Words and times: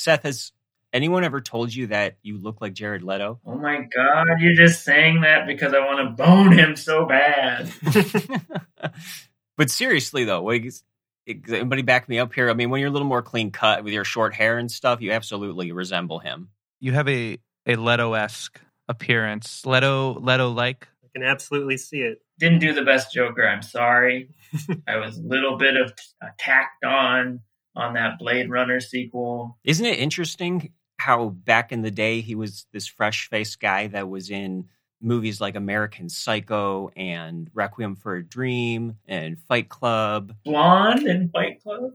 Seth, 0.00 0.22
has 0.22 0.52
anyone 0.92 1.24
ever 1.24 1.40
told 1.40 1.74
you 1.74 1.88
that 1.88 2.16
you 2.22 2.38
look 2.38 2.60
like 2.60 2.72
Jared 2.72 3.02
Leto? 3.02 3.38
Oh 3.44 3.56
my 3.56 3.82
god, 3.94 4.26
you're 4.40 4.54
just 4.54 4.82
saying 4.82 5.20
that 5.20 5.46
because 5.46 5.74
I 5.74 5.80
want 5.80 6.16
to 6.16 6.22
bone 6.22 6.52
him 6.52 6.74
so 6.74 7.04
bad. 7.04 7.70
but 9.56 9.70
seriously 9.70 10.24
though, 10.24 10.42
like, 10.42 10.64
is- 10.64 10.84
is 11.26 11.52
anybody 11.52 11.82
back 11.82 12.08
me 12.08 12.18
up 12.18 12.32
here? 12.32 12.48
I 12.48 12.54
mean, 12.54 12.70
when 12.70 12.80
you're 12.80 12.88
a 12.88 12.92
little 12.92 13.06
more 13.06 13.22
clean 13.22 13.50
cut 13.50 13.84
with 13.84 13.92
your 13.92 14.04
short 14.04 14.34
hair 14.34 14.58
and 14.58 14.70
stuff, 14.70 15.00
you 15.02 15.12
absolutely 15.12 15.70
resemble 15.70 16.18
him. 16.18 16.48
You 16.80 16.92
have 16.92 17.08
a 17.08 17.38
a 17.66 17.76
Leto 17.76 18.14
esque 18.14 18.58
appearance. 18.88 19.64
Leto 19.66 20.18
Leto 20.18 20.48
like. 20.48 20.88
I 21.04 21.08
can 21.12 21.22
absolutely 21.22 21.76
see 21.76 21.98
it. 21.98 22.22
Didn't 22.38 22.60
do 22.60 22.72
the 22.72 22.82
best 22.82 23.12
Joker. 23.12 23.46
I'm 23.46 23.62
sorry. 23.62 24.30
I 24.88 24.96
was 24.96 25.18
a 25.18 25.22
little 25.22 25.56
bit 25.58 25.76
of 25.76 25.92
uh, 26.22 26.28
tacked 26.38 26.84
on 26.84 27.40
on 27.76 27.94
that 27.94 28.18
Blade 28.18 28.50
Runner 28.50 28.80
sequel. 28.80 29.58
Isn't 29.64 29.86
it 29.86 29.98
interesting 29.98 30.72
how 30.98 31.28
back 31.30 31.72
in 31.72 31.82
the 31.82 31.90
day 31.90 32.20
he 32.20 32.34
was 32.34 32.66
this 32.72 32.86
fresh 32.86 33.28
faced 33.28 33.60
guy 33.60 33.86
that 33.88 34.08
was 34.08 34.30
in 34.30 34.66
movies 35.00 35.40
like 35.40 35.56
American 35.56 36.08
Psycho 36.08 36.90
and 36.94 37.50
Requiem 37.54 37.96
for 37.96 38.16
a 38.16 38.22
Dream 38.22 38.96
and 39.06 39.38
Fight 39.48 39.68
Club 39.68 40.34
Blonde 40.44 41.06
and 41.06 41.32
Fight 41.32 41.62
Club. 41.62 41.92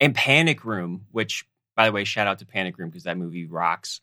and 0.00 0.14
Panic 0.14 0.64
Room, 0.64 1.06
which 1.10 1.46
by 1.76 1.86
the 1.86 1.92
way, 1.92 2.04
shout 2.04 2.26
out 2.26 2.38
to 2.40 2.46
Panic 2.46 2.78
Room 2.78 2.90
because 2.90 3.04
that 3.04 3.16
movie 3.16 3.46
rocks. 3.46 4.00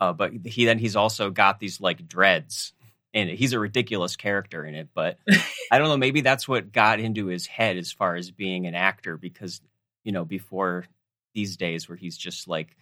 Uh, 0.00 0.12
but 0.12 0.32
he 0.44 0.64
then 0.64 0.78
he's 0.78 0.96
also 0.96 1.30
got 1.30 1.60
these 1.60 1.80
like 1.80 2.08
dreads 2.08 2.72
in 3.12 3.28
it. 3.28 3.38
He's 3.38 3.52
a 3.52 3.58
ridiculous 3.58 4.16
character 4.16 4.64
in 4.64 4.74
it, 4.74 4.88
but 4.94 5.18
I 5.70 5.78
don't 5.78 5.88
know. 5.88 5.96
Maybe 5.96 6.22
that's 6.22 6.48
what 6.48 6.72
got 6.72 6.98
into 6.98 7.26
his 7.26 7.46
head 7.46 7.76
as 7.76 7.92
far 7.92 8.16
as 8.16 8.30
being 8.30 8.66
an 8.66 8.74
actor 8.74 9.16
because 9.16 9.60
you 10.04 10.12
know 10.12 10.24
before 10.24 10.86
these 11.34 11.56
days 11.56 11.88
where 11.88 11.96
he's 11.96 12.16
just 12.16 12.48
like 12.48 12.76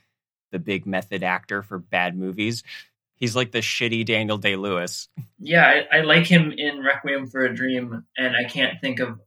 the 0.52 0.58
big 0.58 0.86
method 0.86 1.22
actor 1.22 1.62
for 1.62 1.78
bad 1.78 2.16
movies. 2.16 2.62
He's 3.14 3.36
like 3.36 3.52
the 3.52 3.58
shitty 3.58 4.06
Daniel 4.06 4.38
Day 4.38 4.56
Lewis. 4.56 5.08
Yeah, 5.38 5.84
I, 5.92 5.98
I 5.98 6.00
like 6.02 6.26
him 6.26 6.52
in 6.56 6.82
Requiem 6.82 7.26
for 7.26 7.44
a 7.44 7.54
Dream, 7.54 8.04
and 8.16 8.34
I 8.34 8.44
can't 8.44 8.80
think 8.80 8.98
of 8.98 9.20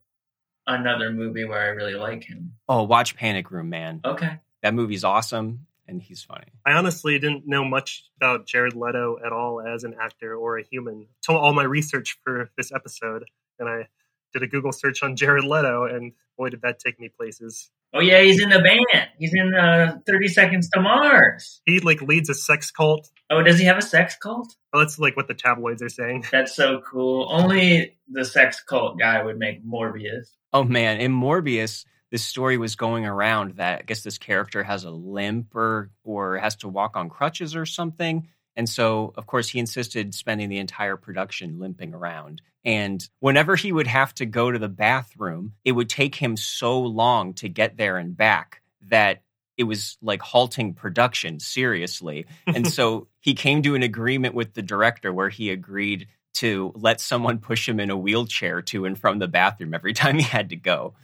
another 0.66 1.12
movie 1.12 1.44
where 1.44 1.60
I 1.60 1.68
really 1.68 1.94
like 1.94 2.24
him. 2.24 2.54
Oh, 2.68 2.82
watch 2.82 3.16
Panic 3.16 3.50
Room, 3.50 3.68
man. 3.68 4.00
Okay. 4.04 4.40
That 4.62 4.74
movie's 4.74 5.04
awesome 5.04 5.66
and 5.86 6.00
he's 6.00 6.22
funny. 6.22 6.46
I 6.66 6.72
honestly 6.72 7.18
didn't 7.18 7.46
know 7.46 7.64
much 7.64 8.04
about 8.16 8.46
Jared 8.46 8.74
Leto 8.74 9.18
at 9.24 9.32
all 9.32 9.60
as 9.60 9.84
an 9.84 9.94
actor 10.00 10.34
or 10.34 10.58
a 10.58 10.64
human 10.64 11.06
until 11.22 11.40
all 11.40 11.52
my 11.52 11.64
research 11.64 12.18
for 12.24 12.50
this 12.56 12.72
episode. 12.72 13.24
And 13.58 13.68
I 13.68 13.88
did 14.34 14.42
a 14.42 14.46
Google 14.46 14.72
search 14.72 15.02
on 15.02 15.16
Jared 15.16 15.44
Leto, 15.44 15.84
and 15.84 16.12
boy, 16.36 16.50
did 16.50 16.60
that 16.62 16.78
take 16.78 17.00
me 17.00 17.08
places. 17.08 17.70
Oh 17.94 18.00
yeah, 18.00 18.20
he's 18.20 18.42
in 18.42 18.48
the 18.48 18.58
band. 18.58 19.08
He's 19.18 19.32
in 19.32 19.54
uh, 19.54 19.98
Thirty 20.06 20.28
Seconds 20.28 20.68
to 20.70 20.80
Mars. 20.80 21.62
He 21.64 21.80
like 21.80 22.02
leads 22.02 22.28
a 22.28 22.34
sex 22.34 22.70
cult. 22.70 23.08
Oh, 23.30 23.42
does 23.42 23.58
he 23.58 23.64
have 23.66 23.78
a 23.78 23.82
sex 23.82 24.16
cult? 24.16 24.54
Well, 24.72 24.82
that's 24.82 24.98
like 24.98 25.16
what 25.16 25.28
the 25.28 25.34
tabloids 25.34 25.80
are 25.80 25.88
saying. 25.88 26.26
That's 26.32 26.54
so 26.54 26.80
cool. 26.80 27.28
Only 27.30 27.96
the 28.10 28.24
sex 28.24 28.60
cult 28.62 28.98
guy 28.98 29.22
would 29.22 29.38
make 29.38 29.64
Morbius. 29.64 30.26
Oh 30.52 30.64
man, 30.64 31.00
in 31.00 31.12
Morbius, 31.12 31.84
this 32.10 32.24
story 32.24 32.58
was 32.58 32.74
going 32.74 33.06
around 33.06 33.56
that 33.56 33.78
I 33.78 33.82
guess 33.82 34.02
this 34.02 34.18
character 34.18 34.64
has 34.64 34.84
a 34.84 34.90
limp 34.90 35.54
or 35.54 35.90
or 36.02 36.38
has 36.38 36.56
to 36.56 36.68
walk 36.68 36.96
on 36.96 37.08
crutches 37.08 37.54
or 37.54 37.64
something. 37.64 38.28
And 38.56 38.68
so, 38.68 39.12
of 39.16 39.26
course, 39.26 39.48
he 39.48 39.58
insisted 39.58 40.14
spending 40.14 40.48
the 40.48 40.58
entire 40.58 40.96
production 40.96 41.58
limping 41.58 41.92
around. 41.92 42.40
And 42.64 43.06
whenever 43.20 43.56
he 43.56 43.72
would 43.72 43.86
have 43.86 44.14
to 44.16 44.26
go 44.26 44.50
to 44.50 44.58
the 44.58 44.68
bathroom, 44.68 45.54
it 45.64 45.72
would 45.72 45.88
take 45.88 46.14
him 46.14 46.36
so 46.36 46.80
long 46.80 47.34
to 47.34 47.48
get 47.48 47.76
there 47.76 47.98
and 47.98 48.16
back 48.16 48.62
that 48.88 49.22
it 49.56 49.64
was 49.64 49.96
like 50.02 50.22
halting 50.22 50.74
production 50.74 51.40
seriously. 51.40 52.26
And 52.46 52.66
so 52.66 53.08
he 53.20 53.34
came 53.34 53.62
to 53.62 53.74
an 53.74 53.82
agreement 53.82 54.34
with 54.34 54.54
the 54.54 54.62
director 54.62 55.12
where 55.12 55.28
he 55.28 55.50
agreed 55.50 56.08
to 56.34 56.72
let 56.74 57.00
someone 57.00 57.38
push 57.38 57.68
him 57.68 57.78
in 57.78 57.90
a 57.90 57.96
wheelchair 57.96 58.60
to 58.62 58.84
and 58.84 58.98
from 58.98 59.18
the 59.18 59.28
bathroom 59.28 59.74
every 59.74 59.92
time 59.92 60.16
he 60.16 60.22
had 60.22 60.50
to 60.50 60.56
go. 60.56 60.94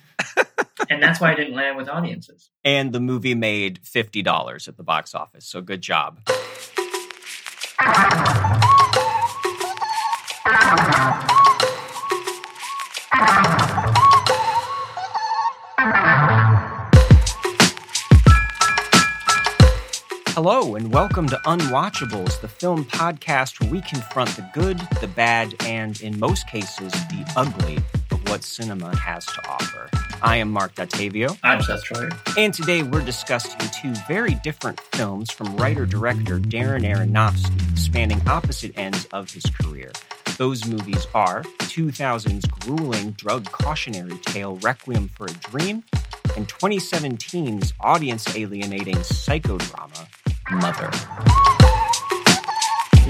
And 0.88 1.03
that's 1.03 1.21
why 1.21 1.32
I 1.32 1.34
didn't 1.34 1.55
land 1.55 1.77
with 1.77 1.88
audiences. 1.88 2.50
And 2.65 2.93
the 2.93 3.00
movie 3.00 3.34
made 3.34 3.81
$50 3.84 4.69
at 4.69 4.77
the 4.77 4.82
box 4.82 5.15
office. 5.15 5.47
So 5.47 5.61
good 5.61 5.82
job. 5.82 6.21
Hello, 7.83 7.95
and 20.75 20.93
welcome 20.93 21.27
to 21.29 21.37
Unwatchables, 21.47 22.39
the 22.43 22.49
film 22.49 22.85
podcast 22.85 23.59
where 23.61 23.71
we 23.71 23.81
confront 23.81 24.29
the 24.37 24.47
good, 24.53 24.79
the 25.01 25.09
bad, 25.09 25.55
and 25.65 25.99
in 26.03 26.21
most 26.21 26.47
cases, 26.49 26.93
the 26.93 27.33
ugly 27.35 27.79
what 28.31 28.45
cinema 28.45 28.97
has 28.97 29.27
to 29.27 29.49
offer. 29.49 29.91
I 30.23 30.37
am 30.37 30.53
Marc 30.53 30.77
Dottavio. 30.77 31.37
I'm 31.43 31.61
Seth 31.63 31.83
Troyer. 31.85 32.17
And 32.39 32.55
today 32.55 32.85
we're 32.85 33.05
discussing 33.05 33.59
two 33.71 33.93
very 34.07 34.35
different 34.45 34.79
films 34.93 35.33
from 35.33 35.57
writer 35.57 35.85
director 35.85 36.39
Darren 36.39 36.85
Aronofsky, 36.85 37.77
spanning 37.77 38.23
opposite 38.29 38.79
ends 38.79 39.07
of 39.07 39.33
his 39.33 39.45
career. 39.61 39.91
Those 40.39 40.65
movies 40.65 41.09
are 41.13 41.43
2000's 41.43 42.45
grueling 42.47 43.11
drug 43.13 43.47
cautionary 43.47 44.17
tale 44.19 44.57
Requiem 44.59 45.09
for 45.09 45.27
a 45.27 45.33
Dream 45.51 45.83
and 46.37 46.47
2017's 46.47 47.75
audience 47.81 48.37
alienating 48.37 48.97
psychodrama 48.97 50.07
Mother. 50.53 51.50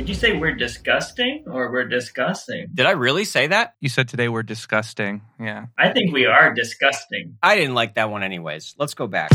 Did 0.00 0.08
you 0.08 0.14
say 0.14 0.32
we're 0.38 0.54
disgusting 0.54 1.44
or 1.46 1.70
we're 1.70 1.86
discussing? 1.86 2.68
Did 2.72 2.86
I 2.86 2.92
really 2.92 3.26
say 3.26 3.48
that? 3.48 3.74
You 3.80 3.90
said 3.90 4.08
today 4.08 4.30
we're 4.30 4.42
disgusting. 4.42 5.20
Yeah. 5.38 5.66
I 5.76 5.90
think 5.90 6.10
we 6.10 6.24
are 6.24 6.54
disgusting. 6.54 7.36
I 7.42 7.54
didn't 7.54 7.74
like 7.74 7.96
that 7.96 8.10
one 8.10 8.22
anyways. 8.22 8.76
Let's 8.78 8.94
go 8.94 9.06
back. 9.06 9.30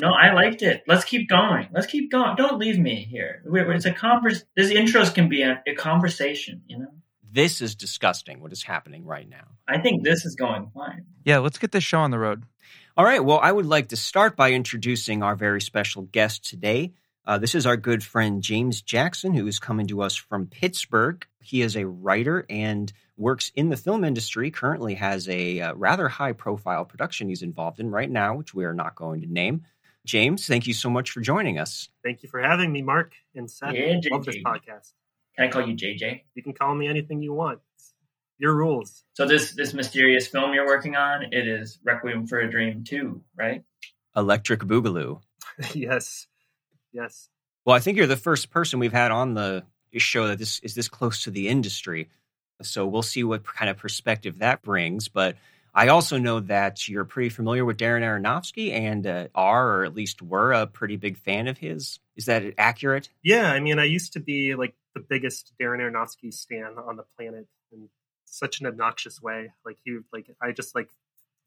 No, 0.00 0.12
I 0.12 0.32
liked 0.32 0.62
it. 0.62 0.84
Let's 0.86 1.04
keep 1.04 1.28
going. 1.28 1.70
Let's 1.72 1.88
keep 1.88 2.12
going. 2.12 2.36
Don't 2.36 2.60
leave 2.60 2.78
me 2.78 3.02
here. 3.02 3.42
We're, 3.44 3.72
it's 3.72 3.84
a 3.84 3.92
convers. 3.92 4.44
This 4.56 4.72
intros 4.72 5.12
can 5.12 5.28
be 5.28 5.42
a, 5.42 5.60
a 5.66 5.74
conversation. 5.74 6.62
You 6.68 6.78
know. 6.78 6.94
This 7.28 7.60
is 7.60 7.74
disgusting 7.74 8.40
what 8.40 8.52
is 8.52 8.62
happening 8.62 9.04
right 9.04 9.28
now. 9.28 9.48
I 9.66 9.80
think 9.80 10.04
this 10.04 10.24
is 10.24 10.36
going 10.36 10.70
fine. 10.72 11.04
Yeah, 11.24 11.38
let's 11.38 11.58
get 11.58 11.72
this 11.72 11.82
show 11.82 11.98
on 11.98 12.12
the 12.12 12.18
road. 12.20 12.44
All 12.96 13.04
right. 13.04 13.24
Well, 13.24 13.40
I 13.42 13.50
would 13.50 13.66
like 13.66 13.88
to 13.88 13.96
start 13.96 14.36
by 14.36 14.52
introducing 14.52 15.24
our 15.24 15.34
very 15.34 15.60
special 15.60 16.02
guest 16.02 16.48
today. 16.48 16.92
Uh, 17.26 17.38
this 17.38 17.54
is 17.54 17.64
our 17.64 17.76
good 17.76 18.04
friend 18.04 18.42
James 18.42 18.82
Jackson, 18.82 19.32
who 19.32 19.46
is 19.46 19.58
coming 19.58 19.86
to 19.86 20.02
us 20.02 20.14
from 20.14 20.46
Pittsburgh. 20.46 21.26
He 21.40 21.62
is 21.62 21.74
a 21.74 21.86
writer 21.86 22.44
and 22.50 22.92
works 23.16 23.50
in 23.54 23.70
the 23.70 23.76
film 23.76 24.04
industry, 24.04 24.50
currently 24.50 24.94
has 24.94 25.28
a 25.28 25.60
uh, 25.60 25.74
rather 25.74 26.08
high 26.08 26.32
profile 26.32 26.84
production 26.84 27.28
he's 27.28 27.42
involved 27.42 27.80
in 27.80 27.90
right 27.90 28.10
now, 28.10 28.36
which 28.36 28.54
we 28.54 28.64
are 28.64 28.74
not 28.74 28.94
going 28.94 29.22
to 29.22 29.26
name. 29.26 29.64
James, 30.04 30.46
thank 30.46 30.66
you 30.66 30.74
so 30.74 30.90
much 30.90 31.10
for 31.12 31.20
joining 31.20 31.58
us. 31.58 31.88
Thank 32.02 32.22
you 32.22 32.28
for 32.28 32.42
having 32.42 32.70
me, 32.70 32.82
Mark 32.82 33.14
and 33.34 33.50
Seth. 33.50 33.72
Yeah, 33.72 33.98
Love 34.10 34.26
this 34.26 34.36
podcast. 34.36 34.92
Can 35.36 35.46
I 35.46 35.48
call 35.48 35.66
you 35.66 35.74
JJ? 35.74 36.22
You 36.34 36.42
can 36.42 36.52
call 36.52 36.74
me 36.74 36.88
anything 36.88 37.22
you 37.22 37.32
want. 37.32 37.60
Your 38.36 38.54
rules. 38.54 39.04
So 39.14 39.26
this 39.26 39.52
this 39.52 39.72
mysterious 39.72 40.26
film 40.26 40.52
you're 40.52 40.66
working 40.66 40.96
on, 40.96 41.32
it 41.32 41.48
is 41.48 41.78
Requiem 41.84 42.26
for 42.26 42.38
a 42.40 42.50
Dream 42.50 42.84
2, 42.84 43.22
right? 43.36 43.62
Electric 44.14 44.60
Boogaloo. 44.60 45.20
yes. 45.72 46.26
Yes. 46.94 47.28
Well, 47.66 47.76
I 47.76 47.80
think 47.80 47.98
you're 47.98 48.06
the 48.06 48.16
first 48.16 48.50
person 48.50 48.78
we've 48.78 48.92
had 48.92 49.10
on 49.10 49.34
the 49.34 49.64
show 49.96 50.28
that 50.28 50.38
this 50.38 50.60
is 50.60 50.74
this 50.74 50.88
close 50.88 51.24
to 51.24 51.30
the 51.30 51.48
industry. 51.48 52.08
So 52.62 52.86
we'll 52.86 53.02
see 53.02 53.24
what 53.24 53.44
kind 53.44 53.70
of 53.70 53.76
perspective 53.76 54.38
that 54.38 54.62
brings. 54.62 55.08
But 55.08 55.36
I 55.74 55.88
also 55.88 56.18
know 56.18 56.40
that 56.40 56.88
you're 56.88 57.04
pretty 57.04 57.30
familiar 57.30 57.64
with 57.64 57.78
Darren 57.78 58.02
Aronofsky 58.02 58.72
and 58.72 59.06
uh, 59.06 59.28
are, 59.34 59.80
or 59.80 59.84
at 59.84 59.94
least 59.94 60.22
were, 60.22 60.52
a 60.52 60.66
pretty 60.66 60.96
big 60.96 61.16
fan 61.18 61.48
of 61.48 61.58
his. 61.58 61.98
Is 62.16 62.26
that 62.26 62.44
accurate? 62.58 63.08
Yeah, 63.22 63.50
I 63.50 63.58
mean, 63.58 63.78
I 63.80 63.84
used 63.84 64.12
to 64.12 64.20
be 64.20 64.54
like 64.54 64.74
the 64.94 65.00
biggest 65.00 65.52
Darren 65.60 65.80
Aronofsky 65.80 66.32
stan 66.32 66.76
on 66.78 66.96
the 66.96 67.04
planet 67.16 67.48
in 67.72 67.88
such 68.24 68.60
an 68.60 68.66
obnoxious 68.66 69.20
way. 69.20 69.52
Like 69.64 69.78
he, 69.84 69.98
like 70.12 70.28
I 70.40 70.52
just 70.52 70.76
like 70.76 70.90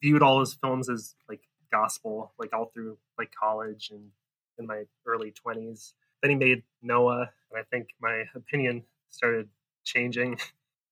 viewed 0.01 0.21
all 0.21 0.41
his 0.41 0.53
films 0.53 0.89
as 0.89 1.15
like 1.29 1.41
gospel, 1.71 2.33
like 2.37 2.53
all 2.53 2.65
through 2.65 2.97
like 3.17 3.31
college 3.31 3.89
and 3.91 4.09
in 4.59 4.67
my 4.67 4.83
early 5.05 5.31
twenties. 5.31 5.93
Then 6.21 6.31
he 6.31 6.35
made 6.35 6.63
Noah, 6.81 7.29
and 7.51 7.59
I 7.59 7.63
think 7.69 7.89
my 8.01 8.23
opinion 8.35 8.83
started 9.09 9.49
changing. 9.83 10.39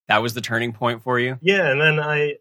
That 0.08 0.22
was 0.22 0.36
the 0.36 0.42
turning 0.42 0.72
point 0.72 1.02
for 1.02 1.20
you? 1.20 1.40
Yeah, 1.42 1.72
and 1.72 1.82
then 1.82 2.00
I 2.00 2.36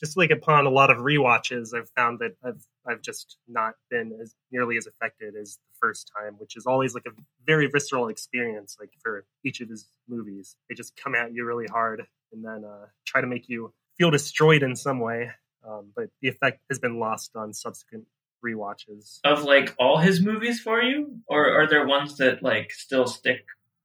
just 0.00 0.16
like 0.16 0.30
upon 0.30 0.66
a 0.66 0.70
lot 0.70 0.90
of 0.90 0.98
rewatches, 0.98 1.72
I've 1.72 1.88
found 1.90 2.18
that 2.18 2.36
I've 2.42 2.66
I've 2.86 3.02
just 3.02 3.38
not 3.48 3.74
been 3.90 4.18
as 4.20 4.34
nearly 4.50 4.76
as 4.76 4.86
affected 4.86 5.34
as 5.40 5.54
the 5.54 5.78
first 5.80 6.10
time, 6.18 6.34
which 6.38 6.56
is 6.56 6.66
always 6.66 6.94
like 6.94 7.06
a 7.06 7.12
very 7.46 7.68
visceral 7.68 8.08
experience. 8.08 8.76
Like 8.80 8.90
for 9.00 9.24
each 9.44 9.60
of 9.60 9.68
his 9.68 9.88
movies, 10.08 10.56
they 10.68 10.74
just 10.74 10.96
come 10.96 11.14
at 11.14 11.32
you 11.32 11.44
really 11.44 11.66
hard 11.66 12.06
and 12.32 12.44
then 12.44 12.64
uh, 12.64 12.86
try 13.06 13.20
to 13.20 13.26
make 13.26 13.48
you 13.48 13.72
feel 13.96 14.10
destroyed 14.10 14.62
in 14.62 14.76
some 14.76 15.00
way. 15.00 15.30
Um, 15.66 15.92
but 15.96 16.10
the 16.20 16.28
effect 16.28 16.60
has 16.68 16.78
been 16.78 16.98
lost 16.98 17.36
on 17.36 17.54
subsequent 17.54 18.04
rewatches. 18.44 19.20
Of 19.24 19.44
like 19.44 19.74
all 19.78 19.98
his 19.98 20.20
movies 20.20 20.60
for 20.60 20.82
you, 20.82 21.20
or 21.26 21.62
are 21.62 21.68
there 21.68 21.86
ones 21.86 22.18
that 22.18 22.42
like 22.42 22.72
still 22.72 23.06
stick 23.06 23.44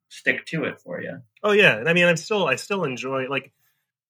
stick 0.10 0.46
to 0.48 0.66
it 0.66 0.80
for 0.80 1.02
you? 1.02 1.20
Oh 1.44 1.52
yeah, 1.52 1.78
and 1.78 1.88
I 1.88 1.94
mean, 1.94 2.06
I'm 2.06 2.18
still 2.18 2.46
I 2.46 2.56
still 2.56 2.84
enjoy 2.84 3.28
like 3.30 3.52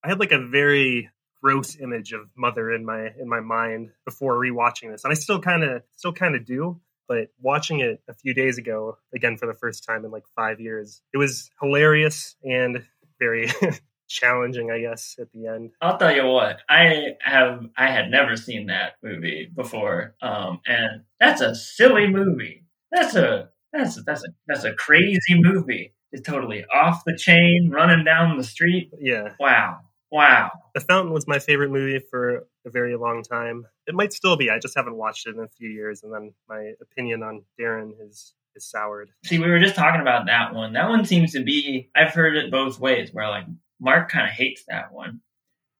I 0.04 0.08
had 0.08 0.20
like 0.20 0.32
a 0.32 0.46
very 0.46 1.10
gross 1.42 1.78
image 1.80 2.12
of 2.12 2.28
mother 2.36 2.70
in 2.70 2.84
my 2.84 3.08
in 3.18 3.28
my 3.28 3.40
mind 3.40 3.90
before 4.04 4.34
rewatching 4.34 4.90
this, 4.90 5.04
and 5.04 5.12
I 5.12 5.14
still 5.14 5.40
kind 5.40 5.62
of 5.62 5.82
still 5.96 6.12
kind 6.12 6.34
of 6.34 6.44
do. 6.44 6.80
But 7.08 7.28
watching 7.40 7.80
it 7.80 8.00
a 8.08 8.14
few 8.14 8.34
days 8.34 8.56
ago 8.56 8.96
again 9.14 9.36
for 9.36 9.46
the 9.46 9.54
first 9.54 9.84
time 9.84 10.04
in 10.04 10.10
like 10.10 10.24
five 10.36 10.60
years, 10.60 11.02
it 11.12 11.18
was 11.18 11.50
hilarious 11.60 12.36
and 12.44 12.84
very 13.18 13.50
challenging, 14.10 14.70
I 14.70 14.80
guess, 14.80 15.16
at 15.18 15.32
the 15.32 15.46
end. 15.46 15.70
I'll 15.80 15.96
tell 15.96 16.14
you 16.14 16.26
what, 16.26 16.58
I 16.68 17.14
have 17.20 17.66
I 17.76 17.90
had 17.90 18.10
never 18.10 18.36
seen 18.36 18.66
that 18.66 18.94
movie 19.02 19.50
before, 19.54 20.14
um, 20.20 20.60
and 20.66 21.02
that's 21.18 21.40
a 21.40 21.54
silly 21.54 22.08
movie. 22.08 22.64
That's 22.92 23.14
a 23.14 23.50
that's 23.72 24.02
that's 24.04 24.24
a 24.24 24.28
that's 24.46 24.64
a 24.64 24.74
crazy 24.74 25.40
movie. 25.40 25.94
It's 26.12 26.26
totally 26.26 26.64
off 26.66 27.04
the 27.06 27.16
chain, 27.16 27.70
running 27.72 28.04
down 28.04 28.36
the 28.36 28.44
street. 28.44 28.90
Yeah. 28.98 29.34
Wow. 29.38 29.80
Wow. 30.10 30.50
The 30.74 30.80
Fountain 30.80 31.12
was 31.12 31.28
my 31.28 31.38
favorite 31.38 31.70
movie 31.70 32.00
for 32.10 32.48
a 32.66 32.70
very 32.70 32.96
long 32.96 33.22
time. 33.22 33.66
It 33.86 33.94
might 33.94 34.12
still 34.12 34.36
be. 34.36 34.50
I 34.50 34.58
just 34.58 34.76
haven't 34.76 34.96
watched 34.96 35.28
it 35.28 35.36
in 35.36 35.42
a 35.44 35.48
few 35.48 35.70
years, 35.70 36.02
and 36.02 36.12
then 36.12 36.34
my 36.48 36.72
opinion 36.82 37.22
on 37.22 37.44
Darren 37.58 37.92
is 38.04 38.34
is 38.56 38.68
soured. 38.68 39.10
See, 39.24 39.38
we 39.38 39.48
were 39.48 39.60
just 39.60 39.76
talking 39.76 40.00
about 40.00 40.26
that 40.26 40.52
one. 40.52 40.72
That 40.72 40.88
one 40.88 41.04
seems 41.04 41.32
to 41.32 41.44
be. 41.44 41.90
I've 41.94 42.12
heard 42.12 42.36
it 42.36 42.50
both 42.50 42.80
ways. 42.80 43.10
Where 43.12 43.28
like 43.28 43.46
Mark 43.80 44.10
kind 44.10 44.26
of 44.26 44.32
hates 44.32 44.64
that 44.68 44.92
one, 44.92 45.20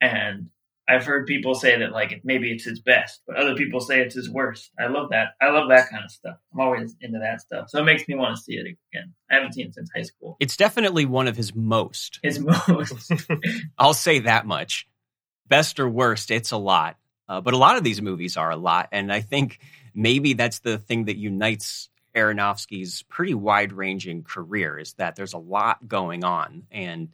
and 0.00 0.50
I've 0.88 1.04
heard 1.04 1.26
people 1.26 1.54
say 1.54 1.78
that 1.78 1.92
like 1.92 2.20
maybe 2.24 2.50
it's 2.50 2.64
his 2.64 2.80
best, 2.80 3.20
but 3.26 3.36
other 3.36 3.54
people 3.54 3.80
say 3.80 4.00
it's 4.00 4.14
his 4.14 4.28
worst. 4.28 4.70
I 4.78 4.88
love 4.88 5.10
that. 5.10 5.34
I 5.40 5.50
love 5.50 5.68
that 5.68 5.88
kind 5.88 6.04
of 6.04 6.10
stuff. 6.10 6.36
I'm 6.52 6.60
always 6.60 6.96
into 7.00 7.20
that 7.20 7.40
stuff, 7.40 7.70
so 7.70 7.78
it 7.78 7.84
makes 7.84 8.08
me 8.08 8.16
want 8.16 8.36
to 8.36 8.42
see 8.42 8.54
it 8.54 8.62
again. 8.62 9.14
I 9.30 9.34
haven't 9.34 9.54
seen 9.54 9.68
it 9.68 9.74
since 9.74 9.90
high 9.94 10.02
school. 10.02 10.36
It's 10.40 10.56
definitely 10.56 11.06
one 11.06 11.28
of 11.28 11.36
his 11.36 11.54
most. 11.54 12.18
His 12.22 12.40
most. 12.40 13.12
I'll 13.78 13.94
say 13.94 14.20
that 14.20 14.46
much. 14.46 14.88
Best 15.48 15.78
or 15.78 15.88
worst, 15.88 16.30
it's 16.30 16.50
a 16.50 16.56
lot. 16.56 16.96
Uh, 17.28 17.40
but 17.40 17.54
a 17.54 17.58
lot 17.58 17.76
of 17.76 17.84
these 17.84 18.02
movies 18.02 18.36
are 18.36 18.50
a 18.50 18.56
lot, 18.56 18.88
and 18.90 19.12
I 19.12 19.20
think 19.20 19.60
maybe 19.94 20.32
that's 20.32 20.58
the 20.60 20.78
thing 20.78 21.04
that 21.04 21.16
unites 21.16 21.88
Aronofsky's 22.16 23.04
pretty 23.04 23.34
wide-ranging 23.34 24.24
career 24.24 24.78
is 24.78 24.94
that 24.94 25.14
there's 25.14 25.34
a 25.34 25.38
lot 25.38 25.86
going 25.86 26.24
on 26.24 26.64
and 26.72 27.10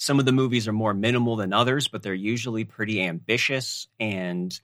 some 0.00 0.18
of 0.18 0.24
the 0.24 0.32
movies 0.32 0.66
are 0.66 0.72
more 0.72 0.94
minimal 0.94 1.36
than 1.36 1.52
others, 1.52 1.86
but 1.86 2.02
they're 2.02 2.14
usually 2.14 2.64
pretty 2.64 3.02
ambitious 3.02 3.86
and 4.00 4.58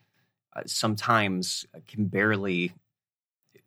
uh, 0.55 0.63
sometimes 0.65 1.67
can 1.89 2.07
barely 2.07 2.73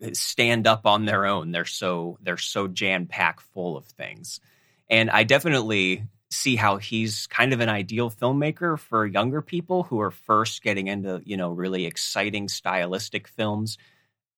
uh, 0.04 0.10
stand 0.14 0.66
up 0.66 0.88
on 0.88 1.06
their 1.06 1.28
own. 1.28 1.52
They're 1.52 1.66
so 1.66 2.18
they're 2.24 2.38
so 2.38 2.68
jam 2.68 3.06
packed 3.06 3.44
full 3.54 3.78
of 3.78 3.86
things, 3.86 4.40
and 4.90 5.12
I 5.12 5.24
definitely 5.24 6.06
see 6.32 6.56
how 6.56 6.78
he's 6.78 7.28
kind 7.28 7.54
of 7.54 7.60
an 7.60 7.70
ideal 7.70 8.10
filmmaker 8.10 8.78
for 8.80 9.06
younger 9.06 9.44
people 9.44 9.84
who 9.84 10.02
are 10.02 10.12
first 10.12 10.64
getting 10.64 10.88
into 10.88 11.22
you 11.24 11.38
know 11.38 11.52
really 11.52 11.86
exciting 11.86 12.50
stylistic 12.50 13.28
films. 13.28 13.78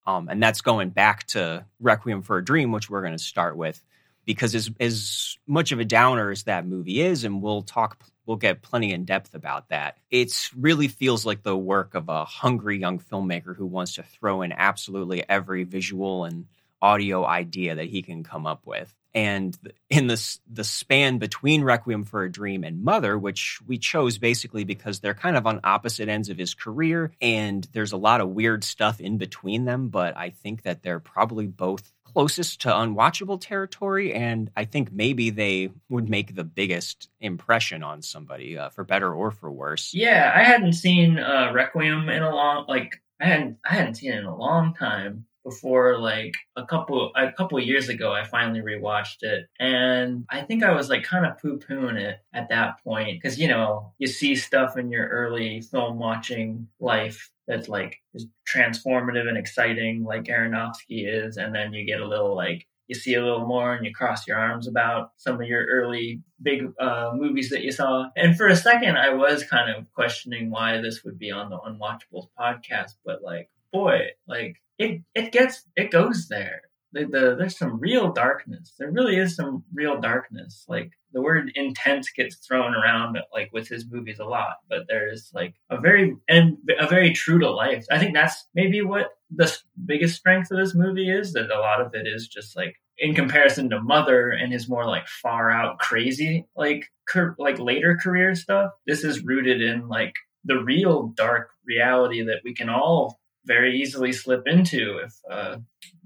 Um, 0.06 0.28
and 0.28 0.44
that's 0.44 0.62
going 0.62 0.90
back 0.90 1.28
to 1.28 1.66
Requiem 1.80 2.24
for 2.24 2.40
a 2.40 2.44
Dream, 2.44 2.74
which 2.74 2.90
we're 2.90 3.04
going 3.04 3.18
to 3.18 3.24
start 3.24 3.56
with 3.56 3.82
because 4.26 4.56
as 4.56 4.70
as 4.80 5.38
much 5.48 5.72
of 5.72 5.80
a 5.80 5.86
downer 5.86 6.32
as 6.32 6.44
that 6.44 6.66
movie 6.66 7.02
is, 7.02 7.24
and 7.24 7.42
we'll 7.42 7.62
talk, 7.62 7.98
we'll 8.26 8.38
get 8.38 8.62
plenty 8.62 8.94
in 8.94 9.06
depth 9.06 9.34
about 9.34 9.70
that. 9.70 9.98
It 10.10 10.34
really 10.56 10.88
feels 10.88 11.26
like 11.26 11.44
the 11.44 11.58
work 11.58 11.96
of 11.96 12.10
a 12.10 12.26
hungry 12.26 12.80
young 12.80 13.00
filmmaker 13.00 13.56
who 13.56 13.66
wants 13.66 13.96
to 13.96 14.04
throw 14.04 14.42
in 14.42 14.52
absolutely 14.52 15.28
every 15.28 15.64
visual 15.64 16.26
and 16.26 16.46
audio 16.82 17.26
idea 17.26 17.76
that 17.76 17.88
he 17.88 18.02
can 18.02 18.24
come 18.24 18.48
up 18.48 18.66
with. 18.66 18.94
And 19.14 19.58
in 19.90 20.08
the 20.08 20.40
the 20.50 20.64
span 20.64 21.18
between 21.18 21.64
Requiem 21.64 22.06
for 22.06 22.24
a 22.24 22.32
Dream 22.32 22.64
and 22.64 22.82
Mother, 22.82 23.18
which 23.18 23.60
we 23.68 23.78
chose 23.78 24.18
basically 24.18 24.64
because 24.64 25.00
they're 25.02 25.14
kind 25.14 25.36
of 25.36 25.46
on 25.46 25.60
opposite 25.66 26.08
ends 26.08 26.30
of 26.30 26.38
his 26.38 26.54
career, 26.54 27.12
and 27.22 27.68
there's 27.74 27.92
a 27.92 27.98
lot 27.98 28.22
of 28.22 28.30
weird 28.30 28.64
stuff 28.64 29.02
in 29.02 29.18
between 29.18 29.66
them. 29.66 29.90
But 29.90 30.16
I 30.16 30.30
think 30.30 30.64
that 30.64 30.82
they're 30.82 31.02
probably 31.02 31.46
both 31.46 31.92
closest 32.14 32.62
to 32.62 32.70
unwatchable 32.70 33.40
territory, 33.40 34.14
and 34.14 34.50
I 34.56 34.66
think 34.66 34.92
maybe 34.92 35.30
they 35.30 35.72
would 35.90 36.10
make 36.10 36.36
the 36.36 36.44
biggest 36.44 37.10
impression 37.20 37.84
on 37.84 38.02
somebody, 38.02 38.58
uh, 38.58 38.70
for 38.70 38.84
better 38.84 39.14
or 39.14 39.32
for 39.32 39.52
worse. 39.52 39.94
Yeah, 39.94 40.32
I 40.36 40.44
hadn't 40.44 40.74
seen 40.74 41.20
uh, 41.20 41.52
Requiem 41.54 42.10
in 42.10 42.24
a 42.24 42.34
long 42.34 42.66
like 42.68 43.02
I 43.20 43.26
hadn't 43.26 43.58
I 43.66 43.76
hadn't 43.76 43.96
seen 43.96 44.14
it 44.14 44.20
in 44.20 44.26
a 44.26 44.36
long 44.36 44.74
time 44.74 45.26
before 45.44 46.00
like 46.00 46.36
a 46.56 46.66
couple 46.66 47.12
a 47.16 47.32
couple 47.32 47.60
years 47.60 47.90
ago 47.90 48.12
I 48.14 48.24
finally 48.24 48.62
rewatched 48.62 49.22
it 49.22 49.48
and 49.60 50.26
I 50.30 50.42
think 50.42 50.64
I 50.64 50.74
was 50.74 50.90
like 50.90 51.04
kind 51.04 51.26
of 51.26 51.40
poo-pooing 51.40 51.98
it 51.98 52.20
at 52.34 52.50
that 52.50 52.84
point 52.84 53.22
because 53.22 53.40
you 53.40 53.48
know 53.48 53.94
you 53.98 54.08
see 54.08 54.36
stuff 54.36 54.78
in 54.78 54.92
your 54.92 55.08
early 55.08 55.62
film 55.62 56.00
watching 56.00 56.68
life 56.80 57.32
that's 57.48 57.68
like 57.68 57.98
is 58.14 58.28
transformative 58.48 59.28
and 59.28 59.38
exciting 59.38 60.04
like 60.04 60.26
Aronofsky 60.26 61.08
is 61.08 61.38
and 61.38 61.54
then 61.54 61.74
you 61.74 61.86
get 61.86 62.02
a 62.02 62.08
little 62.08 62.36
like 62.36 62.68
you 62.92 62.96
see 62.96 63.14
a 63.14 63.24
little 63.24 63.48
more 63.48 63.74
and 63.74 63.86
you 63.86 63.94
cross 63.94 64.28
your 64.28 64.38
arms 64.38 64.68
about 64.68 65.12
some 65.16 65.40
of 65.40 65.48
your 65.48 65.66
early 65.66 66.22
big 66.42 66.74
uh, 66.78 67.12
movies 67.14 67.50
that 67.52 67.62
you 67.62 67.72
saw. 67.72 68.10
And 68.18 68.36
for 68.36 68.48
a 68.48 68.56
second, 68.56 68.98
I 68.98 69.14
was 69.14 69.46
kind 69.46 69.74
of 69.74 69.90
questioning 69.94 70.52
why 70.52 70.82
this 70.82 71.02
would 71.06 71.18
be 71.18 71.32
on 71.32 71.50
the 71.50 71.58
Unwatchables 71.58 72.28
podcast, 72.38 72.96
but 73.06 73.24
like, 73.24 73.50
boy, 73.72 74.08
like 74.28 74.62
it 74.82 75.02
it 75.14 75.32
gets 75.32 75.64
it 75.76 75.92
goes 75.92 76.28
there. 76.28 76.62
The, 76.94 77.06
the, 77.06 77.36
there's 77.38 77.58
some 77.58 77.80
real 77.80 78.12
darkness. 78.12 78.74
There 78.78 78.92
really 78.92 79.16
is 79.16 79.34
some 79.34 79.64
real 79.74 80.02
darkness. 80.02 80.66
Like 80.68 80.92
the 81.14 81.22
word 81.22 81.50
intense 81.56 82.10
gets 82.12 82.36
thrown 82.36 82.76
around 82.76 83.18
like 83.32 83.50
with 83.54 83.70
his 83.70 83.90
movies 83.90 84.20
a 84.20 84.26
lot, 84.26 84.58
but 84.68 84.88
there's 84.90 85.32
like 85.34 85.54
a 85.70 85.80
very 85.80 86.18
and 86.28 86.58
a 86.78 86.88
very 86.88 87.14
true 87.14 87.40
to 87.40 87.50
life. 87.50 87.86
I 87.90 87.98
think 87.98 88.14
that's 88.14 88.46
maybe 88.54 88.82
what 88.82 89.12
the 89.34 89.56
biggest 89.86 90.18
strength 90.18 90.52
of 90.52 90.58
this 90.58 90.76
movie 90.76 91.10
is. 91.10 91.32
That 91.32 91.50
a 91.50 91.60
lot 91.60 91.80
of 91.80 91.94
it 91.94 92.08
is 92.08 92.28
just 92.28 92.58
like 92.58 92.76
in 92.98 93.16
comparison 93.16 93.70
to 93.70 93.82
Mother 93.82 94.30
and 94.32 94.52
his 94.52 94.68
more 94.68 94.86
like 94.86 95.08
far 95.08 95.50
out 95.50 95.80
crazy 95.80 96.46
like 96.58 96.92
cur- 97.08 97.36
like 97.40 97.58
later 97.58 97.98
career 98.02 98.36
stuff. 98.36 98.72
This 98.86 99.06
is 99.06 99.24
rooted 99.24 99.62
in 99.62 99.88
like 99.88 100.16
the 100.44 100.58
real 100.58 101.08
dark 101.16 101.52
reality 101.66 102.24
that 102.24 102.42
we 102.44 102.54
can 102.54 102.68
all 102.68 103.21
very 103.46 103.80
easily 103.80 104.12
slip 104.12 104.44
into 104.46 105.00
if 105.00 105.14
uh, 105.30 105.58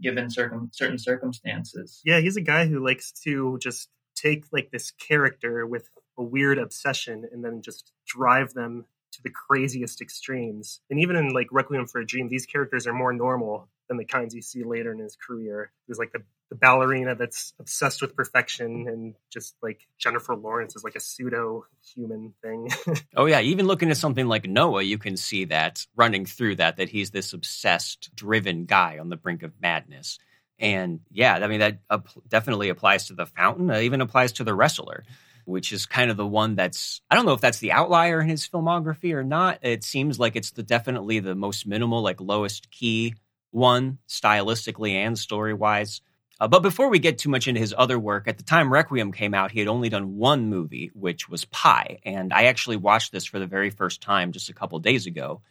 given 0.02 0.30
circum- 0.30 0.70
certain 0.74 0.98
circumstances. 0.98 2.02
Yeah, 2.06 2.20
he's 2.20 2.38
a 2.38 2.42
guy 2.42 2.66
who 2.66 2.84
likes 2.84 3.12
to 3.24 3.58
just 3.62 3.90
take 4.16 4.46
like 4.52 4.72
this 4.72 4.92
character 4.92 5.66
with 5.66 5.90
a 6.18 6.24
weird 6.24 6.58
obsession 6.58 7.26
and 7.32 7.44
then 7.44 7.62
just 7.62 7.92
drive 8.08 8.54
them 8.54 8.86
to 9.12 9.22
the 9.24 9.30
craziest 9.30 10.02
extremes. 10.02 10.82
And 10.90 11.00
even 11.00 11.16
in 11.16 11.30
like 11.34 11.48
Requiem 11.52 11.88
for 11.88 12.00
a 12.00 12.06
Dream, 12.06 12.30
these 12.30 12.46
characters 12.46 12.88
are 12.88 12.94
more 12.94 13.14
normal 13.14 13.70
than 13.88 13.98
the 13.98 14.06
kinds 14.06 14.34
you 14.34 14.42
see 14.42 14.64
later 14.64 14.92
in 14.92 15.00
his 15.00 15.16
career. 15.16 15.72
There's 15.88 16.00
like 16.00 16.12
the, 16.12 16.24
the 16.50 16.56
ballerina 16.56 17.16
that's 17.16 17.54
obsessed 17.60 18.02
with 18.02 18.16
perfection 18.16 18.88
and 18.88 19.16
just 19.32 19.56
like 19.62 19.88
Jennifer 19.98 20.36
Lawrence 20.36 20.76
is 20.76 20.84
like 20.84 20.96
a 20.96 21.00
pseudo 21.00 21.66
human 21.96 22.34
thing. 22.42 22.70
oh 23.16 23.26
yeah, 23.26 23.42
even 23.42 23.68
looking 23.68 23.90
at 23.90 23.98
something 23.98 24.28
like 24.28 24.46
Noah, 24.48 24.84
you 24.84 24.98
can 24.98 25.18
see 25.18 25.46
that 25.46 25.86
running 25.96 26.26
through 26.26 26.58
that 26.58 26.78
that 26.78 26.90
he's 26.90 27.12
this 27.12 27.34
obsessed, 27.34 28.16
driven 28.16 28.66
guy 28.66 29.00
on 29.00 29.10
the 29.10 29.18
brink 29.18 29.44
of 29.44 29.54
madness. 29.62 30.20
And 30.60 31.02
yeah, 31.12 31.34
I 31.34 31.48
mean 31.48 31.60
that 31.60 31.80
uh, 31.90 32.00
definitely 32.28 32.70
applies 32.70 33.08
to 33.08 33.14
the 33.14 33.26
fountain. 33.26 33.70
It 33.70 33.84
even 33.84 34.02
applies 34.02 34.34
to 34.34 34.44
the 34.44 34.54
wrestler 34.54 35.04
which 35.46 35.72
is 35.72 35.86
kind 35.86 36.12
of 36.12 36.18
the 36.18 36.26
one 36.26 36.56
that's 36.56 37.02
I 37.10 37.16
don't 37.16 37.26
know 37.26 37.34
if 37.34 37.42
that's 37.42 37.60
the 37.60 37.72
outlier 37.72 38.20
in 38.20 38.28
his 38.28 38.48
filmography 38.48 39.14
or 39.14 39.24
not. 39.24 39.60
It 39.62 39.84
seems 39.84 40.20
like 40.20 40.36
it's 40.36 40.52
the 40.52 40.64
definitely 40.64 41.20
the 41.20 41.36
most 41.36 41.66
minimal, 41.68 42.02
like 42.02 42.20
lowest 42.20 42.72
key 42.72 43.16
one 43.52 44.00
stylistically 44.10 44.94
and 44.94 45.18
story 45.18 45.54
wise. 45.54 46.02
Uh, 46.40 46.48
but 46.48 46.62
before 46.62 46.90
we 46.90 47.00
get 47.00 47.18
too 47.18 47.30
much 47.30 47.48
into 47.48 47.62
his 47.62 47.74
other 47.78 47.98
work, 47.98 48.28
at 48.28 48.38
the 48.38 48.44
time 48.44 48.72
Requiem 48.72 49.12
came 49.12 49.34
out, 49.34 49.52
he 49.52 49.60
had 49.60 49.70
only 49.70 49.90
done 49.90 50.18
one 50.18 50.50
movie, 50.50 50.92
which 50.94 51.30
was 51.30 51.46
Pi. 51.46 52.00
And 52.04 52.34
I 52.34 52.46
actually 52.46 52.78
watched 52.78 53.12
this 53.12 53.26
for 53.26 53.40
the 53.40 53.46
very 53.46 53.70
first 53.70 54.02
time 54.02 54.34
just 54.34 54.50
a 54.50 54.54
couple 54.54 54.78
days 54.80 55.06
ago 55.06 55.42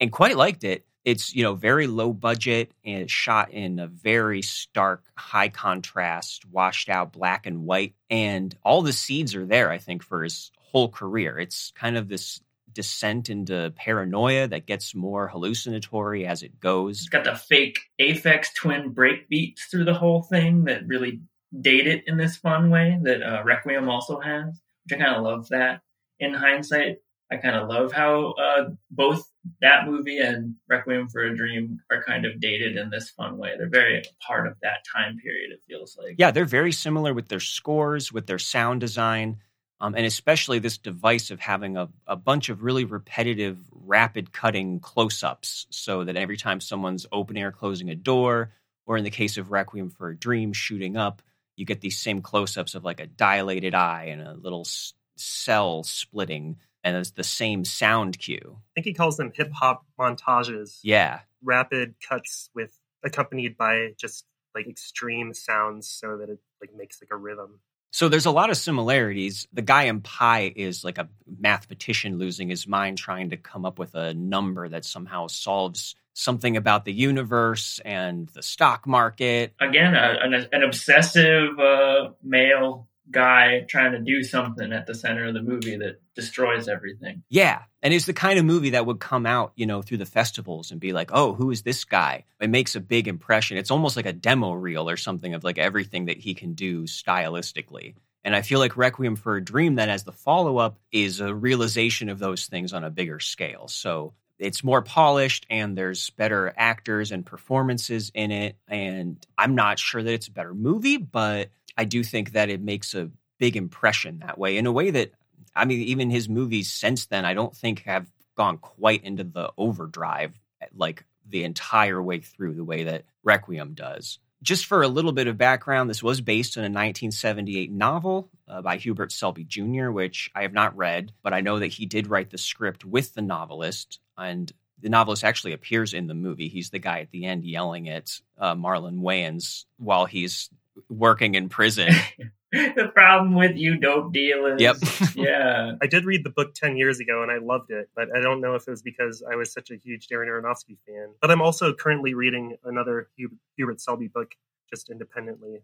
and 0.00 0.10
quite 0.10 0.36
liked 0.36 0.64
it. 0.64 0.84
It's, 1.04 1.34
you 1.34 1.42
know, 1.42 1.54
very 1.54 1.86
low 1.86 2.12
budget 2.12 2.72
and 2.84 3.10
shot 3.10 3.52
in 3.52 3.78
a 3.78 3.88
very 3.88 4.42
stark, 4.42 5.04
high 5.16 5.48
contrast, 5.48 6.44
washed 6.46 6.88
out 6.88 7.12
black 7.12 7.46
and 7.46 7.64
white. 7.64 7.94
And 8.10 8.56
all 8.64 8.82
the 8.82 8.92
seeds 8.92 9.34
are 9.34 9.46
there, 9.46 9.70
I 9.70 9.78
think, 9.78 10.02
for 10.02 10.22
his 10.22 10.52
whole 10.58 10.88
career. 10.88 11.38
It's 11.38 11.72
kind 11.76 11.96
of 11.96 12.08
this 12.08 12.40
descent 12.74 13.30
into 13.30 13.72
paranoia 13.76 14.48
that 14.48 14.66
gets 14.66 14.94
more 14.94 15.28
hallucinatory 15.28 16.26
as 16.26 16.42
it 16.42 16.60
goes. 16.60 17.00
It's 17.00 17.08
got 17.08 17.24
the 17.24 17.34
fake 17.34 17.78
Aphex 18.00 18.54
Twin 18.54 18.90
break 18.90 19.28
beats 19.28 19.66
through 19.66 19.84
the 19.84 19.94
whole 19.94 20.22
thing 20.22 20.64
that 20.64 20.86
really 20.86 21.20
date 21.60 21.86
it 21.86 22.04
in 22.06 22.16
this 22.16 22.36
fun 22.36 22.70
way 22.70 22.98
that 23.02 23.22
uh, 23.22 23.42
Requiem 23.44 23.88
also 23.88 24.20
has, 24.20 24.60
which 24.84 24.98
I 24.98 25.02
kind 25.02 25.16
of 25.16 25.22
love 25.22 25.48
that. 25.50 25.80
In 26.18 26.34
hindsight, 26.34 26.98
I 27.32 27.36
kind 27.36 27.56
of 27.56 27.68
love 27.68 27.92
how 27.92 28.32
uh, 28.32 28.70
both 28.90 29.24
that 29.60 29.86
movie 29.86 30.18
and 30.18 30.56
Requiem 30.68 31.08
for 31.08 31.22
a 31.22 31.34
Dream 31.34 31.80
are 31.90 32.02
kind 32.02 32.26
of 32.26 32.40
dated 32.40 32.76
in 32.76 32.90
this 32.90 33.10
fun 33.10 33.38
way. 33.38 33.54
They're 33.56 33.68
very 33.68 34.02
part 34.26 34.46
of 34.46 34.54
that 34.62 34.84
time 34.94 35.16
period. 35.16 35.50
It 35.50 35.60
feels 35.66 35.96
like. 35.98 36.16
Yeah, 36.18 36.30
they're 36.30 36.44
very 36.44 36.72
similar 36.72 37.14
with 37.14 37.28
their 37.28 37.40
scores, 37.40 38.12
with 38.12 38.26
their 38.26 38.38
sound 38.38 38.80
design, 38.80 39.38
um, 39.82 39.94
and 39.94 40.06
especially 40.06 40.60
this 40.60 40.78
device 40.78 41.30
of 41.30 41.40
having 41.40 41.76
a, 41.76 41.88
a 42.06 42.16
bunch 42.16 42.48
of 42.48 42.62
really 42.62 42.84
repetitive, 42.84 43.58
rapid 43.72 44.32
cutting 44.32 44.80
close 44.80 45.22
ups, 45.22 45.66
so 45.70 46.04
that 46.04 46.16
every 46.16 46.36
time 46.36 46.60
someone's 46.60 47.06
opening 47.12 47.42
or 47.42 47.52
closing 47.52 47.90
a 47.90 47.94
door, 47.94 48.52
or 48.86 48.96
in 48.96 49.04
the 49.04 49.10
case 49.10 49.36
of 49.36 49.50
Requiem 49.50 49.90
for 49.90 50.08
a 50.08 50.16
Dream, 50.16 50.52
shooting 50.52 50.96
up, 50.96 51.20
you 51.56 51.66
get 51.66 51.80
these 51.80 51.98
same 51.98 52.22
close 52.22 52.56
ups 52.56 52.74
of 52.74 52.84
like 52.84 53.00
a 53.00 53.06
dilated 53.06 53.74
eye 53.74 54.04
and 54.10 54.22
a 54.22 54.34
little 54.34 54.62
s- 54.62 54.94
cell 55.16 55.82
splitting 55.82 56.56
and 56.84 56.96
it's 56.96 57.12
the 57.12 57.24
same 57.24 57.64
sound 57.64 58.18
cue. 58.18 58.56
I 58.56 58.68
think 58.74 58.86
he 58.86 58.94
calls 58.94 59.16
them 59.16 59.32
hip 59.34 59.52
hop 59.52 59.84
montages. 59.98 60.80
Yeah. 60.82 61.20
Rapid 61.42 61.94
cuts 62.06 62.50
with 62.54 62.76
accompanied 63.04 63.56
by 63.56 63.94
just 63.98 64.24
like 64.54 64.66
extreme 64.66 65.32
sounds 65.34 65.88
so 65.88 66.18
that 66.18 66.28
it 66.28 66.38
like 66.60 66.74
makes 66.74 67.00
like 67.00 67.10
a 67.12 67.16
rhythm. 67.16 67.60
So 67.92 68.08
there's 68.08 68.26
a 68.26 68.30
lot 68.30 68.48
of 68.48 68.56
similarities. 68.56 69.46
The 69.52 69.62
guy 69.62 69.84
in 69.84 70.00
Pi 70.00 70.52
is 70.56 70.82
like 70.82 70.96
a 70.96 71.08
mathematician 71.38 72.18
losing 72.18 72.48
his 72.48 72.66
mind 72.66 72.96
trying 72.96 73.30
to 73.30 73.36
come 73.36 73.66
up 73.66 73.78
with 73.78 73.94
a 73.94 74.14
number 74.14 74.66
that 74.68 74.86
somehow 74.86 75.26
solves 75.26 75.94
something 76.14 76.56
about 76.56 76.86
the 76.86 76.92
universe 76.92 77.80
and 77.84 78.28
the 78.28 78.42
stock 78.42 78.86
market. 78.86 79.54
Again, 79.60 79.94
a, 79.94 80.18
an, 80.22 80.48
an 80.52 80.62
obsessive 80.62 81.58
uh, 81.58 82.10
male 82.22 82.88
guy 83.12 83.64
trying 83.68 83.92
to 83.92 84.00
do 84.00 84.22
something 84.22 84.72
at 84.72 84.86
the 84.86 84.94
center 84.94 85.26
of 85.26 85.34
the 85.34 85.42
movie 85.42 85.76
that 85.76 86.00
destroys 86.14 86.68
everything. 86.68 87.22
Yeah. 87.28 87.62
And 87.82 87.92
it's 87.94 88.06
the 88.06 88.12
kind 88.12 88.38
of 88.38 88.44
movie 88.44 88.70
that 88.70 88.86
would 88.86 89.00
come 89.00 89.26
out, 89.26 89.52
you 89.56 89.66
know, 89.66 89.82
through 89.82 89.98
the 89.98 90.06
festivals 90.06 90.70
and 90.70 90.80
be 90.80 90.92
like, 90.92 91.10
oh, 91.12 91.34
who 91.34 91.50
is 91.50 91.62
this 91.62 91.84
guy? 91.84 92.24
It 92.40 92.50
makes 92.50 92.74
a 92.74 92.80
big 92.80 93.08
impression. 93.08 93.56
It's 93.56 93.70
almost 93.70 93.96
like 93.96 94.06
a 94.06 94.12
demo 94.12 94.52
reel 94.52 94.88
or 94.88 94.96
something 94.96 95.34
of 95.34 95.44
like 95.44 95.58
everything 95.58 96.06
that 96.06 96.18
he 96.18 96.34
can 96.34 96.54
do 96.54 96.84
stylistically. 96.84 97.94
And 98.24 98.36
I 98.36 98.42
feel 98.42 98.60
like 98.60 98.76
Requiem 98.76 99.16
for 99.16 99.36
a 99.36 99.44
Dream, 99.44 99.76
that 99.76 99.88
as 99.88 100.04
the 100.04 100.12
follow 100.12 100.58
up, 100.58 100.78
is 100.92 101.20
a 101.20 101.34
realization 101.34 102.08
of 102.08 102.18
those 102.18 102.46
things 102.46 102.72
on 102.72 102.84
a 102.84 102.90
bigger 102.90 103.18
scale. 103.18 103.66
So 103.66 104.14
it's 104.42 104.64
more 104.64 104.82
polished 104.82 105.46
and 105.48 105.76
there's 105.78 106.10
better 106.10 106.52
actors 106.56 107.12
and 107.12 107.24
performances 107.24 108.10
in 108.14 108.30
it. 108.30 108.56
And 108.68 109.24
I'm 109.38 109.54
not 109.54 109.78
sure 109.78 110.02
that 110.02 110.12
it's 110.12 110.28
a 110.28 110.32
better 110.32 110.54
movie, 110.54 110.96
but 110.96 111.50
I 111.76 111.84
do 111.84 112.02
think 112.02 112.32
that 112.32 112.50
it 112.50 112.60
makes 112.60 112.94
a 112.94 113.10
big 113.38 113.56
impression 113.56 114.20
that 114.20 114.38
way 114.38 114.56
in 114.56 114.66
a 114.66 114.72
way 114.72 114.90
that 114.90 115.12
I 115.54 115.66
mean, 115.66 115.82
even 115.82 116.10
his 116.10 116.28
movies 116.28 116.72
since 116.72 117.06
then, 117.06 117.24
I 117.24 117.34
don't 117.34 117.54
think 117.54 117.80
have 117.80 118.10
gone 118.36 118.56
quite 118.58 119.04
into 119.04 119.24
the 119.24 119.52
overdrive 119.58 120.32
like 120.74 121.04
the 121.28 121.44
entire 121.44 122.02
way 122.02 122.20
through 122.20 122.54
the 122.54 122.64
way 122.64 122.84
that 122.84 123.04
Requiem 123.22 123.74
does. 123.74 124.18
Just 124.42 124.66
for 124.66 124.82
a 124.82 124.88
little 124.88 125.12
bit 125.12 125.28
of 125.28 125.38
background, 125.38 125.88
this 125.88 126.02
was 126.02 126.20
based 126.20 126.56
on 126.56 126.62
a 126.62 126.66
1978 126.66 127.70
novel 127.70 128.28
uh, 128.48 128.60
by 128.60 128.76
Hubert 128.76 129.12
Selby 129.12 129.44
Jr., 129.44 129.90
which 129.90 130.30
I 130.34 130.42
have 130.42 130.52
not 130.52 130.76
read, 130.76 131.12
but 131.22 131.32
I 131.32 131.40
know 131.40 131.60
that 131.60 131.68
he 131.68 131.86
did 131.86 132.08
write 132.08 132.30
the 132.30 132.38
script 132.38 132.84
with 132.84 133.14
the 133.14 133.22
novelist. 133.22 134.00
And 134.18 134.52
the 134.80 134.88
novelist 134.88 135.22
actually 135.22 135.52
appears 135.52 135.94
in 135.94 136.08
the 136.08 136.14
movie. 136.14 136.48
He's 136.48 136.70
the 136.70 136.80
guy 136.80 137.00
at 137.00 137.10
the 137.12 137.24
end 137.24 137.44
yelling 137.44 137.88
at 137.88 138.20
uh, 138.36 138.56
Marlon 138.56 138.98
Wayans 138.98 139.64
while 139.78 140.06
he's 140.06 140.50
working 140.88 141.36
in 141.36 141.48
prison. 141.48 141.94
the 142.76 142.90
problem 142.92 143.34
with 143.34 143.56
you 143.56 143.78
dope 143.78 144.12
dealers. 144.12 144.60
Yep. 144.60 144.76
yeah. 145.14 145.72
I 145.80 145.86
did 145.86 146.04
read 146.04 146.22
the 146.22 146.30
book 146.30 146.54
10 146.54 146.76
years 146.76 147.00
ago 147.00 147.22
and 147.22 147.32
I 147.32 147.38
loved 147.38 147.70
it, 147.70 147.88
but 147.96 148.08
I 148.14 148.20
don't 148.20 148.42
know 148.42 148.54
if 148.54 148.68
it 148.68 148.70
was 148.70 148.82
because 148.82 149.22
I 149.30 149.36
was 149.36 149.50
such 149.50 149.70
a 149.70 149.76
huge 149.76 150.06
Darren 150.06 150.28
Aronofsky 150.28 150.76
fan. 150.86 151.14
But 151.22 151.30
I'm 151.30 151.40
also 151.40 151.72
currently 151.72 152.12
reading 152.12 152.56
another 152.64 153.08
Hubert 153.56 153.80
Selby 153.80 154.08
book 154.08 154.34
just 154.68 154.90
independently 154.90 155.62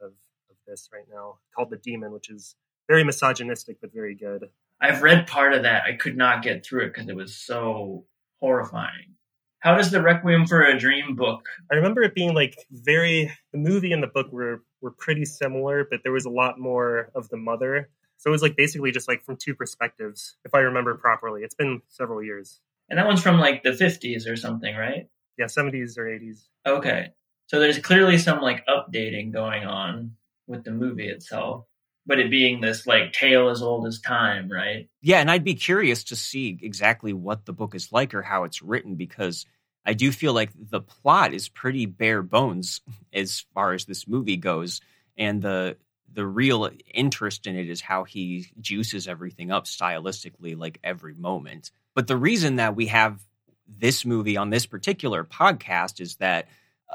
of, 0.00 0.12
of 0.12 0.56
this 0.64 0.88
right 0.92 1.06
now 1.12 1.38
called 1.56 1.70
The 1.70 1.76
Demon, 1.76 2.12
which 2.12 2.30
is 2.30 2.54
very 2.88 3.02
misogynistic 3.02 3.80
but 3.80 3.92
very 3.92 4.14
good. 4.14 4.48
I've 4.80 5.02
read 5.02 5.26
part 5.26 5.54
of 5.54 5.64
that. 5.64 5.82
I 5.84 5.94
could 5.94 6.16
not 6.16 6.44
get 6.44 6.64
through 6.64 6.84
it 6.84 6.94
because 6.94 7.08
it 7.08 7.16
was 7.16 7.34
so 7.34 8.04
horrifying. 8.40 9.16
How 9.58 9.76
does 9.76 9.90
the 9.90 10.00
Requiem 10.00 10.46
for 10.46 10.62
a 10.62 10.78
Dream 10.78 11.16
book? 11.16 11.48
I 11.70 11.74
remember 11.74 12.02
it 12.02 12.14
being 12.14 12.32
like 12.32 12.56
very. 12.70 13.32
The 13.50 13.58
movie 13.58 13.90
and 13.90 14.00
the 14.00 14.06
book 14.06 14.30
were 14.30 14.62
were 14.80 14.90
pretty 14.90 15.24
similar, 15.24 15.86
but 15.88 16.00
there 16.02 16.12
was 16.12 16.24
a 16.24 16.30
lot 16.30 16.58
more 16.58 17.10
of 17.14 17.28
the 17.28 17.36
mother. 17.36 17.90
So 18.16 18.30
it 18.30 18.32
was 18.32 18.42
like 18.42 18.56
basically 18.56 18.90
just 18.90 19.08
like 19.08 19.24
from 19.24 19.36
two 19.36 19.54
perspectives, 19.54 20.36
if 20.44 20.54
I 20.54 20.60
remember 20.60 20.96
properly. 20.96 21.42
It's 21.42 21.54
been 21.54 21.82
several 21.88 22.22
years. 22.22 22.60
And 22.88 22.98
that 22.98 23.06
one's 23.06 23.22
from 23.22 23.38
like 23.38 23.62
the 23.62 23.74
fifties 23.74 24.26
or 24.26 24.36
something, 24.36 24.74
right? 24.74 25.08
Yeah, 25.36 25.46
seventies 25.46 25.98
or 25.98 26.08
eighties. 26.08 26.48
Okay, 26.66 27.10
so 27.46 27.60
there's 27.60 27.78
clearly 27.78 28.18
some 28.18 28.40
like 28.40 28.66
updating 28.66 29.32
going 29.32 29.64
on 29.64 30.12
with 30.46 30.64
the 30.64 30.70
movie 30.70 31.08
itself 31.08 31.66
but 32.08 32.18
it 32.18 32.30
being 32.30 32.60
this 32.60 32.86
like 32.86 33.12
tale 33.12 33.50
as 33.50 33.62
old 33.62 33.86
as 33.86 34.00
time, 34.00 34.50
right? 34.50 34.88
Yeah, 35.02 35.20
and 35.20 35.30
I'd 35.30 35.44
be 35.44 35.54
curious 35.54 36.04
to 36.04 36.16
see 36.16 36.58
exactly 36.62 37.12
what 37.12 37.44
the 37.44 37.52
book 37.52 37.74
is 37.74 37.92
like 37.92 38.14
or 38.14 38.22
how 38.22 38.44
it's 38.44 38.62
written 38.62 38.96
because 38.96 39.44
I 39.88 39.94
do 39.94 40.12
feel 40.12 40.34
like 40.34 40.50
the 40.54 40.82
plot 40.82 41.32
is 41.32 41.48
pretty 41.48 41.86
bare 41.86 42.22
bones 42.22 42.82
as 43.10 43.46
far 43.54 43.72
as 43.72 43.86
this 43.86 44.06
movie 44.06 44.36
goes, 44.36 44.82
and 45.16 45.40
the 45.40 45.78
the 46.12 46.26
real 46.26 46.70
interest 46.92 47.46
in 47.46 47.56
it 47.56 47.70
is 47.70 47.80
how 47.80 48.04
he 48.04 48.48
juices 48.60 49.08
everything 49.08 49.50
up 49.50 49.64
stylistically, 49.64 50.58
like 50.58 50.78
every 50.84 51.14
moment. 51.14 51.70
But 51.94 52.06
the 52.06 52.18
reason 52.18 52.56
that 52.56 52.76
we 52.76 52.88
have 52.88 53.18
this 53.66 54.04
movie 54.04 54.36
on 54.36 54.50
this 54.50 54.66
particular 54.66 55.24
podcast 55.24 56.02
is 56.02 56.16
that 56.16 56.48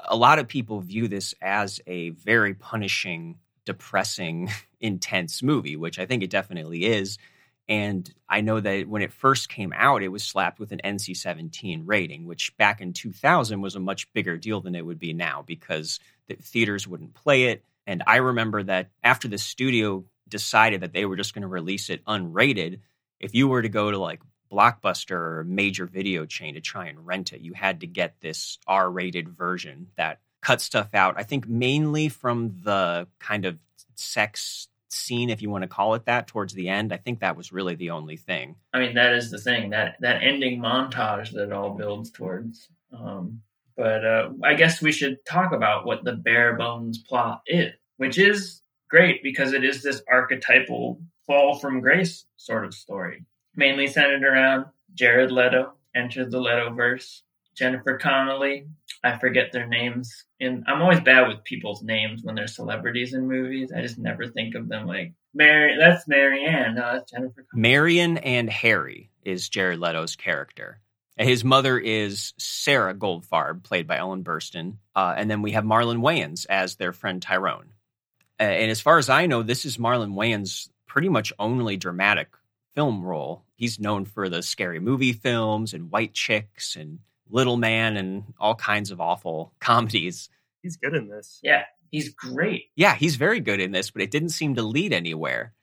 a 0.07 0.15
lot 0.15 0.38
of 0.38 0.47
people 0.47 0.79
view 0.79 1.07
this 1.07 1.33
as 1.41 1.81
a 1.88 2.12
very 2.12 2.53
punishing 2.53 3.39
depressing, 3.65 4.51
intense 4.79 5.41
movie, 5.41 5.75
which 5.75 5.97
I 5.97 6.05
think 6.05 6.21
it 6.21 6.29
definitely 6.29 6.85
is. 6.85 7.17
And 7.70 8.12
I 8.27 8.41
know 8.41 8.60
that 8.60 8.88
when 8.88 9.01
it 9.01 9.13
first 9.13 9.48
came 9.48 9.74
out, 9.75 10.03
it 10.03 10.10
was 10.10 10.24
slapped 10.24 10.60
with 10.60 10.72
an 10.74 10.82
NC 10.84 11.15
17 11.15 11.86
rating, 11.86 12.25
which 12.25 12.55
back 12.58 12.82
in 12.82 12.91
2000 12.93 13.62
was 13.62 13.75
a 13.75 13.79
much 13.79 14.12
bigger 14.13 14.38
deal 14.38 14.60
than 14.60 14.75
it 14.75 14.86
would 14.86 15.00
be 15.00 15.13
now 15.13 15.43
because 15.46 16.00
the 16.27 16.36
theaters 16.36 16.88
wouldn't 16.88 17.13
play 17.13 17.46
it. 17.46 17.63
And 17.88 18.03
I 18.05 18.17
remember 18.17 18.63
that 18.63 18.89
after 19.01 19.27
the 19.27 19.38
studio 19.38 20.03
decided 20.27 20.82
that 20.82 20.93
they 20.93 21.05
were 21.05 21.15
just 21.15 21.34
going 21.34 21.43
to 21.43 21.48
release 21.48 21.89
it 21.89 22.03
unrated, 22.05 22.79
if 23.20 23.34
you 23.34 23.48
were 23.48 23.62
to 23.62 23.70
go 23.70 23.91
to 23.91 23.98
like 23.98 24.22
Blockbuster 24.51 25.12
or 25.12 25.46
major 25.48 25.86
video 25.86 26.25
chain 26.25 26.53
to 26.53 26.62
try 26.62 26.88
and 26.88 27.05
rent 27.05 27.34
it, 27.34 27.41
you 27.41 27.53
had 27.53 27.82
to 27.82 27.88
get 27.88 28.20
this 28.22 28.60
R 28.67 28.89
rated 28.89 29.29
version 29.29 29.88
that 29.96 30.20
cut 30.41 30.62
stuff 30.62 30.93
out. 30.93 31.15
I 31.17 31.24
think 31.24 31.48
mainly 31.48 32.10
from 32.10 32.60
the 32.63 33.08
kind 33.20 33.46
of 33.46 33.58
sex 33.96 34.67
scene, 34.93 35.29
if 35.29 35.41
you 35.41 35.50
want 35.50 35.63
to 35.63 35.67
call 35.67 35.95
it 35.95 36.05
that, 36.05 36.27
towards 36.27 36.53
the 36.53 36.69
end. 36.69 36.93
I 36.93 36.97
think 36.97 37.19
that 37.19 37.35
was 37.35 37.51
really 37.51 37.75
the 37.75 37.91
only 37.91 38.17
thing. 38.17 38.55
I 38.73 38.79
mean, 38.79 38.95
that 38.95 39.13
is 39.13 39.31
the 39.31 39.39
thing 39.39 39.71
that 39.71 39.95
that 40.00 40.23
ending 40.23 40.59
montage 40.59 41.31
that 41.31 41.43
it 41.43 41.51
all 41.51 41.71
builds 41.71 42.12
towards. 42.12 42.69
Um, 42.97 43.41
but 43.75 44.05
uh, 44.05 44.29
I 44.43 44.53
guess 44.53 44.81
we 44.81 44.91
should 44.91 45.25
talk 45.25 45.51
about 45.51 45.85
what 45.85 46.03
the 46.03 46.13
bare 46.13 46.55
bones 46.55 47.00
plot 47.00 47.41
is, 47.47 47.73
which 47.97 48.17
is 48.19 48.62
great 48.89 49.23
because 49.23 49.53
it 49.53 49.63
is 49.63 49.81
this 49.81 50.01
archetypal 50.07 51.01
fall 51.25 51.57
from 51.57 51.81
grace 51.81 52.25
sort 52.38 52.65
of 52.65 52.73
story, 52.73 53.25
mainly 53.55 53.88
centered 53.88 54.23
around 54.23 54.65
Jared 54.93 55.31
Leto, 55.31 55.73
enter 55.95 56.25
the 56.25 56.39
Leto 56.39 56.71
verse, 56.73 57.23
Jennifer 57.55 57.97
Connelly. 57.97 58.67
I 59.03 59.17
forget 59.17 59.51
their 59.51 59.67
names. 59.67 60.25
And 60.39 60.63
I'm 60.67 60.81
always 60.81 61.01
bad 61.01 61.27
with 61.27 61.43
people's 61.43 61.83
names 61.83 62.22
when 62.24 62.36
they're 62.36 62.48
celebrities 62.48 63.13
in 63.13 63.27
movies. 63.27 63.72
I 63.75 63.81
just 63.81 63.98
never 63.98 64.27
think 64.27 64.55
of 64.55 64.69
them 64.69 64.88
like 64.88 65.13
Mary. 65.33 65.77
That's 65.77 66.07
Marianne. 66.07 66.75
No, 66.75 66.93
that's 66.93 67.12
Jennifer. 67.12 67.45
Marion 67.53 68.17
and 68.17 68.50
Harry 68.50 69.10
is 69.24 69.50
Jared 69.50 69.79
Leto's 69.79 70.15
character. 70.15 70.79
His 71.17 71.43
mother 71.43 71.77
is 71.77 72.33
Sarah 72.39 72.95
Goldfarb, 72.95 73.63
played 73.63 73.88
by 73.88 73.98
Ellen 73.98 74.24
Burstyn. 74.24 74.77
Uh, 74.95 75.13
and 75.15 75.29
then 75.29 75.41
we 75.41 75.51
have 75.51 75.63
Marlon 75.63 76.00
Wayans 76.00 76.45
as 76.50 76.75
their 76.75 76.91
friend 76.91 77.22
Tyrone. 77.22 77.74
Uh, 78.39 78.43
and 78.43 78.72
as 78.72 78.81
far 78.81 78.98
as 78.98 79.10
I 79.10 79.27
know, 79.27 79.43
this 79.43 79.65
is 79.65 79.77
Marlon 79.77 80.13
Wayans' 80.13 80.69
pretty 80.88 81.10
much 81.10 81.31
only 81.38 81.77
dramatic 81.77 82.29
film 82.74 83.03
role. 83.03 83.43
He's 83.55 83.79
known 83.79 84.05
for 84.05 84.27
the 84.27 84.41
scary 84.41 84.79
movie 84.79 85.13
films 85.13 85.74
and 85.74 85.91
White 85.91 86.13
Chicks 86.13 86.75
and 86.75 87.00
Little 87.29 87.57
Man 87.57 87.97
and 87.97 88.23
all 88.39 88.55
kinds 88.55 88.91
of 88.91 89.01
awful 89.01 89.53
comedies. 89.59 90.29
He's 90.61 90.77
good 90.77 90.93
in 90.93 91.07
this. 91.09 91.39
Yeah, 91.43 91.63
he's 91.91 92.13
great. 92.13 92.65
Yeah, 92.75 92.95
he's 92.95 93.15
very 93.15 93.39
good 93.39 93.59
in 93.59 93.71
this, 93.71 93.91
but 93.91 94.01
it 94.01 94.11
didn't 94.11 94.29
seem 94.29 94.55
to 94.55 94.63
lead 94.63 94.93
anywhere. 94.93 95.53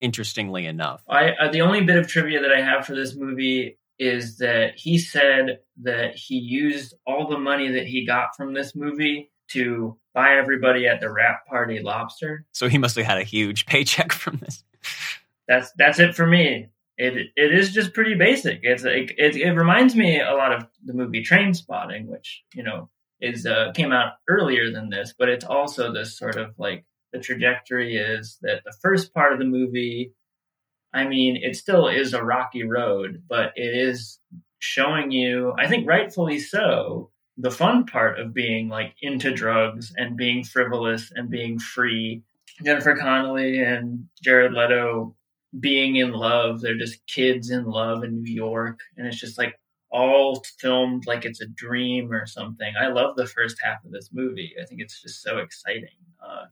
Interestingly 0.00 0.66
enough, 0.66 1.02
I 1.08 1.30
uh, 1.30 1.50
the 1.50 1.62
only 1.62 1.82
bit 1.82 1.96
of 1.96 2.06
trivia 2.06 2.42
that 2.42 2.52
I 2.52 2.60
have 2.60 2.84
for 2.84 2.94
this 2.94 3.16
movie 3.16 3.78
is 3.98 4.36
that 4.38 4.74
he 4.76 4.98
said 4.98 5.60
that 5.82 6.14
he 6.14 6.36
used 6.36 6.94
all 7.06 7.28
the 7.28 7.38
money 7.38 7.72
that 7.72 7.86
he 7.86 8.04
got 8.04 8.36
from 8.36 8.52
this 8.52 8.74
movie 8.74 9.30
to 9.48 9.96
buy 10.14 10.36
everybody 10.36 10.86
at 10.86 11.00
the 11.00 11.10
wrap 11.10 11.46
party 11.46 11.80
lobster. 11.80 12.44
So 12.52 12.68
he 12.68 12.78
must 12.78 12.96
have 12.96 13.06
had 13.06 13.18
a 13.18 13.24
huge 13.24 13.66
paycheck 13.66 14.12
from 14.12 14.36
this. 14.38 14.62
That's 15.48 15.70
that's 15.78 15.98
it 15.98 16.14
for 16.14 16.26
me. 16.26 16.68
It 16.98 17.28
it 17.36 17.54
is 17.54 17.72
just 17.72 17.92
pretty 17.92 18.14
basic. 18.14 18.60
It's 18.62 18.84
it, 18.84 19.12
it, 19.18 19.36
it 19.36 19.52
reminds 19.52 19.94
me 19.94 20.20
a 20.20 20.32
lot 20.34 20.52
of 20.52 20.66
the 20.84 20.94
movie 20.94 21.22
Trainspotting, 21.22 22.06
which 22.06 22.42
you 22.54 22.62
know 22.62 22.88
is 23.20 23.46
uh, 23.46 23.72
came 23.74 23.92
out 23.92 24.14
earlier 24.28 24.70
than 24.70 24.90
this, 24.90 25.14
but 25.18 25.28
it's 25.28 25.44
also 25.44 25.92
this 25.92 26.18
sort 26.18 26.36
of 26.36 26.54
like 26.58 26.84
the 27.12 27.18
trajectory 27.18 27.96
is 27.96 28.38
that 28.42 28.62
the 28.64 28.74
first 28.82 29.14
part 29.14 29.32
of 29.32 29.38
the 29.38 29.44
movie, 29.44 30.12
I 30.92 31.06
mean, 31.06 31.38
it 31.42 31.56
still 31.56 31.88
is 31.88 32.14
a 32.14 32.24
rocky 32.24 32.64
road, 32.64 33.22
but 33.28 33.52
it 33.56 33.74
is 33.88 34.18
showing 34.58 35.10
you, 35.10 35.54
I 35.58 35.66
think 35.68 35.88
rightfully 35.88 36.38
so, 36.38 37.10
the 37.38 37.50
fun 37.50 37.84
part 37.84 38.18
of 38.18 38.34
being 38.34 38.68
like 38.68 38.94
into 39.00 39.32
drugs 39.32 39.92
and 39.96 40.16
being 40.16 40.44
frivolous 40.44 41.12
and 41.14 41.30
being 41.30 41.58
free. 41.58 42.22
Jennifer 42.64 42.96
Connelly 42.96 43.62
and 43.62 44.06
Jared 44.22 44.52
Leto 44.52 45.14
being 45.60 45.96
in 45.96 46.12
love. 46.12 46.60
They're 46.60 46.76
just 46.76 47.06
kids 47.06 47.50
in 47.50 47.64
love 47.64 48.04
in 48.04 48.22
New 48.22 48.32
York. 48.32 48.80
And 48.96 49.06
it's 49.06 49.18
just 49.18 49.38
like 49.38 49.58
all 49.90 50.42
filmed 50.58 51.06
like 51.06 51.24
it's 51.24 51.40
a 51.40 51.46
dream 51.46 52.12
or 52.12 52.26
something. 52.26 52.72
I 52.78 52.88
love 52.88 53.16
the 53.16 53.26
first 53.26 53.56
half 53.62 53.84
of 53.84 53.92
this 53.92 54.10
movie. 54.12 54.54
I 54.60 54.66
think 54.66 54.80
it's 54.80 55.00
just 55.00 55.22
so 55.22 55.38
exciting. 55.38 55.88
Uh, 56.24 56.46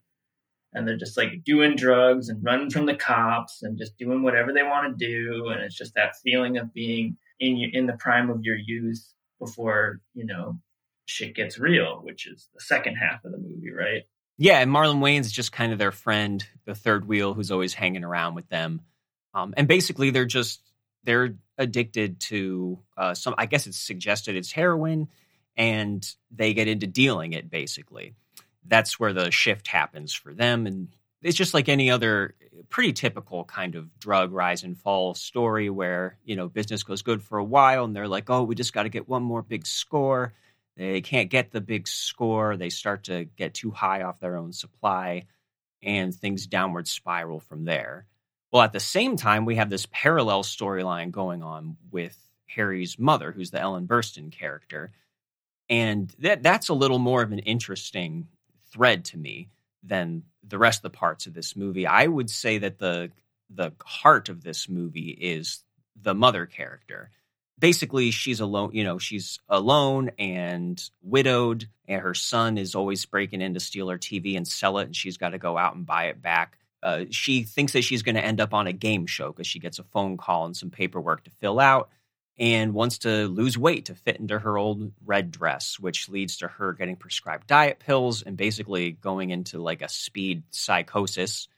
and 0.72 0.86
they're 0.86 0.96
just 0.96 1.16
like 1.16 1.44
doing 1.44 1.76
drugs 1.76 2.28
and 2.28 2.44
running 2.44 2.70
from 2.70 2.86
the 2.86 2.96
cops 2.96 3.62
and 3.62 3.78
just 3.78 3.96
doing 3.96 4.22
whatever 4.22 4.52
they 4.52 4.62
want 4.62 4.98
to 4.98 5.06
do. 5.06 5.48
And 5.48 5.62
it's 5.62 5.76
just 5.76 5.94
that 5.94 6.16
feeling 6.16 6.58
of 6.58 6.72
being 6.74 7.16
in 7.40 7.70
in 7.72 7.86
the 7.86 7.94
prime 7.94 8.30
of 8.30 8.42
your 8.42 8.56
youth 8.56 9.12
before 9.38 10.00
you 10.14 10.24
know 10.24 10.58
shit 11.06 11.34
gets 11.34 11.58
real, 11.58 12.00
which 12.02 12.26
is 12.26 12.48
the 12.54 12.60
second 12.60 12.96
half 12.96 13.24
of 13.24 13.32
the 13.32 13.38
movie, 13.38 13.70
right? 13.70 14.02
Yeah, 14.36 14.58
and 14.58 14.70
Marlon 14.70 14.98
Wayans 14.98 15.30
just 15.32 15.52
kind 15.52 15.72
of 15.72 15.78
their 15.78 15.92
friend, 15.92 16.44
the 16.64 16.74
third 16.74 17.06
wheel, 17.06 17.34
who's 17.34 17.52
always 17.52 17.74
hanging 17.74 18.02
around 18.02 18.34
with 18.34 18.48
them. 18.48 18.80
Um, 19.34 19.54
and 19.56 19.68
basically, 19.68 20.10
they're 20.10 20.24
just 20.24 20.60
they're 21.04 21.34
addicted 21.58 22.20
to 22.20 22.78
uh, 22.96 23.14
some. 23.14 23.34
I 23.36 23.46
guess 23.46 23.66
it's 23.66 23.78
suggested 23.78 24.36
it's 24.36 24.52
heroin, 24.52 25.08
and 25.56 26.06
they 26.30 26.54
get 26.54 26.68
into 26.68 26.86
dealing 26.86 27.32
it. 27.32 27.50
Basically, 27.50 28.14
that's 28.66 28.98
where 28.98 29.12
the 29.12 29.30
shift 29.30 29.66
happens 29.66 30.12
for 30.12 30.32
them, 30.32 30.66
and 30.66 30.88
it's 31.22 31.36
just 31.36 31.54
like 31.54 31.68
any 31.68 31.90
other 31.90 32.34
pretty 32.68 32.92
typical 32.92 33.44
kind 33.44 33.74
of 33.74 33.98
drug 33.98 34.32
rise 34.32 34.62
and 34.62 34.78
fall 34.78 35.14
story 35.14 35.68
where 35.68 36.16
you 36.24 36.36
know 36.36 36.48
business 36.48 36.82
goes 36.82 37.02
good 37.02 37.22
for 37.22 37.38
a 37.38 37.44
while, 37.44 37.84
and 37.84 37.94
they're 37.94 38.08
like, 38.08 38.30
oh, 38.30 38.44
we 38.44 38.54
just 38.54 38.72
got 38.72 38.84
to 38.84 38.88
get 38.88 39.08
one 39.08 39.22
more 39.22 39.42
big 39.42 39.66
score 39.66 40.32
they 40.76 41.00
can't 41.00 41.30
get 41.30 41.52
the 41.52 41.60
big 41.60 41.86
score. 41.86 42.56
They 42.56 42.70
start 42.70 43.04
to 43.04 43.24
get 43.24 43.54
too 43.54 43.70
high 43.70 44.02
off 44.02 44.20
their 44.20 44.36
own 44.36 44.52
supply, 44.52 45.26
and 45.82 46.14
things 46.14 46.46
downward 46.46 46.88
spiral 46.88 47.40
from 47.40 47.64
there. 47.64 48.06
Well, 48.54 48.62
at 48.62 48.72
the 48.72 48.78
same 48.78 49.16
time, 49.16 49.46
we 49.46 49.56
have 49.56 49.68
this 49.68 49.88
parallel 49.90 50.44
storyline 50.44 51.10
going 51.10 51.42
on 51.42 51.76
with 51.90 52.16
Harry's 52.46 53.00
mother, 53.00 53.32
who's 53.32 53.50
the 53.50 53.60
Ellen 53.60 53.88
Burstyn 53.88 54.30
character. 54.30 54.92
And 55.68 56.14
that 56.20 56.44
that's 56.44 56.68
a 56.68 56.74
little 56.74 57.00
more 57.00 57.20
of 57.22 57.32
an 57.32 57.40
interesting 57.40 58.28
thread 58.70 59.06
to 59.06 59.18
me 59.18 59.48
than 59.82 60.22
the 60.46 60.56
rest 60.56 60.78
of 60.78 60.82
the 60.92 60.96
parts 60.96 61.26
of 61.26 61.34
this 61.34 61.56
movie. 61.56 61.84
I 61.84 62.06
would 62.06 62.30
say 62.30 62.58
that 62.58 62.78
the 62.78 63.10
the 63.50 63.72
heart 63.84 64.28
of 64.28 64.44
this 64.44 64.68
movie 64.68 65.10
is 65.10 65.64
the 66.00 66.14
mother 66.14 66.46
character 66.46 67.10
basically 67.58 68.10
she's 68.10 68.40
alone 68.40 68.70
you 68.72 68.82
know 68.82 68.98
she's 68.98 69.38
alone 69.48 70.10
and 70.18 70.90
widowed 71.02 71.68
and 71.86 72.00
her 72.00 72.14
son 72.14 72.58
is 72.58 72.74
always 72.74 73.04
breaking 73.06 73.40
in 73.40 73.54
to 73.54 73.60
steal 73.60 73.88
her 73.88 73.98
tv 73.98 74.36
and 74.36 74.48
sell 74.48 74.78
it 74.78 74.86
and 74.86 74.96
she's 74.96 75.18
got 75.18 75.30
to 75.30 75.38
go 75.38 75.56
out 75.56 75.76
and 75.76 75.86
buy 75.86 76.06
it 76.06 76.20
back 76.20 76.58
uh, 76.84 77.04
she 77.10 77.42
thinks 77.42 77.72
that 77.72 77.82
she's 77.82 78.02
going 78.02 78.14
to 78.14 78.24
end 78.24 78.40
up 78.40 78.54
on 78.54 78.66
a 78.66 78.72
game 78.72 79.06
show 79.06 79.32
because 79.32 79.46
she 79.46 79.58
gets 79.58 79.78
a 79.78 79.84
phone 79.84 80.16
call 80.16 80.46
and 80.46 80.56
some 80.56 80.70
paperwork 80.70 81.24
to 81.24 81.30
fill 81.30 81.58
out 81.58 81.88
and 82.38 82.74
wants 82.74 82.98
to 82.98 83.26
lose 83.28 83.56
weight 83.56 83.86
to 83.86 83.94
fit 83.94 84.16
into 84.16 84.38
her 84.38 84.58
old 84.58 84.92
red 85.04 85.30
dress 85.30 85.78
which 85.78 86.08
leads 86.08 86.38
to 86.38 86.48
her 86.48 86.72
getting 86.72 86.96
prescribed 86.96 87.46
diet 87.46 87.78
pills 87.78 88.22
and 88.22 88.36
basically 88.36 88.90
going 88.90 89.30
into 89.30 89.60
like 89.60 89.82
a 89.82 89.88
speed 89.88 90.42
psychosis 90.50 91.48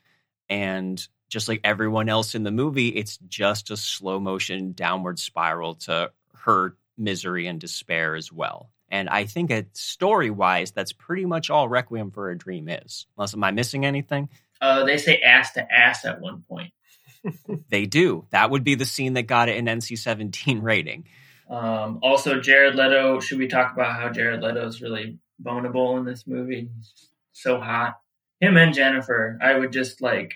and 0.49 1.07
just 1.29 1.47
like 1.47 1.61
everyone 1.63 2.09
else 2.09 2.35
in 2.35 2.43
the 2.43 2.51
movie, 2.51 2.89
it's 2.89 3.17
just 3.27 3.69
a 3.71 3.77
slow 3.77 4.19
motion 4.19 4.71
downward 4.71 5.19
spiral 5.19 5.75
to 5.75 6.11
her 6.35 6.75
misery 6.97 7.47
and 7.47 7.59
despair 7.59 8.15
as 8.15 8.31
well. 8.31 8.69
And 8.89 9.09
I 9.09 9.25
think 9.25 9.51
story 9.73 10.29
wise, 10.29 10.71
that's 10.71 10.93
pretty 10.93 11.25
much 11.25 11.49
all 11.49 11.67
Requiem 11.67 12.11
for 12.11 12.29
a 12.29 12.37
Dream 12.37 12.69
is. 12.69 13.05
Unless 13.17 13.33
am 13.33 13.43
I 13.43 13.51
missing 13.51 13.85
anything? 13.85 14.29
Uh, 14.61 14.85
they 14.85 14.97
say 14.97 15.19
ass 15.21 15.53
to 15.53 15.71
ass 15.71 16.05
at 16.05 16.21
one 16.21 16.43
point. 16.47 16.73
they 17.69 17.85
do. 17.85 18.25
That 18.31 18.51
would 18.51 18.63
be 18.63 18.75
the 18.75 18.85
scene 18.85 19.13
that 19.13 19.23
got 19.23 19.49
it 19.49 19.57
an 19.57 19.65
NC 19.65 19.97
seventeen 19.97 20.61
rating. 20.61 21.05
Um, 21.49 21.99
also, 22.01 22.39
Jared 22.39 22.75
Leto. 22.75 23.19
Should 23.19 23.39
we 23.39 23.47
talk 23.47 23.73
about 23.73 23.99
how 23.99 24.09
Jared 24.09 24.41
Leto 24.41 24.67
is 24.67 24.81
really 24.81 25.19
bonable 25.41 25.97
in 25.97 26.05
this 26.05 26.25
movie? 26.27 26.69
He's 26.75 27.09
so 27.31 27.59
hot. 27.59 27.95
Him 28.39 28.57
and 28.57 28.73
Jennifer. 28.73 29.39
I 29.41 29.57
would 29.57 29.71
just 29.71 30.01
like 30.01 30.35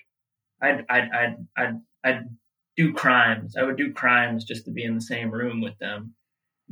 I'd, 0.61 0.85
I'd, 0.89 1.09
I'd, 1.11 1.35
I'd, 1.57 1.81
I'd 2.03 2.29
do 2.77 2.93
crimes. 2.93 3.55
I 3.57 3.63
would 3.63 3.77
do 3.77 3.93
crimes 3.93 4.45
just 4.45 4.65
to 4.65 4.71
be 4.71 4.83
in 4.83 4.95
the 4.95 5.01
same 5.01 5.31
room 5.31 5.61
with 5.61 5.77
them, 5.79 6.13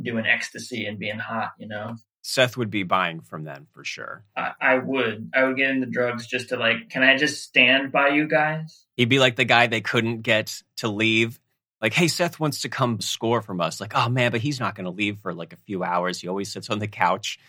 doing 0.01 0.25
ecstasy 0.25 0.85
and 0.85 0.99
being 0.99 1.19
hot, 1.19 1.51
you 1.57 1.67
know? 1.67 1.95
Seth 2.21 2.57
would 2.57 2.69
be 2.69 2.83
buying 2.83 3.21
from 3.21 3.43
them 3.43 3.67
for 3.71 3.83
sure. 3.83 4.23
I, 4.35 4.51
I, 4.59 4.77
would. 4.77 5.31
I 5.33 5.45
would 5.45 5.57
get 5.57 5.69
into 5.69 5.87
drugs 5.87 6.27
just 6.27 6.49
to 6.49 6.57
like, 6.57 6.89
can 6.89 7.01
I 7.03 7.17
just 7.17 7.43
stand 7.43 7.91
by 7.91 8.09
you 8.09 8.27
guys? 8.27 8.85
He'd 8.97 9.09
be 9.09 9.19
like 9.19 9.35
the 9.35 9.45
guy 9.45 9.67
they 9.67 9.81
couldn't 9.81 10.21
get 10.21 10.61
to 10.77 10.89
leave. 10.89 11.39
Like, 11.81 11.93
hey, 11.93 12.09
Seth 12.09 12.39
wants 12.39 12.61
to 12.63 12.69
come 12.69 12.99
score 12.99 13.41
from 13.41 13.61
us. 13.61 13.79
Like, 13.79 13.93
oh 13.95 14.09
man, 14.09 14.31
but 14.31 14.41
he's 14.41 14.59
not 14.59 14.75
going 14.75 14.85
to 14.85 14.91
leave 14.91 15.19
for 15.19 15.33
like 15.33 15.53
a 15.53 15.57
few 15.57 15.83
hours. 15.83 16.19
He 16.19 16.27
always 16.27 16.51
sits 16.51 16.69
on 16.69 16.79
the 16.79 16.87
couch, 16.87 17.39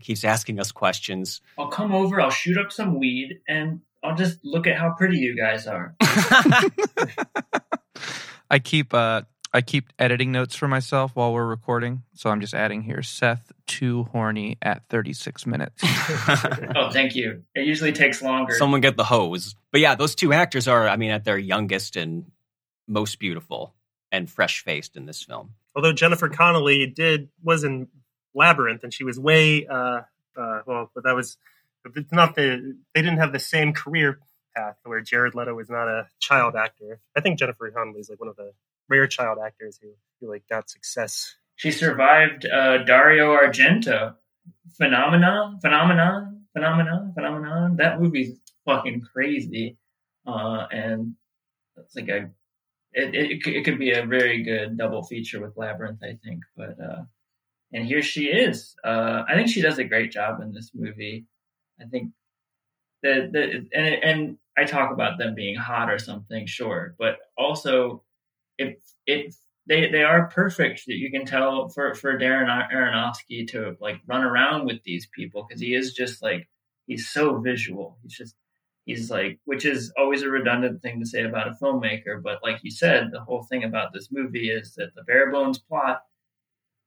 keeps 0.00 0.24
asking 0.24 0.60
us 0.60 0.70
questions. 0.70 1.40
I'll 1.58 1.68
come 1.68 1.92
over, 1.92 2.20
I'll 2.20 2.30
shoot 2.30 2.58
up 2.58 2.70
some 2.70 2.98
weed, 3.00 3.40
and 3.48 3.80
I'll 4.04 4.14
just 4.14 4.38
look 4.44 4.68
at 4.68 4.76
how 4.76 4.94
pretty 4.96 5.18
you 5.18 5.36
guys 5.36 5.66
are. 5.66 5.96
I 8.50 8.58
keep 8.62 8.94
uh 8.94 9.22
I 9.54 9.60
keep 9.60 9.92
editing 9.98 10.32
notes 10.32 10.56
for 10.56 10.66
myself 10.66 11.14
while 11.14 11.32
we're 11.32 11.46
recording, 11.46 12.04
so 12.14 12.30
I'm 12.30 12.40
just 12.40 12.54
adding 12.54 12.82
here 12.82 13.02
Seth 13.02 13.52
too 13.66 14.04
horny 14.04 14.56
at 14.62 14.88
36 14.88 15.46
minutes. 15.46 15.82
oh, 15.84 16.88
thank 16.90 17.14
you. 17.14 17.42
It 17.54 17.66
usually 17.66 17.92
takes 17.92 18.22
longer. 18.22 18.54
Someone 18.54 18.80
get 18.80 18.96
the 18.96 19.04
hose. 19.04 19.54
But 19.70 19.82
yeah, 19.82 19.94
those 19.94 20.14
two 20.14 20.32
actors 20.32 20.68
are, 20.68 20.88
I 20.88 20.96
mean, 20.96 21.10
at 21.10 21.24
their 21.24 21.36
youngest 21.36 21.96
and 21.96 22.30
most 22.88 23.18
beautiful 23.18 23.74
and 24.10 24.30
fresh 24.30 24.64
faced 24.64 24.96
in 24.96 25.04
this 25.04 25.22
film. 25.22 25.50
Although 25.76 25.92
Jennifer 25.92 26.30
Connelly 26.30 26.86
did 26.86 27.28
was 27.42 27.62
in 27.62 27.88
Labyrinth, 28.34 28.84
and 28.84 28.92
she 28.92 29.04
was 29.04 29.18
way 29.18 29.66
uh, 29.66 30.00
uh 30.36 30.60
well, 30.66 30.90
but 30.94 31.04
that 31.04 31.14
was 31.14 31.36
it's 31.94 32.12
not 32.12 32.34
the 32.36 32.76
they 32.94 33.02
didn't 33.02 33.18
have 33.18 33.32
the 33.32 33.38
same 33.38 33.72
career 33.72 34.18
path 34.54 34.76
where 34.84 35.00
Jared 35.00 35.34
Leto 35.34 35.58
is 35.58 35.70
not 35.70 35.88
a 35.88 36.08
child 36.20 36.54
actor. 36.56 37.00
I 37.16 37.20
think 37.20 37.38
Jennifer 37.38 37.70
Connelly 37.70 38.00
is 38.00 38.10
like 38.10 38.20
one 38.20 38.28
of 38.28 38.36
the 38.36 38.52
rare 38.88 39.06
child 39.06 39.38
actors 39.44 39.78
who, 39.80 39.88
who 40.20 40.30
like 40.30 40.44
got 40.48 40.70
success. 40.70 41.34
She 41.56 41.70
survived 41.70 42.46
uh, 42.46 42.84
Dario 42.84 43.34
Argento. 43.36 44.14
Phenomenon, 44.76 45.60
phenomenon, 45.60 46.46
phenomenon, 46.52 47.12
phenomenon. 47.14 47.76
That 47.76 48.00
movie's 48.00 48.40
fucking 48.64 49.02
crazy, 49.12 49.76
uh, 50.26 50.66
and 50.72 51.14
it's 51.76 51.94
like 51.94 52.08
a 52.08 52.30
it, 52.92 53.14
it, 53.14 53.46
it 53.46 53.64
could 53.64 53.78
be 53.78 53.92
a 53.92 54.04
very 54.04 54.42
good 54.42 54.76
double 54.76 55.02
feature 55.02 55.40
with 55.40 55.56
Labyrinth, 55.56 56.00
I 56.02 56.18
think. 56.24 56.42
But 56.56 56.76
uh, 56.80 57.02
and 57.72 57.86
here 57.86 58.02
she 58.02 58.24
is. 58.26 58.74
Uh, 58.84 59.22
I 59.28 59.34
think 59.34 59.48
she 59.48 59.62
does 59.62 59.78
a 59.78 59.84
great 59.84 60.12
job 60.12 60.40
in 60.40 60.52
this 60.52 60.72
movie. 60.74 61.26
I 61.80 61.84
think 61.84 62.12
the 63.02 63.28
the 63.32 63.68
and 63.74 63.86
and 64.04 64.38
I 64.56 64.64
talk 64.64 64.92
about 64.92 65.18
them 65.18 65.34
being 65.34 65.56
hot 65.56 65.90
or 65.90 65.98
something, 65.98 66.46
sure, 66.46 66.94
but 66.98 67.16
also 67.36 68.02
if 68.62 68.76
it 69.06 69.34
they 69.66 69.90
they 69.90 70.02
are 70.02 70.28
perfect. 70.28 70.86
That 70.86 70.96
you 70.96 71.10
can 71.10 71.24
tell 71.24 71.68
for 71.68 71.94
for 71.94 72.18
Darren 72.18 72.48
Aronofsky 72.72 73.46
to 73.48 73.76
like 73.80 74.00
run 74.06 74.24
around 74.24 74.66
with 74.66 74.82
these 74.84 75.06
people 75.14 75.46
because 75.46 75.60
he 75.60 75.74
is 75.74 75.92
just 75.92 76.22
like 76.22 76.48
he's 76.86 77.08
so 77.08 77.38
visual. 77.38 77.98
He's 78.02 78.16
just 78.16 78.34
he's 78.84 79.10
like 79.10 79.38
which 79.44 79.64
is 79.64 79.92
always 79.96 80.22
a 80.22 80.28
redundant 80.28 80.82
thing 80.82 81.00
to 81.00 81.06
say 81.06 81.22
about 81.24 81.48
a 81.48 81.56
filmmaker, 81.62 82.22
but 82.22 82.42
like 82.42 82.58
you 82.62 82.70
said, 82.70 83.10
the 83.12 83.20
whole 83.20 83.44
thing 83.44 83.64
about 83.64 83.92
this 83.92 84.08
movie 84.10 84.50
is 84.50 84.74
that 84.74 84.94
the 84.94 85.02
bare 85.04 85.30
bones 85.30 85.58
plot 85.58 86.02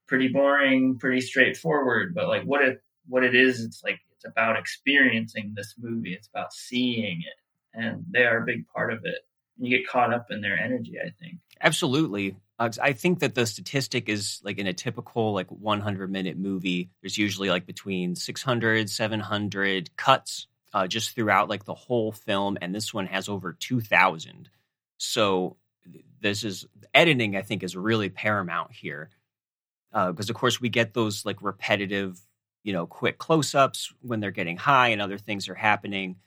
pretty 0.08 0.28
boring, 0.28 0.98
pretty 1.00 1.22
straightforward, 1.22 2.14
but 2.14 2.28
like 2.28 2.44
what 2.44 2.62
it 2.62 2.82
what 3.08 3.24
it 3.24 3.36
is, 3.36 3.64
it's 3.64 3.84
like 3.84 4.00
it's 4.12 4.26
about 4.26 4.58
experiencing 4.58 5.54
this 5.56 5.76
movie. 5.78 6.14
It's 6.14 6.28
about 6.28 6.54
seeing 6.54 7.22
it, 7.22 7.80
and 7.80 8.04
they 8.10 8.24
are 8.26 8.42
a 8.42 8.46
big 8.46 8.68
part 8.68 8.92
of 8.92 9.00
it. 9.04 9.20
And 9.58 9.68
you 9.68 9.78
get 9.78 9.88
caught 9.88 10.14
up 10.14 10.28
in 10.30 10.42
their 10.42 10.58
energy. 10.58 10.96
I 11.00 11.12
think 11.20 11.35
absolutely. 11.62 12.36
Uh, 12.58 12.70
I 12.82 12.94
think 12.94 13.20
that 13.20 13.36
the 13.36 13.46
statistic 13.46 14.08
is 14.08 14.40
like 14.44 14.58
in 14.58 14.68
a 14.68 14.74
typical 14.74 15.34
like 15.34 15.48
100 15.50 16.10
minute 16.12 16.38
movie. 16.38 16.90
There's 17.02 17.18
usually 17.18 17.50
like 17.50 17.66
between 17.66 18.16
600, 18.16 18.90
700 18.90 19.98
cuts 19.98 20.48
uh, 20.74 20.88
just 20.88 21.16
throughout 21.16 21.50
like 21.50 21.66
the 21.66 21.74
whole 21.74 22.12
film, 22.12 22.58
and 22.62 22.74
this 22.74 22.94
one 22.94 23.08
has 23.08 23.30
over 23.30 23.54
2,000. 23.54 24.50
So 24.98 25.58
this 26.22 26.44
is 26.44 26.66
editing. 26.94 27.36
I 27.36 27.42
think 27.42 27.64
is 27.64 27.76
really 27.76 28.10
paramount 28.10 28.72
here 28.72 29.10
because, 29.92 30.30
uh, 30.30 30.34
of 30.34 30.36
course, 30.36 30.60
we 30.60 30.70
get 30.70 30.94
those 30.94 31.26
like 31.26 31.42
repetitive, 31.42 32.20
you 32.64 32.74
know, 32.74 32.86
quick 32.86 33.18
close-ups 33.18 33.94
when 34.02 34.20
they're 34.20 34.32
getting 34.32 34.58
high 34.58 34.90
and 34.90 35.02
other 35.02 35.18
things 35.18 35.48
are 35.48 35.56
happening, 35.56 36.18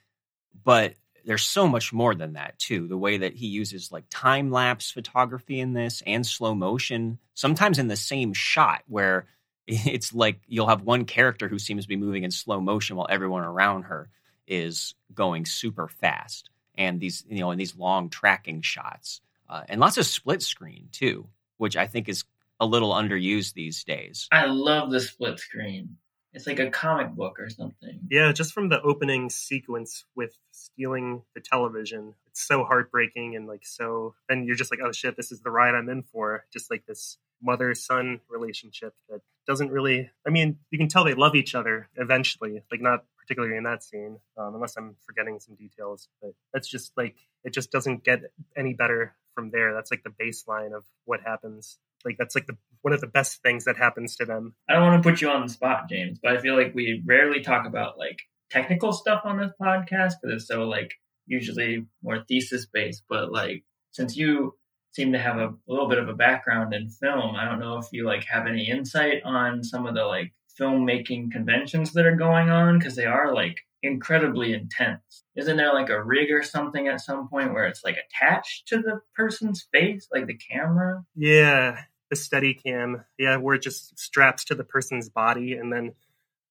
but 0.63 0.95
there's 1.25 1.43
so 1.43 1.67
much 1.67 1.93
more 1.93 2.15
than 2.15 2.33
that 2.33 2.57
too. 2.59 2.87
The 2.87 2.97
way 2.97 3.17
that 3.17 3.33
he 3.33 3.47
uses 3.47 3.91
like 3.91 4.05
time 4.09 4.51
lapse 4.51 4.91
photography 4.91 5.59
in 5.59 5.73
this 5.73 6.03
and 6.05 6.25
slow 6.25 6.55
motion, 6.55 7.19
sometimes 7.33 7.79
in 7.79 7.87
the 7.87 7.95
same 7.95 8.33
shot 8.33 8.83
where 8.87 9.27
it's 9.67 10.13
like 10.13 10.41
you'll 10.47 10.67
have 10.67 10.81
one 10.81 11.05
character 11.05 11.47
who 11.47 11.59
seems 11.59 11.83
to 11.83 11.89
be 11.89 11.95
moving 11.95 12.23
in 12.23 12.31
slow 12.31 12.59
motion 12.59 12.95
while 12.95 13.07
everyone 13.09 13.43
around 13.43 13.83
her 13.83 14.09
is 14.47 14.95
going 15.13 15.45
super 15.45 15.87
fast. 15.87 16.49
And 16.77 16.99
these, 16.99 17.23
you 17.29 17.39
know, 17.39 17.51
in 17.51 17.57
these 17.57 17.75
long 17.75 18.09
tracking 18.09 18.61
shots, 18.61 19.21
uh, 19.49 19.63
and 19.67 19.81
lots 19.81 19.97
of 19.97 20.05
split 20.05 20.41
screen 20.41 20.89
too, 20.91 21.27
which 21.57 21.75
I 21.75 21.87
think 21.87 22.07
is 22.07 22.23
a 22.59 22.65
little 22.65 22.93
underused 22.93 23.53
these 23.53 23.83
days. 23.83 24.27
I 24.31 24.45
love 24.45 24.91
the 24.91 24.99
split 24.99 25.39
screen. 25.39 25.97
It's 26.33 26.45
like 26.45 26.59
a 26.59 26.69
comic 26.69 27.11
book 27.11 27.39
or 27.39 27.49
something. 27.49 28.01
Yeah, 28.09 28.31
just 28.31 28.53
from 28.53 28.69
the 28.69 28.81
opening 28.81 29.29
sequence 29.29 30.05
with 30.15 30.37
stealing 30.51 31.23
the 31.33 31.41
television, 31.41 32.13
it's 32.27 32.45
so 32.45 32.63
heartbreaking 32.63 33.35
and 33.35 33.47
like 33.47 33.65
so. 33.65 34.15
And 34.27 34.45
you're 34.45 34.55
just 34.55 34.71
like, 34.71 34.79
oh 34.83 34.91
shit, 34.91 35.17
this 35.17 35.31
is 35.31 35.41
the 35.41 35.49
ride 35.49 35.73
I'm 35.73 35.89
in 35.89 36.03
for. 36.03 36.45
Just 36.53 36.69
like 36.69 36.85
this 36.85 37.17
mother 37.41 37.73
son 37.73 38.19
relationship 38.29 38.93
that 39.09 39.21
doesn't 39.47 39.71
really. 39.71 40.11
I 40.25 40.29
mean, 40.29 40.57
you 40.69 40.77
can 40.77 40.87
tell 40.87 41.03
they 41.03 41.15
love 41.15 41.35
each 41.35 41.55
other 41.55 41.89
eventually, 41.95 42.61
like 42.71 42.81
not 42.81 43.05
particularly 43.17 43.57
in 43.57 43.63
that 43.63 43.83
scene, 43.83 44.19
um, 44.37 44.53
unless 44.53 44.77
I'm 44.77 44.95
forgetting 45.05 45.39
some 45.39 45.55
details. 45.55 46.09
But 46.21 46.33
that's 46.53 46.67
just 46.67 46.91
like 46.95 47.15
it 47.43 47.53
just 47.53 47.71
doesn't 47.71 48.03
get 48.03 48.21
any 48.55 48.73
better 48.73 49.15
from 49.33 49.49
there. 49.49 49.73
That's 49.73 49.89
like 49.89 50.03
the 50.03 50.09
baseline 50.09 50.73
of 50.75 50.83
what 51.05 51.21
happens 51.21 51.79
like 52.05 52.17
that's 52.17 52.35
like 52.35 52.47
the 52.47 52.57
one 52.81 52.93
of 52.93 53.01
the 53.01 53.07
best 53.07 53.41
things 53.41 53.65
that 53.65 53.77
happens 53.77 54.15
to 54.17 54.25
them. 54.25 54.55
I 54.69 54.73
don't 54.73 54.83
want 54.83 55.03
to 55.03 55.09
put 55.09 55.21
you 55.21 55.29
on 55.29 55.43
the 55.45 55.53
spot, 55.53 55.89
James, 55.89 56.19
but 56.21 56.35
I 56.35 56.41
feel 56.41 56.55
like 56.55 56.73
we 56.73 57.03
rarely 57.05 57.41
talk 57.41 57.65
about 57.65 57.97
like 57.97 58.19
technical 58.49 58.93
stuff 58.93 59.21
on 59.25 59.37
this 59.37 59.51
podcast 59.61 60.13
because 60.21 60.41
it's 60.41 60.47
so 60.47 60.63
like 60.63 60.93
usually 61.25 61.85
more 62.03 62.23
thesis 62.27 62.65
based. 62.71 63.03
But 63.09 63.31
like 63.31 63.63
since 63.91 64.15
you 64.15 64.55
seem 64.91 65.11
to 65.13 65.19
have 65.19 65.37
a, 65.37 65.47
a 65.47 65.67
little 65.67 65.89
bit 65.89 65.99
of 65.99 66.09
a 66.09 66.13
background 66.13 66.73
in 66.73 66.89
film, 66.89 67.35
I 67.35 67.45
don't 67.45 67.59
know 67.59 67.77
if 67.77 67.87
you 67.91 68.05
like 68.05 68.25
have 68.25 68.47
any 68.47 68.69
insight 68.69 69.21
on 69.23 69.63
some 69.63 69.85
of 69.85 69.95
the 69.95 70.05
like 70.05 70.33
filmmaking 70.59 71.31
conventions 71.31 71.93
that 71.93 72.05
are 72.05 72.15
going 72.15 72.49
on 72.49 72.77
because 72.77 72.95
they 72.95 73.05
are 73.05 73.33
like 73.33 73.59
incredibly 73.81 74.53
intense. 74.53 75.23
Isn't 75.35 75.57
there 75.57 75.73
like 75.73 75.89
a 75.89 76.03
rig 76.03 76.31
or 76.31 76.43
something 76.43 76.87
at 76.87 77.01
some 77.01 77.29
point 77.29 77.53
where 77.53 77.65
it's 77.65 77.83
like 77.83 77.97
attached 77.97 78.67
to 78.67 78.77
the 78.77 78.99
person's 79.15 79.67
face, 79.71 80.07
like 80.11 80.27
the 80.27 80.37
camera? 80.37 81.03
Yeah, 81.15 81.77
the 82.09 82.15
Steadicam. 82.15 83.05
Yeah, 83.17 83.37
where 83.37 83.55
it 83.55 83.61
just 83.61 83.97
straps 83.97 84.45
to 84.45 84.55
the 84.55 84.63
person's 84.63 85.09
body. 85.09 85.53
And 85.53 85.71
then 85.71 85.93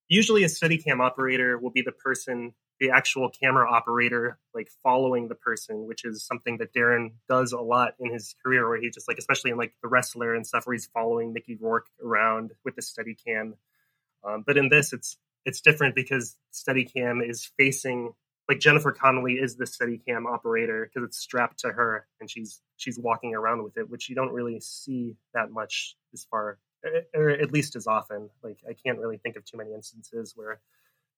usually 0.09 0.44
a 0.44 0.49
Steadicam 0.49 1.01
operator 1.01 1.59
will 1.59 1.71
be 1.71 1.83
the 1.83 1.92
person, 1.92 2.55
the 2.81 2.90
actual 2.90 3.31
camera 3.31 3.71
operator, 3.71 4.38
like 4.55 4.71
following 4.83 5.29
the 5.29 5.35
person, 5.35 5.87
which 5.87 6.05
is 6.05 6.25
something 6.25 6.59
that 6.59 6.73
Darren 6.73 7.12
does 7.29 7.53
a 7.53 7.61
lot 7.61 7.94
in 7.99 8.12
his 8.12 8.35
career, 8.44 8.68
where 8.68 8.81
he 8.81 8.90
just 8.90 9.09
like, 9.09 9.18
especially 9.18 9.51
in 9.51 9.57
like 9.57 9.75
The 9.83 9.88
Wrestler 9.88 10.35
and 10.35 10.47
stuff, 10.47 10.66
where 10.66 10.75
he's 10.75 10.87
following 10.87 11.33
Mickey 11.33 11.57
Rourke 11.61 11.87
around 12.03 12.53
with 12.64 12.77
the 12.77 12.83
Steadicam. 12.83 13.55
Um, 14.25 14.44
but 14.47 14.57
in 14.57 14.68
this, 14.68 14.92
it's 14.92 15.16
it's 15.44 15.61
different 15.61 15.94
because 15.94 16.37
Steadicam 16.53 17.27
is 17.27 17.51
facing 17.57 18.12
like 18.49 18.61
Jennifer 18.61 18.93
Connelly 18.93 19.35
is 19.35 19.57
the 19.57 19.65
Steadicam 19.65 20.27
operator 20.27 20.89
because 20.89 21.07
it's 21.07 21.19
strapped 21.19 21.59
to 21.61 21.69
her 21.69 22.07
and 22.21 22.31
she's 22.31 22.61
she's 22.77 22.99
walking 22.99 23.35
around 23.35 23.63
with 23.63 23.77
it, 23.77 23.91
which 23.91 24.09
you 24.09 24.15
don't 24.15 24.33
really 24.33 24.59
see 24.61 25.17
that 25.35 25.51
much 25.51 25.97
as 26.15 26.27
far 26.31 26.59
or 27.15 27.29
at 27.31 27.53
least 27.53 27.77
as 27.77 27.87
often. 27.87 28.31
Like 28.43 28.59
I 28.69 28.73
can't 28.73 28.99
really 28.99 29.19
think 29.19 29.37
of 29.37 29.45
too 29.45 29.59
many 29.59 29.75
instances 29.75 30.33
where 30.35 30.61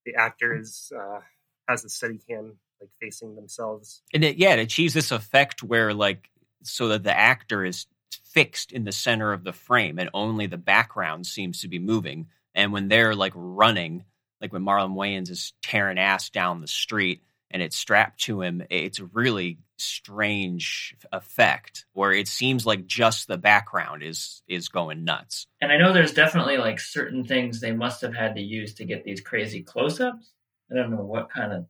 the 0.04 0.16
actor 0.16 0.58
is 0.58 0.90
uh, 0.96 1.20
has 1.68 1.82
the 1.82 1.88
Steadicam 1.88 2.54
like 2.80 2.90
facing 3.00 3.36
themselves. 3.36 4.02
And 4.12 4.24
it, 4.24 4.36
yeah, 4.36 4.54
it 4.54 4.60
achieves 4.60 4.94
this 4.94 5.12
effect 5.12 5.62
where 5.62 5.94
like 5.94 6.30
so 6.62 6.88
that 6.88 7.04
the 7.04 7.16
actor 7.16 7.64
is 7.64 7.86
fixed 8.24 8.72
in 8.72 8.84
the 8.84 8.92
center 8.92 9.32
of 9.32 9.44
the 9.44 9.52
frame 9.52 9.98
and 9.98 10.10
only 10.14 10.46
the 10.46 10.58
background 10.58 11.26
seems 11.26 11.60
to 11.60 11.68
be 11.68 11.78
moving. 11.78 12.26
And 12.54 12.72
when 12.72 12.88
they're 12.88 13.14
like 13.14 13.32
running, 13.36 14.04
like 14.40 14.52
when 14.52 14.64
Marlon 14.64 14.94
Wayans 14.94 15.30
is 15.30 15.52
tearing 15.62 15.98
ass 15.98 16.30
down 16.30 16.60
the 16.60 16.66
street 16.66 17.22
and 17.50 17.62
it's 17.62 17.76
strapped 17.76 18.20
to 18.22 18.42
him, 18.42 18.62
it's 18.70 19.00
a 19.00 19.06
really 19.06 19.58
strange 19.76 20.94
effect 21.12 21.86
where 21.94 22.12
it 22.12 22.28
seems 22.28 22.66
like 22.66 22.86
just 22.86 23.26
the 23.26 23.38
background 23.38 24.02
is 24.02 24.42
is 24.46 24.68
going 24.68 25.04
nuts. 25.04 25.46
And 25.60 25.72
I 25.72 25.78
know 25.78 25.92
there's 25.92 26.12
definitely 26.12 26.58
like 26.58 26.78
certain 26.80 27.24
things 27.24 27.60
they 27.60 27.72
must 27.72 28.02
have 28.02 28.14
had 28.14 28.36
to 28.36 28.42
use 28.42 28.74
to 28.74 28.84
get 28.84 29.04
these 29.04 29.20
crazy 29.20 29.62
close-ups. 29.62 30.32
I 30.70 30.74
don't 30.74 30.90
know 30.90 31.04
what 31.04 31.30
kind 31.30 31.52
of 31.52 31.66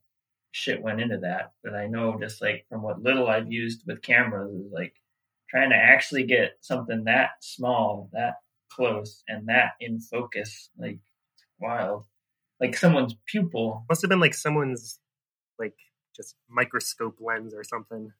shit 0.52 0.82
went 0.82 1.00
into 1.00 1.18
that, 1.18 1.52
but 1.62 1.74
I 1.74 1.86
know 1.86 2.18
just 2.18 2.42
like 2.42 2.66
from 2.68 2.82
what 2.82 3.02
little 3.02 3.28
I've 3.28 3.50
used 3.50 3.82
with 3.86 4.02
cameras 4.02 4.52
is 4.52 4.72
like 4.72 4.94
trying 5.48 5.70
to 5.70 5.76
actually 5.76 6.24
get 6.24 6.58
something 6.60 7.04
that 7.04 7.30
small, 7.40 8.10
that 8.12 8.34
close, 8.70 9.22
and 9.28 9.48
that 9.48 9.72
in 9.80 10.00
focus, 10.00 10.70
like 10.76 10.98
wild 11.58 12.04
like 12.60 12.76
someone's 12.76 13.16
pupil. 13.26 13.84
Must 13.88 14.02
have 14.02 14.08
been 14.08 14.20
like 14.20 14.34
someone's 14.34 15.00
like 15.58 15.74
just 16.14 16.36
microscope 16.48 17.18
lens 17.20 17.54
or 17.54 17.64
something, 17.64 18.12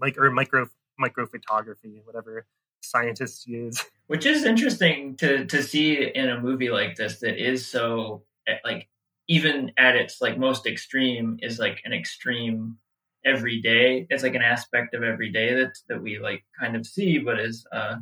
like 0.00 0.18
or 0.18 0.30
micro 0.30 0.68
micro 0.98 1.26
photography, 1.26 2.02
whatever 2.04 2.46
scientists 2.82 3.46
use. 3.46 3.84
Which 4.06 4.26
is 4.26 4.44
interesting 4.44 5.16
to 5.16 5.46
to 5.46 5.62
see 5.62 6.10
in 6.14 6.28
a 6.28 6.40
movie 6.40 6.70
like 6.70 6.96
this 6.96 7.20
that 7.20 7.42
is 7.42 7.66
so 7.66 8.24
eh, 8.46 8.56
like 8.64 8.88
even 9.26 9.72
at 9.78 9.96
its 9.96 10.20
like 10.20 10.38
most 10.38 10.66
extreme 10.66 11.38
is 11.40 11.58
like 11.58 11.80
an 11.84 11.94
extreme 11.94 12.76
every 13.24 13.62
day. 13.62 14.06
It's 14.10 14.22
like 14.22 14.34
an 14.34 14.42
aspect 14.42 14.94
of 14.94 15.02
every 15.02 15.32
day 15.32 15.54
that 15.54 15.72
that 15.88 16.02
we 16.02 16.18
like 16.18 16.44
kind 16.60 16.76
of 16.76 16.86
see, 16.86 17.18
but 17.18 17.40
is 17.40 17.66
uh 17.72 17.96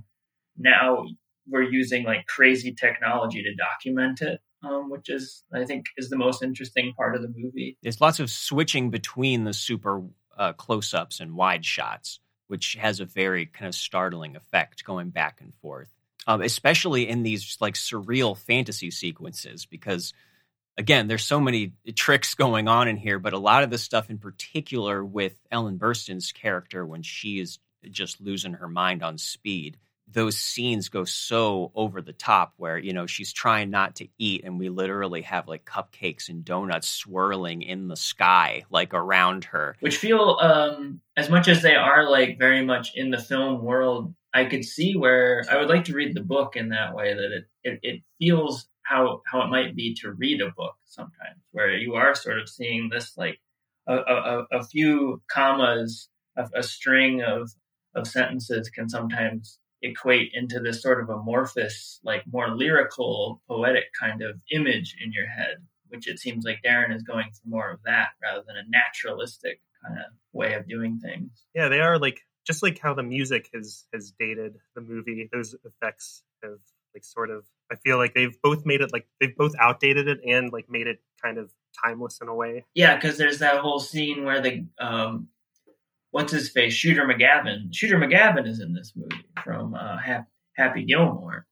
now 0.59 1.07
we're 1.49 1.63
using 1.63 2.05
like 2.05 2.27
crazy 2.27 2.73
technology 2.73 3.43
to 3.43 3.55
document 3.55 4.21
it 4.21 4.41
um, 4.63 4.91
which 4.91 5.09
is 5.09 5.45
I 5.53 5.65
think 5.65 5.87
is 5.97 6.11
the 6.11 6.17
most 6.17 6.43
interesting 6.43 6.93
part 6.95 7.15
of 7.15 7.23
the 7.23 7.33
movie. 7.35 7.77
There's 7.83 8.01
lots 8.01 8.21
of 8.21 8.31
switching 8.31 8.91
between 8.91 9.45
the 9.45 9.53
super 9.53 10.03
uh, 10.37 10.53
close-ups 10.55 11.21
and 11.21 11.35
wide 11.35 11.65
shots, 11.65 12.21
which 12.49 12.75
has 12.75 13.01
a 13.01 13.05
very 13.05 13.47
kind 13.47 13.69
of 13.69 13.75
startling 13.75 14.37
effect 14.37 14.85
going 14.85 15.11
back 15.11 15.41
and 15.41 15.53
forth, 15.61 15.89
um, 16.27 16.41
especially 16.43 17.09
in 17.09 17.23
these 17.23 17.57
like 17.61 17.75
surreal 17.75 18.37
fantasy 18.37 18.91
sequences 18.91 19.67
because. 19.67 20.13
Again, 20.79 21.07
there's 21.07 21.27
so 21.27 21.39
many 21.39 21.75
tricks 21.95 22.35
going 22.35 22.67
on 22.67 22.89
in 22.89 22.97
here, 22.97 23.19
but 23.19 23.35
a 23.35 23.39
lot 23.39 23.63
of 23.63 23.69
the 23.69 23.77
stuff 23.77 24.09
in 24.09 24.17
particular 24.17 25.05
with 25.05 25.35
Ellen 25.51 25.79
Burstyn's 25.79 26.33
character 26.33 26.87
when 26.87 27.03
she 27.03 27.39
is 27.41 27.59
just 27.91 28.23
losing 28.23 28.55
her 28.55 28.69
mind 28.69 29.03
on 29.03 29.19
speed 29.19 29.77
those 30.13 30.37
scenes 30.37 30.89
go 30.89 31.05
so 31.05 31.73
over 31.75 32.01
the 32.03 32.13
top 32.13 32.55
where 32.57 32.79
you 32.79 32.93
know 32.93 33.07
she's 33.07 33.33
trying 33.33 33.71
not 33.71 33.97
to 33.97 34.09
eat 34.19 34.43
and 34.45 34.59
we 34.59 34.69
literally 34.69 35.23
have 35.23 35.49
like 35.49 35.65
cupcakes 35.65 36.29
and 36.29 36.45
donuts 36.45 36.89
swirling 36.89 37.63
in 37.63 37.89
the 37.89 37.97
sky 37.97 38.65
like 38.71 38.95
around 38.95 39.45
her. 39.45 39.77
Which 39.81 39.97
feel 39.97 40.39
um 40.41 41.01
as 41.17 41.29
much 41.31 41.49
as 41.49 41.63
they 41.63 41.75
are 41.75 42.09
like 42.09 42.39
very 42.39 42.65
much 42.65 42.93
in 42.95 43.11
the 43.11 43.19
film 43.19 43.63
world 43.63 44.15
i 44.35 44.45
could 44.45 44.65
see 44.65 44.97
where 44.97 45.45
i 45.51 45.57
would 45.57 45.69
like 45.69 45.85
to 45.85 45.95
read 45.95 46.15
the 46.15 46.23
book 46.23 46.57
in 46.57 46.71
that 46.71 46.95
way 46.95 47.15
that 47.15 47.33
it 47.33 47.45
it, 47.65 47.81
it 47.83 48.03
feels 48.19 48.67
how 48.83 49.23
how 49.27 49.43
it 49.43 49.51
might 49.51 49.77
be 49.77 49.95
to 49.95 50.13
read 50.13 50.41
a 50.41 50.51
book 50.51 50.75
sometimes 50.85 51.41
where 51.53 51.77
you 51.77 51.95
are 51.95 52.15
sort 52.15 52.39
of 52.39 52.49
seeing 52.49 52.89
this 52.89 53.17
like 53.17 53.39
a, 53.87 53.95
a, 53.95 54.47
a 54.53 54.65
few 54.65 55.23
commas 55.31 56.09
a, 56.37 56.49
a 56.57 56.63
string 56.63 57.23
of 57.23 57.51
of 57.95 58.07
sentences 58.07 58.71
can 58.71 58.89
sometimes 58.89 59.59
equate 59.83 60.31
into 60.33 60.61
this 60.61 60.83
sort 60.83 61.03
of 61.03 61.09
amorphous, 61.09 62.01
like 62.05 62.23
more 62.31 62.51
lyrical, 62.55 63.43
poetic 63.49 63.85
kind 63.99 64.23
of 64.23 64.41
image 64.51 64.97
in 65.05 65.13
your 65.13 65.27
head, 65.27 65.57
which 65.89 66.09
it 66.09 66.19
seems 66.19 66.45
like 66.45 66.61
Darren 66.65 66.95
is 66.95 67.03
going 67.03 67.31
for 67.33 67.49
more 67.49 67.71
of 67.71 67.81
that 67.85 68.09
rather 68.23 68.43
than 68.47 68.57
a 68.57 68.69
naturalistic 68.69 69.61
kind 69.85 69.99
of 69.99 70.07
way 70.33 70.55
of 70.55 70.69
doing 70.69 70.99
things. 70.99 71.31
Yeah, 71.55 71.69
they 71.69 71.81
are 71.81 71.99
like 71.99 72.21
just 72.47 72.63
like 72.63 72.79
how 72.79 72.95
the 72.95 73.03
music 73.03 73.49
has 73.55 73.85
has 73.93 74.13
dated 74.19 74.57
the 74.75 74.81
movie. 74.81 75.29
Those 75.33 75.55
effects 75.65 76.23
have 76.43 76.59
like 76.95 77.05
sort 77.05 77.31
of. 77.31 77.45
I 77.71 77.77
feel 77.77 77.97
like 77.97 78.15
they've 78.15 78.37
both 78.43 78.67
made 78.67 78.81
it 78.81 78.93
like 78.93 79.07
they've 79.21 79.37
both 79.37 79.55
outdated 79.59 80.09
it 80.09 80.21
and 80.27 80.53
like 80.53 80.67
made 80.69 80.87
it 80.87 80.99
kind 81.23 81.39
of 81.39 81.51
timeless 81.83 82.19
in 82.21 82.29
a 82.29 82.35
way. 82.35 82.65
Yeah, 82.75 82.97
because 82.97 83.17
there's 83.17 83.39
that 83.39 83.61
whole 83.61 83.81
scene 83.81 84.25
where 84.25 84.41
the 84.41 84.67
um, 84.79 85.29
what's 86.13 86.31
his 86.31 86.49
face, 86.49 86.73
Shooter 86.73 87.05
McGavin. 87.05 87.75
Shooter 87.75 87.99
McGavin 87.99 88.47
is 88.47 88.61
in 88.61 88.73
this 88.73 88.93
movie 88.95 89.25
from 89.43 89.75
uh, 89.75 89.97
Happy 90.55 90.85
Gilmore, 90.85 91.47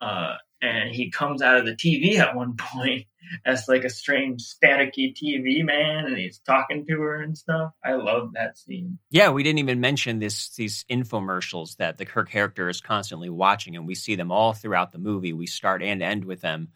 uh, 0.00 0.36
and 0.62 0.94
he 0.94 1.10
comes 1.10 1.42
out 1.42 1.58
of 1.58 1.66
the 1.66 1.76
TV 1.76 2.18
at 2.18 2.34
one 2.34 2.56
point, 2.58 3.06
as 3.44 3.68
like 3.68 3.84
a 3.84 3.90
strange 3.90 4.42
staticky 4.42 5.12
TV 5.12 5.64
man, 5.64 6.06
and 6.06 6.16
he's 6.16 6.38
talking 6.38 6.86
to 6.86 7.00
her 7.00 7.20
and 7.20 7.36
stuff. 7.36 7.72
I 7.84 7.94
love 7.94 8.30
that 8.34 8.56
scene. 8.56 8.98
Yeah, 9.10 9.30
we 9.30 9.42
didn't 9.42 9.58
even 9.58 9.80
mention 9.80 10.20
this 10.20 10.54
these 10.54 10.84
infomercials 10.90 11.76
that 11.76 11.98
the 11.98 12.06
her 12.06 12.24
character 12.24 12.68
is 12.68 12.80
constantly 12.80 13.28
watching, 13.28 13.76
and 13.76 13.86
we 13.86 13.94
see 13.94 14.14
them 14.14 14.32
all 14.32 14.54
throughout 14.54 14.92
the 14.92 14.98
movie. 14.98 15.32
We 15.32 15.46
start 15.46 15.82
and 15.82 16.02
end 16.02 16.24
with 16.24 16.40
them, 16.40 16.68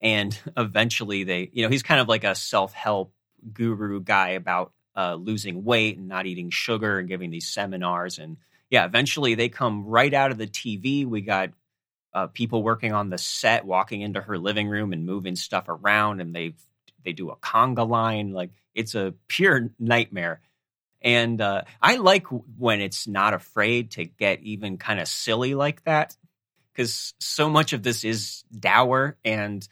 and 0.00 0.36
eventually 0.56 1.24
they, 1.24 1.50
you 1.52 1.62
know, 1.62 1.68
he's 1.68 1.84
kind 1.84 2.00
of 2.00 2.08
like 2.08 2.24
a 2.24 2.34
self 2.34 2.72
help 2.72 3.12
guru 3.52 4.00
guy 4.00 4.30
about 4.30 4.72
uh, 4.96 5.14
losing 5.14 5.64
weight 5.64 5.98
and 5.98 6.08
not 6.08 6.26
eating 6.26 6.50
sugar 6.50 6.98
and 6.98 7.08
giving 7.08 7.30
these 7.30 7.48
seminars 7.48 8.18
and 8.18 8.36
yeah, 8.70 8.84
eventually 8.84 9.34
they 9.34 9.48
come 9.48 9.84
right 9.84 10.14
out 10.14 10.30
of 10.30 10.38
the 10.38 10.46
TV. 10.46 11.04
We 11.04 11.20
got 11.20 11.50
uh, 12.14 12.28
people 12.28 12.62
working 12.62 12.92
on 12.92 13.10
the 13.10 13.18
set 13.18 13.66
walking 13.66 14.00
into 14.00 14.20
her 14.20 14.38
living 14.38 14.68
room 14.68 14.92
and 14.92 15.04
moving 15.04 15.36
stuff 15.36 15.68
around, 15.68 16.20
and 16.20 16.34
they 16.34 16.54
they 17.04 17.12
do 17.12 17.30
a 17.30 17.36
conga 17.36 17.86
line. 17.88 18.32
Like 18.32 18.50
it's 18.74 18.94
a 18.94 19.14
pure 19.28 19.70
nightmare. 19.78 20.40
And 21.02 21.40
uh, 21.40 21.62
I 21.80 21.96
like 21.96 22.26
when 22.58 22.80
it's 22.80 23.08
not 23.08 23.34
afraid 23.34 23.92
to 23.92 24.04
get 24.04 24.42
even 24.42 24.76
kind 24.76 25.00
of 25.00 25.08
silly 25.08 25.54
like 25.54 25.82
that, 25.84 26.14
because 26.72 27.14
so 27.18 27.48
much 27.48 27.72
of 27.72 27.82
this 27.82 28.04
is 28.04 28.44
dour, 28.56 29.16
and 29.24 29.66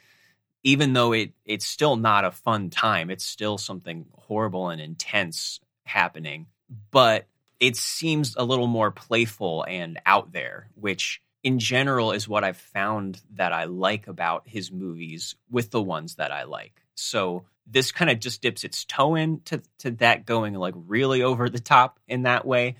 even 0.68 0.92
though 0.92 1.12
it 1.12 1.32
it's 1.46 1.66
still 1.66 1.96
not 1.96 2.26
a 2.26 2.30
fun 2.30 2.68
time, 2.68 3.08
it's 3.08 3.24
still 3.24 3.56
something 3.56 4.04
horrible 4.12 4.68
and 4.68 4.82
intense 4.82 5.60
happening. 5.84 6.46
But 6.90 7.26
it 7.58 7.74
seems 7.76 8.36
a 8.36 8.44
little 8.44 8.66
more 8.66 8.90
playful 8.90 9.64
and 9.66 9.98
out 10.04 10.30
there, 10.32 10.68
which 10.74 11.22
in 11.42 11.58
general 11.58 12.12
is 12.12 12.28
what 12.28 12.44
I've 12.44 12.58
found 12.58 13.18
that 13.36 13.54
I 13.54 13.64
like 13.64 14.08
about 14.08 14.42
his 14.44 14.70
movies 14.70 15.36
with 15.50 15.70
the 15.70 15.82
ones 15.82 16.16
that 16.16 16.32
I 16.32 16.42
like. 16.42 16.82
So 16.96 17.44
this 17.66 17.90
kind 17.90 18.10
of 18.10 18.20
just 18.20 18.42
dips 18.42 18.62
its 18.62 18.84
toe 18.84 19.14
into 19.14 19.62
to 19.78 19.92
that 19.92 20.26
going 20.26 20.52
like 20.52 20.74
really 20.76 21.22
over 21.22 21.48
the 21.48 21.60
top 21.60 21.98
in 22.06 22.24
that 22.24 22.44
way. 22.44 22.76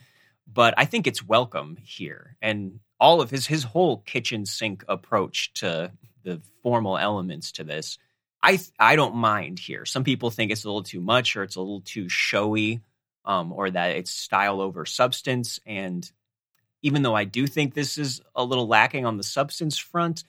But 0.47 0.75
I 0.77 0.85
think 0.85 1.07
it's 1.07 1.27
welcome 1.27 1.79
here. 1.81 2.37
And 2.43 2.81
all 3.01 3.23
of 3.23 3.31
his 3.31 3.47
his 3.47 3.65
whole 3.65 3.97
kitchen 3.99 4.45
sink 4.45 4.85
approach 4.89 5.55
to 5.55 5.93
the 6.23 6.41
formal 6.63 6.99
elements 6.99 7.53
to 7.53 7.65
this, 7.65 7.99
I 8.43 8.59
I 8.79 8.97
don't 8.97 9.17
mind 9.17 9.59
here. 9.59 9.85
Some 9.85 10.05
people 10.05 10.31
think 10.31 10.51
it's 10.51 10.65
a 10.65 10.69
little 10.69 10.83
too 10.83 11.01
much 11.01 11.37
or 11.37 11.43
it's 11.43 11.57
a 11.57 11.61
little 11.61 11.81
too 11.81 12.09
showy 12.09 12.81
um, 13.25 13.53
or 13.53 13.71
that 13.71 13.97
it's 13.97 14.11
style 14.11 14.61
over 14.61 14.87
substance. 14.87 15.61
And 15.67 16.11
even 16.83 17.03
though 17.03 17.15
I 17.15 17.25
do 17.25 17.47
think 17.47 17.75
this 17.75 17.99
is 17.99 18.21
a 18.35 18.45
little 18.45 18.67
lacking 18.67 19.07
on 19.07 19.17
the 19.17 19.23
substance 19.23 19.77
front, 19.77 20.25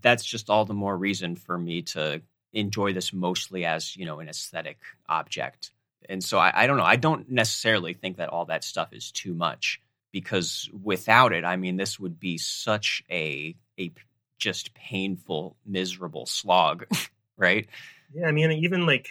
that's 0.00 0.24
just 0.24 0.50
all 0.50 0.64
the 0.64 0.74
more 0.74 0.96
reason 0.96 1.36
for 1.36 1.58
me 1.58 1.82
to 1.82 2.22
enjoy 2.52 2.92
this 2.92 3.12
mostly 3.12 3.64
as 3.64 3.96
you 3.96 4.06
know 4.06 4.20
an 4.20 4.28
aesthetic 4.28 4.78
object. 5.08 5.72
And 6.08 6.24
so 6.24 6.38
I, 6.38 6.52
I 6.62 6.66
don't 6.66 6.76
know. 6.76 6.84
I 6.84 6.96
don't 6.96 7.30
necessarily 7.30 7.94
think 7.94 8.16
that 8.16 8.30
all 8.30 8.46
that 8.46 8.64
stuff 8.64 8.92
is 8.92 9.12
too 9.12 9.34
much 9.34 9.80
because 10.12 10.68
without 10.82 11.32
it, 11.32 11.44
I 11.44 11.56
mean, 11.56 11.76
this 11.76 12.00
would 12.00 12.18
be 12.18 12.38
such 12.38 13.02
a 13.10 13.54
a 13.78 13.92
just 14.40 14.74
painful, 14.74 15.56
miserable 15.64 16.26
slog, 16.26 16.86
right? 17.36 17.68
Yeah, 18.12 18.26
I 18.26 18.32
mean, 18.32 18.50
even 18.50 18.86
like 18.86 19.08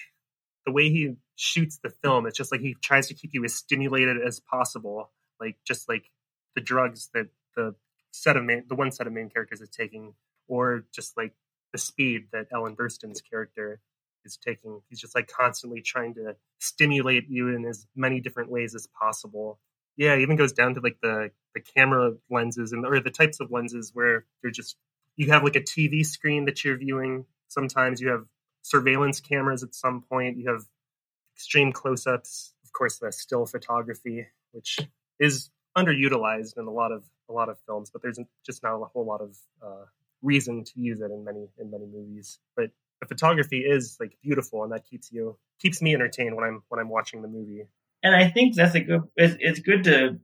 the 0.65 0.73
way 0.73 0.89
he 0.89 1.15
shoots 1.35 1.79
the 1.81 1.89
film. 1.89 2.27
It's 2.27 2.37
just 2.37 2.51
like 2.51 2.61
he 2.61 2.75
tries 2.81 3.07
to 3.07 3.13
keep 3.13 3.33
you 3.33 3.45
as 3.45 3.55
stimulated 3.55 4.17
as 4.21 4.41
possible, 4.41 5.11
like 5.39 5.55
just 5.65 5.87
like 5.87 6.11
the 6.55 6.61
drugs 6.61 7.09
that 7.13 7.27
the 7.55 7.75
set 8.11 8.35
of 8.35 8.43
main, 8.43 8.65
the 8.67 8.75
one 8.75 8.91
set 8.91 9.07
of 9.07 9.13
main 9.13 9.29
characters 9.29 9.61
is 9.61 9.69
taking, 9.69 10.13
or 10.47 10.83
just 10.93 11.15
like 11.15 11.33
the 11.71 11.77
speed 11.77 12.23
that 12.33 12.47
Ellen 12.51 12.75
Burstyn's 12.75 13.21
character 13.21 13.79
is 14.25 14.37
taking. 14.37 14.81
He's 14.89 14.99
just 14.99 15.15
like 15.15 15.27
constantly 15.27 15.81
trying 15.81 16.15
to 16.15 16.35
stimulate 16.59 17.29
you 17.29 17.55
in 17.55 17.65
as 17.65 17.87
many 17.95 18.19
different 18.19 18.51
ways 18.51 18.75
as 18.75 18.87
possible. 18.87 19.59
Yeah, 19.95 20.17
even 20.17 20.35
goes 20.35 20.53
down 20.53 20.75
to 20.75 20.81
like 20.81 20.97
the 21.01 21.31
the 21.55 21.61
camera 21.61 22.13
lenses 22.29 22.73
and 22.73 22.85
or 22.85 22.99
the 22.99 23.09
types 23.11 23.39
of 23.39 23.51
lenses 23.51 23.91
where 23.93 24.25
they're 24.41 24.51
just 24.51 24.75
you 25.19 25.29
have 25.29 25.43
like 25.43 25.57
a 25.57 25.61
TV 25.61 26.05
screen 26.05 26.45
that 26.45 26.63
you're 26.63 26.77
viewing. 26.77 27.25
Sometimes 27.49 27.99
you 27.99 28.07
have 28.07 28.23
surveillance 28.61 29.19
cameras 29.19 29.63
at 29.63 29.75
some 29.75 30.01
point. 30.01 30.37
You 30.37 30.49
have 30.49 30.63
extreme 31.35 31.73
close-ups, 31.73 32.53
of 32.63 32.71
course, 32.71 32.99
the 32.99 33.11
still 33.11 33.45
photography, 33.45 34.27
which 34.53 34.79
is 35.19 35.49
underutilized 35.77 36.57
in 36.57 36.67
a 36.67 36.71
lot 36.71 36.93
of 36.93 37.03
a 37.29 37.33
lot 37.33 37.49
of 37.49 37.59
films, 37.67 37.91
but 37.91 38.01
there's 38.01 38.17
just 38.45 38.63
not 38.63 38.75
a 38.75 38.85
whole 38.85 39.05
lot 39.05 39.19
of 39.19 39.37
uh, 39.61 39.85
reason 40.21 40.63
to 40.63 40.71
use 40.75 41.01
it 41.01 41.11
in 41.11 41.25
many 41.25 41.49
in 41.57 41.69
many 41.69 41.85
movies. 41.85 42.39
But 42.55 42.71
the 43.01 43.07
photography 43.07 43.59
is 43.59 43.97
like 43.99 44.17
beautiful, 44.23 44.63
and 44.63 44.71
that 44.71 44.85
keeps 44.89 45.11
you 45.11 45.37
keeps 45.61 45.81
me 45.81 45.93
entertained 45.93 46.33
when 46.33 46.45
I'm 46.45 46.63
when 46.69 46.79
I'm 46.79 46.89
watching 46.89 47.21
the 47.21 47.27
movie. 47.27 47.65
And 48.03 48.15
I 48.15 48.29
think 48.29 48.55
that's 48.55 48.75
a 48.75 48.79
good. 48.79 49.01
It's, 49.17 49.35
it's 49.41 49.59
good 49.59 49.83
to 49.83 50.19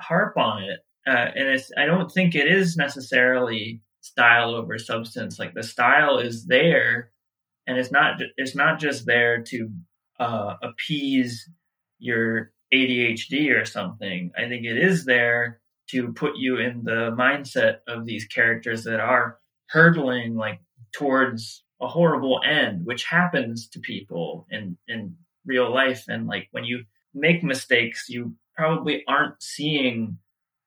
harp 0.00 0.38
on 0.38 0.62
it, 0.62 0.80
uh, 1.06 1.30
and 1.36 1.48
it's. 1.48 1.70
I 1.76 1.84
don't 1.84 2.10
think 2.10 2.34
it 2.34 2.48
is 2.48 2.78
necessarily 2.78 3.82
style 4.02 4.54
over 4.54 4.78
substance. 4.78 5.38
Like 5.38 5.54
the 5.54 5.62
style 5.62 6.18
is 6.18 6.44
there, 6.44 7.10
and 7.66 7.78
it's 7.78 7.90
not. 7.90 8.20
It's 8.36 8.54
not 8.54 8.78
just 8.78 9.06
there 9.06 9.42
to 9.44 9.70
uh, 10.20 10.56
appease 10.62 11.48
your 11.98 12.52
ADHD 12.74 13.58
or 13.58 13.64
something. 13.64 14.30
I 14.36 14.48
think 14.48 14.66
it 14.66 14.76
is 14.76 15.04
there 15.06 15.60
to 15.88 16.12
put 16.12 16.36
you 16.36 16.58
in 16.58 16.84
the 16.84 17.14
mindset 17.18 17.78
of 17.88 18.04
these 18.04 18.26
characters 18.26 18.84
that 18.84 19.00
are 19.00 19.38
hurtling 19.68 20.36
like 20.36 20.60
towards 20.92 21.64
a 21.80 21.88
horrible 21.88 22.40
end, 22.44 22.84
which 22.84 23.04
happens 23.04 23.68
to 23.68 23.80
people 23.80 24.46
in 24.50 24.76
in 24.88 25.16
real 25.46 25.72
life. 25.72 26.04
And 26.08 26.26
like 26.26 26.48
when 26.50 26.64
you 26.64 26.84
make 27.14 27.42
mistakes, 27.42 28.08
you 28.08 28.34
probably 28.56 29.04
aren't 29.06 29.42
seeing 29.42 30.18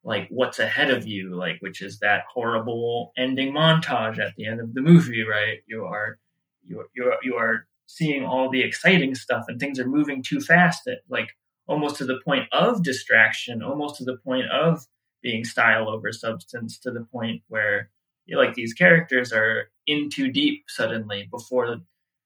like 0.06 0.28
what's 0.30 0.60
ahead 0.60 0.92
of 0.92 1.08
you, 1.08 1.36
like 1.36 1.58
which 1.60 1.82
is 1.82 2.00
that 2.00 2.24
horrible 2.32 3.12
ending 3.18 3.52
montage 3.52 4.20
at 4.20 4.36
the 4.38 4.46
end 4.46 4.62
of 4.62 4.74
the 4.76 4.82
movie, 4.82 5.24
right? 5.24 5.58
You 5.68 5.84
are 5.86 6.20
you 6.64 6.86
you 6.96 7.14
you 7.24 7.36
are 7.36 7.68
seeing 7.88 8.24
all 8.24 8.50
the 8.50 8.62
exciting 8.62 9.16
stuff 9.16 9.46
and 9.48 9.60
things 9.60 9.80
are 9.80 9.88
moving 9.88 10.24
too 10.24 10.40
fast 10.40 10.88
at 10.88 11.00
like 11.10 11.30
almost 11.68 11.98
to 11.98 12.06
the 12.06 12.20
point 12.24 12.48
of 12.52 12.84
distraction, 12.84 13.64
almost 13.64 13.96
to 13.98 14.04
the 14.04 14.18
point 14.24 14.46
of 14.52 14.86
being 15.24 15.44
style 15.44 15.90
over 15.90 16.12
substance, 16.12 16.78
to 16.80 16.92
the 16.92 17.06
point 17.12 17.42
where 17.48 17.90
you 18.28 18.36
know, 18.36 18.42
like 18.42 18.54
these 18.54 18.74
characters 18.74 19.34
are 19.34 19.72
in 19.88 20.10
too 20.12 20.32
deep 20.32 20.66
suddenly 20.68 21.28
before 21.32 21.78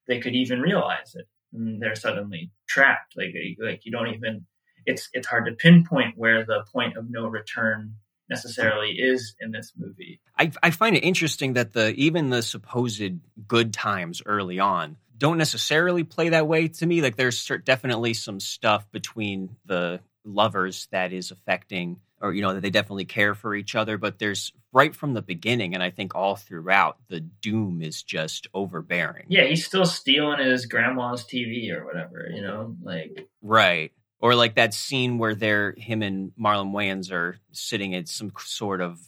they 0.06 0.20
could 0.20 0.34
even 0.34 0.60
realize 0.60 1.14
it. 1.14 1.26
And 1.54 1.80
they're 1.80 1.94
suddenly 1.94 2.50
trapped. 2.68 3.16
Like 3.16 3.34
like 3.58 3.86
you 3.86 3.92
don't 3.92 4.14
even 4.14 4.44
it's 4.86 5.08
it's 5.12 5.26
hard 5.26 5.46
to 5.46 5.52
pinpoint 5.52 6.16
where 6.16 6.44
the 6.44 6.64
point 6.72 6.96
of 6.96 7.10
no 7.10 7.26
return 7.26 7.94
necessarily 8.28 8.90
is 8.90 9.34
in 9.40 9.50
this 9.50 9.72
movie. 9.76 10.20
I, 10.38 10.52
I 10.62 10.70
find 10.70 10.96
it 10.96 11.00
interesting 11.00 11.54
that 11.54 11.72
the 11.72 11.92
even 11.94 12.30
the 12.30 12.42
supposed 12.42 13.02
good 13.48 13.74
times 13.74 14.22
early 14.24 14.60
on 14.60 14.96
don't 15.18 15.36
necessarily 15.36 16.04
play 16.04 16.30
that 16.30 16.46
way 16.48 16.68
to 16.68 16.86
me. 16.86 17.02
Like 17.02 17.16
there's 17.16 17.50
definitely 17.64 18.14
some 18.14 18.40
stuff 18.40 18.90
between 18.90 19.56
the 19.66 20.00
lovers 20.24 20.88
that 20.92 21.12
is 21.12 21.30
affecting 21.30 22.00
or 22.20 22.32
you 22.32 22.42
know 22.42 22.54
that 22.54 22.60
they 22.60 22.70
definitely 22.70 23.04
care 23.04 23.34
for 23.34 23.54
each 23.54 23.74
other 23.74 23.96
but 23.96 24.18
there's 24.18 24.52
right 24.72 24.94
from 24.94 25.14
the 25.14 25.22
beginning 25.22 25.74
and 25.74 25.82
i 25.82 25.90
think 25.90 26.14
all 26.14 26.36
throughout 26.36 26.98
the 27.08 27.20
doom 27.20 27.80
is 27.80 28.02
just 28.02 28.46
overbearing 28.52 29.24
yeah 29.28 29.44
he's 29.44 29.64
still 29.64 29.86
stealing 29.86 30.38
his 30.38 30.66
grandma's 30.66 31.24
tv 31.24 31.70
or 31.70 31.84
whatever 31.84 32.30
you 32.32 32.42
know 32.42 32.76
like 32.82 33.28
right 33.42 33.92
or 34.20 34.34
like 34.34 34.54
that 34.54 34.74
scene 34.74 35.18
where 35.18 35.34
they're 35.34 35.74
him 35.76 36.02
and 36.02 36.32
marlon 36.38 36.72
wayans 36.72 37.10
are 37.10 37.38
sitting 37.52 37.94
at 37.94 38.08
some 38.08 38.32
sort 38.38 38.80
of 38.80 39.00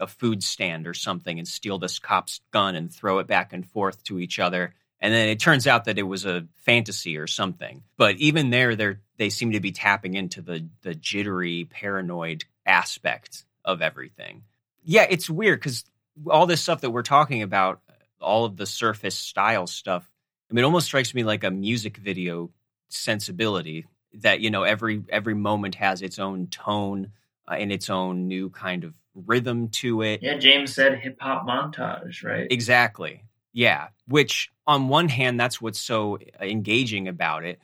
a 0.00 0.06
food 0.06 0.42
stand 0.42 0.86
or 0.86 0.94
something 0.94 1.38
and 1.38 1.48
steal 1.48 1.78
this 1.78 1.98
cop's 1.98 2.40
gun 2.52 2.76
and 2.76 2.92
throw 2.92 3.18
it 3.18 3.26
back 3.26 3.52
and 3.52 3.68
forth 3.68 4.02
to 4.04 4.18
each 4.18 4.38
other 4.38 4.74
and 5.00 5.14
then 5.14 5.28
it 5.28 5.38
turns 5.38 5.66
out 5.66 5.84
that 5.84 5.98
it 5.98 6.02
was 6.02 6.26
a 6.26 6.46
fantasy 6.56 7.18
or 7.18 7.26
something. 7.26 7.82
But 7.96 8.16
even 8.16 8.50
there, 8.50 8.74
they 8.74 8.96
they 9.16 9.30
seem 9.30 9.52
to 9.52 9.60
be 9.60 9.72
tapping 9.72 10.14
into 10.14 10.42
the 10.42 10.68
the 10.82 10.94
jittery, 10.94 11.64
paranoid 11.64 12.44
aspect 12.66 13.44
of 13.64 13.80
everything. 13.80 14.42
Yeah, 14.84 15.06
it's 15.08 15.30
weird 15.30 15.60
because 15.60 15.84
all 16.26 16.46
this 16.46 16.60
stuff 16.60 16.80
that 16.80 16.90
we're 16.90 17.02
talking 17.02 17.42
about, 17.42 17.80
all 18.20 18.44
of 18.44 18.56
the 18.56 18.66
surface 18.66 19.16
style 19.16 19.66
stuff, 19.66 20.10
I 20.50 20.54
mean, 20.54 20.64
it 20.64 20.66
almost 20.66 20.86
strikes 20.86 21.14
me 21.14 21.22
like 21.22 21.44
a 21.44 21.50
music 21.50 21.96
video 21.96 22.50
sensibility 22.88 23.86
that 24.14 24.40
you 24.40 24.50
know 24.50 24.62
every 24.62 25.02
every 25.08 25.34
moment 25.34 25.76
has 25.76 26.02
its 26.02 26.18
own 26.18 26.48
tone 26.48 27.12
uh, 27.48 27.54
and 27.54 27.72
its 27.72 27.90
own 27.90 28.28
new 28.28 28.50
kind 28.50 28.84
of 28.84 28.94
rhythm 29.14 29.68
to 29.68 30.02
it. 30.02 30.22
Yeah, 30.22 30.38
James 30.38 30.74
said 30.74 30.98
hip 30.98 31.18
hop 31.20 31.46
montage, 31.46 32.24
right? 32.24 32.46
Exactly. 32.50 33.24
Yeah, 33.52 33.88
which 34.06 34.50
on 34.66 34.88
one 34.88 35.08
hand, 35.08 35.40
that's 35.40 35.60
what's 35.60 35.80
so 35.80 36.18
engaging 36.40 37.08
about 37.08 37.44
it, 37.44 37.60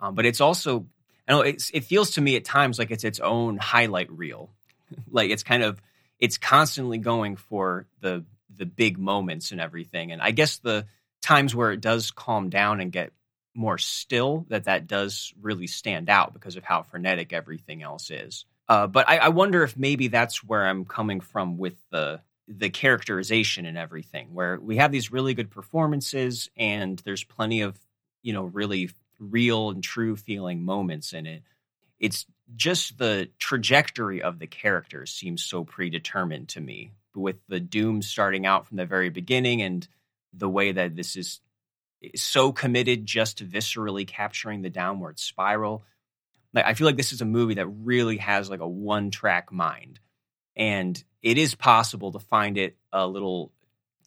um, 0.00 0.14
but 0.14 0.26
it's 0.26 0.40
also, 0.40 0.86
I 1.28 1.32
know 1.32 1.40
it's, 1.42 1.70
it 1.72 1.84
feels 1.84 2.12
to 2.12 2.20
me 2.20 2.36
at 2.36 2.44
times 2.44 2.78
like 2.78 2.90
it's 2.90 3.04
its 3.04 3.20
own 3.20 3.58
highlight 3.58 4.10
reel. 4.10 4.50
like 5.10 5.30
it's 5.30 5.42
kind 5.42 5.62
of, 5.62 5.80
it's 6.18 6.38
constantly 6.38 6.98
going 6.98 7.36
for 7.36 7.86
the 8.00 8.24
the 8.56 8.66
big 8.66 8.98
moments 8.98 9.52
and 9.52 9.60
everything. 9.60 10.12
And 10.12 10.22
I 10.22 10.30
guess 10.30 10.58
the 10.58 10.86
times 11.20 11.54
where 11.54 11.72
it 11.72 11.80
does 11.80 12.10
calm 12.10 12.48
down 12.48 12.80
and 12.80 12.90
get 12.90 13.12
more 13.56 13.78
still 13.78 14.46
that 14.48 14.64
that 14.64 14.86
does 14.86 15.32
really 15.40 15.66
stand 15.66 16.08
out 16.08 16.32
because 16.32 16.56
of 16.56 16.64
how 16.64 16.82
frenetic 16.82 17.32
everything 17.32 17.82
else 17.82 18.10
is. 18.10 18.44
Uh, 18.68 18.86
but 18.86 19.08
I, 19.08 19.18
I 19.18 19.28
wonder 19.28 19.62
if 19.62 19.76
maybe 19.76 20.08
that's 20.08 20.42
where 20.42 20.66
I'm 20.66 20.84
coming 20.84 21.20
from 21.20 21.58
with 21.58 21.76
the 21.90 22.20
the 22.48 22.70
characterization 22.70 23.66
and 23.66 23.76
everything, 23.76 24.32
where 24.32 24.58
we 24.60 24.76
have 24.76 24.92
these 24.92 25.10
really 25.10 25.34
good 25.34 25.50
performances 25.50 26.48
and 26.56 27.00
there's 27.04 27.24
plenty 27.24 27.62
of 27.62 27.78
you 28.22 28.32
know 28.32 28.44
really 28.44 28.90
real 29.18 29.70
and 29.70 29.82
true 29.82 30.16
feeling 30.16 30.64
moments 30.64 31.12
in 31.12 31.26
it. 31.26 31.42
It's 31.98 32.26
just 32.54 32.98
the 32.98 33.30
trajectory 33.38 34.22
of 34.22 34.38
the 34.38 34.46
characters 34.46 35.12
seems 35.12 35.42
so 35.42 35.64
predetermined 35.64 36.50
to 36.50 36.60
me, 36.60 36.92
with 37.14 37.36
the 37.48 37.60
doom 37.60 38.02
starting 38.02 38.46
out 38.46 38.66
from 38.66 38.76
the 38.76 38.86
very 38.86 39.08
beginning 39.08 39.62
and 39.62 39.86
the 40.32 40.48
way 40.48 40.72
that 40.72 40.94
this 40.94 41.16
is 41.16 41.40
so 42.14 42.52
committed 42.52 43.06
just 43.06 43.38
to 43.38 43.44
viscerally 43.44 44.06
capturing 44.06 44.62
the 44.62 44.70
downward 44.70 45.18
spiral. 45.18 45.84
Like 46.52 46.64
I 46.64 46.74
feel 46.74 46.86
like 46.86 46.96
this 46.96 47.12
is 47.12 47.20
a 47.20 47.26
movie 47.26 47.54
that 47.54 47.66
really 47.66 48.18
has 48.18 48.48
like 48.50 48.60
a 48.60 48.68
one 48.68 49.10
track 49.10 49.52
mind. 49.52 50.00
And 50.56 51.02
it 51.22 51.38
is 51.38 51.54
possible 51.54 52.12
to 52.12 52.18
find 52.18 52.56
it 52.56 52.76
a 52.92 53.06
little 53.06 53.52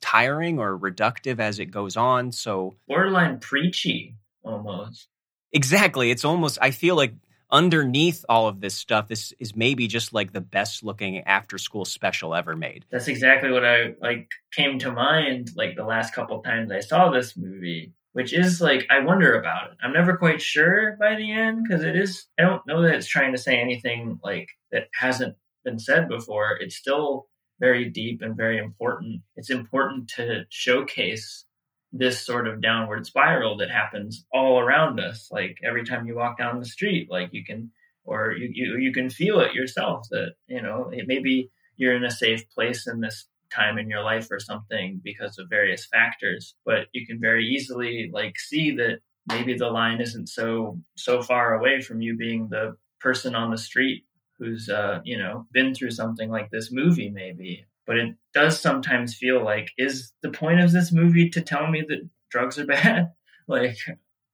tiring 0.02 0.60
or 0.60 0.78
reductive 0.78 1.40
as 1.40 1.60
it 1.60 1.66
goes 1.66 1.98
on. 1.98 2.32
So 2.32 2.76
borderline 2.88 3.40
preachy 3.40 4.16
almost. 4.44 5.08
Exactly. 5.52 6.12
It's 6.12 6.26
almost 6.26 6.58
I 6.62 6.72
feel 6.72 6.96
like 6.96 7.14
underneath 7.52 8.24
all 8.30 8.48
of 8.48 8.62
this 8.62 8.76
stuff, 8.76 9.08
this 9.08 9.34
is 9.40 9.56
maybe 9.56 9.88
just 9.88 10.14
like 10.14 10.34
the 10.34 10.42
best 10.42 10.84
looking 10.84 11.20
after 11.22 11.58
school 11.58 11.86
special 11.86 12.36
ever 12.36 12.56
made. 12.56 12.86
That's 12.92 13.08
exactly 13.08 13.52
what 13.52 13.66
I 13.66 13.96
like 14.02 14.30
came 14.54 14.80
to 14.80 14.92
mind 14.92 15.52
like 15.56 15.76
the 15.76 15.84
last 15.84 16.14
couple 16.14 16.42
times 16.42 16.72
I 16.72 16.80
saw 16.80 17.10
this 17.10 17.36
movie, 17.36 17.94
which 18.14 18.34
is 18.34 18.62
like 18.62 18.86
I 18.90 19.00
wonder 19.00 19.40
about 19.40 19.72
it. 19.72 19.78
I'm 19.84 19.94
never 19.94 20.18
quite 20.18 20.42
sure 20.42 20.98
by 21.00 21.16
the 21.16 21.32
end 21.32 21.66
because 21.68 21.84
it 21.84 21.96
is 21.96 22.28
I 22.38 22.44
don't 22.44 22.66
know 22.68 22.82
that 22.84 22.96
it's 22.96 23.08
trying 23.08 23.32
to 23.32 23.38
say 23.38 23.60
anything 23.60 24.20
like 24.24 24.50
that 24.72 24.90
hasn't 24.94 25.36
been 25.64 25.80
said 25.80 26.08
before. 26.08 26.58
It's 26.60 26.76
still 26.76 27.28
very 27.60 27.90
deep 27.90 28.22
and 28.22 28.38
very 28.38 28.58
important. 28.58 29.22
It's 29.36 29.50
important 29.50 30.08
to 30.16 30.46
showcase 30.50 31.46
this 31.92 32.24
sort 32.26 32.48
of 32.48 32.62
downward 32.62 33.06
spiral 33.06 33.58
that 33.58 33.72
happens 33.72 34.26
all 34.32 34.60
around 34.60 35.00
us. 35.00 35.28
Like 35.32 35.58
every 35.64 35.84
time 35.84 36.06
you 36.06 36.16
walk 36.16 36.38
down 36.38 36.60
the 36.60 36.66
street, 36.66 37.10
like 37.10 37.30
you 37.32 37.44
can, 37.44 37.72
or 38.04 38.34
you, 38.34 38.50
you, 38.52 38.78
you 38.78 38.94
can 38.94 39.10
feel 39.10 39.40
it 39.40 39.54
yourself 39.54 40.08
that, 40.12 40.34
you 40.48 40.62
know, 40.62 40.90
it, 40.92 41.06
maybe 41.08 41.50
you're 41.78 41.96
in 41.96 42.04
a 42.04 42.12
safe 42.12 42.48
place 42.52 42.88
in 42.88 43.02
this 43.02 43.28
time 43.52 43.80
in 43.80 43.90
your 43.90 44.04
life 44.04 44.28
or 44.30 44.40
something 44.40 45.02
because 45.04 45.40
of 45.40 45.50
various 45.50 45.88
factors, 45.88 46.56
but 46.66 46.88
you 46.94 47.08
can 47.08 47.20
very 47.20 47.46
easily 47.46 48.12
like 48.14 48.38
see 48.40 48.72
that 48.76 49.00
maybe 49.28 49.56
the 49.56 49.70
line 49.70 50.00
isn't 50.00 50.30
so, 50.30 50.80
so 50.96 51.22
far 51.22 51.56
away 51.56 51.82
from 51.82 52.02
you 52.02 52.16
being 52.16 52.50
the 52.50 52.76
person 53.00 53.34
on 53.34 53.50
the 53.50 53.58
street 53.58 54.06
who's, 54.38 54.70
uh, 54.70 55.00
you 55.04 55.18
know, 55.18 55.48
been 55.52 55.74
through 55.74 55.92
something 55.92 56.30
like 56.30 56.52
this 56.52 56.72
movie 56.72 57.10
maybe 57.10 57.66
but 57.90 57.98
it 57.98 58.16
does 58.36 58.62
sometimes 58.62 59.16
feel 59.16 59.44
like 59.44 59.72
is 59.76 60.14
the 60.22 60.30
point 60.30 60.60
of 60.60 60.72
this 60.72 60.92
movie 60.92 61.28
to 61.28 61.42
tell 61.42 61.68
me 61.68 61.84
that 61.88 62.08
drugs 62.30 62.60
are 62.60 62.66
bad? 62.78 63.14
Like 63.48 63.78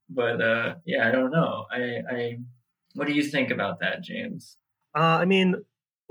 but 0.10 0.42
uh 0.42 0.76
yeah 0.86 1.08
i 1.08 1.12
don't 1.12 1.32
know. 1.32 1.66
I 1.72 2.02
i 2.12 2.38
what 2.96 3.08
do 3.08 3.14
you 3.14 3.24
think 3.24 3.52
about 3.52 3.80
that 3.80 4.04
james? 4.04 4.58
Uh 4.94 5.20
i 5.22 5.26
mean 5.26 5.56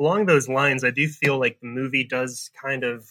along 0.00 0.24
those 0.24 0.48
lines 0.48 0.84
i 0.84 0.90
do 0.90 1.06
feel 1.06 1.38
like 1.38 1.60
the 1.60 1.66
movie 1.66 2.04
does 2.04 2.50
kind 2.60 2.82
of 2.82 3.06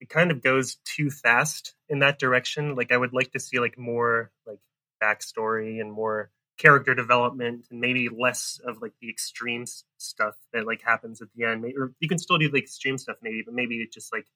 it 0.00 0.08
kind 0.08 0.32
of 0.32 0.42
goes 0.42 0.78
too 0.84 1.08
fast 1.08 1.74
in 1.88 2.00
that 2.00 2.18
direction. 2.18 2.74
Like 2.74 2.90
i 2.90 2.96
would 2.96 3.12
like 3.12 3.30
to 3.32 3.40
see 3.40 3.60
like 3.60 3.78
more 3.78 4.32
like 4.44 4.58
backstory 5.00 5.80
and 5.80 5.92
more 5.92 6.30
character 6.58 6.94
development 6.94 7.66
and 7.70 7.80
maybe 7.80 8.08
less 8.08 8.60
of 8.66 8.82
like 8.82 8.92
the 9.00 9.08
extreme 9.08 9.64
stuff 9.96 10.34
that 10.52 10.66
like 10.66 10.82
happens 10.82 11.22
at 11.22 11.28
the 11.34 11.44
end. 11.44 11.64
Or 11.76 11.92
you 12.00 12.08
can 12.08 12.18
still 12.18 12.38
do 12.38 12.50
the 12.50 12.58
extreme 12.58 12.98
stuff 12.98 13.16
maybe, 13.22 13.42
but 13.44 13.54
maybe 13.54 13.86
just 13.92 14.12
like 14.12 14.26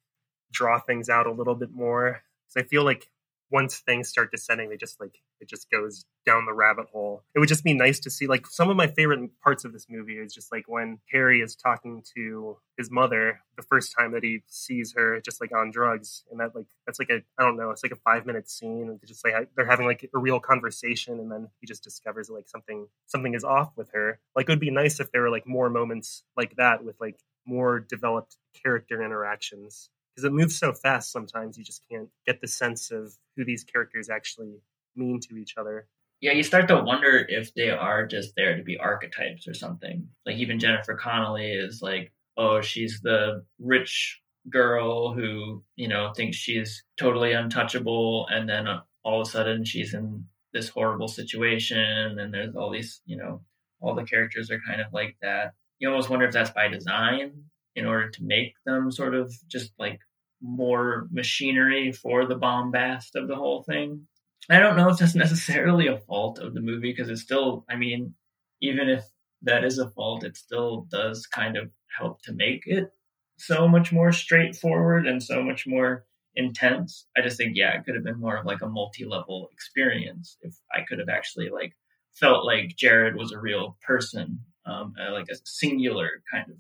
draw 0.53 0.79
things 0.81 1.09
out 1.09 1.27
a 1.27 1.33
little 1.33 1.55
bit 1.55 1.73
more. 1.73 2.23
Because 2.49 2.65
I 2.65 2.69
feel 2.69 2.85
like 2.85 3.11
once 3.53 3.79
things 3.79 4.09
start 4.09 4.31
descending, 4.31 4.71
they 4.71 4.77
just 4.77 4.99
like 4.99 5.19
it 5.41 5.49
just 5.49 5.71
goes 5.71 6.05
down 6.25 6.47
the 6.47 6.55
rabbit 6.55 6.87
hole. 6.91 7.23
It 7.35 7.39
would 7.39 7.49
just 7.49 7.65
be 7.65 7.75
nice 7.75 8.01
to 8.01 8.11
see 8.11 8.27
like 8.27 8.47
some 8.47 8.71
of 8.71 8.77
my 8.77 8.87
favorite 8.87 9.31
parts 9.43 9.65
of 9.65 9.73
this 9.73 9.87
movie 9.91 10.15
is 10.15 10.33
just 10.33 10.51
like 10.51 10.65
when 10.67 10.99
Harry 11.13 11.41
is 11.41 11.55
talking 11.55 12.03
to 12.17 12.57
his 12.79 12.91
mother 12.91 13.41
the 13.57 13.63
first 13.63 13.95
time 13.97 14.13
that 14.13 14.25
he 14.25 14.43
sees 14.49 14.95
her 14.97 15.21
just 15.21 15.41
like 15.41 15.55
on 15.55 15.71
drugs 15.71 16.25
and 16.31 16.41
that 16.41 16.55
like 16.57 16.67
that's 16.87 16.99
like 16.99 17.11
a 17.11 17.21
I 17.39 17.45
don't 17.45 17.57
know, 17.57 17.71
it's 17.71 17.83
like 17.83 17.93
a 17.93 17.97
5 17.97 18.25
minute 18.25 18.49
scene 18.49 18.89
and 18.89 18.99
just 19.07 19.25
like 19.25 19.51
they're 19.55 19.67
having 19.67 19.87
like 19.87 20.09
a 20.15 20.19
real 20.19 20.41
conversation 20.41 21.21
and 21.21 21.31
then 21.31 21.49
he 21.61 21.67
just 21.67 21.85
discovers 21.85 22.31
like 22.31 22.49
something 22.49 22.89
something 23.07 23.35
is 23.35 23.45
off 23.45 23.73
with 23.77 23.91
her. 23.93 24.19
Like 24.35 24.49
it 24.49 24.53
would 24.53 24.61
be 24.61 24.71
nice 24.71 24.99
if 24.99 25.13
there 25.13 25.23
were 25.23 25.31
like 25.31 25.47
more 25.47 25.69
moments 25.69 26.23
like 26.37 26.57
that 26.57 26.85
with 26.85 26.97
like 27.01 27.19
more 27.45 27.81
developed 27.81 28.37
character 28.63 29.03
interactions 29.03 29.91
because 30.15 30.25
it 30.25 30.33
moves 30.33 30.59
so 30.59 30.73
fast 30.73 31.13
sometimes 31.13 31.57
you 31.57 31.65
just 31.65 31.83
can't 31.91 32.09
get 32.27 32.41
the 32.41 32.49
sense 32.49 32.91
of 32.91 33.15
who 33.37 33.45
these 33.45 33.65
characters 33.65 34.09
actually 34.11 34.61
mean 34.97 35.21
to 35.21 35.37
each 35.37 35.55
other. 35.57 35.87
Yeah 36.21 36.33
you 36.33 36.43
start 36.43 36.69
to 36.69 36.83
wonder 36.83 37.25
if 37.29 37.55
they 37.55 37.71
are 37.71 38.07
just 38.07 38.35
there 38.37 38.57
to 38.57 38.63
be 38.63 38.79
archetypes 38.79 39.49
or 39.49 39.55
something. 39.55 40.09
Like 40.27 40.37
even 40.37 40.59
jennifer 40.59 40.95
connelly 40.95 41.53
is 41.53 41.81
like 41.83 42.13
oh 42.37 42.61
she's 42.61 43.01
the 43.03 43.45
rich 43.59 44.21
girl 44.51 45.13
who 45.13 45.63
you 45.77 45.89
know 45.89 46.13
thinks 46.17 46.37
she's 46.37 46.85
totally 46.99 47.33
untouchable 47.33 48.27
and 48.29 48.49
then 48.49 48.67
uh, 48.67 48.81
all 49.05 49.21
of 49.21 49.29
a 49.29 49.31
sudden 49.31 49.65
she's 49.65 49.95
in 49.95 50.25
this 50.53 50.69
horrible 50.69 51.09
situation 51.09 52.19
and 52.19 52.35
there's 52.35 52.57
all 52.57 52.71
these 52.71 53.01
you 53.07 53.17
know 53.17 53.41
all 53.83 53.95
the 53.95 54.05
characters 54.05 54.51
are 54.51 54.61
kind 54.67 54.81
of 54.81 54.87
like 54.93 55.17
that. 55.21 55.55
You 55.79 55.89
almost 55.89 56.09
wonder 56.09 56.27
if 56.27 56.33
that's 56.33 56.51
by 56.51 56.69
design 56.69 57.33
in 57.75 57.87
order 57.87 58.11
to 58.11 58.25
make 58.25 58.55
them 58.65 58.91
sort 58.91 59.15
of 59.15 59.33
just 59.49 59.73
like 59.79 60.01
more 60.41 61.09
machinery 61.11 61.93
for 61.93 62.27
the 62.27 62.35
bombast 62.35 63.15
of 63.15 63.29
the 63.29 63.37
whole 63.37 63.63
thing. 63.63 64.07
I 64.51 64.59
don't 64.59 64.77
know 64.77 64.89
if 64.89 64.99
that's 64.99 65.15
necessarily 65.27 65.87
a 65.87 65.99
fault 65.99 66.39
of 66.39 66.55
the 66.55 66.61
movie 66.61 66.93
because 66.93 67.09
it 67.09 67.19
still, 67.19 67.65
I 67.69 67.77
mean, 67.77 68.15
even 68.61 68.89
if 68.89 69.05
that 69.43 69.65
is 69.65 69.79
a 69.79 69.91
fault, 69.91 70.25
it 70.25 70.37
still 70.37 70.87
does 70.91 71.27
kind 71.27 71.57
of 71.57 71.71
help 71.97 72.23
to 72.23 72.33
make 72.33 72.63
it 72.67 72.93
so 73.39 73.67
much 73.67 73.93
more 73.93 74.13
straightforward 74.13 75.07
and 75.07 75.23
so 75.23 75.43
much 75.43 75.67
more 75.67 76.05
intense. 76.35 77.07
I 77.17 77.23
just 77.23 77.37
think, 77.37 77.57
yeah, 77.57 77.75
it 77.75 77.85
could 77.85 77.95
have 77.95 78.05
been 78.05 78.21
more 78.21 78.37
of 78.37 78.47
like 78.47 78.63
a 78.63 78.69
multi 78.69 79.05
level 79.05 79.49
experience 79.53 80.37
if 80.43 80.55
I 80.73 80.83
could 80.89 80.99
have 80.99 81.09
actually 81.09 81.51
like 81.51 81.75
felt 82.13 82.45
like 82.45 82.77
Jared 82.77 83.17
was 83.17 83.33
a 83.33 83.39
real 83.39 83.77
person, 83.83 84.41
um, 84.67 84.95
uh, 85.01 85.13
like 85.13 85.29
a 85.31 85.37
singular 85.45 86.23
kind 86.31 86.51
of 86.51 86.57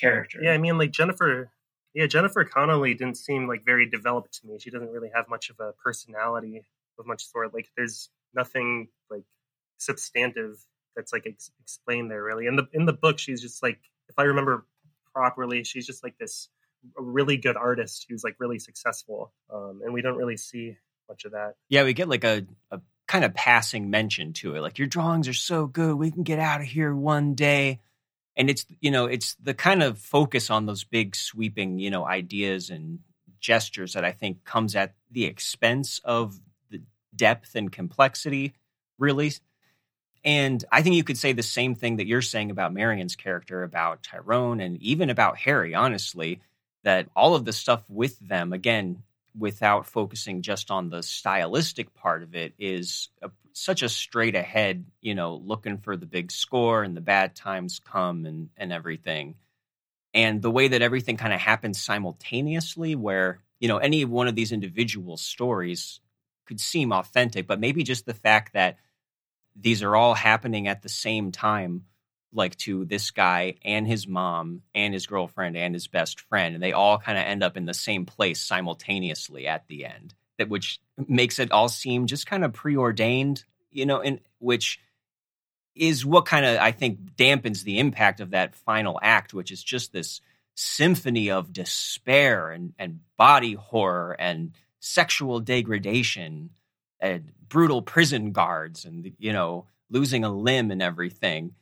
character. 0.00 0.38
Yeah, 0.42 0.52
I 0.52 0.58
mean, 0.58 0.78
like 0.78 0.90
Jennifer, 0.92 1.50
yeah, 1.94 2.06
Jennifer 2.06 2.44
Connelly 2.44 2.94
didn't 2.94 3.16
seem 3.16 3.46
like 3.46 3.64
very 3.64 3.88
developed 3.88 4.40
to 4.40 4.46
me. 4.46 4.58
She 4.58 4.70
doesn't 4.70 4.90
really 4.90 5.10
have 5.14 5.28
much 5.28 5.50
of 5.50 5.60
a 5.60 5.72
personality 5.84 6.62
of 6.98 7.06
much 7.06 7.26
sort. 7.26 7.52
Like, 7.54 7.68
there's 7.76 8.08
nothing 8.34 8.88
like 9.10 9.24
substantive 9.78 10.64
that's 10.96 11.12
like 11.12 11.26
ex- 11.26 11.50
explained 11.60 12.10
there 12.10 12.22
really. 12.22 12.46
In 12.46 12.56
the 12.56 12.66
in 12.72 12.86
the 12.86 12.92
book, 12.92 13.18
she's 13.18 13.40
just 13.40 13.62
like, 13.62 13.80
if 14.08 14.18
I 14.18 14.24
remember 14.24 14.66
properly, 15.12 15.64
she's 15.64 15.86
just 15.86 16.02
like 16.02 16.16
this 16.18 16.48
really 16.96 17.36
good 17.36 17.56
artist 17.56 18.06
who's 18.08 18.24
like 18.24 18.36
really 18.38 18.58
successful, 18.58 19.32
um, 19.52 19.80
and 19.84 19.92
we 19.92 20.02
don't 20.02 20.16
really 20.16 20.36
see 20.36 20.76
much 21.08 21.24
of 21.24 21.32
that. 21.32 21.54
Yeah, 21.68 21.84
we 21.84 21.92
get 21.92 22.08
like 22.08 22.24
a, 22.24 22.46
a 22.70 22.80
kind 23.06 23.24
of 23.24 23.34
passing 23.34 23.90
mention 23.90 24.32
to 24.32 24.54
it, 24.54 24.60
like 24.60 24.78
your 24.78 24.86
drawings 24.86 25.28
are 25.28 25.34
so 25.34 25.66
good, 25.66 25.94
we 25.96 26.10
can 26.10 26.22
get 26.22 26.38
out 26.38 26.60
of 26.60 26.66
here 26.66 26.94
one 26.94 27.34
day 27.34 27.80
and 28.36 28.50
it's 28.50 28.66
you 28.80 28.90
know 28.90 29.06
it's 29.06 29.34
the 29.36 29.54
kind 29.54 29.82
of 29.82 29.98
focus 29.98 30.50
on 30.50 30.66
those 30.66 30.84
big 30.84 31.16
sweeping 31.16 31.78
you 31.78 31.90
know 31.90 32.06
ideas 32.06 32.70
and 32.70 33.00
gestures 33.40 33.94
that 33.94 34.04
i 34.04 34.12
think 34.12 34.44
comes 34.44 34.76
at 34.76 34.94
the 35.10 35.24
expense 35.24 36.00
of 36.04 36.38
the 36.70 36.80
depth 37.14 37.54
and 37.54 37.72
complexity 37.72 38.54
really. 38.98 39.32
And 40.22 40.62
i 40.70 40.82
think 40.82 40.96
you 40.96 41.04
could 41.04 41.18
say 41.18 41.32
the 41.32 41.42
same 41.42 41.74
thing 41.74 41.96
that 41.96 42.06
you're 42.06 42.22
saying 42.22 42.50
about 42.50 42.74
marion's 42.74 43.16
character 43.16 43.62
about 43.62 44.02
tyrone 44.02 44.60
and 44.60 44.80
even 44.82 45.08
about 45.08 45.38
harry 45.38 45.74
honestly 45.74 46.40
that 46.82 47.08
all 47.16 47.34
of 47.34 47.44
the 47.44 47.52
stuff 47.52 47.82
with 47.88 48.18
them 48.20 48.52
again 48.52 49.02
without 49.38 49.86
focusing 49.86 50.42
just 50.42 50.70
on 50.70 50.90
the 50.90 51.02
stylistic 51.02 51.94
part 51.94 52.22
of 52.22 52.34
it 52.34 52.54
is 52.58 53.08
a, 53.22 53.30
such 53.52 53.82
a 53.82 53.88
straight 53.88 54.34
ahead, 54.34 54.84
you 55.00 55.14
know, 55.14 55.34
looking 55.36 55.78
for 55.78 55.96
the 55.96 56.06
big 56.06 56.32
score 56.32 56.82
and 56.82 56.96
the 56.96 57.00
bad 57.00 57.34
times 57.34 57.80
come 57.84 58.26
and 58.26 58.50
and 58.56 58.72
everything. 58.72 59.36
And 60.12 60.42
the 60.42 60.50
way 60.50 60.68
that 60.68 60.82
everything 60.82 61.16
kind 61.16 61.32
of 61.32 61.40
happens 61.40 61.80
simultaneously 61.80 62.96
where, 62.96 63.40
you 63.60 63.68
know, 63.68 63.78
any 63.78 64.04
one 64.04 64.26
of 64.26 64.34
these 64.34 64.52
individual 64.52 65.16
stories 65.16 66.00
could 66.46 66.60
seem 66.60 66.92
authentic, 66.92 67.46
but 67.46 67.60
maybe 67.60 67.84
just 67.84 68.06
the 68.06 68.14
fact 68.14 68.54
that 68.54 68.78
these 69.54 69.82
are 69.82 69.94
all 69.94 70.14
happening 70.14 70.66
at 70.66 70.82
the 70.82 70.88
same 70.88 71.30
time 71.30 71.84
like 72.32 72.56
to 72.56 72.84
this 72.84 73.10
guy 73.10 73.54
and 73.64 73.86
his 73.86 74.06
mom 74.06 74.62
and 74.74 74.94
his 74.94 75.06
girlfriend 75.06 75.56
and 75.56 75.74
his 75.74 75.88
best 75.88 76.20
friend 76.20 76.54
and 76.54 76.62
they 76.62 76.72
all 76.72 76.98
kind 76.98 77.18
of 77.18 77.24
end 77.24 77.42
up 77.42 77.56
in 77.56 77.64
the 77.64 77.74
same 77.74 78.06
place 78.06 78.40
simultaneously 78.40 79.48
at 79.48 79.66
the 79.66 79.84
end 79.84 80.14
that 80.40 80.48
which 80.48 80.80
makes 81.06 81.38
it 81.38 81.52
all 81.52 81.68
seem 81.68 82.06
just 82.06 82.26
kind 82.26 82.44
of 82.46 82.54
preordained, 82.54 83.44
you 83.70 83.84
know, 83.84 84.00
and 84.00 84.20
which 84.38 84.80
is 85.74 86.04
what 86.04 86.24
kind 86.24 86.46
of 86.46 86.56
I 86.56 86.72
think 86.72 87.14
dampens 87.14 87.62
the 87.62 87.78
impact 87.78 88.20
of 88.20 88.30
that 88.30 88.54
final 88.54 88.98
act, 89.02 89.34
which 89.34 89.50
is 89.50 89.62
just 89.62 89.92
this 89.92 90.22
symphony 90.54 91.30
of 91.30 91.52
despair 91.52 92.50
and, 92.50 92.72
and 92.78 93.00
body 93.18 93.52
horror 93.52 94.16
and 94.18 94.52
sexual 94.80 95.40
degradation 95.40 96.48
and 97.00 97.32
brutal 97.46 97.82
prison 97.82 98.32
guards 98.32 98.86
and 98.86 99.12
you 99.18 99.34
know 99.34 99.66
losing 99.90 100.24
a 100.24 100.32
limb 100.32 100.70
and 100.70 100.80
everything 100.80 101.52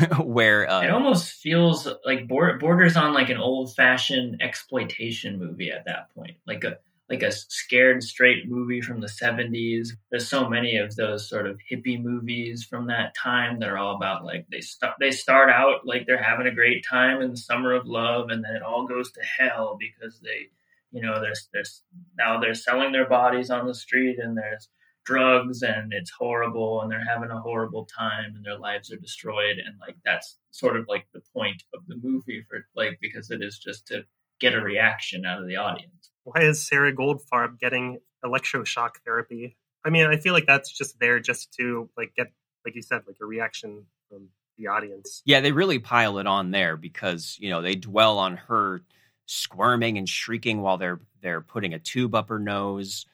where 0.20 0.68
uh, 0.68 0.82
it 0.82 0.90
almost 0.90 1.32
feels 1.32 1.88
like 2.04 2.28
borders 2.28 2.96
on 2.96 3.12
like 3.12 3.28
an 3.28 3.36
old 3.36 3.74
fashioned 3.74 4.40
exploitation 4.40 5.38
movie 5.38 5.70
at 5.70 5.84
that 5.86 6.14
point. 6.14 6.36
Like 6.46 6.64
a 6.64 6.78
like 7.10 7.22
a 7.22 7.32
scared 7.32 8.02
straight 8.02 8.48
movie 8.48 8.80
from 8.80 9.00
the 9.00 9.06
70s 9.06 9.88
there's 10.10 10.28
so 10.28 10.48
many 10.48 10.76
of 10.76 10.96
those 10.96 11.28
sort 11.28 11.46
of 11.46 11.58
hippie 11.70 12.02
movies 12.02 12.64
from 12.64 12.86
that 12.86 13.14
time 13.14 13.58
that 13.58 13.68
are 13.68 13.76
all 13.76 13.96
about 13.96 14.24
like 14.24 14.46
they 14.50 14.60
start 14.60 14.94
they 14.98 15.10
start 15.10 15.50
out 15.50 15.84
like 15.84 16.06
they're 16.06 16.22
having 16.22 16.46
a 16.46 16.54
great 16.54 16.84
time 16.88 17.20
in 17.20 17.32
the 17.32 17.36
summer 17.36 17.72
of 17.74 17.86
love 17.86 18.30
and 18.30 18.42
then 18.42 18.56
it 18.56 18.62
all 18.62 18.86
goes 18.86 19.12
to 19.12 19.20
hell 19.20 19.76
because 19.78 20.20
they 20.20 20.48
you 20.90 21.02
know 21.02 21.20
there's 21.20 21.48
there's 21.52 21.82
now 22.16 22.40
they're 22.40 22.54
selling 22.54 22.92
their 22.92 23.08
bodies 23.08 23.50
on 23.50 23.66
the 23.66 23.74
street 23.74 24.18
and 24.18 24.36
there's 24.36 24.68
drugs 25.04 25.62
and 25.62 25.92
it's 25.92 26.10
horrible 26.10 26.80
and 26.80 26.90
they're 26.90 27.04
having 27.04 27.30
a 27.30 27.40
horrible 27.40 27.86
time 27.86 28.34
and 28.36 28.44
their 28.44 28.58
lives 28.58 28.92
are 28.92 28.96
destroyed. 28.96 29.58
And 29.58 29.76
like 29.80 29.96
that's 30.04 30.38
sort 30.50 30.76
of 30.76 30.86
like 30.88 31.06
the 31.12 31.22
point 31.34 31.62
of 31.74 31.80
the 31.88 31.96
movie 31.96 32.44
for 32.48 32.66
like 32.76 32.98
because 33.00 33.30
it 33.30 33.42
is 33.42 33.58
just 33.58 33.86
to 33.88 34.04
get 34.40 34.54
a 34.54 34.60
reaction 34.60 35.24
out 35.24 35.40
of 35.40 35.48
the 35.48 35.56
audience. 35.56 36.10
Why 36.24 36.42
is 36.42 36.66
sarah 36.66 36.94
goldfarb 36.94 37.58
getting 37.58 37.98
electroshock 38.24 38.96
therapy? 39.04 39.56
I 39.84 39.90
mean 39.90 40.06
i 40.06 40.16
feel 40.16 40.32
like 40.32 40.46
that's 40.46 40.70
just 40.72 40.98
there 41.00 41.18
just 41.20 41.52
to 41.54 41.88
like 41.96 42.14
get 42.14 42.28
like 42.64 42.74
you 42.76 42.82
said 42.82 43.02
like 43.06 43.16
a 43.20 43.26
reaction 43.26 43.86
from 44.08 44.28
the 44.58 44.68
audience. 44.68 45.22
Yeah 45.24 45.40
they 45.40 45.52
really 45.52 45.78
pile 45.78 46.18
it 46.18 46.26
on 46.26 46.50
there 46.50 46.76
because 46.76 47.36
you 47.40 47.50
know 47.50 47.62
they 47.62 47.74
dwell 47.74 48.18
on 48.18 48.36
her 48.36 48.82
squirming 49.26 49.98
and 49.98 50.08
shrieking 50.08 50.60
while 50.60 50.78
they're 50.78 51.00
they're 51.22 51.40
putting 51.40 51.74
a 51.74 51.78
tube 51.78 52.14
up 52.14 52.28
her 52.28 52.38
nose 52.38 53.06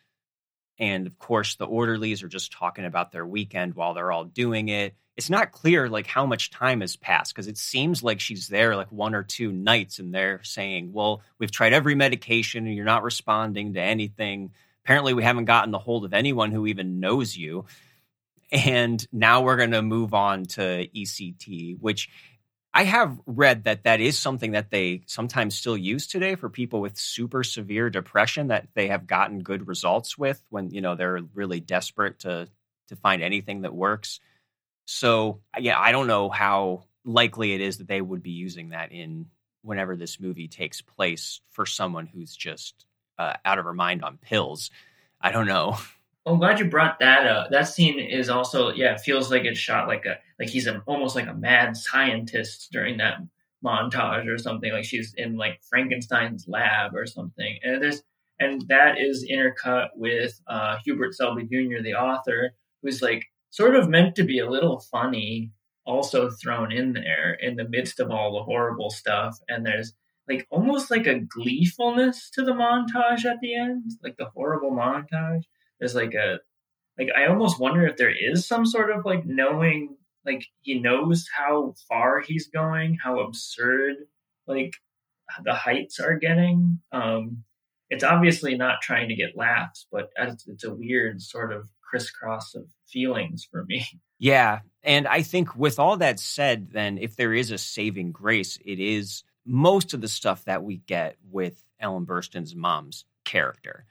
and 0.79 1.07
of 1.07 1.19
course 1.19 1.57
the 1.57 1.67
orderlies 1.67 2.23
are 2.23 2.29
just 2.29 2.53
talking 2.53 2.85
about 2.85 3.13
their 3.13 3.27
weekend 3.27 3.75
while 3.75 3.95
they're 3.95 4.13
all 4.13 4.25
doing 4.25 4.69
it. 4.69 4.95
It's 5.17 5.31
not 5.31 5.51
clear 5.51 5.89
like 5.89 6.07
how 6.07 6.27
much 6.27 6.51
time 6.51 6.81
has 6.81 6.97
passed 6.97 7.35
because 7.35 7.49
it 7.49 7.59
seems 7.59 8.03
like 8.03 8.21
she's 8.21 8.49
there 8.49 8.77
like 8.77 8.93
one 8.93 9.15
or 9.15 9.25
two 9.25 9.51
nights 9.51 9.99
and 9.99 10.15
they're 10.15 10.43
saying 10.45 10.93
well 10.93 11.23
we've 11.39 11.51
tried 11.51 11.73
every 11.73 11.95
medication 11.95 12.67
and 12.67 12.75
you're 12.75 12.85
not 12.85 13.03
responding 13.03 13.75
to 13.75 13.81
anything. 13.81 14.53
Apparently 14.85 15.15
we 15.15 15.25
haven't 15.25 15.47
gotten 15.47 15.73
the 15.73 15.79
hold 15.79 16.05
of 16.05 16.15
anyone 16.15 16.53
who 16.53 16.67
even 16.67 17.01
knows 17.01 17.37
you. 17.37 17.67
And 18.51 19.07
now 19.13 19.43
we're 19.43 19.59
going 19.59 19.73
to 19.73 19.83
move 19.83 20.15
on 20.15 20.45
to 20.47 20.89
ect 20.97 21.49
which 21.81 22.09
I 22.73 22.85
have 22.85 23.19
read 23.27 23.65
that 23.65 23.85
that 23.85 24.01
is 24.01 24.19
something 24.19 24.53
that 24.53 24.71
they 24.71 25.03
sometimes 25.07 25.57
still 25.57 25.77
use 25.77 26.07
today 26.07 26.35
for 26.35 26.49
people 26.49 26.81
with 26.81 26.99
super 26.99 27.43
severe 27.43 27.91
depression 27.91 28.49
that 28.49 28.69
they 28.75 28.89
have 28.89 29.07
gotten 29.07 29.41
good 29.41 29.67
results 29.67 30.19
with 30.19 30.43
when 30.51 30.71
you 30.71 30.81
know 30.81 30.95
they're 30.95 31.21
really 31.35 31.61
desperate 31.61 32.21
to 32.21 32.49
to 32.89 32.97
find 32.97 33.23
anything 33.23 33.63
that 33.63 33.75
works. 33.75 34.21
So 34.87 35.41
yeah, 35.59 35.79
I 35.79 35.93
don't 35.93 36.07
know 36.07 36.29
how 36.29 36.85
likely 37.05 37.53
it 37.53 37.61
is 37.61 37.79
that 37.79 37.89
they 37.89 38.01
would 38.01 38.23
be 38.23 38.31
using 38.31 38.71
that 38.71 38.93
in 38.93 39.27
whenever 39.63 39.97
this 39.97 40.21
movie 40.21 40.49
takes 40.49 40.81
place 40.83 41.41
for 41.51 41.67
someone 41.67 42.07
who's 42.07 42.35
just 42.35 42.87
uh, 43.19 43.35
out 43.45 43.59
of 43.59 43.65
her 43.65 43.75
mind 43.75 44.05
on 44.05 44.19
pills. 44.19 44.71
I 45.21 45.33
don't 45.33 45.47
know. 45.47 45.79
I'm 46.29 46.39
glad 46.39 46.59
you 46.59 46.67
brought 46.67 46.99
that 46.99 47.27
up. 47.27 47.51
That 47.51 47.69
scene 47.69 47.99
is 47.99 48.29
also 48.29 48.71
yeah, 48.71 48.95
it 48.95 49.01
feels 49.01 49.31
like 49.31 49.45
it's 49.45 49.59
shot 49.59 49.89
like 49.89 50.05
a 50.05 50.19
like 50.39 50.49
he's 50.49 50.67
a, 50.67 50.83
almost 50.87 51.17
like 51.17 51.27
a 51.27 51.35
mad 51.35 51.77
scientist 51.77 52.69
during 52.71 52.99
that 52.99 53.19
montage 53.65 54.27
or 54.27 54.39
something. 54.39 54.73
Like 54.73 54.85
she's 54.85 55.15
in 55.17 55.37
like 55.37 55.61
Frankenstein's 55.69 56.47
lab 56.47 56.95
or 56.95 57.07
something. 57.07 57.59
And 57.63 57.83
there's 57.83 58.03
and 58.39 58.63
that 58.69 58.99
is 58.99 59.27
intercut 59.29 59.89
with 59.97 60.41
uh, 60.47 60.77
Hubert 60.85 61.15
Selby 61.15 61.45
Jr., 61.45 61.83
the 61.83 61.95
author, 61.95 62.53
who's 62.83 63.03
like 63.03 63.25
sort 63.51 63.75
of 63.75 63.89
meant 63.89 64.15
to 64.17 64.23
be 64.23 64.39
a 64.39 64.51
little 64.51 64.81
funny, 64.93 65.51
also 65.85 66.31
thrown 66.31 66.71
in 66.71 66.93
there 66.93 67.35
in 67.41 67.57
the 67.57 67.69
midst 67.69 67.99
of 67.99 68.11
all 68.11 68.35
the 68.35 68.45
horrible 68.45 68.91
stuff. 68.91 69.39
And 69.49 69.67
there's 69.67 69.95
like 70.29 70.47
almost 70.51 70.91
like 70.91 71.07
a 71.07 71.21
gleefulness 71.21 72.31
to 72.35 72.45
the 72.45 72.53
montage 72.53 73.25
at 73.25 73.41
the 73.41 73.55
end, 73.55 73.93
like 74.05 74.17
the 74.19 74.31
horrible 74.35 74.71
montage 74.71 75.45
there's 75.79 75.95
like 75.95 76.15
a 76.15 76.39
like 76.99 77.09
I 77.17 77.27
almost 77.27 77.61
wonder 77.61 77.87
if 77.87 77.97
there 77.97 78.15
is 78.15 78.47
some 78.47 78.67
sort 78.67 78.91
of 78.91 79.05
like 79.05 79.25
knowing 79.25 79.97
like 80.25 80.45
he 80.61 80.81
knows 80.81 81.27
how 81.35 81.75
far 81.89 82.21
he's 82.21 82.49
going, 82.49 82.99
how 83.03 83.21
absurd 83.21 83.97
like 84.47 84.75
the 85.45 85.55
heights 85.55 86.01
are 86.01 86.19
getting. 86.19 86.81
Um 86.93 87.45
it's 87.91 88.05
obviously 88.05 88.55
not 88.55 88.83
trying 88.83 89.09
to 89.09 89.15
get 89.15 89.37
laughs, 89.37 89.87
but 89.91 90.11
it's, 90.19 90.47
it's 90.47 90.65
a 90.65 90.75
weird 90.75 91.23
sort 91.23 91.53
of 91.53 91.71
crisscross 91.89 92.55
of 92.55 92.67
feelings 92.87 93.47
for 93.51 93.65
me. 93.65 93.87
Yeah. 94.21 94.63
And 94.83 95.07
I 95.07 95.23
think 95.23 95.55
with 95.55 95.79
all 95.79 95.99
that 95.99 96.19
said, 96.19 96.73
then 96.73 96.99
if 96.99 97.15
there 97.15 97.33
is 97.33 97.53
a 97.53 97.59
saving 97.59 98.11
grace, 98.11 98.59
it 98.65 98.81
is 98.81 99.23
most 99.47 99.95
of 99.95 100.01
the 100.01 100.09
stuff 100.09 100.45
that 100.47 100.65
we 100.65 100.79
get 100.79 101.17
with 101.31 101.63
Ellen 101.79 102.05
Burstyn's 102.05 102.57
mom's 102.57 103.05
character. 103.25 103.87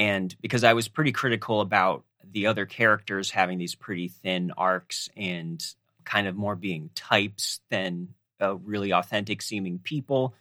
And 0.00 0.34
because 0.40 0.64
I 0.64 0.72
was 0.72 0.88
pretty 0.88 1.12
critical 1.12 1.60
about 1.60 2.04
the 2.24 2.46
other 2.46 2.64
characters 2.64 3.30
having 3.30 3.58
these 3.58 3.74
pretty 3.74 4.08
thin 4.08 4.50
arcs 4.56 5.10
and 5.14 5.62
kind 6.04 6.26
of 6.26 6.34
more 6.34 6.56
being 6.56 6.88
types 6.94 7.60
than 7.68 8.14
really 8.40 8.94
authentic 8.94 9.42
seeming 9.42 9.78
people. 9.78 10.34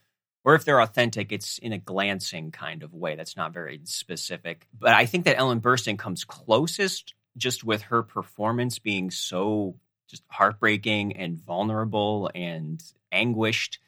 Or 0.45 0.55
if 0.55 0.63
they're 0.63 0.79
authentic, 0.79 1.33
it's 1.33 1.57
in 1.57 1.73
a 1.73 1.77
glancing 1.77 2.51
kind 2.51 2.83
of 2.83 2.93
way 2.93 3.17
that's 3.17 3.35
not 3.35 3.51
very 3.51 3.81
specific. 3.83 4.65
But 4.79 4.93
I 4.93 5.05
think 5.05 5.25
that 5.25 5.37
Ellen 5.37 5.59
Burstyn 5.59 5.99
comes 5.99 6.23
closest 6.23 7.13
just 7.35 7.65
with 7.65 7.81
her 7.81 8.01
performance 8.01 8.79
being 8.79 9.11
so 9.11 9.75
just 10.07 10.23
heartbreaking 10.29 11.17
and 11.17 11.37
vulnerable 11.37 12.31
and 12.33 12.81
anguished 13.11 13.79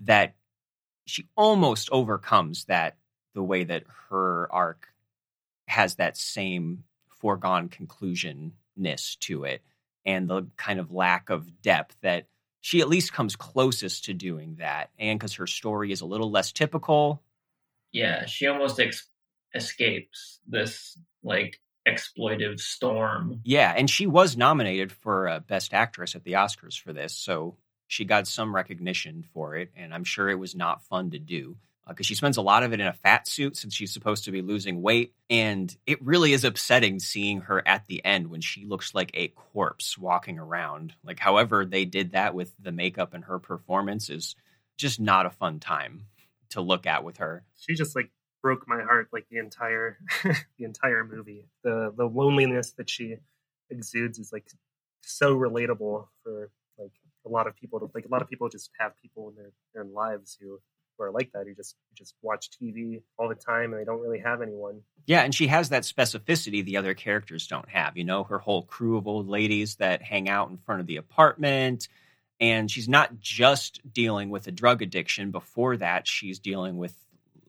that 0.00 0.34
she 1.06 1.28
almost 1.36 1.90
overcomes 1.92 2.64
that 2.64 2.96
the 3.34 3.42
way 3.44 3.62
that 3.62 3.84
her 4.10 4.52
arc 4.52 4.91
has 5.72 5.94
that 5.94 6.18
same 6.18 6.84
foregone 7.08 7.68
conclusionness 7.68 9.16
to 9.16 9.44
it 9.44 9.62
and 10.04 10.28
the 10.28 10.46
kind 10.56 10.78
of 10.78 10.92
lack 10.92 11.30
of 11.30 11.62
depth 11.62 11.96
that 12.02 12.26
she 12.60 12.80
at 12.80 12.88
least 12.88 13.12
comes 13.12 13.36
closest 13.36 14.04
to 14.04 14.14
doing 14.14 14.56
that. 14.58 14.90
And 14.98 15.18
because 15.18 15.34
her 15.34 15.46
story 15.46 15.90
is 15.90 16.02
a 16.02 16.06
little 16.06 16.30
less 16.30 16.52
typical. 16.52 17.22
Yeah 17.90 18.26
she 18.26 18.46
almost 18.46 18.78
ex- 18.78 19.08
escapes 19.54 20.40
this 20.46 20.98
like 21.22 21.58
exploitive 21.88 22.60
storm. 22.60 23.40
Yeah 23.44 23.72
and 23.74 23.88
she 23.88 24.06
was 24.06 24.36
nominated 24.36 24.92
for 24.92 25.28
uh, 25.28 25.40
best 25.40 25.72
actress 25.72 26.14
at 26.14 26.24
the 26.24 26.32
oscars 26.32 26.78
for 26.78 26.92
this 26.92 27.14
so 27.14 27.56
she 27.86 28.04
got 28.04 28.26
some 28.26 28.54
recognition 28.54 29.24
for 29.34 29.56
it 29.56 29.70
and 29.76 29.92
i'm 29.92 30.04
sure 30.04 30.30
it 30.30 30.38
was 30.38 30.54
not 30.54 30.84
fun 30.84 31.10
to 31.10 31.18
do 31.18 31.56
because 31.88 32.04
uh, 32.04 32.08
she 32.08 32.14
spends 32.14 32.36
a 32.36 32.42
lot 32.42 32.62
of 32.62 32.72
it 32.72 32.80
in 32.80 32.86
a 32.86 32.92
fat 32.92 33.28
suit 33.28 33.56
since 33.56 33.74
she's 33.74 33.92
supposed 33.92 34.24
to 34.24 34.30
be 34.30 34.42
losing 34.42 34.82
weight. 34.82 35.14
And 35.28 35.74
it 35.86 36.02
really 36.02 36.32
is 36.32 36.44
upsetting 36.44 37.00
seeing 37.00 37.42
her 37.42 37.66
at 37.66 37.86
the 37.86 38.04
end 38.04 38.28
when 38.28 38.40
she 38.40 38.64
looks 38.64 38.94
like 38.94 39.10
a 39.14 39.28
corpse 39.28 39.98
walking 39.98 40.38
around. 40.38 40.94
Like, 41.04 41.18
however, 41.18 41.64
they 41.64 41.84
did 41.84 42.12
that 42.12 42.34
with 42.34 42.52
the 42.60 42.72
makeup 42.72 43.14
and 43.14 43.24
her 43.24 43.38
performance 43.38 44.10
is 44.10 44.36
just 44.76 45.00
not 45.00 45.26
a 45.26 45.30
fun 45.30 45.60
time 45.60 46.06
to 46.50 46.60
look 46.60 46.86
at 46.86 47.04
with 47.04 47.18
her. 47.18 47.44
She 47.58 47.74
just 47.74 47.96
like 47.96 48.10
broke 48.42 48.66
my 48.68 48.82
heart 48.82 49.08
like 49.12 49.26
the 49.30 49.38
entire 49.38 49.98
the 50.24 50.64
entire 50.64 51.04
movie. 51.04 51.46
The 51.64 51.92
the 51.96 52.06
loneliness 52.06 52.72
that 52.72 52.90
she 52.90 53.16
exudes 53.70 54.18
is 54.18 54.32
like 54.32 54.46
so 55.00 55.36
relatable 55.36 56.06
for 56.22 56.50
like 56.78 56.92
a 57.26 57.28
lot 57.28 57.46
of 57.46 57.56
people 57.56 57.80
to 57.80 57.90
like 57.94 58.04
a 58.04 58.08
lot 58.08 58.22
of 58.22 58.28
people 58.28 58.48
just 58.48 58.70
have 58.78 58.92
people 59.00 59.30
in 59.30 59.36
their, 59.36 59.52
their 59.74 59.84
lives 59.84 60.36
who 60.40 60.60
who 60.96 61.04
are 61.04 61.10
like 61.10 61.30
that 61.32 61.46
who 61.46 61.54
just 61.54 61.76
just 61.94 62.14
watch 62.22 62.50
TV 62.50 63.02
all 63.18 63.28
the 63.28 63.34
time 63.34 63.72
and 63.72 63.80
they 63.80 63.84
don't 63.84 64.00
really 64.00 64.18
have 64.18 64.42
anyone. 64.42 64.80
Yeah, 65.06 65.22
and 65.22 65.34
she 65.34 65.46
has 65.48 65.70
that 65.70 65.82
specificity 65.82 66.64
the 66.64 66.76
other 66.76 66.94
characters 66.94 67.46
don't 67.46 67.68
have. 67.68 67.96
You 67.96 68.04
know, 68.04 68.24
her 68.24 68.38
whole 68.38 68.62
crew 68.62 68.96
of 68.96 69.06
old 69.06 69.28
ladies 69.28 69.76
that 69.76 70.02
hang 70.02 70.28
out 70.28 70.50
in 70.50 70.58
front 70.58 70.80
of 70.80 70.86
the 70.86 70.96
apartment. 70.96 71.88
And 72.40 72.68
she's 72.70 72.88
not 72.88 73.20
just 73.20 73.80
dealing 73.92 74.30
with 74.30 74.48
a 74.48 74.52
drug 74.52 74.82
addiction. 74.82 75.30
Before 75.30 75.76
that, 75.76 76.08
she's 76.08 76.40
dealing 76.40 76.76
with 76.76 76.94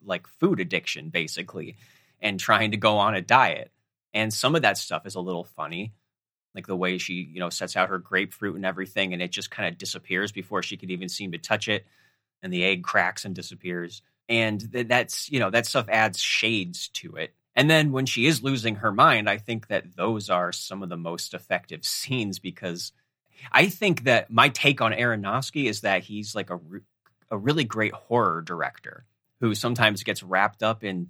like 0.05 0.27
food 0.27 0.59
addiction, 0.59 1.09
basically, 1.09 1.77
and 2.21 2.39
trying 2.39 2.71
to 2.71 2.77
go 2.77 2.97
on 2.97 3.15
a 3.15 3.21
diet. 3.21 3.71
And 4.13 4.31
some 4.31 4.55
of 4.55 4.61
that 4.61 4.77
stuff 4.77 5.07
is 5.07 5.15
a 5.15 5.21
little 5.21 5.43
funny 5.43 5.93
like 6.55 6.67
the 6.67 6.75
way 6.75 6.97
she 6.97 7.13
you 7.13 7.39
know 7.39 7.49
sets 7.49 7.75
out 7.75 7.89
her 7.89 7.97
grapefruit 7.97 8.55
and 8.55 8.65
everything 8.65 9.13
and 9.13 9.21
it 9.21 9.31
just 9.31 9.51
kind 9.51 9.67
of 9.67 9.77
disappears 9.77 10.31
before 10.31 10.61
she 10.61 10.77
could 10.77 10.91
even 10.91 11.09
seem 11.09 11.31
to 11.31 11.37
touch 11.37 11.67
it 11.67 11.85
and 12.43 12.53
the 12.53 12.63
egg 12.63 12.83
cracks 12.83 13.25
and 13.25 13.33
disappears. 13.33 14.01
And 14.29 14.71
th- 14.71 14.87
that's, 14.87 15.31
you 15.31 15.39
know, 15.39 15.49
that 15.49 15.65
stuff 15.65 15.87
adds 15.89 16.19
shades 16.19 16.89
to 16.89 17.15
it. 17.15 17.33
And 17.55 17.69
then 17.69 17.91
when 17.91 18.05
she 18.05 18.25
is 18.25 18.43
losing 18.43 18.75
her 18.75 18.91
mind, 18.91 19.29
I 19.29 19.37
think 19.37 19.67
that 19.67 19.95
those 19.95 20.29
are 20.29 20.51
some 20.51 20.83
of 20.83 20.89
the 20.89 20.97
most 20.97 21.33
effective 21.33 21.85
scenes 21.85 22.39
because 22.39 22.91
I 23.51 23.67
think 23.67 24.03
that 24.03 24.29
my 24.29 24.49
take 24.49 24.81
on 24.81 24.91
Aronofsky 24.93 25.65
is 25.65 25.81
that 25.81 26.03
he's 26.03 26.35
like 26.35 26.49
a, 26.49 26.59
a 27.31 27.37
really 27.37 27.63
great 27.63 27.93
horror 27.93 28.41
director 28.41 29.05
who 29.39 29.55
sometimes 29.55 30.03
gets 30.03 30.23
wrapped 30.23 30.63
up 30.63 30.83
in 30.83 31.09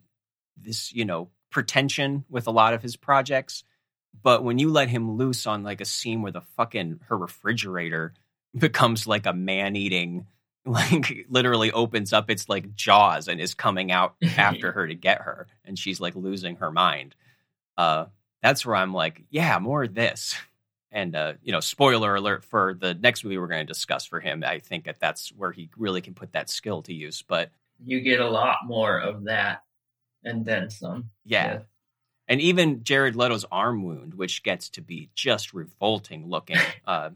this, 0.58 0.94
you 0.94 1.06
know, 1.06 1.30
pretension 1.52 2.26
with 2.30 2.48
a 2.48 2.52
lot 2.52 2.74
of 2.74 2.82
his 2.82 2.96
projects. 2.96 3.64
But 4.22 4.44
when 4.44 4.58
you 4.60 4.72
let 4.72 4.90
him 4.90 5.18
loose 5.18 5.46
on 5.46 5.64
like 5.64 5.82
a 5.82 5.86
scene 5.86 6.22
where 6.22 6.32
the 6.32 6.42
fucking 6.42 7.02
her 7.08 7.18
refrigerator 7.18 8.14
becomes 8.58 9.08
like 9.08 9.26
a 9.26 9.34
man 9.34 9.76
eating 9.76 10.28
like 10.66 11.26
literally 11.30 11.72
opens 11.72 12.14
up 12.14 12.30
its 12.30 12.48
like 12.48 12.74
jaws 12.74 13.28
and 13.28 13.42
is 13.42 13.54
coming 13.54 13.92
out 13.92 14.16
after 14.38 14.72
her 14.72 14.88
to 14.88 14.96
get 14.96 15.22
her 15.22 15.48
and 15.66 15.78
she's 15.78 16.00
like 16.00 16.16
losing 16.16 16.56
her 16.58 16.72
mind. 16.72 17.16
Uh 17.78 18.06
that's 18.42 18.66
where 18.66 18.76
i'm 18.76 18.94
like 18.94 19.24
yeah 19.30 19.58
more 19.60 19.84
of 19.84 19.94
this. 19.94 20.36
And 20.92 21.16
uh 21.16 21.34
you 21.42 21.52
know 21.52 21.60
spoiler 21.60 22.16
alert 22.16 22.46
for 22.46 22.76
the 22.80 22.94
next 22.94 23.24
movie 23.24 23.38
we're 23.38 23.48
going 23.48 23.66
to 23.66 23.74
discuss 23.74 24.06
for 24.06 24.20
him 24.20 24.44
i 24.46 24.60
think 24.60 24.86
that 24.86 25.00
that's 25.00 25.30
where 25.30 25.52
he 25.52 25.70
really 25.76 26.02
can 26.02 26.14
put 26.14 26.34
that 26.34 26.50
skill 26.50 26.82
to 26.84 26.94
use 26.94 27.24
but 27.24 27.50
you 27.84 28.00
get 28.00 28.20
a 28.20 28.30
lot 28.30 28.58
more 28.66 29.00
of 29.00 29.26
that 29.26 29.64
and 30.24 30.46
then 30.46 30.70
some. 30.70 31.10
Yeah, 31.26 31.46
yeah. 31.46 31.60
and 32.28 32.40
even 32.40 32.84
jared 32.84 33.16
leto's 33.16 33.44
arm 33.52 33.84
wound 33.84 34.14
which 34.14 34.44
gets 34.44 34.70
to 34.70 34.82
be 34.82 35.10
just 35.16 35.54
revolting 35.54 36.30
looking 36.30 36.58
uh 36.88 37.10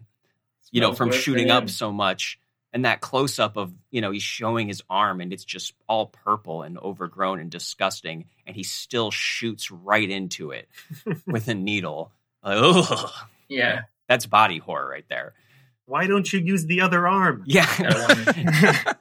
you 0.71 0.81
know 0.81 0.93
from 0.93 1.11
shooting 1.11 1.51
up 1.51 1.69
so 1.69 1.91
much 1.93 2.39
and 2.77 2.85
that 2.85 3.01
close 3.01 3.39
up 3.39 3.57
of 3.57 3.73
you 3.89 4.01
know 4.01 4.11
he's 4.11 4.21
showing 4.21 4.67
his 4.67 4.83
arm 4.87 5.19
and 5.19 5.33
it's 5.33 5.43
just 5.43 5.73
all 5.89 6.05
purple 6.05 6.61
and 6.61 6.77
overgrown 6.77 7.39
and 7.39 7.49
disgusting 7.49 8.25
and 8.45 8.55
he 8.55 8.61
still 8.61 9.09
shoots 9.09 9.71
right 9.71 10.07
into 10.07 10.51
it 10.51 10.69
with 11.25 11.47
a 11.47 11.55
needle. 11.55 12.11
Ugh. 12.43 13.09
yeah. 13.49 13.81
That's 14.07 14.27
body 14.27 14.59
horror 14.59 14.87
right 14.87 15.05
there. 15.09 15.33
Why 15.87 16.05
don't 16.05 16.31
you 16.31 16.39
use 16.39 16.67
the 16.67 16.81
other 16.81 17.07
arm? 17.07 17.45
Yeah. 17.47 17.65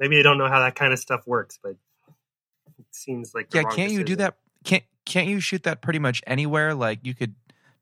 Maybe 0.00 0.18
i 0.18 0.22
don't 0.22 0.38
know 0.38 0.48
how 0.48 0.58
that 0.58 0.74
kind 0.74 0.92
of 0.92 0.98
stuff 0.98 1.24
works 1.24 1.60
but 1.62 1.76
it 2.76 2.86
seems 2.90 3.32
like 3.32 3.54
yeah 3.54 3.62
can't 3.62 3.76
decision. 3.76 3.98
you 3.98 4.04
do 4.04 4.16
that? 4.16 4.36
Can't 4.64 4.82
can't 5.06 5.28
you 5.28 5.38
shoot 5.38 5.62
that 5.62 5.80
pretty 5.80 6.00
much 6.00 6.24
anywhere? 6.26 6.74
Like 6.74 6.98
you 7.04 7.14
could 7.14 7.36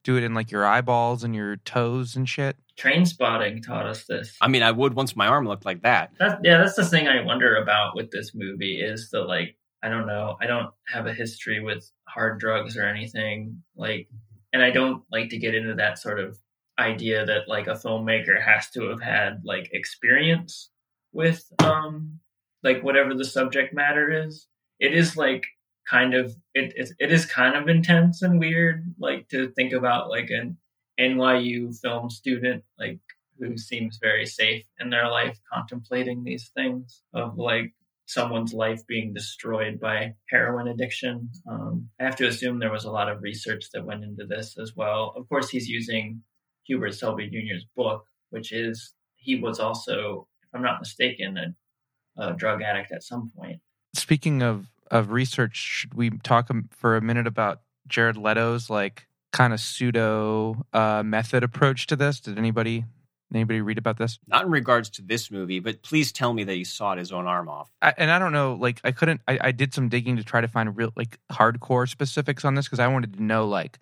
do 0.04 0.16
it 0.16 0.24
in 0.24 0.34
like 0.34 0.50
your 0.50 0.66
eyeballs 0.66 1.24
and 1.24 1.34
your 1.34 1.56
toes 1.56 2.16
and 2.16 2.28
shit. 2.28 2.56
Trainspotting 2.78 3.64
taught 3.64 3.86
us 3.86 4.04
this. 4.04 4.36
I 4.40 4.48
mean, 4.48 4.62
I 4.62 4.70
would 4.70 4.94
once 4.94 5.14
my 5.14 5.26
arm 5.26 5.46
looked 5.46 5.64
like 5.64 5.82
that. 5.82 6.10
That's, 6.18 6.40
yeah, 6.42 6.58
that's 6.58 6.76
the 6.76 6.84
thing 6.84 7.08
I 7.08 7.22
wonder 7.22 7.56
about 7.56 7.94
with 7.94 8.10
this 8.10 8.32
movie 8.34 8.80
is 8.80 9.10
the 9.10 9.20
like, 9.20 9.56
I 9.82 9.88
don't 9.88 10.06
know, 10.06 10.36
I 10.40 10.46
don't 10.46 10.70
have 10.92 11.06
a 11.06 11.12
history 11.12 11.60
with 11.60 11.90
hard 12.08 12.40
drugs 12.40 12.76
or 12.76 12.86
anything 12.86 13.62
like, 13.76 14.08
and 14.52 14.62
I 14.62 14.70
don't 14.70 15.02
like 15.10 15.30
to 15.30 15.38
get 15.38 15.54
into 15.54 15.74
that 15.74 15.98
sort 15.98 16.20
of 16.20 16.38
idea 16.78 17.26
that 17.26 17.48
like 17.48 17.66
a 17.66 17.74
filmmaker 17.74 18.42
has 18.42 18.70
to 18.70 18.88
have 18.88 19.02
had 19.02 19.42
like 19.44 19.68
experience 19.72 20.70
with 21.12 21.44
um 21.62 22.18
like 22.62 22.82
whatever 22.82 23.14
the 23.14 23.24
subject 23.24 23.74
matter 23.74 24.26
is. 24.26 24.46
It 24.80 24.94
is 24.94 25.16
like 25.16 25.44
kind 25.88 26.14
of 26.14 26.34
it, 26.54 26.72
it, 26.76 26.90
it 26.98 27.12
is 27.12 27.26
kind 27.26 27.56
of 27.56 27.68
intense 27.68 28.22
and 28.22 28.38
weird 28.38 28.94
like 28.98 29.28
to 29.28 29.50
think 29.52 29.72
about 29.72 30.08
like 30.08 30.30
an 30.30 30.56
NYU 30.98 31.76
film 31.80 32.10
student 32.10 32.62
like 32.78 33.00
who 33.38 33.56
seems 33.58 33.98
very 34.00 34.26
safe 34.26 34.64
in 34.78 34.90
their 34.90 35.10
life 35.10 35.38
contemplating 35.52 36.22
these 36.22 36.50
things 36.54 37.02
of 37.14 37.36
like 37.36 37.72
someone's 38.06 38.52
life 38.52 38.86
being 38.86 39.14
destroyed 39.14 39.80
by 39.80 40.14
heroin 40.28 40.68
addiction. 40.68 41.30
Um, 41.50 41.88
I 41.98 42.04
have 42.04 42.16
to 42.16 42.26
assume 42.26 42.58
there 42.58 42.72
was 42.72 42.84
a 42.84 42.90
lot 42.90 43.08
of 43.08 43.22
research 43.22 43.64
that 43.72 43.86
went 43.86 44.04
into 44.04 44.26
this 44.26 44.58
as 44.58 44.76
well. 44.76 45.14
Of 45.16 45.28
course, 45.28 45.48
he's 45.48 45.68
using 45.68 46.22
Hubert 46.64 46.94
Selby 46.94 47.28
Jr.'s 47.28 47.64
book, 47.74 48.04
which 48.30 48.52
is 48.52 48.94
he 49.16 49.36
was 49.36 49.60
also, 49.60 50.28
if 50.42 50.48
I'm 50.54 50.62
not 50.62 50.80
mistaken, 50.80 51.38
a, 51.38 52.22
a 52.22 52.34
drug 52.34 52.62
addict 52.62 52.92
at 52.92 53.02
some 53.02 53.32
point. 53.36 53.60
Speaking 53.94 54.42
of 54.42 54.66
of 54.92 55.10
research, 55.10 55.56
should 55.56 55.94
we 55.94 56.10
talk 56.10 56.50
for 56.70 56.96
a 56.96 57.00
minute 57.00 57.26
about 57.26 57.62
Jared 57.88 58.16
Leto's 58.16 58.70
like 58.70 59.08
kind 59.32 59.52
of 59.52 59.58
pseudo 59.58 60.64
uh, 60.72 61.02
method 61.02 61.42
approach 61.42 61.88
to 61.88 61.96
this? 61.96 62.20
Did 62.20 62.38
anybody 62.38 62.84
anybody 63.34 63.62
read 63.62 63.78
about 63.78 63.96
this? 63.96 64.18
Not 64.28 64.44
in 64.44 64.50
regards 64.50 64.90
to 64.90 65.02
this 65.02 65.30
movie, 65.30 65.58
but 65.58 65.82
please 65.82 66.12
tell 66.12 66.34
me 66.34 66.44
that 66.44 66.52
he 66.52 66.64
sawed 66.64 66.98
his 66.98 67.10
own 67.10 67.26
arm 67.26 67.48
off. 67.48 67.70
I, 67.80 67.94
and 67.96 68.10
I 68.10 68.18
don't 68.18 68.32
know, 68.32 68.54
like 68.60 68.80
I 68.84 68.92
couldn't. 68.92 69.22
I, 69.26 69.38
I 69.40 69.52
did 69.52 69.72
some 69.72 69.88
digging 69.88 70.16
to 70.18 70.24
try 70.24 70.42
to 70.42 70.48
find 70.48 70.76
real 70.76 70.92
like 70.94 71.18
hardcore 71.32 71.88
specifics 71.88 72.44
on 72.44 72.54
this 72.54 72.66
because 72.66 72.78
I 72.78 72.86
wanted 72.86 73.14
to 73.14 73.22
know 73.22 73.48
like 73.48 73.78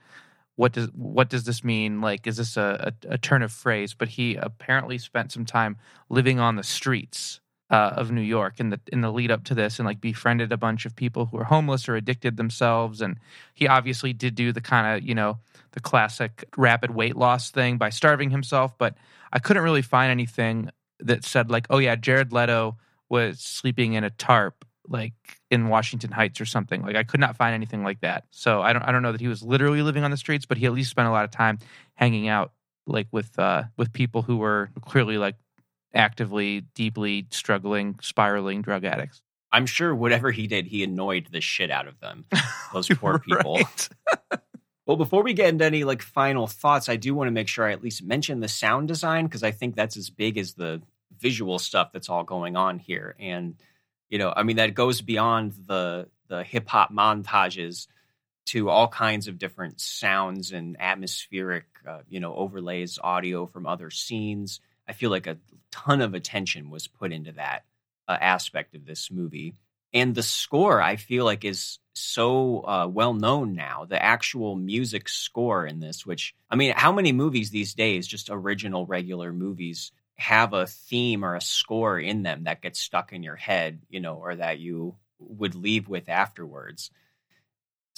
what 0.55 0.73
does 0.73 0.89
what 0.95 1.29
does 1.29 1.43
this 1.43 1.65
mean? 1.65 2.01
Like, 2.01 2.29
is 2.29 2.37
this 2.37 2.57
a, 2.57 2.93
a, 3.05 3.15
a 3.15 3.19
turn 3.19 3.43
of 3.43 3.51
phrase? 3.51 3.95
But 3.95 4.09
he 4.09 4.37
apparently 4.37 4.99
spent 4.99 5.33
some 5.33 5.45
time 5.45 5.77
living 6.09 6.39
on 6.39 6.55
the 6.55 6.63
streets 6.63 7.41
uh, 7.71 7.93
of 7.97 8.11
New 8.11 8.21
York 8.21 8.59
in 8.59 8.71
the 8.71 8.81
in 8.93 9.01
the 9.01 9.13
lead 9.13 9.31
up 9.31 9.45
to 9.45 9.55
this, 9.55 9.79
and 9.79 9.87
like 9.87 10.01
befriended 10.01 10.53
a 10.53 10.57
bunch 10.57 10.87
of 10.87 10.97
people 10.97 11.27
who 11.27 11.37
were 11.37 11.45
homeless 11.45 11.89
or 11.89 11.97
addicted 11.97 12.37
themselves. 12.37 13.01
And 13.01 13.19
he 13.55 13.69
obviously 13.69 14.13
did 14.13 14.35
do 14.35 14.53
the 14.53 14.61
kind 14.61 14.97
of 14.97 15.09
you 15.09 15.15
know 15.15 15.39
the 15.73 15.81
classic 15.81 16.45
rapid 16.57 16.91
weight 16.91 17.17
loss 17.17 17.51
thing 17.51 17.79
by 17.79 17.91
starving 17.91 18.31
himself. 18.31 18.77
But 18.77 18.97
I 19.33 19.39
couldn't 19.39 19.63
really 19.63 19.83
find 19.83 20.11
anything 20.11 20.71
that 20.99 21.25
said 21.25 21.51
like, 21.51 21.67
oh 21.71 21.79
yeah, 21.79 21.97
Jared 21.97 22.33
Leto 22.33 22.77
was 23.09 23.41
sleeping 23.41 23.95
in 23.95 24.05
a 24.05 24.11
tarp 24.11 24.65
like 24.89 25.13
in 25.51 25.69
Washington 25.69 26.11
Heights 26.11 26.41
or 26.41 26.45
something. 26.45 26.83
Like 26.83 26.97
I 26.97 27.05
could 27.05 27.21
not 27.21 27.37
find 27.37 27.55
anything 27.55 27.85
like 27.85 28.01
that. 28.01 28.25
So 28.31 28.61
I 28.61 28.73
don't 28.73 28.83
I 28.83 28.91
don't 28.91 29.03
know 29.03 29.13
that 29.13 29.21
he 29.21 29.29
was 29.29 29.43
literally 29.43 29.83
living 29.83 30.03
on 30.03 30.11
the 30.11 30.17
streets, 30.17 30.45
but 30.45 30.59
he 30.59 30.67
at 30.67 30.73
least 30.73 30.91
spent 30.91 31.07
a 31.07 31.13
lot 31.13 31.25
of 31.25 31.31
time 31.31 31.59
hanging 31.95 32.27
out 32.27 32.53
like 32.87 33.07
with 33.13 33.39
uh 33.39 33.65
with 33.77 33.93
people 33.93 34.23
who 34.23 34.39
were 34.39 34.71
clearly 34.81 35.17
like 35.17 35.37
actively, 35.95 36.63
deeply 36.75 37.27
struggling, 37.31 37.99
spiraling 38.01 38.63
drug 38.63 38.85
addicts. 38.85 39.23
I'm 39.53 39.67
sure 39.67 39.95
whatever 39.95 40.31
he 40.31 40.47
did, 40.47 40.67
he 40.67 40.85
annoyed 40.85 41.29
the 41.31 41.41
shit 41.41 41.71
out 41.71 41.89
of 41.89 41.99
them. 42.01 42.25
Those 42.73 42.89
poor 42.89 43.19
people. 43.19 43.59
well, 44.87 44.97
before 44.97 45.23
we 45.23 45.33
get 45.33 45.49
into 45.49 45.65
any 45.65 45.85
like 45.85 46.03
final 46.03 46.47
thoughts, 46.47 46.89
I 46.89 46.97
do 46.97 47.15
want 47.15 47.29
to 47.29 47.33
make 47.33 47.49
sure 47.49 47.67
I 47.67 47.73
at 47.73 47.83
least 47.83 48.03
mention 48.03 48.41
the 48.41 48.49
sound 48.49 48.89
design 48.89 49.27
because 49.27 49.43
I 49.43 49.51
think 49.51 49.75
that's 49.75 49.97
as 49.97 50.11
big 50.11 50.39
as 50.39 50.55
the 50.55 50.81
visual 51.19 51.59
stuff 51.59 51.91
that's 51.93 52.09
all 52.09 52.23
going 52.23 52.57
on 52.57 52.79
here. 52.79 53.17
And 53.19 53.57
you 54.09 54.19
know, 54.19 54.33
I 54.35 54.43
mean, 54.43 54.57
that 54.57 54.75
goes 54.75 55.01
beyond 55.01 55.53
the 55.67 56.09
the 56.29 56.45
hip 56.45 56.69
hop 56.69 56.93
montages 56.93 57.89
to 58.47 58.69
all 58.69 58.89
kinds 58.89 59.29
of 59.29 59.39
different 59.39 59.81
sounds 59.81 60.53
and 60.53 60.77
atmospheric, 60.81 61.67
uh, 61.87 62.01
you 62.09 62.21
know, 62.21 62.35
overlays, 62.35 62.99
audio 63.03 63.47
from 63.47 63.67
other 63.67 63.91
scenes. 63.91 64.61
I 64.91 64.93
feel 64.93 65.11
like 65.11 65.29
a 65.29 65.39
ton 65.71 66.01
of 66.01 66.15
attention 66.15 66.69
was 66.69 66.89
put 66.89 67.13
into 67.13 67.31
that 67.33 67.65
uh, 68.09 68.19
aspect 68.21 68.75
of 68.75 68.85
this 68.85 69.09
movie. 69.09 69.55
And 69.93 70.17
the 70.17 70.23
score, 70.25 70.83
I 70.83 70.97
feel 70.97 71.25
like, 71.25 71.45
is 71.45 71.79
so 71.95 72.65
uh, 72.67 72.89
well 72.89 73.15
known 73.15 73.55
now. 73.55 73.87
The 73.89 74.03
actual 74.03 74.57
music 74.57 75.09
score 75.09 75.65
in 75.65 75.79
this, 75.79 76.05
which, 76.05 76.35
I 76.51 76.57
mean, 76.57 76.73
how 76.77 76.91
many 76.91 77.13
movies 77.13 77.51
these 77.51 77.75
days, 77.75 78.09
just 78.09 78.31
original, 78.33 78.85
regular 78.85 79.33
movies, 79.33 79.93
have 80.17 80.55
a 80.55 80.67
theme 80.67 81.25
or 81.25 81.37
a 81.37 81.41
score 81.41 81.97
in 81.99 82.25
them 82.25 82.45
that 82.45 82.61
gets 82.61 82.81
stuck 82.81 83.13
in 83.13 83.23
your 83.23 83.37
head, 83.37 83.81
you 83.89 84.01
know, 84.01 84.17
or 84.17 84.35
that 84.35 84.59
you 84.59 84.97
would 85.21 85.55
leave 85.55 85.89
with 85.89 86.09
afterwards? 86.09 86.91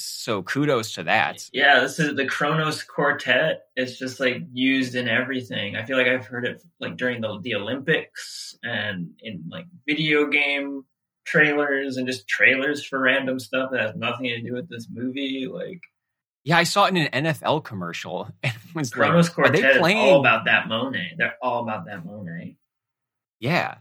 So 0.05 0.43
kudos 0.43 0.95
to 0.95 1.05
that. 1.05 1.49
Yeah, 1.53 1.81
this 1.81 1.99
is 1.99 2.15
the 2.17 2.27
Kronos 2.27 2.83
Quartet. 2.83 3.63
It's 3.77 3.99
just 3.99 4.21
like 4.21 4.43
used 4.53 4.95
in 4.95 5.09
everything. 5.09 5.77
I 5.77 5.85
feel 5.85 5.97
like 5.97 6.07
I've 6.07 6.27
heard 6.27 6.45
it 6.45 6.63
like 6.81 6.97
during 6.97 7.21
the 7.21 7.41
the 7.43 7.55
Olympics 7.55 8.57
and 8.63 9.11
in 9.21 9.45
like 9.51 9.67
video 9.87 10.27
game 10.27 10.85
trailers 11.25 11.97
and 11.97 12.07
just 12.07 12.29
trailers 12.29 12.85
for 12.85 13.01
random 13.01 13.39
stuff 13.39 13.71
that 13.73 13.81
has 13.81 13.97
nothing 13.97 14.27
to 14.27 14.43
do 14.43 14.55
with 14.55 14.69
this 14.69 14.89
movie. 14.93 15.49
Like, 15.51 15.81
yeah, 16.45 16.59
I 16.59 16.65
saw 16.65 16.87
it 16.87 16.97
in 16.97 17.07
an 17.07 17.25
NFL 17.25 17.65
commercial. 17.65 18.29
And 18.43 18.55
it 18.55 18.75
was 18.75 18.91
Kronos 18.91 19.29
like, 19.29 19.35
Quartet 19.35 19.65
are 19.65 19.73
they 19.75 19.79
playing... 19.79 19.99
all 19.99 20.21
about 20.21 20.47
that 20.47 20.69
Monet. 20.69 21.15
They're 21.17 21.37
all 21.43 21.63
about 21.63 21.87
that 21.87 22.05
Monet. 22.05 22.57
Yeah, 23.39 23.77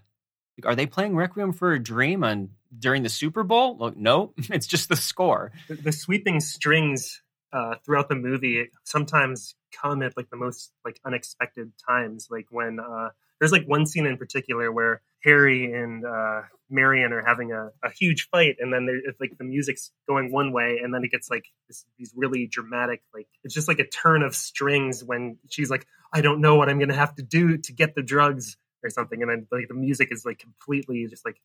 are 0.66 0.76
they 0.76 0.86
playing 0.86 1.16
Requiem 1.16 1.54
for 1.54 1.74
a 1.74 1.82
Dream 1.82 2.24
on 2.24 2.50
during 2.78 3.04
the 3.04 3.10
Super 3.10 3.44
Bowl? 3.44 3.76
Well, 3.76 3.94
no, 3.96 4.34
it's 4.38 4.68
just 4.68 4.90
the 4.90 4.96
score. 4.96 5.52
The, 5.68 5.76
the 5.76 5.92
sweeping 5.92 6.40
strings 6.40 7.22
uh, 7.54 7.76
throughout 7.86 8.10
the 8.10 8.16
movie 8.16 8.70
sometimes 8.84 9.56
come 9.72 10.02
at 10.02 10.16
like 10.16 10.30
the 10.30 10.38
most 10.38 10.72
like 10.86 11.00
unexpected 11.06 11.72
times. 11.88 12.28
Like 12.30 12.48
when 12.50 12.80
uh, 12.80 13.10
there's 13.40 13.52
like 13.52 13.66
one 13.66 13.86
scene 13.86 14.06
in 14.06 14.18
particular 14.18 14.72
where 14.72 15.02
Harry 15.24 15.74
and 15.74 16.06
uh, 16.06 16.42
Marion 16.70 17.14
are 17.14 17.24
having 17.26 17.52
a, 17.52 17.70
a 17.84 17.92
huge 17.92 18.30
fight, 18.30 18.58
and 18.60 18.74
then 18.74 18.88
it's 19.06 19.20
like 19.20 19.38
the 19.38 19.44
music's 19.44 19.92
going 20.08 20.32
one 20.32 20.52
way, 20.52 20.80
and 20.84 20.94
then 20.94 21.04
it 21.04 21.12
gets 21.12 21.30
like 21.30 21.46
this, 21.68 21.86
these 21.98 22.12
really 22.16 22.48
dramatic, 22.48 23.02
like 23.14 23.28
it's 23.44 23.54
just 23.54 23.68
like 23.68 23.80
a 23.80 23.88
turn 23.88 24.24
of 24.24 24.36
strings 24.36 25.04
when 25.04 25.38
she's 25.50 25.70
like, 25.70 25.86
"I 26.14 26.22
don't 26.22 26.42
know 26.42 26.56
what 26.56 26.70
I'm 26.70 26.80
to 26.80 26.94
have 26.94 27.16
to 27.16 27.24
do 27.24 27.58
to 27.58 27.74
get 27.74 27.94
the 27.94 28.02
drugs," 28.02 28.58
or 28.84 28.90
something, 28.90 29.22
and 29.22 29.30
then 29.30 29.48
like 29.52 29.68
the 29.68 29.76
music 29.76 30.10
is 30.12 30.26
like 30.26 30.40
completely 30.40 31.06
just 31.08 31.26
like 31.26 31.40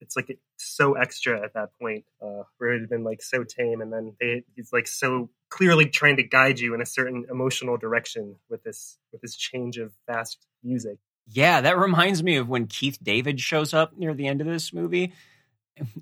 it's 0.00 0.16
like 0.16 0.38
so 0.56 0.94
extra 0.94 1.42
at 1.42 1.54
that 1.54 1.70
point, 1.80 2.04
uh, 2.22 2.42
where 2.58 2.72
it 2.72 2.80
had 2.80 2.88
been 2.88 3.04
like 3.04 3.22
so 3.22 3.44
tame, 3.44 3.80
and 3.80 3.92
then 3.92 4.14
they, 4.20 4.44
he's 4.54 4.72
like 4.72 4.86
so 4.86 5.30
clearly 5.48 5.86
trying 5.86 6.16
to 6.16 6.22
guide 6.22 6.60
you 6.60 6.74
in 6.74 6.80
a 6.80 6.86
certain 6.86 7.26
emotional 7.30 7.76
direction 7.76 8.36
with 8.48 8.62
this 8.62 8.98
with 9.12 9.20
this 9.20 9.36
change 9.36 9.78
of 9.78 9.92
fast 10.06 10.46
music. 10.62 10.98
Yeah, 11.30 11.60
that 11.60 11.78
reminds 11.78 12.22
me 12.22 12.36
of 12.36 12.48
when 12.48 12.66
Keith 12.66 12.98
David 13.02 13.40
shows 13.40 13.74
up 13.74 13.96
near 13.96 14.14
the 14.14 14.26
end 14.26 14.40
of 14.40 14.46
this 14.46 14.72
movie 14.72 15.12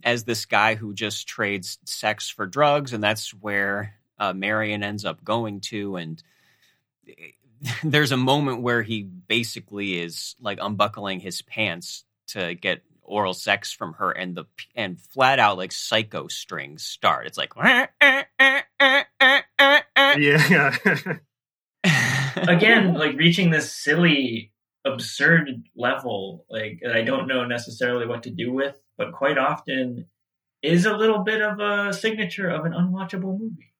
as 0.04 0.24
this 0.24 0.46
guy 0.46 0.74
who 0.74 0.94
just 0.94 1.26
trades 1.26 1.78
sex 1.84 2.28
for 2.28 2.46
drugs, 2.46 2.92
and 2.92 3.02
that's 3.02 3.30
where 3.30 3.94
uh, 4.18 4.32
Marion 4.32 4.82
ends 4.82 5.04
up 5.04 5.24
going 5.24 5.60
to. 5.60 5.96
And 5.96 6.22
there's 7.84 8.12
a 8.12 8.16
moment 8.16 8.62
where 8.62 8.82
he 8.82 9.02
basically 9.02 9.98
is 10.00 10.36
like 10.40 10.58
unbuckling 10.60 11.20
his 11.20 11.42
pants 11.42 12.04
to 12.28 12.54
get 12.54 12.82
oral 13.06 13.34
sex 13.34 13.72
from 13.72 13.94
her, 13.94 14.10
and 14.10 14.36
the 14.36 14.44
and 14.74 15.00
flat 15.00 15.38
out 15.38 15.56
like 15.56 15.72
psycho 15.72 16.28
strings 16.28 16.84
start. 16.84 17.26
It's 17.26 17.38
like 17.38 17.52
yeah. 20.18 20.76
Again, 22.36 22.94
like 22.94 23.16
reaching 23.16 23.50
this 23.50 23.72
silly, 23.72 24.52
absurd 24.84 25.64
level, 25.74 26.44
like 26.50 26.80
that 26.82 26.94
I 26.94 27.02
don't 27.02 27.26
know 27.26 27.44
necessarily 27.44 28.06
what 28.06 28.24
to 28.24 28.30
do 28.30 28.52
with, 28.52 28.76
but 28.98 29.12
quite 29.12 29.38
often 29.38 30.06
is 30.62 30.86
a 30.86 30.96
little 30.96 31.20
bit 31.20 31.42
of 31.42 31.60
a 31.60 31.92
signature 31.92 32.48
of 32.48 32.64
an 32.64 32.72
unwatchable 32.72 33.38
movie. 33.38 33.72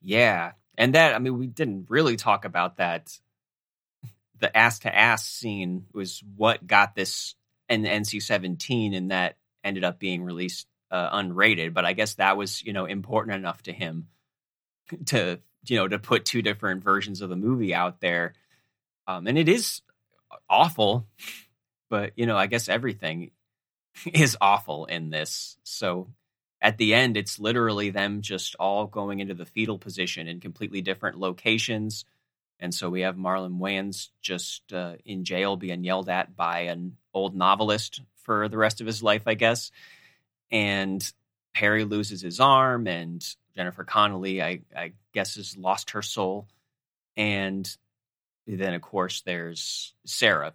Yeah. 0.00 0.52
And 0.76 0.94
that, 0.94 1.14
I 1.14 1.18
mean, 1.18 1.38
we 1.38 1.46
didn't 1.46 1.86
really 1.88 2.16
talk 2.16 2.44
about 2.44 2.78
that. 2.78 3.18
The 4.40 4.56
ass 4.56 4.80
to 4.80 4.94
ass 4.94 5.26
scene 5.28 5.86
was 5.92 6.22
what 6.36 6.66
got 6.66 6.94
this 6.94 7.34
in 7.68 7.84
NC 7.84 8.22
17, 8.22 8.94
and 8.94 9.10
that 9.10 9.36
ended 9.64 9.84
up 9.84 9.98
being 9.98 10.22
released 10.22 10.66
uh, 10.90 11.16
unrated. 11.16 11.72
But 11.74 11.84
I 11.84 11.92
guess 11.94 12.14
that 12.14 12.36
was, 12.36 12.62
you 12.62 12.72
know, 12.72 12.84
important 12.84 13.36
enough 13.36 13.62
to 13.62 13.72
him 13.72 14.08
to, 15.06 15.40
you 15.66 15.76
know, 15.76 15.88
to 15.88 15.98
put 15.98 16.24
two 16.24 16.42
different 16.42 16.82
versions 16.82 17.22
of 17.22 17.30
the 17.30 17.36
movie 17.36 17.74
out 17.74 18.00
there. 18.00 18.34
Um, 19.06 19.26
and 19.26 19.38
it 19.38 19.48
is 19.48 19.80
awful, 20.48 21.06
but, 21.90 22.12
you 22.16 22.26
know, 22.26 22.36
I 22.36 22.46
guess 22.46 22.68
everything 22.68 23.30
is 24.12 24.36
awful 24.40 24.84
in 24.86 25.10
this. 25.10 25.56
So 25.64 26.08
at 26.60 26.78
the 26.78 26.94
end, 26.94 27.16
it's 27.16 27.40
literally 27.40 27.90
them 27.90 28.22
just 28.22 28.54
all 28.60 28.86
going 28.86 29.18
into 29.18 29.34
the 29.34 29.44
fetal 29.44 29.78
position 29.78 30.28
in 30.28 30.40
completely 30.40 30.80
different 30.80 31.18
locations. 31.18 32.04
And 32.60 32.72
so 32.72 32.88
we 32.88 33.00
have 33.00 33.16
Marlon 33.16 33.58
Wayans 33.58 34.10
just 34.20 34.72
uh, 34.72 34.94
in 35.04 35.24
jail 35.24 35.56
being 35.56 35.82
yelled 35.82 36.08
at 36.08 36.36
by 36.36 36.60
an 36.60 36.96
old 37.14 37.34
novelist 37.34 38.00
for 38.22 38.48
the 38.48 38.58
rest 38.58 38.80
of 38.80 38.86
his 38.86 39.02
life, 39.02 39.22
I 39.26 39.34
guess. 39.34 39.70
And 40.50 41.12
Harry 41.52 41.84
loses 41.84 42.20
his 42.20 42.40
arm, 42.40 42.86
and 42.86 43.24
Jennifer 43.54 43.84
Connelly, 43.84 44.42
I, 44.42 44.60
I 44.76 44.92
guess, 45.12 45.36
has 45.36 45.56
lost 45.56 45.90
her 45.90 46.02
soul. 46.02 46.46
And 47.16 47.68
then, 48.46 48.74
of 48.74 48.82
course, 48.82 49.22
there's 49.22 49.94
Sarah 50.04 50.52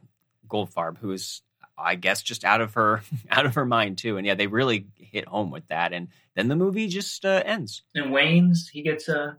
Goldfarb, 0.50 0.98
who 0.98 1.12
is 1.12 1.42
I 1.78 1.96
guess 1.96 2.24
just 2.24 2.44
out 2.44 2.62
of 2.62 2.74
her 2.74 3.02
out 3.30 3.46
of 3.46 3.56
her 3.56 3.66
mind 3.66 3.98
too. 3.98 4.18
And 4.18 4.26
yeah, 4.26 4.36
they 4.36 4.48
really 4.48 4.88
hit 4.96 5.28
home 5.28 5.52
with 5.52 5.68
that. 5.68 5.94
And 5.94 6.08
then 6.36 6.48
the 6.48 6.56
movie 6.56 6.88
just 6.88 7.26
uh, 7.26 7.44
ends. 7.46 7.84
And 7.94 8.12
Wayans, 8.12 8.70
he 8.72 8.82
gets 8.82 9.08
a 9.08 9.38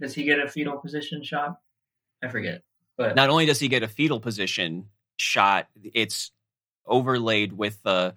does 0.00 0.14
he 0.14 0.24
get 0.24 0.40
a 0.40 0.48
fetal 0.48 0.78
position 0.78 1.22
shot? 1.22 1.58
I 2.22 2.28
forget. 2.28 2.62
But 2.96 3.16
not 3.16 3.30
only 3.30 3.46
does 3.46 3.58
he 3.58 3.68
get 3.68 3.82
a 3.82 3.88
fetal 3.88 4.20
position 4.20 4.86
shot, 5.16 5.68
it's 5.82 6.30
overlaid 6.86 7.52
with 7.52 7.82
the 7.82 7.90
uh, 7.90 8.12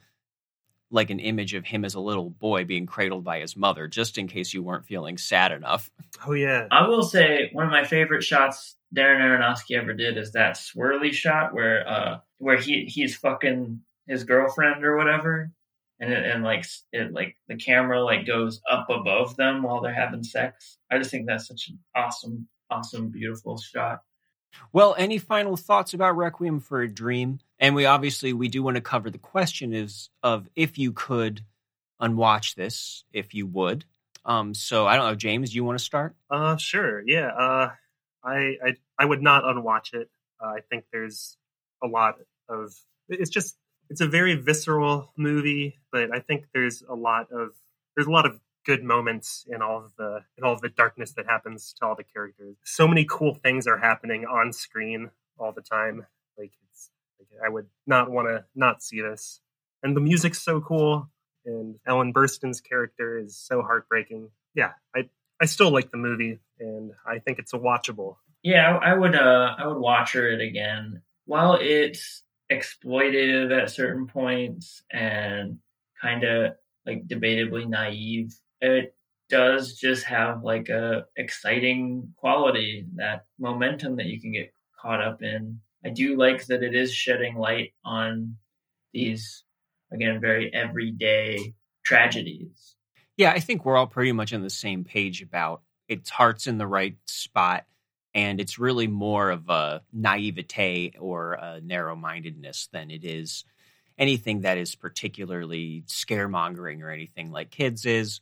like 0.89 1.10
an 1.10 1.20
image 1.20 1.54
of 1.54 1.66
him 1.66 1.84
as 1.84 1.95
a 1.95 2.00
little 2.00 2.30
boy 2.30 2.64
being 2.64 2.86
cradled 2.86 3.24
by 3.24 3.39
his 3.39 3.58
mother, 3.58 3.88
just 3.88 4.18
in 4.18 4.28
case 4.28 4.54
you 4.54 4.64
weren't 4.64 4.86
feeling 4.86 5.18
sad 5.18 5.52
enough. 5.52 5.89
Oh 6.26 6.32
yeah. 6.32 6.68
I 6.72 6.88
will 6.88 7.04
say 7.04 7.50
one 7.52 7.66
of 7.66 7.72
my 7.72 7.84
favorite 7.84 8.24
shots 8.24 8.78
Darren 8.95 9.20
Aronofsky 9.20 9.78
ever 9.78 9.93
did 9.93 10.18
is 10.18 10.32
that 10.32 10.56
swirly 10.56 11.12
shot 11.12 11.54
where 11.54 11.88
uh 11.88 12.20
where 12.38 12.58
he 12.58 12.86
he's 12.86 13.18
fucking 13.18 13.82
his 14.08 14.24
girlfriend 14.24 14.86
or 14.86 14.95
whatever, 14.95 15.52
and 16.00 16.14
it, 16.14 16.26
and 16.26 16.43
like 16.43 16.66
it 16.93 17.12
like 17.12 17.36
the 17.48 17.58
camera 17.58 18.02
like 18.02 18.26
goes 18.26 18.62
up 18.72 18.89
above 18.89 19.36
them 19.36 19.64
while 19.64 19.82
they're 19.82 19.93
having 19.93 20.24
sex. 20.24 20.78
I 20.89 20.98
just 20.98 21.12
think 21.12 21.28
that's 21.28 21.48
such 21.48 21.68
an 21.68 21.80
awesome, 21.95 22.48
awesome, 22.72 23.10
beautiful 23.10 23.58
shot. 23.58 24.00
Well, 24.74 24.95
any 24.98 25.18
final 25.18 25.58
thoughts 25.58 25.93
about 25.93 26.18
Requiem 26.18 26.60
for 26.60 26.82
a 26.82 26.88
Dream? 26.88 27.39
And 27.60 27.76
we 27.76 27.86
obviously 27.86 28.34
we 28.34 28.48
do 28.48 28.64
want 28.64 28.76
to 28.76 28.82
cover 28.82 29.10
the 29.10 29.18
question 29.18 29.74
is 29.74 30.10
of 30.24 30.48
if 30.56 30.78
you 30.78 30.91
could 30.93 31.41
unwatch 32.00 32.56
this, 32.56 33.04
if 33.12 33.34
you 33.34 33.48
would. 33.48 33.86
Um, 34.26 34.54
so 34.54 34.86
I 34.86 34.95
don't 34.95 35.08
know, 35.08 35.16
James, 35.16 35.56
you 35.56 35.64
want 35.64 35.80
to 35.80 35.84
start? 35.84 36.16
Uh, 36.30 36.58
sure. 36.58 37.02
Yeah. 37.06 37.28
Uh, 37.28 37.72
I 38.24 38.58
I 38.64 38.76
I 39.00 39.06
would 39.06 39.22
not 39.22 39.45
unwatch 39.45 39.93
it. 39.93 40.10
Uh, 40.43 40.50
I 40.50 40.60
think 40.70 40.86
there's 40.91 41.38
a 41.84 41.88
lot 41.88 42.16
of 42.50 42.74
it's 43.10 43.30
just 43.30 43.58
it's 43.89 44.02
a 44.02 44.08
very 44.08 44.36
visceral 44.36 45.12
movie, 45.18 45.80
but 45.91 46.14
I 46.14 46.20
think 46.20 46.45
there's 46.54 46.84
a 46.88 46.95
lot 46.95 47.32
of 47.32 47.52
there's 47.95 48.08
a 48.08 48.12
lot 48.12 48.26
of 48.26 48.39
good 48.68 48.84
moments 48.84 49.45
in 49.49 49.61
all 49.61 49.78
of 49.78 49.91
the 49.97 50.20
in 50.38 50.43
all 50.43 50.53
of 50.53 50.61
the 50.61 50.70
darkness 50.70 51.13
that 51.13 51.26
happens 51.26 51.74
to 51.80 51.86
all 51.86 51.95
the 51.95 52.03
characters. 52.03 52.57
So 52.65 52.88
many 52.88 53.05
cool 53.09 53.34
things 53.34 53.65
are 53.65 53.78
happening 53.78 54.26
on 54.26 54.51
screen 54.51 55.09
all 55.39 55.53
the 55.53 55.61
time. 55.61 56.05
Like 56.38 56.51
it's 56.70 56.91
like 57.18 57.30
I 57.43 57.49
would 57.49 57.68
not 57.88 58.11
want 58.11 58.28
to 58.28 58.43
not 58.53 58.84
see 58.84 59.01
this. 59.01 59.39
And 59.82 59.95
the 59.95 60.01
music's 60.01 60.41
so 60.41 60.59
cool 60.59 61.09
and 61.45 61.76
Ellen 61.88 62.13
Burstyn's 62.13 62.59
character 62.59 63.18
is 63.18 63.38
so 63.38 63.61
heartbreaking. 63.61 64.30
Yeah, 64.53 64.74
I 64.93 65.09
I 65.41 65.45
still 65.45 65.72
like 65.72 65.89
the 65.89 65.97
movie 65.97 66.39
and 66.59 66.91
I 67.05 67.20
think 67.20 67.39
it's 67.39 67.53
a 67.53 67.57
watchable. 67.57 68.18
Yeah, 68.43 68.78
I 68.78 68.93
would 68.93 69.15
uh 69.15 69.55
I 69.57 69.65
would 69.65 69.80
watch 69.80 70.13
it 70.15 70.41
again 70.41 71.01
while 71.26 71.57
it's 71.59 72.24
exploitive 72.51 73.57
at 73.57 73.70
certain 73.70 74.07
points 74.07 74.84
and 74.91 75.59
kind 76.01 76.24
of 76.26 76.53
like 76.86 77.07
debatably 77.07 77.68
naive, 77.68 78.34
it 78.62 78.95
does 79.30 79.76
just 79.76 80.05
have 80.05 80.43
like 80.43 80.70
a 80.70 81.05
exciting 81.16 82.14
quality, 82.18 82.86
that 82.95 83.26
momentum 83.39 83.97
that 83.97 84.05
you 84.05 84.22
can 84.22 84.32
get 84.32 84.53
caught 84.82 85.01
up 85.01 85.22
in. 85.22 85.60
I 85.86 85.89
do 85.89 86.18
like 86.18 86.45
that 86.47 86.64
it 86.64 86.76
is 86.76 86.93
shedding 86.93 87.38
light 87.38 87.74
on 87.84 88.36
these 88.93 89.43
again 89.91 90.20
very 90.20 90.53
everyday 90.53 91.53
tragedies. 91.84 92.76
Yeah, 93.16 93.32
I 93.32 93.39
think 93.39 93.66
we're 93.66 93.78
all 93.78 93.88
pretty 93.88 94.12
much 94.12 94.34
on 94.34 94.43
the 94.43 94.49
same 94.49 94.84
page 94.84 95.22
about 95.22 95.62
its 95.88 96.10
heart's 96.10 96.47
in 96.47 96.58
the 96.58 96.68
right 96.68 96.95
spot 97.05 97.66
and 98.14 98.39
it's 98.39 98.58
really 98.58 98.88
more 98.88 99.30
of 99.30 99.47
a 99.49 99.82
naivete 99.93 100.93
or 100.99 101.34
a 101.34 101.62
narrow-mindedness 101.62 102.70
than 102.72 102.89
it 102.89 103.03
is 103.05 103.45
anything 103.97 104.41
that 104.41 104.58
is 104.58 104.76
particularly 104.76 105.84
scaremongering 105.88 106.82
or 106.82 106.89
anything 106.89 107.32
like 107.32 107.51
kids 107.51 107.86
is 107.86 108.22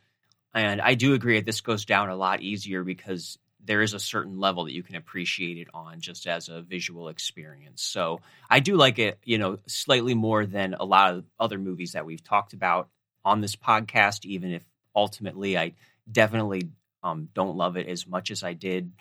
and 0.55 0.81
i 0.81 0.95
do 0.95 1.13
agree 1.13 1.37
that 1.37 1.45
this 1.45 1.61
goes 1.61 1.85
down 1.85 2.09
a 2.09 2.15
lot 2.15 2.41
easier 2.41 2.83
because 2.83 3.37
there 3.63 3.81
is 3.81 3.93
a 3.93 3.99
certain 3.99 4.39
level 4.39 4.65
that 4.65 4.73
you 4.73 4.83
can 4.83 4.95
appreciate 4.95 5.57
it 5.57 5.67
on 5.73 5.99
just 5.99 6.27
as 6.27 6.49
a 6.49 6.61
visual 6.61 7.09
experience 7.09 7.83
so 7.83 8.19
i 8.49 8.59
do 8.59 8.75
like 8.75 8.97
it 8.97 9.19
you 9.23 9.37
know 9.37 9.59
slightly 9.67 10.15
more 10.15 10.45
than 10.45 10.73
a 10.73 10.85
lot 10.85 11.13
of 11.13 11.25
other 11.39 11.59
movies 11.59 11.91
that 11.91 12.05
we've 12.05 12.23
talked 12.23 12.53
about 12.53 12.89
on 13.23 13.41
this 13.41 13.55
podcast 13.55 14.25
even 14.25 14.51
if 14.51 14.63
ultimately 14.95 15.57
i 15.57 15.73
definitely 16.11 16.69
um, 17.03 17.29
don't 17.35 17.55
love 17.55 17.77
it 17.77 17.87
as 17.87 18.07
much 18.07 18.31
as 18.31 18.43
i 18.43 18.53
did 18.53 18.91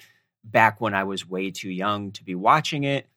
back 0.44 0.80
when 0.80 0.94
I 0.94 1.04
was 1.04 1.28
way 1.28 1.50
too 1.50 1.70
young 1.70 2.12
to 2.12 2.24
be 2.24 2.34
watching 2.34 2.84
it. 2.84 3.08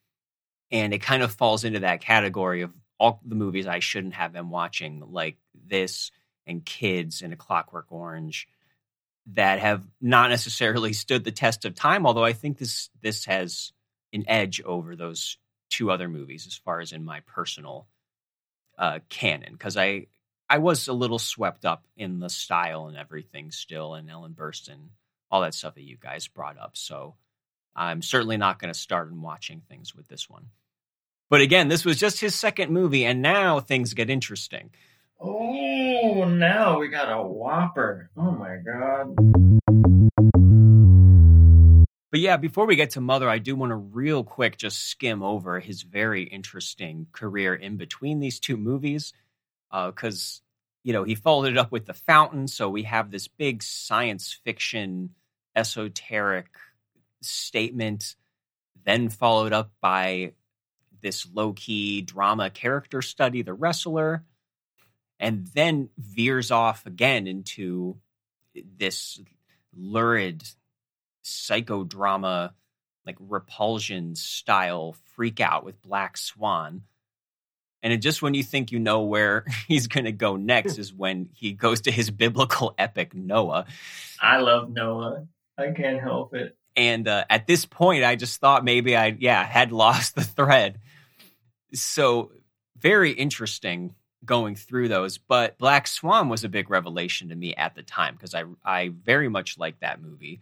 And 0.70 0.92
it 0.92 1.02
kind 1.02 1.22
of 1.22 1.32
falls 1.32 1.64
into 1.64 1.80
that 1.80 2.00
category 2.00 2.62
of 2.62 2.72
all 2.98 3.20
the 3.24 3.34
movies 3.34 3.66
I 3.66 3.78
shouldn't 3.78 4.14
have 4.14 4.32
been 4.32 4.50
watching, 4.50 5.02
like 5.10 5.36
this 5.54 6.10
and 6.48 6.64
Kids 6.64 7.22
and 7.22 7.32
A 7.32 7.36
Clockwork 7.36 7.86
Orange, 7.90 8.48
that 9.34 9.58
have 9.58 9.84
not 10.00 10.30
necessarily 10.30 10.92
stood 10.92 11.22
the 11.24 11.30
test 11.30 11.64
of 11.64 11.74
time. 11.74 12.06
Although 12.06 12.24
I 12.24 12.32
think 12.32 12.58
this 12.58 12.90
this 13.02 13.26
has 13.26 13.72
an 14.12 14.24
edge 14.26 14.60
over 14.62 14.96
those 14.96 15.36
two 15.70 15.90
other 15.90 16.08
movies 16.08 16.46
as 16.46 16.54
far 16.54 16.80
as 16.80 16.92
in 16.92 17.04
my 17.04 17.20
personal 17.20 17.86
uh, 18.78 19.00
canon, 19.08 19.52
because 19.52 19.76
I 19.76 20.06
I 20.48 20.58
was 20.58 20.88
a 20.88 20.92
little 20.92 21.18
swept 21.18 21.64
up 21.64 21.86
in 21.96 22.20
the 22.20 22.30
style 22.30 22.88
and 22.88 22.96
everything 22.96 23.50
still, 23.50 23.94
and 23.94 24.10
Ellen 24.10 24.34
Burstyn 24.34 24.88
all 25.30 25.42
that 25.42 25.54
stuff 25.54 25.74
that 25.74 25.82
you 25.82 25.96
guys 26.00 26.28
brought 26.28 26.58
up. 26.58 26.76
So 26.76 27.14
I'm 27.74 28.02
certainly 28.02 28.36
not 28.36 28.58
going 28.58 28.72
to 28.72 28.78
start 28.78 29.10
and 29.10 29.22
watching 29.22 29.60
things 29.60 29.94
with 29.94 30.08
this 30.08 30.28
one. 30.28 30.46
But 31.30 31.42
again, 31.42 31.68
this 31.68 31.84
was 31.84 31.98
just 31.98 32.20
his 32.20 32.34
second 32.34 32.72
movie, 32.72 33.04
and 33.04 33.20
now 33.20 33.60
things 33.60 33.92
get 33.92 34.08
interesting. 34.08 34.70
Oh, 35.20 36.24
now 36.24 36.78
we 36.78 36.88
got 36.88 37.10
a 37.10 37.20
whopper. 37.20 38.08
Oh 38.16 38.30
my 38.30 38.56
God. 38.64 39.16
But 42.10 42.20
yeah, 42.20 42.36
before 42.36 42.66
we 42.66 42.76
get 42.76 42.90
to 42.90 43.00
Mother, 43.00 43.28
I 43.28 43.38
do 43.38 43.56
want 43.56 43.70
to 43.70 43.76
real 43.76 44.22
quick 44.22 44.56
just 44.56 44.88
skim 44.88 45.22
over 45.22 45.58
his 45.58 45.82
very 45.82 46.22
interesting 46.22 47.08
career 47.12 47.54
in 47.54 47.76
between 47.76 48.20
these 48.20 48.38
two 48.38 48.56
movies. 48.56 49.12
Uh, 49.70 49.90
because 49.90 50.40
you 50.84 50.92
know 50.92 51.02
he 51.02 51.14
followed 51.16 51.50
it 51.50 51.58
up 51.58 51.72
with 51.72 51.86
the 51.86 51.94
fountain, 51.94 52.46
so 52.46 52.70
we 52.70 52.84
have 52.84 53.10
this 53.10 53.26
big 53.26 53.62
science 53.62 54.38
fiction 54.44 55.10
esoteric 55.56 56.46
statement, 57.20 58.14
then 58.84 59.08
followed 59.08 59.52
up 59.52 59.72
by 59.80 60.32
this 61.02 61.26
low 61.34 61.52
key 61.52 62.02
drama 62.02 62.50
character 62.50 63.02
study, 63.02 63.42
The 63.42 63.52
Wrestler, 63.52 64.24
and 65.20 65.46
then 65.48 65.90
veers 65.98 66.50
off 66.50 66.86
again 66.86 67.26
into 67.26 67.96
this 68.76 69.20
lurid 69.76 70.44
psychodrama, 71.24 72.52
like 73.06 73.16
repulsion 73.20 74.14
style 74.14 74.96
freak 75.14 75.40
out 75.40 75.64
with 75.64 75.80
Black 75.82 76.16
Swan. 76.16 76.82
And 77.82 77.92
it 77.92 77.98
just 77.98 78.22
when 78.22 78.34
you 78.34 78.42
think 78.42 78.72
you 78.72 78.78
know 78.78 79.02
where 79.02 79.44
he's 79.68 79.86
going 79.86 80.04
to 80.04 80.12
go 80.12 80.36
next 80.36 80.78
is 80.78 80.92
when 80.92 81.28
he 81.32 81.52
goes 81.52 81.82
to 81.82 81.90
his 81.90 82.10
biblical 82.10 82.74
epic 82.78 83.14
Noah. 83.14 83.66
I 84.20 84.38
love 84.38 84.70
Noah. 84.70 85.26
I 85.56 85.70
can't 85.70 86.00
help 86.00 86.34
it. 86.34 86.56
And 86.76 87.08
uh, 87.08 87.24
at 87.28 87.48
this 87.48 87.66
point, 87.66 88.04
I 88.04 88.14
just 88.14 88.40
thought 88.40 88.64
maybe 88.64 88.96
I, 88.96 89.16
yeah, 89.18 89.44
had 89.44 89.72
lost 89.72 90.14
the 90.14 90.22
thread. 90.22 90.78
So 91.74 92.30
very 92.78 93.10
interesting 93.10 93.94
going 94.24 94.54
through 94.54 94.88
those. 94.88 95.18
But 95.18 95.58
Black 95.58 95.86
Swan 95.86 96.28
was 96.28 96.44
a 96.44 96.48
big 96.48 96.70
revelation 96.70 97.28
to 97.28 97.36
me 97.36 97.54
at 97.54 97.74
the 97.74 97.82
time 97.82 98.14
because 98.14 98.34
I 98.34 98.44
I 98.64 98.88
very 98.88 99.28
much 99.28 99.58
liked 99.58 99.80
that 99.80 100.02
movie, 100.02 100.40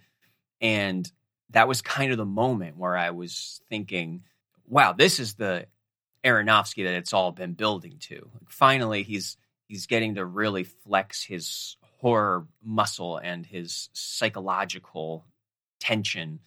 and 0.60 1.10
that 1.50 1.68
was 1.68 1.82
kind 1.82 2.12
of 2.12 2.18
the 2.18 2.24
moment 2.24 2.76
where 2.76 2.96
I 2.96 3.10
was 3.10 3.60
thinking, 3.68 4.24
"Wow, 4.66 4.92
this 4.92 5.20
is 5.20 5.34
the 5.34 5.66
Aronofsky 6.24 6.84
that 6.84 6.94
it's 6.94 7.12
all 7.12 7.32
been 7.32 7.52
building 7.54 7.98
to." 8.00 8.30
finally, 8.48 9.02
he's 9.02 9.36
he's 9.68 9.86
getting 9.86 10.14
to 10.16 10.24
really 10.24 10.64
flex 10.64 11.22
his 11.22 11.76
horror 12.00 12.46
muscle 12.62 13.16
and 13.18 13.46
his 13.46 13.88
psychological 13.92 15.24
tension 15.80 16.40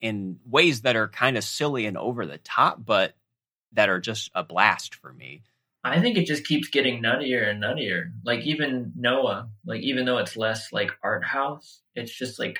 in 0.00 0.38
ways 0.46 0.82
that 0.82 0.96
are 0.96 1.08
kind 1.08 1.36
of 1.36 1.44
silly 1.44 1.86
and 1.86 1.96
over 1.96 2.26
the 2.26 2.38
top, 2.38 2.84
but 2.84 3.14
that 3.72 3.88
are 3.88 4.00
just 4.00 4.30
a 4.34 4.42
blast 4.42 4.94
for 4.94 5.12
me. 5.12 5.42
I 5.90 6.00
think 6.00 6.16
it 6.16 6.26
just 6.26 6.46
keeps 6.46 6.68
getting 6.68 7.02
nuttier 7.02 7.48
and 7.48 7.62
nuttier. 7.62 8.10
Like 8.24 8.40
even 8.40 8.92
Noah, 8.96 9.48
like 9.64 9.82
even 9.82 10.04
though 10.04 10.18
it's 10.18 10.36
less 10.36 10.72
like 10.72 10.90
art 11.02 11.24
house, 11.24 11.82
it's 11.94 12.12
just 12.12 12.38
like 12.38 12.58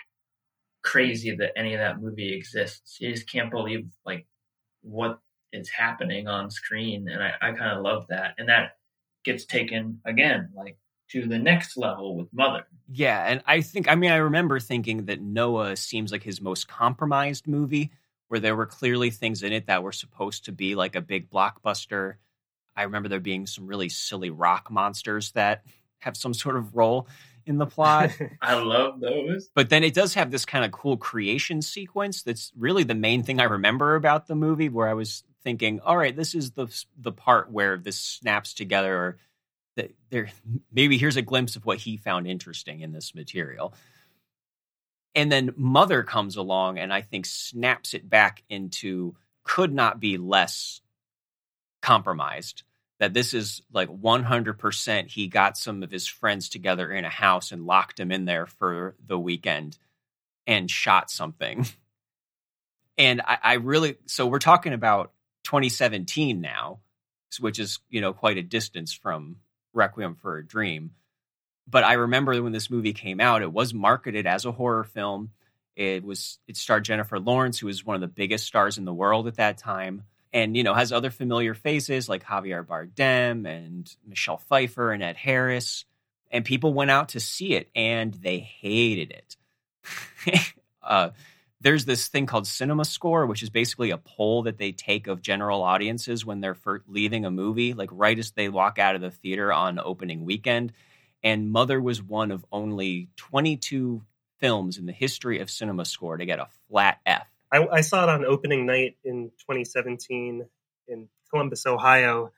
crazy 0.83 1.35
that 1.37 1.53
any 1.57 1.75
of 1.75 1.81
that 1.81 2.01
movie 2.01 2.35
exists. 2.35 2.99
You 3.01 3.13
just 3.13 3.31
can't 3.31 3.51
believe 3.51 3.89
like 4.05 4.27
what 4.83 5.19
is 5.53 5.69
happening 5.69 6.29
on 6.29 6.51
screen. 6.51 7.09
And 7.09 7.23
I, 7.23 7.33
I 7.41 7.53
kind 7.53 7.77
of 7.77 7.83
love 7.83 8.07
that. 8.09 8.35
And 8.39 8.49
that 8.49 8.77
gets 9.25 9.45
taken 9.45 10.01
again, 10.05 10.51
like 10.55 10.79
to 11.11 11.27
the 11.27 11.39
next 11.39 11.77
level 11.77 12.17
with 12.17 12.29
Mother. 12.33 12.67
Yeah. 12.91 13.25
And 13.27 13.43
I 13.47 13.63
think, 13.63 13.89
I 13.91 13.95
mean, 13.95 14.11
I 14.11 14.17
remember 14.17 14.61
thinking 14.61 15.07
that 15.07 15.21
Noah 15.21 15.77
seems 15.77 16.13
like 16.13 16.23
his 16.23 16.41
most 16.41 16.69
compromised 16.69 17.47
movie, 17.47 17.91
where 18.29 18.41
there 18.41 18.57
were 18.57 18.67
clearly 18.67 19.11
things 19.11 19.43
in 19.43 19.53
it 19.53 19.67
that 19.67 19.83
were 19.83 19.93
supposed 19.93 20.45
to 20.45 20.53
be 20.53 20.75
like 20.75 20.95
a 20.95 21.01
big 21.01 21.31
blockbuster 21.31 22.17
I 22.79 22.85
remember 22.85 23.09
there 23.09 23.19
being 23.19 23.47
some 23.47 23.67
really 23.67 23.89
silly 23.89 24.31
rock 24.31 24.71
monsters 24.71 25.33
that 25.33 25.65
have 25.99 26.17
some 26.17 26.33
sort 26.33 26.57
of 26.57 26.77
role 26.77 27.09
in 27.45 27.59
the 27.59 27.67
plot. 27.67 28.11
I 28.41 28.55
love 28.55 29.01
those. 29.01 29.51
But 29.55 29.69
then 29.69 29.83
it 29.83 29.95
does 29.95 30.15
have 30.15 30.31
this 30.31 30.45
kind 30.45 30.65
of 30.65 30.71
cool 30.71 30.97
creation 30.97 31.61
sequence 31.61 32.23
that's 32.23 32.53
really 32.57 32.85
the 32.85 32.95
main 32.95 33.25
thing 33.25 33.41
I 33.41 33.45
remember 33.45 33.97
about 33.97 34.29
the 34.29 34.37
movie 34.37 34.69
where 34.69 34.87
I 34.87 34.95
was 34.95 35.25
thinking, 35.43 35.81
all 35.81 35.97
right, 35.97 36.15
this 36.15 36.37
is 36.37 36.53
the 36.53 36.69
the 36.97 37.11
part 37.11 37.51
where 37.51 37.79
this 37.79 37.99
snaps 37.99 38.55
together 38.55 38.97
or 38.97 39.19
that 39.75 39.93
there 40.11 40.29
maybe 40.73 40.99
here's 40.99 41.17
a 41.17 41.23
glimpse 41.23 41.57
of 41.57 41.67
what 41.67 41.79
he 41.79 41.97
found 41.97 42.29
interesting 42.29 42.81
in 42.81 42.93
this 42.93 43.13
material. 43.15 43.75
And 45.17 45.33
then 45.33 45.53
Mother 45.57 46.05
comes 46.05 46.37
along 46.37 46.79
and 46.79 46.93
I 46.93 47.01
think 47.01 47.27
snaps 47.27 47.93
it 47.95 48.09
back 48.09 48.45
into 48.49 49.17
could 49.43 49.73
not 49.73 49.99
be 49.99 50.17
less 50.17 50.81
compromised 51.81 52.63
that 52.99 53.15
this 53.15 53.33
is 53.33 53.63
like 53.73 53.89
100% 53.89 55.07
he 55.09 55.29
got 55.29 55.57
some 55.57 55.83
of 55.83 55.91
his 55.91 56.07
friends 56.07 56.49
together 56.49 56.91
in 56.91 57.05
a 57.05 57.11
house 57.11 57.53
and 57.53 57.67
locked 57.67 58.01
him 58.01 58.11
in 58.11 58.25
there 58.25 58.47
for 58.47 58.97
the 59.07 59.19
weekend 59.19 59.79
and 60.47 60.71
shot 60.71 61.11
something. 61.11 61.67
And 62.99 63.21
I, 63.21 63.39
I 63.43 63.53
really, 63.55 63.97
so 64.07 64.27
we're 64.27 64.41
talking 64.41 64.73
about 64.73 65.13
2017 65.45 66.41
now, 66.41 66.81
which 67.39 67.61
is, 67.61 67.79
you 67.89 68.01
know, 68.01 68.13
quite 68.13 68.39
a 68.39 68.43
distance 68.43 68.93
from 68.93 69.37
Requiem 69.73 70.17
for 70.17 70.37
a 70.37 70.45
Dream. 70.45 70.91
But 71.69 71.85
I 71.85 71.93
remember 71.93 72.43
when 72.43 72.53
this 72.53 72.71
movie 72.71 72.93
came 72.93 73.21
out, 73.21 73.43
it 73.43 73.53
was 73.53 73.73
marketed 73.73 74.27
as 74.27 74.45
a 74.45 74.53
horror 74.53 74.83
film. 74.83 75.31
It 75.77 76.03
was, 76.03 76.41
it 76.49 76.57
starred 76.57 76.85
Jennifer 76.85 77.21
Lawrence, 77.21 77.61
who 77.61 77.69
was 77.69 77.87
one 77.87 77.95
of 77.95 78.01
the 78.01 78.09
biggest 78.09 78.47
stars 78.47 78.79
in 78.79 78.85
the 78.85 78.93
world 78.93 79.29
at 79.29 79.37
that 79.37 79.59
time 79.59 80.03
and 80.33 80.57
you 80.57 80.63
know 80.63 80.75
has 80.75 80.93
other 80.93 81.11
familiar 81.11 81.55
faces 81.55 82.09
like 82.09 82.25
Javier 82.25 82.65
Bardem 82.65 83.47
and 83.47 83.95
Michelle 84.07 84.39
Pfeiffer 84.39 84.93
and 84.93 85.03
Ed 85.03 85.17
Harris. 85.17 85.85
And 86.31 86.45
people 86.45 86.75
went 86.75 86.91
out 86.91 87.11
to 87.11 87.21
see 87.21 87.55
it 87.55 87.71
and 87.75 88.13
they 88.13 88.39
hated 88.39 89.13
it. 89.13 90.55
uh, 90.83 91.11
there's 91.61 91.85
this 91.85 92.09
thing 92.09 92.27
called 92.27 92.45
CinemaScore, 92.45 93.27
which 93.27 93.43
is 93.43 93.51
basically 93.51 93.91
a 93.91 93.99
poll 93.99 94.43
that 94.43 94.59
they 94.59 94.73
take 94.73 95.07
of 95.07 95.23
general 95.23 95.63
audiences 95.63 96.25
when 96.25 96.41
they're 96.41 96.57
leaving 96.87 97.25
a 97.25 97.31
movie, 97.31 97.73
like 97.73 97.89
right 97.93 98.19
as 98.19 98.31
they 98.33 98.49
walk 98.49 98.79
out 98.79 98.95
of 98.95 99.01
the 99.01 99.11
theater 99.11 99.53
on 99.53 99.79
opening 99.79 100.25
weekend. 100.25 100.73
And 101.23 101.51
Mother 101.51 101.81
was 101.81 102.03
one 102.03 102.31
of 102.31 102.45
only 102.53 103.09
22 103.17 104.03
films 104.39 104.79
in 104.79 104.87
the 104.87 104.93
history 104.93 105.41
of 105.41 105.49
CinemaScore 105.49 106.19
to 106.19 106.27
get 106.27 106.39
a 106.39 106.49
flat 106.69 107.01
F. 107.05 107.27
I, 107.53 107.67
I 107.67 107.81
saw 107.81 108.05
it 108.05 108.09
on 108.09 108.25
opening 108.25 108.67
night 108.67 108.97
in 109.05 109.31
2017 109.41 110.47
in 110.89 111.09
Columbus, 111.31 111.67
Ohio, 111.67 112.33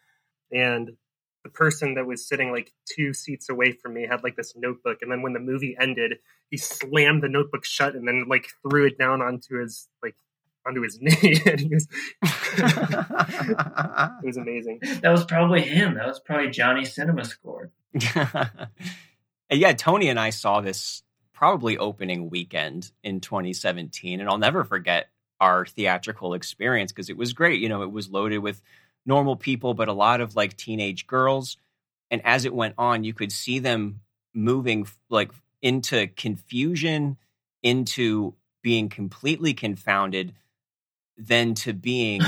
and 0.53 0.91
the 1.45 1.51
person 1.51 1.95
that 1.95 2.07
was 2.07 2.27
sitting 2.27 2.53
like 2.53 2.73
two 2.85 3.15
seats 3.15 3.49
away 3.49 3.73
from 3.73 3.95
me 3.95 4.07
had 4.07 4.23
like 4.23 4.37
this 4.37 4.55
notebook 4.57 4.99
and 5.01 5.11
then 5.11 5.23
when 5.23 5.33
the 5.33 5.41
movie 5.41 5.75
ended 5.81 6.19
he 6.51 6.59
slammed 6.59 7.23
the 7.23 7.29
notebook 7.29 7.65
shut 7.65 7.95
and 7.95 8.07
then 8.07 8.27
like 8.29 8.49
threw 8.63 8.87
it 8.87 8.99
down 8.99 9.23
onto 9.23 9.59
his 9.59 9.89
like 10.03 10.17
onto 10.67 10.83
his 10.83 10.99
knee 11.01 11.41
and 11.47 11.61
he 11.61 11.69
was 11.69 11.89
it 12.23 14.25
was 14.25 14.37
amazing. 14.37 14.81
That 15.01 15.11
was 15.11 15.25
probably 15.25 15.63
him. 15.63 15.95
That 15.95 16.07
was 16.07 16.21
probably 16.21 16.51
johnny 16.51 16.85
cinema 16.85 17.25
score. 17.25 17.71
Yeah 19.53 19.73
tony 19.73 20.09
and 20.09 20.21
i 20.21 20.31
saw 20.31 20.61
this 20.61 21.03
probably 21.41 21.79
opening 21.79 22.29
weekend 22.29 22.93
in 23.03 23.19
2017. 23.19 24.21
And 24.21 24.29
I'll 24.29 24.37
never 24.37 24.63
forget 24.63 25.09
our 25.41 25.65
theatrical 25.65 26.35
experience 26.35 26.93
because 26.93 27.09
it 27.09 27.17
was 27.17 27.33
great. 27.33 27.63
You 27.63 27.71
know, 27.71 27.81
it 27.81 27.91
was 27.91 28.11
loaded 28.11 28.41
with 28.41 28.61
normal 29.07 29.37
people, 29.37 29.73
but 29.73 29.89
a 29.89 29.95
lot 29.95 30.21
of 30.21 30.37
like 30.37 30.55
teenage 30.55 31.07
girls. 31.07 31.57
And 32.11 32.21
as 32.27 32.45
it 32.45 32.53
went 32.53 32.75
on, 32.77 33.05
you 33.05 33.15
could 33.15 33.33
see 33.33 33.59
them 33.59 34.03
moving 34.35 34.87
like 35.09 35.33
into 35.63 36.09
confusion, 36.09 37.17
into 37.63 38.35
being 38.61 38.91
completely 38.91 39.55
confounded, 39.55 40.35
then 41.17 41.55
to 41.55 41.73
being 41.73 42.21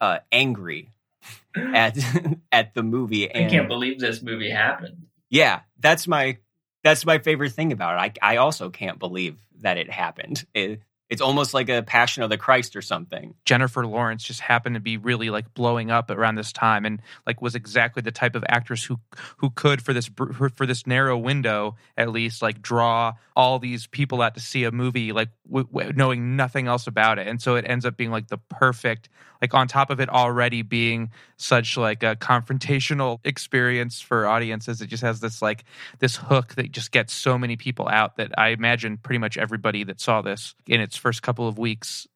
uh, 0.00 0.18
angry 0.32 0.90
at 1.56 1.96
at 2.50 2.74
the 2.74 2.82
movie. 2.82 3.30
And, 3.30 3.46
I 3.46 3.48
can't 3.48 3.68
believe 3.68 4.00
this 4.00 4.22
movie 4.22 4.50
happened. 4.50 5.06
Yeah, 5.30 5.60
that's 5.78 6.08
my 6.08 6.38
that's 6.84 7.04
my 7.04 7.18
favorite 7.18 7.52
thing 7.52 7.72
about 7.72 7.96
it. 7.96 8.14
I 8.22 8.34
I 8.34 8.36
also 8.36 8.70
can't 8.70 8.98
believe 9.00 9.36
that 9.62 9.78
it 9.78 9.90
happened. 9.90 10.44
It, 10.54 10.82
it's 11.10 11.20
almost 11.20 11.52
like 11.54 11.68
a 11.68 11.82
Passion 11.82 12.22
of 12.22 12.30
the 12.30 12.38
Christ 12.38 12.74
or 12.76 12.82
something. 12.82 13.34
Jennifer 13.44 13.86
Lawrence 13.86 14.24
just 14.24 14.40
happened 14.40 14.74
to 14.74 14.80
be 14.80 14.96
really 14.96 15.30
like 15.30 15.52
blowing 15.54 15.90
up 15.90 16.10
around 16.10 16.36
this 16.36 16.52
time, 16.52 16.84
and 16.84 17.00
like 17.26 17.42
was 17.42 17.54
exactly 17.54 18.02
the 18.02 18.10
type 18.10 18.34
of 18.34 18.44
actress 18.48 18.84
who 18.84 18.98
who 19.36 19.50
could 19.50 19.82
for 19.82 19.92
this 19.92 20.10
for 20.54 20.66
this 20.66 20.86
narrow 20.86 21.18
window 21.18 21.76
at 21.96 22.10
least 22.10 22.42
like 22.42 22.62
draw 22.62 23.12
all 23.36 23.58
these 23.58 23.86
people 23.86 24.22
out 24.22 24.34
to 24.34 24.40
see 24.40 24.64
a 24.64 24.72
movie 24.72 25.12
like 25.12 25.28
w- 25.46 25.66
w- 25.66 25.92
knowing 25.94 26.36
nothing 26.36 26.68
else 26.68 26.86
about 26.86 27.18
it, 27.18 27.26
and 27.26 27.40
so 27.40 27.56
it 27.56 27.64
ends 27.68 27.84
up 27.84 27.96
being 27.96 28.10
like 28.10 28.28
the 28.28 28.38
perfect 28.38 29.08
like 29.44 29.52
on 29.52 29.68
top 29.68 29.90
of 29.90 30.00
it 30.00 30.08
already 30.08 30.62
being 30.62 31.10
such 31.36 31.76
like 31.76 32.02
a 32.02 32.16
confrontational 32.16 33.20
experience 33.24 34.00
for 34.00 34.26
audiences 34.26 34.80
it 34.80 34.86
just 34.86 35.02
has 35.02 35.20
this 35.20 35.42
like 35.42 35.64
this 35.98 36.16
hook 36.16 36.54
that 36.54 36.72
just 36.72 36.92
gets 36.92 37.12
so 37.12 37.36
many 37.36 37.56
people 37.56 37.86
out 37.88 38.16
that 38.16 38.32
i 38.38 38.48
imagine 38.48 38.96
pretty 38.96 39.18
much 39.18 39.36
everybody 39.36 39.84
that 39.84 40.00
saw 40.00 40.22
this 40.22 40.54
in 40.66 40.80
its 40.80 40.93
first 40.96 41.22
couple 41.22 41.46
of 41.46 41.58
weeks 41.58 42.06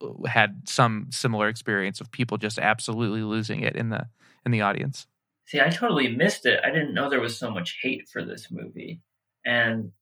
uh, 0.00 0.26
had 0.26 0.62
some 0.66 1.06
similar 1.10 1.48
experience 1.48 2.00
of 2.00 2.10
people 2.10 2.38
just 2.38 2.58
absolutely 2.58 3.22
losing 3.22 3.62
it 3.62 3.76
in 3.76 3.90
the 3.90 4.06
in 4.44 4.52
the 4.52 4.60
audience 4.60 5.06
see 5.46 5.60
i 5.60 5.68
totally 5.68 6.08
missed 6.08 6.46
it 6.46 6.60
i 6.64 6.70
didn't 6.70 6.94
know 6.94 7.08
there 7.08 7.20
was 7.20 7.38
so 7.38 7.50
much 7.50 7.78
hate 7.82 8.08
for 8.08 8.24
this 8.24 8.48
movie 8.50 9.00
and 9.44 9.92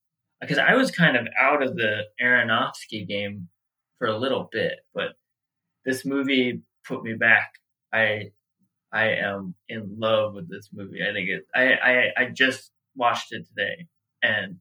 because 0.40 0.58
i 0.58 0.74
was 0.74 0.90
kind 0.90 1.16
of 1.16 1.26
out 1.38 1.62
of 1.62 1.76
the 1.76 2.04
aronofsky 2.22 3.06
game 3.06 3.48
for 3.98 4.06
a 4.06 4.18
little 4.18 4.48
bit 4.52 4.80
but 4.94 5.12
this 5.84 6.04
movie 6.04 6.62
put 6.84 7.02
me 7.02 7.14
back. 7.14 7.54
I 7.92 8.32
I 8.92 9.10
am 9.12 9.54
in 9.68 9.96
love 9.98 10.34
with 10.34 10.50
this 10.50 10.70
movie. 10.72 11.00
I 11.02 11.12
think 11.12 11.28
it. 11.28 11.46
I 11.54 11.72
I, 11.74 12.22
I 12.22 12.24
just 12.26 12.70
watched 12.94 13.32
it 13.32 13.46
today, 13.48 13.86
and 14.22 14.56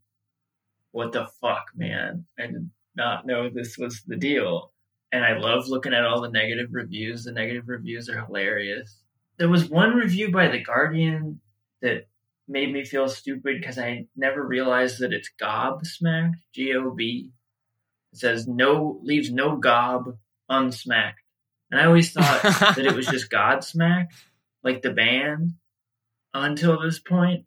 what 0.92 1.12
the 1.12 1.28
fuck, 1.42 1.66
man! 1.76 2.26
Did 2.38 2.70
not 2.96 3.26
know 3.26 3.50
this 3.50 3.78
was 3.78 4.02
the 4.06 4.18
deal. 4.18 4.72
And 5.12 5.24
I 5.24 5.38
love 5.38 5.68
looking 5.68 5.94
at 5.94 6.06
all 6.06 6.22
the 6.22 6.30
negative 6.30 6.70
reviews. 6.72 7.24
The 7.24 7.32
negative 7.32 7.68
reviews 7.68 8.10
are 8.10 8.26
hilarious. 8.26 8.98
There 9.38 9.50
was 9.50 9.70
one 9.70 9.96
review 9.96 10.32
by 10.32 10.50
The 10.50 10.62
Guardian 10.62 11.40
that 11.82 12.08
made 12.48 12.72
me 12.74 12.84
feel 12.84 13.08
stupid 13.08 13.60
because 13.60 13.78
I 13.78 14.08
never 14.16 14.46
realized 14.46 15.00
that 15.00 15.14
it's 15.14 15.32
gobsmacked, 15.42 16.36
G 16.54 16.74
O 16.76 16.92
B. 16.92 17.32
It 18.12 18.20
says 18.20 18.48
no 18.48 19.00
leaves 19.04 19.32
no 19.32 19.58
gob 19.58 20.18
unsmacked. 20.50 21.22
And 21.72 21.80
I 21.80 21.86
always 21.86 22.12
thought 22.12 22.42
that 22.44 22.80
it 22.80 22.96
was 22.96 23.06
just 23.06 23.32
Godsmack, 23.32 24.08
like 24.64 24.82
the 24.82 24.92
band, 24.92 25.54
until 26.34 26.82
this 26.82 27.00
point, 27.00 27.46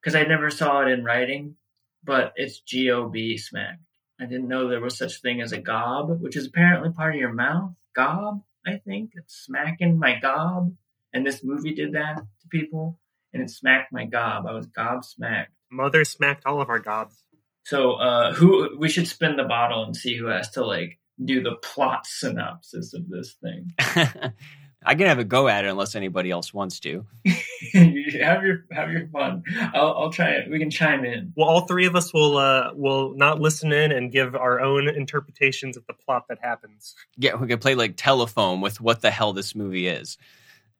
because 0.00 0.14
I 0.14 0.24
never 0.24 0.50
saw 0.50 0.82
it 0.82 0.88
in 0.88 1.04
writing. 1.04 1.56
But 2.02 2.32
it's 2.36 2.60
G 2.60 2.90
O 2.90 3.08
B 3.08 3.36
smack. 3.36 3.78
I 4.20 4.26
didn't 4.26 4.48
know 4.48 4.68
there 4.68 4.80
was 4.80 4.98
such 4.98 5.22
thing 5.22 5.40
as 5.40 5.52
a 5.52 5.58
gob, 5.58 6.20
which 6.20 6.36
is 6.36 6.46
apparently 6.46 6.90
part 6.90 7.14
of 7.14 7.20
your 7.20 7.32
mouth. 7.32 7.72
Gob, 7.94 8.42
I 8.66 8.76
think. 8.76 9.12
It's 9.14 9.34
smacking 9.34 9.98
my 9.98 10.18
gob. 10.20 10.74
And 11.12 11.26
this 11.26 11.42
movie 11.42 11.74
did 11.74 11.94
that 11.94 12.16
to 12.16 12.48
people, 12.48 12.98
and 13.32 13.42
it 13.42 13.50
smacked 13.50 13.92
my 13.92 14.04
gob. 14.04 14.46
I 14.46 14.52
was 14.52 14.66
gob 14.66 15.02
gobsmacked. 15.02 15.46
Mother 15.70 16.04
smacked 16.04 16.44
all 16.46 16.60
of 16.60 16.68
our 16.68 16.78
gobs. 16.78 17.22
So, 17.64 17.94
uh, 17.94 18.32
who 18.34 18.76
we 18.78 18.88
should 18.88 19.08
spin 19.08 19.36
the 19.36 19.44
bottle 19.44 19.84
and 19.84 19.96
see 19.96 20.16
who 20.16 20.26
has 20.26 20.50
to 20.50 20.64
like 20.64 20.98
do 21.22 21.42
the 21.42 21.56
plot 21.56 22.06
synopsis 22.06 22.94
of 22.94 23.08
this 23.08 23.36
thing. 23.42 23.72
I 24.84 24.94
can 24.94 25.06
have 25.06 25.18
a 25.18 25.24
go 25.24 25.46
at 25.48 25.64
it 25.64 25.68
unless 25.68 25.94
anybody 25.94 26.30
else 26.30 26.54
wants 26.54 26.80
to. 26.80 27.04
have 27.74 28.42
your 28.42 28.64
have 28.72 28.90
your 28.90 29.08
fun. 29.08 29.42
I'll, 29.74 29.94
I'll 29.94 30.10
try 30.10 30.30
it. 30.30 30.50
We 30.50 30.58
can 30.58 30.70
chime 30.70 31.04
in. 31.04 31.32
Well, 31.36 31.48
all 31.48 31.66
three 31.66 31.86
of 31.86 31.94
us 31.94 32.14
will 32.14 32.38
uh, 32.38 32.72
will 32.74 33.14
not 33.14 33.40
listen 33.40 33.72
in 33.72 33.92
and 33.92 34.10
give 34.10 34.34
our 34.34 34.60
own 34.60 34.88
interpretations 34.88 35.76
of 35.76 35.86
the 35.86 35.92
plot 35.92 36.24
that 36.28 36.38
happens. 36.40 36.94
Yeah, 37.16 37.34
we 37.36 37.46
could 37.46 37.60
play 37.60 37.74
like 37.74 37.94
telephone 37.96 38.60
with 38.60 38.80
what 38.80 39.02
the 39.02 39.10
hell 39.10 39.32
this 39.32 39.54
movie 39.54 39.86
is. 39.86 40.16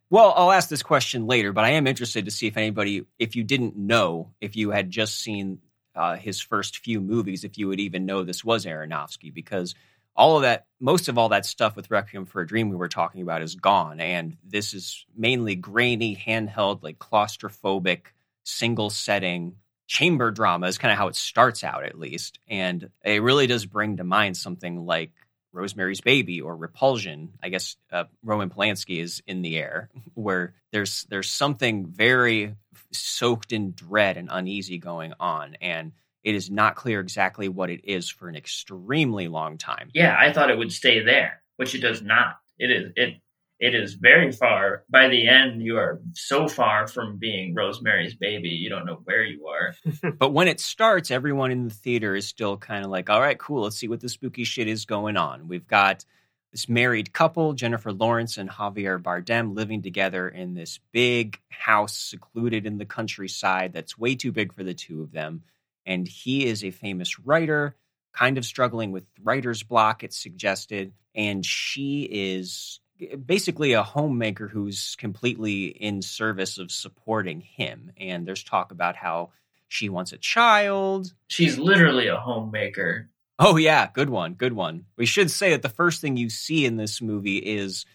Well, 0.09 0.32
I'll 0.34 0.51
ask 0.51 0.68
this 0.68 0.82
question 0.82 1.26
later, 1.26 1.53
but 1.53 1.64
I 1.64 1.70
am 1.70 1.86
interested 1.86 2.24
to 2.24 2.32
see 2.32 2.48
if 2.48 2.57
anybody, 2.57 3.07
if 3.20 3.36
you 3.36 3.44
didn't 3.44 3.76
know, 3.76 4.32
if 4.40 4.57
you 4.57 4.70
had 4.70 4.90
just 4.90 5.20
seen 5.20 5.61
uh, 5.94 6.16
his 6.16 6.40
first 6.40 6.78
few 6.78 7.01
movies, 7.01 7.44
if 7.44 7.57
you 7.59 7.68
would 7.68 7.78
even 7.78 8.07
know 8.07 8.24
this 8.24 8.44
was 8.44 8.66
Aronofsky, 8.66 9.32
because 9.32 9.76
all 10.16 10.36
of 10.36 10.42
that, 10.42 10.66
most 10.80 11.08
of 11.08 11.18
all 11.18 11.30
that 11.30 11.46
stuff 11.46 11.76
with 11.76 11.90
Requiem 11.90 12.26
for 12.26 12.40
a 12.40 12.46
Dream 12.46 12.68
we 12.68 12.76
were 12.76 12.88
talking 12.88 13.22
about 13.22 13.42
is 13.42 13.54
gone. 13.54 14.00
And 14.00 14.36
this 14.44 14.74
is 14.74 15.04
mainly 15.16 15.54
grainy, 15.54 16.16
handheld, 16.16 16.82
like 16.82 16.98
claustrophobic, 16.98 18.06
single 18.44 18.90
setting 18.90 19.56
chamber 19.90 20.30
drama 20.30 20.68
is 20.68 20.78
kind 20.78 20.92
of 20.92 20.98
how 20.98 21.08
it 21.08 21.16
starts 21.16 21.64
out, 21.64 21.84
at 21.84 21.98
least. 21.98 22.38
And 22.46 22.90
it 23.04 23.22
really 23.22 23.48
does 23.48 23.66
bring 23.66 23.96
to 23.96 24.04
mind 24.04 24.36
something 24.36 24.86
like 24.86 25.11
Rosemary's 25.52 26.00
Baby 26.00 26.40
or 26.40 26.56
Repulsion. 26.56 27.32
I 27.42 27.48
guess 27.48 27.76
uh, 27.90 28.04
Roman 28.22 28.50
Polanski 28.50 29.02
is 29.02 29.20
in 29.26 29.42
the 29.42 29.56
air, 29.58 29.90
where 30.14 30.54
there's 30.70 31.06
there's 31.11 31.30
something 31.30 31.86
very 31.86 32.54
soaked 32.92 33.52
in 33.52 33.72
dread 33.72 34.16
and 34.16 34.28
uneasy 34.30 34.78
going 34.78 35.12
on, 35.18 35.56
and 35.61 35.90
it 36.22 36.34
is 36.34 36.50
not 36.50 36.76
clear 36.76 37.00
exactly 37.00 37.48
what 37.48 37.70
it 37.70 37.80
is 37.84 38.08
for 38.08 38.28
an 38.28 38.36
extremely 38.36 39.28
long 39.28 39.58
time. 39.58 39.90
Yeah, 39.94 40.16
I 40.18 40.32
thought 40.32 40.50
it 40.50 40.58
would 40.58 40.72
stay 40.72 41.02
there, 41.02 41.42
which 41.56 41.74
it 41.74 41.80
does 41.80 42.02
not. 42.02 42.36
It 42.58 42.70
is 42.70 42.92
it 42.96 43.14
it 43.58 43.74
is 43.74 43.94
very 43.94 44.32
far. 44.32 44.84
By 44.88 45.08
the 45.08 45.28
end, 45.28 45.62
you 45.62 45.76
are 45.76 46.00
so 46.14 46.48
far 46.48 46.86
from 46.86 47.18
being 47.18 47.54
Rosemary's 47.54 48.14
baby, 48.14 48.48
you 48.48 48.70
don't 48.70 48.86
know 48.86 49.00
where 49.04 49.22
you 49.22 49.46
are. 49.48 49.74
but 50.18 50.32
when 50.32 50.48
it 50.48 50.60
starts, 50.60 51.10
everyone 51.10 51.50
in 51.50 51.68
the 51.68 51.74
theater 51.74 52.16
is 52.16 52.26
still 52.26 52.56
kind 52.56 52.84
of 52.84 52.90
like, 52.90 53.10
all 53.10 53.20
right, 53.20 53.38
cool, 53.38 53.64
let's 53.64 53.76
see 53.76 53.88
what 53.88 54.00
the 54.00 54.08
spooky 54.08 54.44
shit 54.44 54.66
is 54.66 54.86
going 54.86 55.18
on. 55.18 55.46
We've 55.46 55.66
got 55.66 56.06
this 56.52 56.70
married 56.70 57.12
couple, 57.12 57.52
Jennifer 57.52 57.92
Lawrence 57.92 58.38
and 58.38 58.48
Javier 58.48 59.00
Bardem, 59.00 59.54
living 59.54 59.82
together 59.82 60.26
in 60.26 60.54
this 60.54 60.80
big 60.90 61.38
house 61.50 61.96
secluded 61.96 62.64
in 62.64 62.78
the 62.78 62.86
countryside 62.86 63.74
that's 63.74 63.98
way 63.98 64.16
too 64.16 64.32
big 64.32 64.54
for 64.54 64.64
the 64.64 64.74
two 64.74 65.02
of 65.02 65.12
them 65.12 65.42
and 65.86 66.06
he 66.06 66.46
is 66.46 66.64
a 66.64 66.70
famous 66.70 67.18
writer, 67.18 67.76
kind 68.12 68.38
of 68.38 68.44
struggling 68.44 68.92
with 68.92 69.04
writer's 69.22 69.62
block, 69.62 70.02
it's 70.04 70.20
suggested. 70.20 70.92
And 71.14 71.44
she 71.44 72.02
is 72.02 72.80
basically 73.24 73.72
a 73.72 73.82
homemaker 73.82 74.46
who's 74.46 74.96
completely 74.98 75.66
in 75.66 76.02
service 76.02 76.58
of 76.58 76.70
supporting 76.70 77.40
him. 77.40 77.92
And 77.96 78.26
there's 78.26 78.44
talk 78.44 78.72
about 78.72 78.96
how 78.96 79.30
she 79.68 79.88
wants 79.88 80.12
a 80.12 80.18
child. 80.18 81.12
She's 81.28 81.58
literally 81.58 82.08
a 82.08 82.16
homemaker. 82.16 83.08
Oh, 83.38 83.56
yeah, 83.56 83.88
good 83.92 84.10
one, 84.10 84.34
good 84.34 84.52
one. 84.52 84.84
We 84.96 85.06
should 85.06 85.30
say 85.30 85.50
that 85.52 85.62
the 85.62 85.68
first 85.70 86.00
thing 86.00 86.16
you 86.16 86.28
see 86.28 86.66
in 86.66 86.76
this 86.76 87.00
movie 87.00 87.38
is 87.38 87.86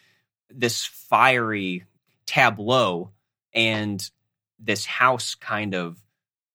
this 0.49 0.85
fiery 0.85 1.85
tableau 2.25 3.11
and 3.53 4.09
this 4.59 4.85
house 4.85 5.35
kind 5.35 5.75
of 5.75 6.01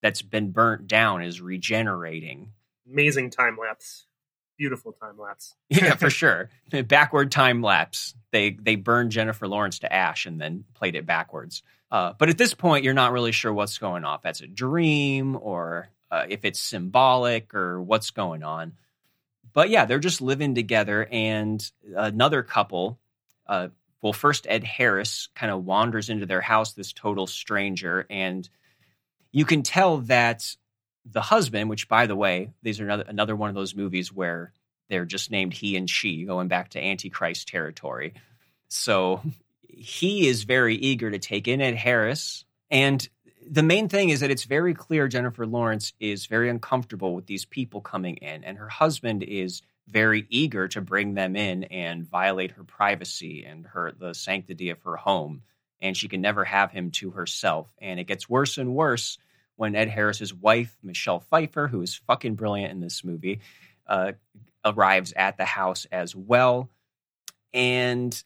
that's 0.02 0.22
been 0.22 0.50
burnt 0.50 0.86
down 0.86 1.22
is 1.22 1.40
regenerating. 1.40 2.52
Amazing 2.90 3.30
time 3.30 3.58
lapse. 3.60 4.06
Beautiful 4.58 4.92
time 4.92 5.18
lapse. 5.18 5.54
yeah, 5.68 5.94
for 5.94 6.10
sure. 6.10 6.50
Backward 6.70 7.32
time 7.32 7.62
lapse. 7.62 8.14
They 8.30 8.50
they 8.50 8.76
burned 8.76 9.10
Jennifer 9.10 9.48
Lawrence 9.48 9.80
to 9.80 9.92
ash 9.92 10.26
and 10.26 10.40
then 10.40 10.64
played 10.74 10.94
it 10.96 11.06
backwards. 11.06 11.62
Uh, 11.90 12.12
but 12.18 12.28
at 12.28 12.38
this 12.38 12.54
point, 12.54 12.84
you're 12.84 12.94
not 12.94 13.12
really 13.12 13.32
sure 13.32 13.52
what's 13.52 13.78
going 13.78 14.04
off. 14.04 14.22
That's 14.22 14.42
a 14.42 14.46
dream, 14.46 15.36
or 15.36 15.88
uh, 16.10 16.26
if 16.28 16.44
it's 16.44 16.60
symbolic, 16.60 17.52
or 17.54 17.82
what's 17.82 18.10
going 18.10 18.44
on. 18.44 18.74
But 19.52 19.70
yeah, 19.70 19.86
they're 19.86 19.98
just 19.98 20.20
living 20.20 20.54
together, 20.54 21.08
and 21.10 21.68
another 21.96 22.42
couple. 22.42 23.00
Uh, 23.46 23.68
well, 24.02 24.12
first 24.12 24.46
Ed 24.48 24.62
Harris 24.62 25.28
kind 25.34 25.50
of 25.50 25.64
wanders 25.64 26.08
into 26.08 26.26
their 26.26 26.40
house, 26.40 26.72
this 26.72 26.92
total 26.92 27.26
stranger, 27.26 28.06
and 28.08 28.48
you 29.32 29.44
can 29.44 29.62
tell 29.62 29.98
that 29.98 30.56
the 31.04 31.20
husband, 31.20 31.70
which 31.70 31.88
by 31.88 32.06
the 32.06 32.16
way, 32.16 32.50
these 32.62 32.80
are 32.80 32.84
another, 32.84 33.04
another 33.08 33.36
one 33.36 33.48
of 33.48 33.54
those 33.54 33.74
movies 33.74 34.12
where 34.12 34.52
they're 34.88 35.04
just 35.04 35.30
named 35.30 35.54
he 35.54 35.76
and 35.76 35.88
she, 35.88 36.24
going 36.24 36.48
back 36.48 36.70
to 36.70 36.82
Antichrist 36.82 37.48
territory. 37.48 38.14
So 38.68 39.22
he 39.68 40.28
is 40.28 40.44
very 40.44 40.76
eager 40.76 41.10
to 41.10 41.18
take 41.18 41.48
in 41.48 41.60
Ed 41.60 41.74
Harris. 41.76 42.44
And 42.70 43.08
the 43.48 43.62
main 43.62 43.88
thing 43.88 44.10
is 44.10 44.20
that 44.20 44.30
it's 44.30 44.44
very 44.44 44.74
clear 44.74 45.08
Jennifer 45.08 45.46
Lawrence 45.46 45.92
is 46.00 46.26
very 46.26 46.50
uncomfortable 46.50 47.14
with 47.14 47.26
these 47.26 47.44
people 47.44 47.80
coming 47.80 48.16
in, 48.16 48.44
and 48.44 48.58
her 48.58 48.68
husband 48.68 49.22
is 49.22 49.62
very 49.88 50.26
eager 50.28 50.68
to 50.68 50.80
bring 50.80 51.14
them 51.14 51.34
in 51.34 51.64
and 51.64 52.08
violate 52.08 52.52
her 52.52 52.64
privacy 52.64 53.44
and 53.44 53.66
her 53.66 53.92
the 53.98 54.14
sanctity 54.14 54.70
of 54.70 54.80
her 54.82 54.96
home 54.96 55.42
and 55.80 55.96
she 55.96 56.08
can 56.08 56.20
never 56.20 56.44
have 56.44 56.70
him 56.70 56.90
to 56.92 57.10
herself. 57.10 57.72
And 57.80 57.98
it 57.98 58.04
gets 58.04 58.28
worse 58.28 58.58
and 58.58 58.74
worse 58.74 59.18
when 59.56 59.74
Ed 59.74 59.88
Harris's 59.88 60.32
wife, 60.32 60.76
Michelle 60.82 61.20
Pfeiffer, 61.20 61.68
who 61.68 61.82
is 61.82 61.94
fucking 61.94 62.34
brilliant 62.34 62.72
in 62.72 62.80
this 62.80 63.04
movie, 63.04 63.40
uh, 63.86 64.12
arrives 64.64 65.12
at 65.14 65.36
the 65.36 65.44
house 65.44 65.86
as 65.90 66.14
well. 66.14 66.68
And, 67.52 68.22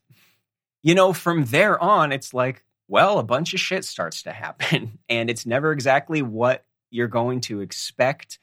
you 0.82 0.94
know, 0.94 1.12
from 1.12 1.44
there 1.44 1.80
on, 1.82 2.12
it's 2.12 2.34
like, 2.34 2.64
well, 2.88 3.18
a 3.18 3.24
bunch 3.24 3.54
of 3.54 3.60
shit 3.60 3.84
starts 3.84 4.22
to 4.22 4.32
happen. 4.32 4.98
And 5.08 5.30
it's 5.30 5.46
never 5.46 5.72
exactly 5.72 6.22
what 6.22 6.64
you're 6.90 7.08
going 7.08 7.40
to 7.42 7.60
expect. 7.60 8.38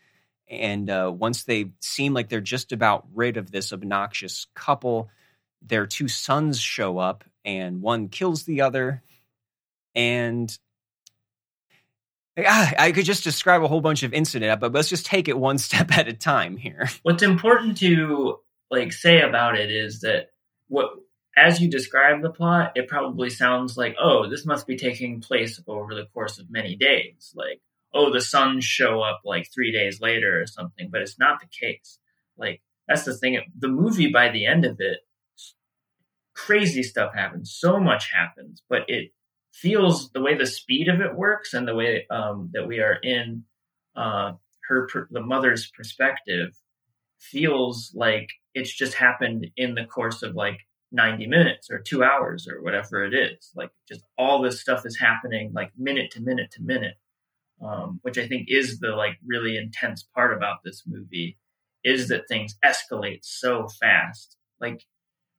And 0.47 0.89
uh, 0.89 1.11
once 1.13 1.43
they 1.43 1.71
seem 1.79 2.13
like 2.13 2.29
they're 2.29 2.41
just 2.41 2.71
about 2.71 3.07
rid 3.13 3.37
of 3.37 3.51
this 3.51 3.73
obnoxious 3.73 4.47
couple, 4.53 5.09
their 5.61 5.85
two 5.85 6.07
sons 6.07 6.59
show 6.59 6.97
up 6.97 7.23
and 7.45 7.81
one 7.81 8.09
kills 8.09 8.43
the 8.43 8.61
other. 8.61 9.03
And 9.95 10.57
ah, 12.37 12.73
I 12.77 12.91
could 12.91 13.05
just 13.05 13.23
describe 13.23 13.63
a 13.63 13.67
whole 13.67 13.81
bunch 13.81 14.03
of 14.03 14.13
incident, 14.13 14.59
but 14.59 14.71
let's 14.71 14.89
just 14.89 15.05
take 15.05 15.27
it 15.27 15.37
one 15.37 15.57
step 15.57 15.91
at 15.97 16.07
a 16.07 16.13
time 16.13 16.57
here. 16.57 16.89
What's 17.03 17.23
important 17.23 17.77
to 17.79 18.37
like 18.69 18.93
say 18.93 19.21
about 19.21 19.57
it 19.57 19.69
is 19.69 20.01
that 20.01 20.29
what 20.67 20.91
as 21.37 21.61
you 21.61 21.69
describe 21.69 22.21
the 22.21 22.29
plot, 22.29 22.73
it 22.75 22.87
probably 22.87 23.29
sounds 23.29 23.77
like, 23.77 23.95
oh, 23.99 24.29
this 24.29 24.45
must 24.45 24.67
be 24.67 24.75
taking 24.75 25.21
place 25.21 25.61
over 25.67 25.95
the 25.95 26.05
course 26.13 26.39
of 26.39 26.51
many 26.51 26.75
days. 26.75 27.33
Like, 27.35 27.61
oh, 27.93 28.11
the 28.11 28.21
sons 28.21 28.65
show 28.65 29.01
up 29.01 29.21
like 29.23 29.47
three 29.53 29.71
days 29.71 30.01
later 30.01 30.41
or 30.41 30.45
something, 30.45 30.89
but 30.91 31.01
it's 31.01 31.19
not 31.19 31.39
the 31.39 31.47
case. 31.47 31.99
Like, 32.37 32.61
that's 32.87 33.05
the 33.05 33.15
thing. 33.15 33.39
The 33.57 33.69
movie, 33.69 34.11
by 34.11 34.29
the 34.29 34.45
end 34.45 34.65
of 34.65 34.77
it, 34.79 34.99
crazy 36.33 36.83
stuff 36.83 37.13
happens. 37.13 37.55
So 37.57 37.79
much 37.79 38.11
happens, 38.11 38.61
but 38.69 38.83
it 38.87 39.11
feels 39.53 40.11
the 40.11 40.21
way 40.21 40.35
the 40.37 40.45
speed 40.45 40.87
of 40.87 41.01
it 41.01 41.15
works 41.15 41.53
and 41.53 41.67
the 41.67 41.75
way 41.75 42.05
um, 42.09 42.49
that 42.53 42.67
we 42.67 42.79
are 42.79 42.97
in 43.03 43.43
uh, 43.95 44.33
her 44.67 44.87
the 45.11 45.21
mother's 45.21 45.69
perspective 45.75 46.51
feels 47.19 47.91
like 47.93 48.29
it's 48.53 48.73
just 48.73 48.93
happened 48.93 49.47
in 49.57 49.75
the 49.75 49.85
course 49.85 50.23
of 50.23 50.35
like 50.35 50.57
90 50.91 51.27
minutes 51.27 51.69
or 51.69 51.79
two 51.79 52.03
hours 52.03 52.47
or 52.47 52.61
whatever 52.61 53.03
it 53.03 53.13
is. 53.13 53.51
Like 53.55 53.71
just 53.87 54.03
all 54.17 54.41
this 54.41 54.61
stuff 54.61 54.85
is 54.85 54.97
happening 54.97 55.51
like 55.53 55.71
minute 55.77 56.11
to 56.11 56.21
minute 56.21 56.51
to 56.51 56.63
minute, 56.63 56.95
um, 57.61 57.99
which 58.01 58.17
I 58.17 58.27
think 58.27 58.47
is 58.49 58.79
the 58.79 58.89
like 58.89 59.17
really 59.25 59.57
intense 59.57 60.07
part 60.15 60.35
about 60.35 60.57
this 60.63 60.83
movie 60.85 61.37
is 61.83 62.09
that 62.09 62.27
things 62.27 62.57
escalate 62.63 63.19
so 63.23 63.67
fast, 63.79 64.37
like 64.59 64.83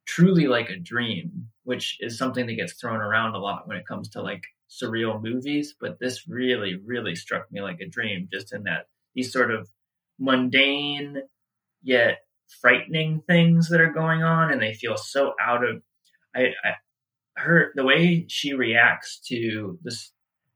truly 0.05 0.47
like 0.47 0.69
a 0.69 0.79
dream, 0.79 1.47
which 1.63 1.97
is 1.99 2.17
something 2.17 2.45
that 2.45 2.55
gets 2.55 2.73
thrown 2.73 3.01
around 3.01 3.35
a 3.35 3.39
lot 3.39 3.67
when 3.67 3.77
it 3.77 3.87
comes 3.87 4.09
to 4.09 4.21
like 4.21 4.43
surreal 4.69 5.21
movies. 5.21 5.75
But 5.79 5.99
this 5.99 6.27
really, 6.27 6.75
really 6.83 7.15
struck 7.15 7.51
me 7.51 7.61
like 7.61 7.79
a 7.79 7.87
dream, 7.89 8.27
just 8.31 8.53
in 8.53 8.63
that 8.63 8.87
these 9.15 9.31
sort 9.31 9.51
of 9.51 9.69
mundane 10.19 11.17
yet 11.81 12.19
frightening 12.61 13.21
things 13.27 13.69
that 13.69 13.81
are 13.81 13.91
going 13.91 14.23
on 14.23 14.51
and 14.51 14.61
they 14.61 14.73
feel 14.73 14.97
so 14.97 15.33
out 15.41 15.63
of 15.63 15.81
I, 16.35 16.47
I 16.63 16.73
her 17.35 17.71
the 17.75 17.83
way 17.83 18.25
she 18.29 18.53
reacts 18.53 19.19
to 19.27 19.79
this 19.83 20.11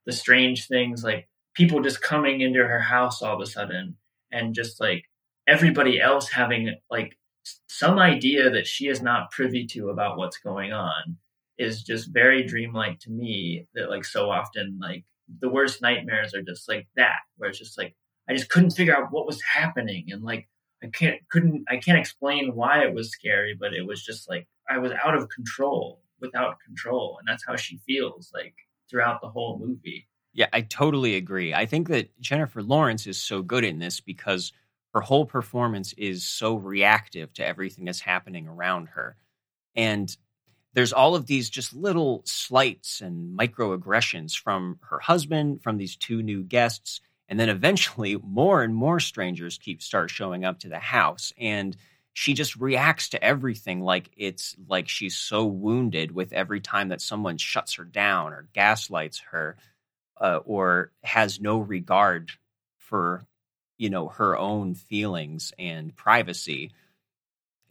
the 0.06 0.12
strange 0.12 0.68
things 0.68 1.04
like 1.04 1.28
people 1.54 1.82
just 1.82 2.02
coming 2.02 2.42
into 2.42 2.60
her 2.60 2.80
house 2.80 3.22
all 3.22 3.36
of 3.36 3.42
a 3.42 3.46
sudden 3.46 3.98
and 4.32 4.54
just 4.54 4.80
like 4.80 5.04
everybody 5.48 6.00
else 6.00 6.30
having 6.30 6.76
like 6.90 7.18
some 7.68 8.00
idea 8.00 8.50
that 8.50 8.68
she 8.68 8.88
is 8.88 9.02
not 9.02 9.32
privy 9.32 9.66
to 9.68 9.90
about 9.90 10.18
what's 10.18 10.38
going 10.38 10.74
on 10.74 11.18
is 11.58 11.84
just 11.84 12.14
very 12.14 12.46
dreamlike 12.46 13.00
to 13.00 13.12
me 13.12 13.66
that 13.74 13.90
like 13.90 14.06
so 14.06 14.30
often 14.30 14.78
like 14.82 15.04
the 15.40 15.50
worst 15.50 15.82
nightmares 15.82 16.34
are 16.34 16.44
just 16.44 16.70
like 16.70 16.88
that 16.96 17.18
where 17.38 17.50
it's 17.50 17.60
just 17.60 17.78
like 17.78 17.96
i 18.30 18.34
just 18.34 18.50
couldn't 18.50 18.72
figure 18.72 18.96
out 18.96 19.12
what 19.12 19.26
was 19.26 19.42
happening 19.42 20.06
and 20.10 20.24
like 20.24 20.48
I 20.84 20.88
can't 20.88 21.20
couldn't 21.32 21.66
I 21.68 21.78
can't 21.78 21.98
explain 21.98 22.54
why 22.54 22.84
it 22.84 22.94
was 22.94 23.12
scary, 23.12 23.56
but 23.60 23.74
it 23.74 23.86
was 23.86 24.04
just 24.04 24.30
like 24.30 24.48
I 24.70 24.78
was 24.78 24.92
out 25.04 25.16
of 25.16 25.28
control, 25.30 26.02
without 26.20 26.58
control, 26.66 27.18
and 27.20 27.28
that's 27.28 27.46
how 27.46 27.56
she 27.56 27.78
feels 27.86 28.32
like 28.34 28.54
throughout 28.90 29.22
the 29.22 29.30
whole 29.30 29.60
movie. 29.60 30.08
Yeah, 30.34 30.48
I 30.54 30.62
totally 30.62 31.16
agree. 31.16 31.54
I 31.54 31.66
think 31.66 31.88
that 31.88 32.20
Jennifer 32.20 32.62
Lawrence 32.62 33.08
is 33.08 33.20
so 33.20 33.42
good 33.42 33.64
in 33.64 33.80
this 33.80 34.00
because 34.00 34.54
her 34.98 35.02
whole 35.02 35.28
performance 35.28 35.94
is 35.94 36.28
so 36.28 36.56
reactive 36.56 37.32
to 37.32 37.46
everything 37.46 37.86
that's 37.86 38.00
happening 38.00 38.48
around 38.48 38.88
her. 38.88 39.16
And 39.76 40.16
there's 40.74 40.92
all 40.92 41.14
of 41.14 41.28
these 41.28 41.52
just 41.52 41.76
little 41.76 42.24
slights 42.26 43.02
and 43.02 43.38
microaggressions 43.38 44.36
from 44.36 44.80
her 44.90 44.98
husband, 44.98 45.62
from 45.62 45.78
these 45.78 45.96
two 45.96 46.24
new 46.24 46.42
guests, 46.42 47.00
and 47.30 47.40
then 47.40 47.48
eventually, 47.48 48.18
more 48.24 48.64
and 48.64 48.74
more 48.74 49.00
strangers 49.00 49.60
keep 49.60 49.84
start 49.84 50.10
showing 50.10 50.44
up 50.44 50.62
to 50.62 50.70
the 50.70 50.80
house, 50.80 51.32
and 51.40 51.78
she 52.14 52.34
just 52.34 52.56
reacts 52.56 53.10
to 53.10 53.24
everything 53.24 53.82
like 53.82 54.10
it's 54.18 54.56
like 54.68 54.90
she's 54.90 55.16
so 55.16 55.46
wounded 55.46 56.12
with 56.12 56.34
every 56.34 56.60
time 56.60 56.90
that 56.90 57.02
someone 57.02 57.38
shuts 57.38 57.76
her 57.76 57.84
down 57.84 58.34
or 58.34 58.48
gaslights 58.54 59.22
her, 59.30 59.58
uh, 60.20 60.40
or 60.44 60.92
has 61.04 61.40
no 61.40 61.60
regard 61.60 62.32
for 62.80 63.28
you 63.78 63.90
know 63.90 64.08
her 64.10 64.38
own 64.38 64.76
feelings 64.76 65.54
and 65.58 65.96
privacy. 65.96 66.72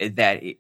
Eh, 0.01 0.11
that 0.15 0.43
it, 0.43 0.59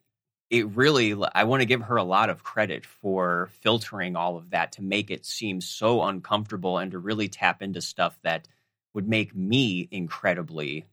it 0.48 0.68
really 0.76 1.14
i 1.34 1.44
want 1.44 1.60
to 1.60 1.66
give 1.66 1.82
her 1.82 1.96
a 1.96 2.04
lot 2.04 2.30
of 2.30 2.44
credit 2.44 2.86
for 2.86 3.48
filtering 3.60 4.14
all 4.14 4.36
of 4.36 4.50
that 4.50 4.72
to 4.72 4.82
make 4.82 5.10
it 5.10 5.26
seem 5.26 5.60
so 5.60 6.02
uncomfortable 6.02 6.78
and 6.78 6.92
to 6.92 6.98
really 6.98 7.28
tap 7.28 7.62
into 7.62 7.80
stuff 7.80 8.18
that 8.22 8.46
would 8.94 9.08
make 9.08 9.36
me 9.36 9.86
incredibly 9.90 10.86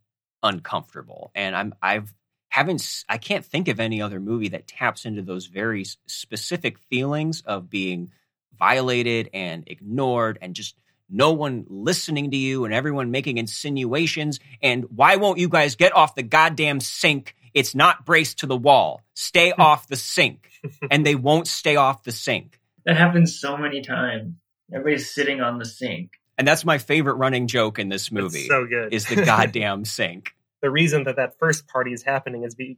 uncomfortable. 0.43 1.31
And 1.33 1.55
I'm 1.55 1.73
I've 1.81 2.13
haven't 2.49 3.05
I 3.09 3.17
can't 3.17 3.45
think 3.45 3.69
of 3.69 3.79
any 3.79 4.01
other 4.01 4.19
movie 4.19 4.49
that 4.49 4.67
taps 4.67 5.05
into 5.05 5.23
those 5.23 5.47
very 5.47 5.85
specific 6.05 6.77
feelings 6.77 7.41
of 7.41 7.69
being 7.69 8.11
violated 8.59 9.29
and 9.33 9.63
ignored 9.67 10.37
and 10.41 10.53
just 10.53 10.75
no 11.09 11.33
one 11.33 11.65
listening 11.69 12.31
to 12.31 12.37
you 12.37 12.65
and 12.65 12.73
everyone 12.73 13.11
making 13.11 13.37
insinuations 13.37 14.39
and 14.61 14.85
why 14.95 15.15
won't 15.15 15.39
you 15.39 15.49
guys 15.49 15.75
get 15.75 15.95
off 15.95 16.15
the 16.15 16.23
goddamn 16.23 16.79
sink 16.79 17.35
it's 17.53 17.75
not 17.75 18.05
braced 18.05 18.39
to 18.39 18.45
the 18.45 18.57
wall 18.57 19.01
stay 19.13 19.51
hmm. 19.51 19.61
off 19.61 19.87
the 19.87 19.95
sink 19.95 20.49
and 20.89 21.05
they 21.05 21.15
won't 21.27 21.47
stay 21.47 21.75
off 21.75 22.03
the 22.03 22.11
sink 22.11 22.59
that 22.85 22.97
happens 22.97 23.39
so 23.39 23.57
many 23.57 23.81
times 23.81 24.33
everybody's 24.73 25.09
sitting 25.09 25.41
on 25.41 25.59
the 25.59 25.65
sink 25.65 26.11
and 26.37 26.47
that's 26.47 26.65
my 26.65 26.77
favorite 26.77 27.15
running 27.15 27.47
joke 27.47 27.79
in 27.79 27.89
this 27.89 28.11
movie. 28.11 28.39
It's 28.39 28.47
so 28.47 28.65
good. 28.65 28.93
Is 28.93 29.05
the 29.05 29.15
goddamn 29.25 29.85
sink. 29.85 30.33
the 30.61 30.69
reason 30.69 31.03
that 31.03 31.17
that 31.17 31.37
first 31.37 31.67
party 31.67 31.93
is 31.93 32.03
happening 32.03 32.43
is 32.43 32.55
be 32.55 32.77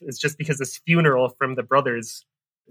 is 0.00 0.18
just 0.18 0.38
because 0.38 0.58
this 0.58 0.78
funeral 0.78 1.28
from 1.28 1.54
the 1.54 1.62
brothers' 1.62 2.24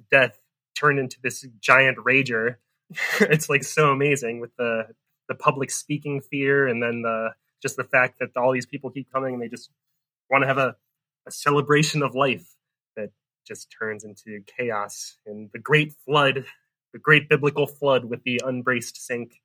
death 0.10 0.40
turned 0.76 1.00
into 1.00 1.18
this 1.22 1.46
giant 1.60 1.98
rager. 1.98 2.56
it's 3.22 3.50
like 3.50 3.64
so 3.64 3.92
amazing 3.92 4.40
with 4.40 4.56
the 4.58 4.88
the 5.28 5.36
public 5.36 5.72
speaking 5.72 6.22
fear 6.22 6.68
and 6.68 6.82
then 6.82 7.02
the 7.02 7.30
just 7.62 7.78
the 7.78 7.84
fact 7.84 8.20
that 8.20 8.36
all 8.36 8.52
these 8.52 8.66
people 8.66 8.90
keep 8.90 9.12
coming 9.12 9.36
and 9.36 9.42
they 9.42 9.48
just 9.48 9.70
want 10.30 10.42
to 10.42 10.48
have 10.48 10.58
a, 10.58 10.76
a 11.28 11.32
celebration 11.32 12.02
of 12.02 12.16
life 12.16 12.56
that 12.98 13.12
just 13.48 13.74
turns 13.78 14.04
into 14.04 14.42
chaos 14.58 15.18
and 15.26 15.50
the 15.54 15.60
great 15.60 15.94
flood 16.06 16.46
the 16.94 17.00
great 17.00 17.30
biblical 17.30 17.68
flood 17.68 18.06
with 18.06 18.24
the 18.24 18.42
unbraced 18.44 18.98
sink 18.98 19.42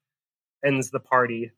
ends 0.65 0.91
the 0.91 1.01
party. 1.01 1.53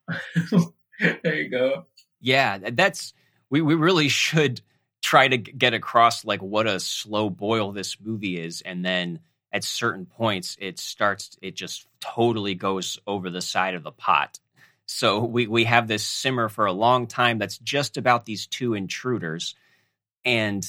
there 1.00 1.34
you 1.34 1.48
go. 1.48 1.86
Yeah, 2.20 2.58
that's 2.72 3.14
we 3.50 3.60
we 3.62 3.74
really 3.74 4.08
should 4.08 4.60
try 5.00 5.28
to 5.28 5.36
get 5.36 5.74
across 5.74 6.24
like 6.24 6.42
what 6.42 6.66
a 6.66 6.80
slow 6.80 7.30
boil 7.30 7.72
this 7.72 8.00
movie 8.00 8.38
is 8.38 8.62
and 8.62 8.84
then 8.84 9.20
at 9.52 9.64
certain 9.64 10.06
points 10.06 10.56
it 10.60 10.78
starts 10.78 11.36
it 11.40 11.54
just 11.54 11.86
totally 12.00 12.54
goes 12.54 12.98
over 13.06 13.30
the 13.30 13.40
side 13.40 13.74
of 13.74 13.82
the 13.82 13.92
pot. 13.92 14.38
So 14.86 15.20
we 15.24 15.46
we 15.46 15.64
have 15.64 15.88
this 15.88 16.06
simmer 16.06 16.48
for 16.48 16.66
a 16.66 16.72
long 16.72 17.06
time 17.06 17.38
that's 17.38 17.58
just 17.58 17.96
about 17.96 18.24
these 18.24 18.46
two 18.46 18.74
intruders 18.74 19.54
and 20.24 20.64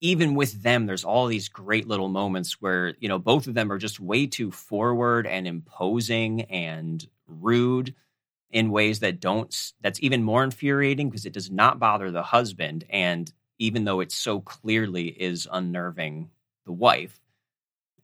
even 0.00 0.34
with 0.34 0.62
them 0.62 0.86
there's 0.86 1.04
all 1.04 1.26
these 1.26 1.48
great 1.48 1.88
little 1.88 2.08
moments 2.08 2.60
where 2.60 2.94
you 3.00 3.08
know 3.08 3.18
both 3.18 3.46
of 3.46 3.54
them 3.54 3.72
are 3.72 3.78
just 3.78 4.00
way 4.00 4.26
too 4.26 4.50
forward 4.50 5.26
and 5.26 5.46
imposing 5.46 6.42
and 6.42 7.06
rude 7.26 7.94
in 8.50 8.70
ways 8.70 9.00
that 9.00 9.20
don't 9.20 9.72
that's 9.80 10.02
even 10.02 10.22
more 10.22 10.44
infuriating 10.44 11.08
because 11.08 11.26
it 11.26 11.32
does 11.32 11.50
not 11.50 11.78
bother 11.78 12.10
the 12.10 12.22
husband 12.22 12.84
and 12.90 13.32
even 13.58 13.84
though 13.84 14.00
it 14.00 14.12
so 14.12 14.40
clearly 14.40 15.08
is 15.08 15.48
unnerving 15.50 16.30
the 16.64 16.72
wife 16.72 17.20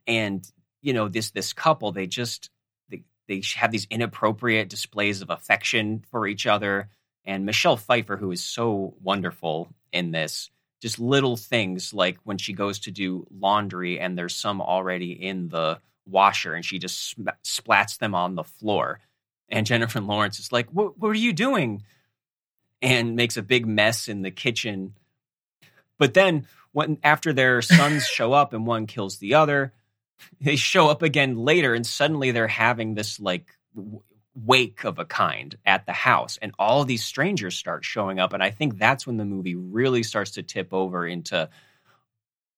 and 0.06 0.46
you 0.82 0.92
know 0.92 1.08
this 1.08 1.30
this 1.30 1.52
couple 1.52 1.92
they 1.92 2.06
just 2.06 2.50
they, 2.90 3.02
they 3.28 3.42
have 3.56 3.70
these 3.70 3.86
inappropriate 3.90 4.68
displays 4.68 5.22
of 5.22 5.30
affection 5.30 6.04
for 6.10 6.26
each 6.26 6.46
other 6.46 6.88
and 7.24 7.46
michelle 7.46 7.76
pfeiffer 7.76 8.16
who 8.16 8.30
is 8.30 8.44
so 8.44 8.94
wonderful 9.02 9.68
in 9.92 10.10
this 10.10 10.50
just 10.80 10.98
little 10.98 11.36
things 11.36 11.94
like 11.94 12.18
when 12.24 12.36
she 12.36 12.52
goes 12.52 12.80
to 12.80 12.90
do 12.90 13.26
laundry 13.30 13.98
and 13.98 14.18
there's 14.18 14.34
some 14.34 14.60
already 14.60 15.12
in 15.12 15.48
the 15.48 15.78
washer 16.06 16.54
and 16.54 16.64
she 16.64 16.78
just 16.78 17.18
splats 17.42 17.98
them 17.98 18.14
on 18.14 18.34
the 18.34 18.44
floor 18.44 19.00
and 19.48 19.66
Jennifer 19.66 20.00
Lawrence 20.00 20.38
is 20.38 20.52
like, 20.52 20.68
what, 20.70 20.98
what 20.98 21.08
are 21.08 21.14
you 21.14 21.32
doing? 21.32 21.84
And 22.82 23.16
makes 23.16 23.36
a 23.36 23.42
big 23.42 23.66
mess 23.66 24.08
in 24.08 24.22
the 24.22 24.30
kitchen. 24.30 24.94
But 25.98 26.14
then 26.14 26.46
when 26.72 26.98
after 27.02 27.32
their 27.32 27.62
sons 27.62 28.04
show 28.06 28.32
up 28.32 28.52
and 28.52 28.66
one 28.66 28.86
kills 28.86 29.18
the 29.18 29.34
other, 29.34 29.72
they 30.40 30.56
show 30.56 30.88
up 30.88 31.02
again 31.02 31.36
later 31.36 31.74
and 31.74 31.86
suddenly 31.86 32.30
they're 32.30 32.48
having 32.48 32.94
this 32.94 33.20
like 33.20 33.56
wake 34.34 34.84
of 34.84 34.98
a 34.98 35.04
kind 35.04 35.56
at 35.64 35.86
the 35.86 35.92
house 35.92 36.38
and 36.42 36.52
all 36.58 36.84
these 36.84 37.04
strangers 37.04 37.56
start 37.56 37.84
showing 37.84 38.18
up 38.18 38.32
and 38.32 38.42
I 38.42 38.50
think 38.50 38.78
that's 38.78 39.06
when 39.06 39.16
the 39.16 39.24
movie 39.24 39.54
really 39.54 40.02
starts 40.02 40.32
to 40.32 40.42
tip 40.42 40.72
over 40.72 41.06
into 41.06 41.48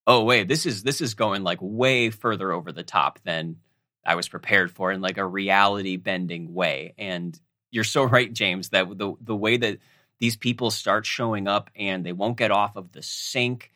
oh 0.07 0.22
wait, 0.24 0.48
this 0.48 0.66
is 0.66 0.82
this 0.82 1.00
is 1.00 1.14
going 1.14 1.42
like 1.42 1.59
way 1.61 2.11
further 2.11 2.52
over 2.52 2.72
the 2.72 2.82
top 2.82 3.18
than 3.24 3.57
I 4.04 4.14
was 4.14 4.28
prepared 4.28 4.70
for 4.70 4.92
in 4.92 5.00
like 5.00 5.18
a 5.18 5.26
reality 5.26 5.96
bending 5.96 6.54
way. 6.54 6.94
And 6.96 7.38
you're 7.70 7.84
so 7.84 8.04
right, 8.09 8.32
James, 8.32 8.70
that 8.70 8.86
the 8.96 9.14
the 9.20 9.36
way 9.36 9.57
that 9.57 9.78
these 10.18 10.36
people 10.36 10.70
start 10.70 11.04
showing 11.04 11.46
up 11.46 11.70
and 11.76 12.04
they 12.04 12.12
won't 12.12 12.38
get 12.38 12.50
off 12.50 12.76
of 12.76 12.92
the 12.92 13.02
sink 13.02 13.70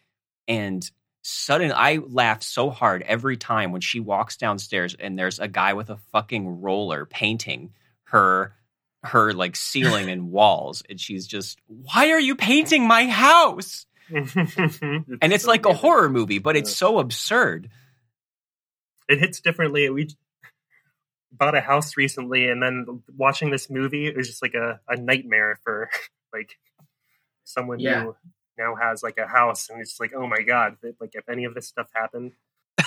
and 0.49 0.89
sudden 1.31 1.73
I 1.75 1.99
laugh 2.07 2.43
so 2.43 2.71
hard 2.71 3.03
every 3.03 3.37
time 3.37 3.73
when 3.73 3.81
she 3.81 4.01
walks 4.01 4.37
downstairs 4.37 4.95
and 4.99 5.19
there's 5.19 5.39
a 5.39 5.49
guy 5.49 5.75
with 5.75 5.91
a 5.91 5.99
fucking 6.13 6.61
roller 6.61 7.07
painting 7.07 7.73
her 8.05 8.55
her 9.03 9.33
like 9.33 9.57
ceiling 9.57 10.11
and 10.11 10.31
walls 10.31 10.83
and 10.89 11.01
she's 11.01 11.27
just 11.27 11.59
why 11.67 12.11
are 12.11 12.21
you 12.21 12.35
painting 12.35 12.87
my 12.87 13.07
house 13.07 13.87
it's 14.11 14.35
and 14.83 15.33
it's 15.33 15.45
so 15.45 15.51
like 15.51 15.65
a 15.65 15.73
horror 15.73 16.11
movie 16.11 16.39
but 16.39 16.57
it's 16.57 16.75
so 16.75 16.99
absurd 16.99 17.71
it 19.11 19.19
hits 19.19 19.41
differently. 19.41 19.91
We 19.91 20.09
bought 21.33 21.57
a 21.57 21.61
house 21.61 21.97
recently, 21.97 22.49
and 22.49 22.63
then 22.63 23.03
watching 23.17 23.51
this 23.51 23.69
movie 23.69 24.07
it 24.07 24.17
was 24.17 24.29
just 24.29 24.41
like 24.41 24.55
a, 24.55 24.81
a 24.89 24.97
nightmare 24.97 25.59
for 25.65 25.91
like 26.33 26.57
someone 27.45 27.81
yeah. 27.81 28.05
who 28.05 28.17
now 28.59 28.75
has 28.75 29.03
like 29.03 29.19
a 29.19 29.27
house, 29.27 29.69
and 29.71 29.81
it's 29.81 29.99
like, 30.01 30.13
oh 30.15 30.27
my 30.27 30.43
god, 30.43 30.77
that 30.83 31.01
like 31.01 31.11
if 31.15 31.29
any 31.29 31.45
of 31.45 31.55
this 31.55 31.69
stuff 31.69 31.89
happened, 31.95 32.33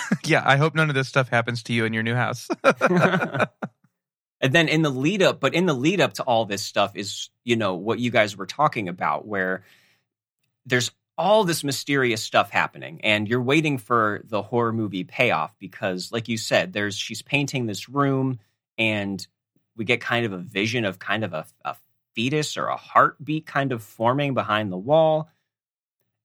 yeah, 0.25 0.43
I 0.45 0.57
hope 0.57 0.75
none 0.75 0.89
of 0.89 0.95
this 0.95 1.07
stuff 1.07 1.29
happens 1.29 1.63
to 1.63 1.73
you 1.73 1.85
in 1.85 1.93
your 1.93 2.03
new 2.03 2.15
house. 2.15 2.47
and 2.63 3.47
then 4.41 4.67
in 4.67 4.81
the 4.81 4.89
lead 4.89 5.21
up, 5.21 5.39
but 5.39 5.53
in 5.53 5.65
the 5.65 5.73
lead 5.73 6.01
up 6.01 6.13
to 6.13 6.23
all 6.23 6.45
this 6.45 6.63
stuff 6.63 6.95
is, 6.95 7.29
you 7.43 7.55
know, 7.55 7.75
what 7.75 7.99
you 7.99 8.11
guys 8.11 8.35
were 8.35 8.45
talking 8.45 8.89
about, 8.89 9.27
where 9.27 9.63
there's 10.65 10.91
all 11.17 11.43
this 11.43 11.63
mysterious 11.63 12.23
stuff 12.23 12.49
happening 12.49 12.99
and 13.03 13.27
you're 13.27 13.41
waiting 13.41 13.77
for 13.77 14.21
the 14.25 14.41
horror 14.41 14.73
movie 14.73 15.03
payoff 15.03 15.53
because 15.59 16.11
like 16.11 16.27
you 16.27 16.37
said 16.37 16.73
there's 16.73 16.95
she's 16.97 17.21
painting 17.21 17.67
this 17.67 17.87
room 17.87 18.39
and 18.79 19.27
we 19.77 19.85
get 19.85 20.01
kind 20.01 20.25
of 20.25 20.33
a 20.33 20.39
vision 20.39 20.85
of 20.85 20.97
kind 20.97 21.23
of 21.23 21.31
a, 21.31 21.45
a 21.65 21.75
fetus 22.15 22.57
or 22.57 22.65
a 22.65 22.75
heartbeat 22.75 23.45
kind 23.45 23.71
of 23.71 23.83
forming 23.83 24.33
behind 24.33 24.71
the 24.71 24.77
wall 24.77 25.29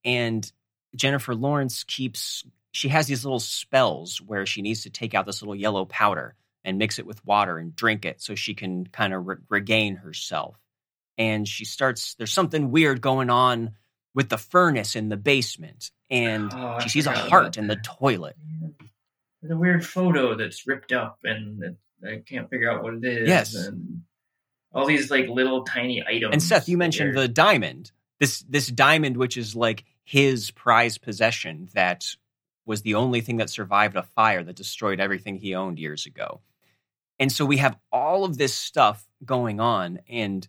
and 0.05 0.51
jennifer 0.95 1.35
lawrence 1.35 1.85
keeps 1.85 2.45
she 2.71 2.89
has 2.89 3.07
these 3.07 3.25
little 3.25 3.41
spells 3.41 4.21
where 4.21 4.47
she 4.47 4.63
needs 4.63 4.83
to 4.83 4.91
take 4.91 5.15
out 5.15 5.27
this 5.27 5.43
little 5.43 5.55
yellow 5.57 5.85
powder 5.85 6.35
and 6.65 6.79
mix 6.79 6.99
it 6.99 7.07
with 7.07 7.25
water 7.25 7.59
and 7.59 7.75
drink 7.75 8.05
it 8.05 8.21
so 8.21 8.35
she 8.35 8.55
can 8.55 8.87
kind 8.87 9.13
of 9.15 9.27
re- 9.27 9.37
regain 9.49 9.97
herself 9.97 10.57
and 11.17 11.49
she 11.49 11.65
starts 11.65 12.15
there's 12.15 12.33
something 12.33 12.71
weird 12.71 13.01
going 13.01 13.31
on 13.31 13.73
with 14.15 14.29
the 14.31 14.39
furnace 14.39 14.97
in 14.97 15.09
the 15.11 15.17
basement, 15.17 15.93
and 16.11 16.51
Oh, 16.53 16.79
she 16.81 16.89
sees 16.89 17.07
a 17.07 17.13
heart 17.13 17.57
in 17.57 17.69
the 17.69 17.77
toilet. 17.77 18.35
There's 19.41 19.53
a 19.53 19.57
weird 19.57 19.87
photo 19.87 20.35
that's 20.35 20.67
ripped 20.67 20.93
up, 20.93 21.19
and 21.23 21.77
I 22.05 22.23
can't 22.27 22.51
figure 22.51 22.69
out 22.73 22.83
what 22.83 22.95
it 22.95 23.05
is. 23.05 23.29
Yes. 23.29 23.55
and 23.55 24.03
all 24.73 24.87
these 24.87 25.11
like 25.11 25.29
little 25.29 25.63
tiny 25.65 26.03
items. 26.05 26.33
And 26.33 26.43
Seth, 26.43 26.69
you 26.69 26.77
mentioned 26.77 27.15
They're- 27.17 27.23
the 27.25 27.29
diamond. 27.29 27.93
This 28.21 28.41
this 28.49 28.69
diamond, 28.69 29.17
which 29.17 29.37
is 29.37 29.55
like 29.55 29.85
his 30.05 30.51
prized 30.51 31.03
possession, 31.03 31.69
that 31.75 32.07
was 32.67 32.83
the 32.83 32.95
only 32.95 33.21
thing 33.21 33.39
that 33.39 33.51
survived 33.51 33.97
a 33.97 34.03
fire 34.03 34.43
that 34.43 34.57
destroyed 34.57 35.01
everything 35.01 35.37
he 35.37 35.55
owned 35.55 35.79
years 35.79 36.07
ago. 36.07 36.41
And 37.19 37.33
so 37.33 37.45
we 37.45 37.57
have 37.57 37.77
all 37.91 38.25
of 38.25 38.39
this 38.39 38.55
stuff 38.55 39.07
going 39.25 39.61
on, 39.61 40.01
and 40.09 40.47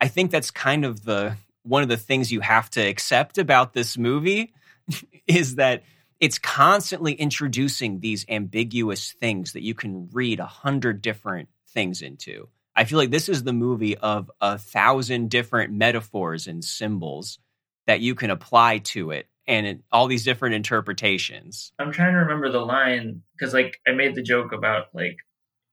I 0.00 0.08
think 0.08 0.30
that's 0.30 0.50
kind 0.50 0.84
of 0.84 1.04
the 1.04 1.36
one 1.62 1.82
of 1.82 1.88
the 1.88 1.96
things 1.96 2.30
you 2.30 2.40
have 2.40 2.70
to 2.70 2.80
accept 2.80 3.38
about 3.38 3.72
this 3.72 3.98
movie 3.98 4.54
is 5.26 5.56
that 5.56 5.82
it's 6.20 6.38
constantly 6.38 7.12
introducing 7.12 8.00
these 8.00 8.24
ambiguous 8.28 9.12
things 9.12 9.52
that 9.52 9.62
you 9.62 9.74
can 9.74 10.08
read 10.12 10.40
a 10.40 10.46
hundred 10.46 11.02
different 11.02 11.48
things 11.68 12.02
into. 12.02 12.48
I 12.76 12.84
feel 12.84 12.98
like 12.98 13.10
this 13.10 13.28
is 13.28 13.42
the 13.42 13.54
movie 13.54 13.96
of 13.96 14.30
a 14.40 14.58
thousand 14.58 15.30
different 15.30 15.72
metaphors 15.72 16.46
and 16.46 16.62
symbols 16.62 17.38
that 17.86 18.00
you 18.00 18.14
can 18.14 18.30
apply 18.30 18.78
to 18.78 19.10
it 19.12 19.26
and 19.48 19.66
it, 19.66 19.80
all 19.90 20.08
these 20.08 20.24
different 20.24 20.56
interpretations. 20.56 21.72
I'm 21.78 21.92
trying 21.92 22.12
to 22.12 22.18
remember 22.18 22.50
the 22.50 22.60
line 22.60 23.22
because 23.32 23.54
like 23.54 23.80
I 23.86 23.92
made 23.92 24.14
the 24.14 24.22
joke 24.22 24.52
about 24.52 24.86
like 24.92 25.16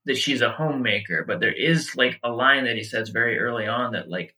that 0.05 0.17
she's 0.17 0.41
a 0.41 0.49
homemaker, 0.51 1.25
but 1.27 1.39
there 1.39 1.53
is 1.53 1.95
like 1.95 2.19
a 2.23 2.29
line 2.29 2.65
that 2.65 2.75
he 2.75 2.83
says 2.83 3.09
very 3.09 3.37
early 3.39 3.67
on 3.67 3.93
that 3.93 4.09
like 4.09 4.35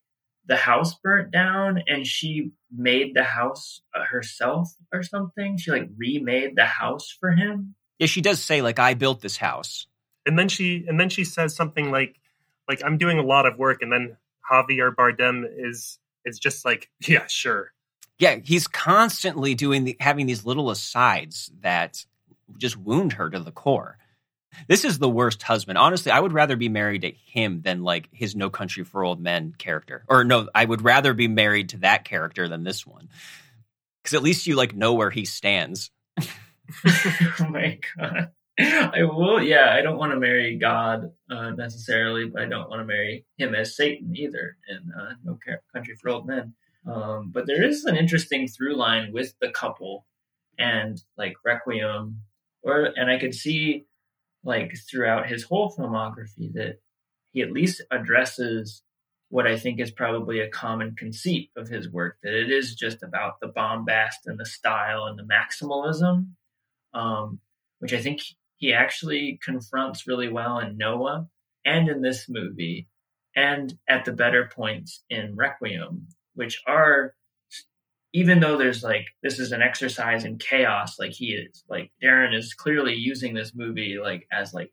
the 0.47 0.55
house 0.55 0.95
burnt 1.03 1.31
down 1.31 1.83
and 1.87 2.05
she 2.05 2.51
made 2.71 3.15
the 3.15 3.23
house 3.23 3.81
uh, 3.95 4.03
herself 4.03 4.69
or 4.93 5.03
something. 5.03 5.57
She 5.57 5.71
like 5.71 5.89
remade 5.97 6.55
the 6.55 6.65
house 6.65 7.15
for 7.19 7.31
him. 7.31 7.75
Yeah, 7.99 8.07
she 8.07 8.21
does 8.21 8.41
say 8.41 8.61
like 8.61 8.79
I 8.79 8.93
built 8.93 9.21
this 9.21 9.37
house. 9.37 9.87
and 10.25 10.37
then 10.39 10.49
she 10.49 10.85
and 10.87 10.99
then 10.99 11.09
she 11.09 11.23
says 11.23 11.55
something 11.55 11.91
like 11.91 12.15
like 12.67 12.81
i'm 12.85 12.97
doing 12.97 13.19
a 13.19 13.23
lot 13.23 13.45
of 13.45 13.57
work 13.57 13.81
and 13.81 13.91
then 13.91 14.17
javier 14.51 14.93
bardem 14.93 15.43
is 15.57 15.99
is 16.25 16.39
just 16.39 16.65
like 16.65 16.89
yeah 17.07 17.25
sure 17.27 17.71
Yeah, 18.17 18.37
he's 18.41 18.65
constantly 18.67 19.55
doing 19.55 19.83
the, 19.83 19.97
having 19.99 20.25
these 20.25 20.45
little 20.45 20.69
asides 20.71 21.51
that 21.61 22.05
just 22.57 22.77
wound 22.77 23.13
her 23.13 23.29
to 23.29 23.39
the 23.39 23.51
core. 23.51 23.97
This 24.69 24.85
is 24.85 24.99
the 24.99 25.09
worst 25.09 25.43
husband. 25.43 25.77
Honestly, 25.77 26.13
I 26.13 26.19
would 26.21 26.31
rather 26.31 26.55
be 26.55 26.69
married 26.69 27.01
to 27.01 27.11
him 27.11 27.61
than 27.61 27.83
like 27.83 28.07
his 28.13 28.33
No 28.33 28.49
Country 28.49 28.85
for 28.85 29.03
Old 29.03 29.19
Men 29.19 29.53
character. 29.57 30.05
Or 30.07 30.23
no, 30.23 30.47
I 30.55 30.63
would 30.63 30.81
rather 30.81 31.13
be 31.13 31.27
married 31.27 31.69
to 31.69 31.77
that 31.79 32.05
character 32.05 32.47
than 32.47 32.63
this 32.63 32.87
one. 32.87 33.09
Cuz 34.05 34.13
at 34.13 34.23
least 34.23 34.47
you 34.47 34.55
like 34.55 34.73
know 34.73 34.93
where 34.93 35.09
he 35.11 35.25
stands. 35.25 35.91
oh 36.21 37.47
my 37.49 37.79
god. 37.97 38.31
I 38.59 39.03
will, 39.03 39.41
yeah. 39.41 39.73
I 39.73 39.81
don't 39.81 39.97
want 39.97 40.13
to 40.13 40.19
marry 40.19 40.57
God 40.57 41.11
uh, 41.29 41.51
necessarily, 41.51 42.25
but 42.25 42.41
I 42.41 42.45
don't 42.45 42.69
want 42.69 42.81
to 42.81 42.85
marry 42.85 43.25
him 43.37 43.53
as 43.53 43.75
Satan 43.75 44.15
either. 44.15 44.57
And 44.67 44.91
uh, 44.97 45.13
No 45.23 45.37
Country 45.73 45.95
for 46.01 46.09
Old 46.09 46.25
Men. 46.25 46.53
Um, 46.87 47.31
but 47.33 47.47
there 47.47 47.63
is 47.63 47.83
an 47.85 47.97
interesting 47.97 48.47
through 48.47 48.75
line 48.75 49.11
with 49.11 49.33
the 49.41 49.49
couple 49.49 50.05
and 50.57 51.01
like 51.17 51.35
Requiem, 51.43 52.21
or 52.63 52.89
and 52.95 53.09
I 53.09 53.19
could 53.19 53.33
see 53.33 53.85
like 54.43 54.75
throughout 54.89 55.27
his 55.27 55.43
whole 55.43 55.73
filmography 55.75 56.53
that 56.53 56.79
he 57.31 57.41
at 57.41 57.51
least 57.51 57.81
addresses 57.91 58.83
what 59.29 59.47
I 59.47 59.57
think 59.57 59.79
is 59.79 59.91
probably 59.91 60.39
a 60.39 60.49
common 60.49 60.95
conceit 60.95 61.49
of 61.57 61.67
his 61.67 61.89
work 61.89 62.17
that 62.23 62.33
it 62.33 62.51
is 62.51 62.75
just 62.75 63.03
about 63.03 63.39
the 63.41 63.47
bombast 63.47 64.27
and 64.27 64.39
the 64.39 64.45
style 64.45 65.05
and 65.05 65.17
the 65.17 65.23
maximalism, 65.23 66.27
um, 66.93 67.39
which 67.79 67.91
I 67.91 67.99
think 67.99 68.21
he 68.57 68.73
actually 68.73 69.39
confronts 69.43 70.07
really 70.07 70.29
well 70.29 70.59
in 70.59 70.77
Noah 70.77 71.27
and 71.65 71.89
in 71.89 72.01
this 72.01 72.27
movie 72.29 72.87
and 73.35 73.73
at 73.87 74.05
the 74.05 74.13
better 74.13 74.49
points 74.53 75.03
in 75.09 75.35
Requiem, 75.35 76.07
which 76.33 76.61
are 76.67 77.13
even 78.13 78.39
though 78.39 78.57
there's 78.57 78.81
like 78.81 79.07
this 79.23 79.39
is 79.39 79.51
an 79.51 79.61
exercise 79.61 80.23
in 80.23 80.37
chaos 80.37 80.97
like 80.97 81.11
he 81.11 81.33
is 81.33 81.65
like 81.67 81.91
darren 82.01 82.33
is 82.33 82.53
clearly 82.53 82.93
using 82.93 83.33
this 83.33 83.53
movie 83.53 83.97
like 84.01 84.25
as 84.31 84.53
like 84.53 84.71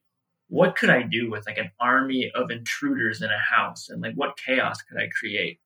what 0.53 0.77
could 0.77 0.91
i 0.91 1.03
do 1.03 1.31
with 1.31 1.47
like 1.47 1.59
an 1.59 1.71
army 1.81 2.31
of 2.35 2.51
intruders 2.51 3.23
in 3.23 3.31
a 3.31 3.57
house? 3.57 3.89
And 3.89 4.03
like 4.03 4.15
what 4.15 4.37
chaos 4.37 4.83
could 4.83 4.99
i 4.99 5.09
create? 5.19 5.59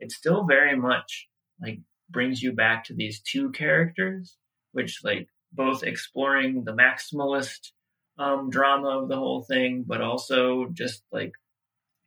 It 0.00 0.12
still 0.12 0.44
very 0.44 0.76
much 0.76 1.28
like 1.62 1.80
brings 2.10 2.42
you 2.42 2.52
back 2.52 2.84
to 2.84 2.94
these 2.94 3.20
two 3.20 3.50
characters 3.52 4.36
which 4.72 5.00
like 5.02 5.28
both 5.54 5.82
exploring 5.82 6.64
the 6.64 6.74
maximalist 6.74 7.70
um, 8.18 8.50
drama 8.50 9.00
of 9.00 9.08
the 9.08 9.16
whole 9.16 9.42
thing 9.42 9.84
but 9.86 10.00
also 10.00 10.66
just 10.72 11.02
like 11.10 11.32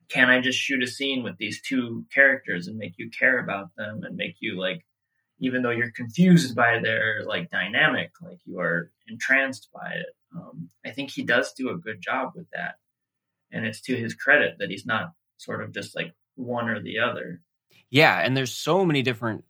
can 0.09 0.29
i 0.29 0.39
just 0.39 0.59
shoot 0.59 0.83
a 0.83 0.87
scene 0.87 1.23
with 1.23 1.37
these 1.37 1.61
two 1.61 2.05
characters 2.13 2.67
and 2.67 2.77
make 2.77 2.93
you 2.97 3.09
care 3.17 3.39
about 3.39 3.69
them 3.77 4.01
and 4.03 4.15
make 4.15 4.35
you 4.39 4.59
like 4.59 4.85
even 5.39 5.61
though 5.61 5.71
you're 5.71 5.91
confused 5.91 6.55
by 6.55 6.79
their 6.79 7.23
like 7.25 7.49
dynamic, 7.49 8.11
like 8.21 8.39
you 8.45 8.59
are 8.59 8.91
entranced 9.07 9.69
by 9.73 9.91
it. 9.91 10.07
Um, 10.35 10.69
I 10.85 10.91
think 10.91 11.11
he 11.11 11.23
does 11.23 11.53
do 11.53 11.69
a 11.69 11.77
good 11.77 12.01
job 12.01 12.31
with 12.35 12.47
that, 12.53 12.75
and 13.51 13.65
it's 13.65 13.81
to 13.81 13.95
his 13.95 14.13
credit 14.13 14.55
that 14.59 14.69
he's 14.69 14.85
not 14.85 15.11
sort 15.37 15.63
of 15.63 15.73
just 15.73 15.95
like 15.95 16.13
one 16.35 16.69
or 16.69 16.81
the 16.81 16.99
other. 16.99 17.41
Yeah, 17.89 18.19
and 18.19 18.35
there's 18.35 18.53
so 18.53 18.83
many 18.83 19.01
different 19.01 19.45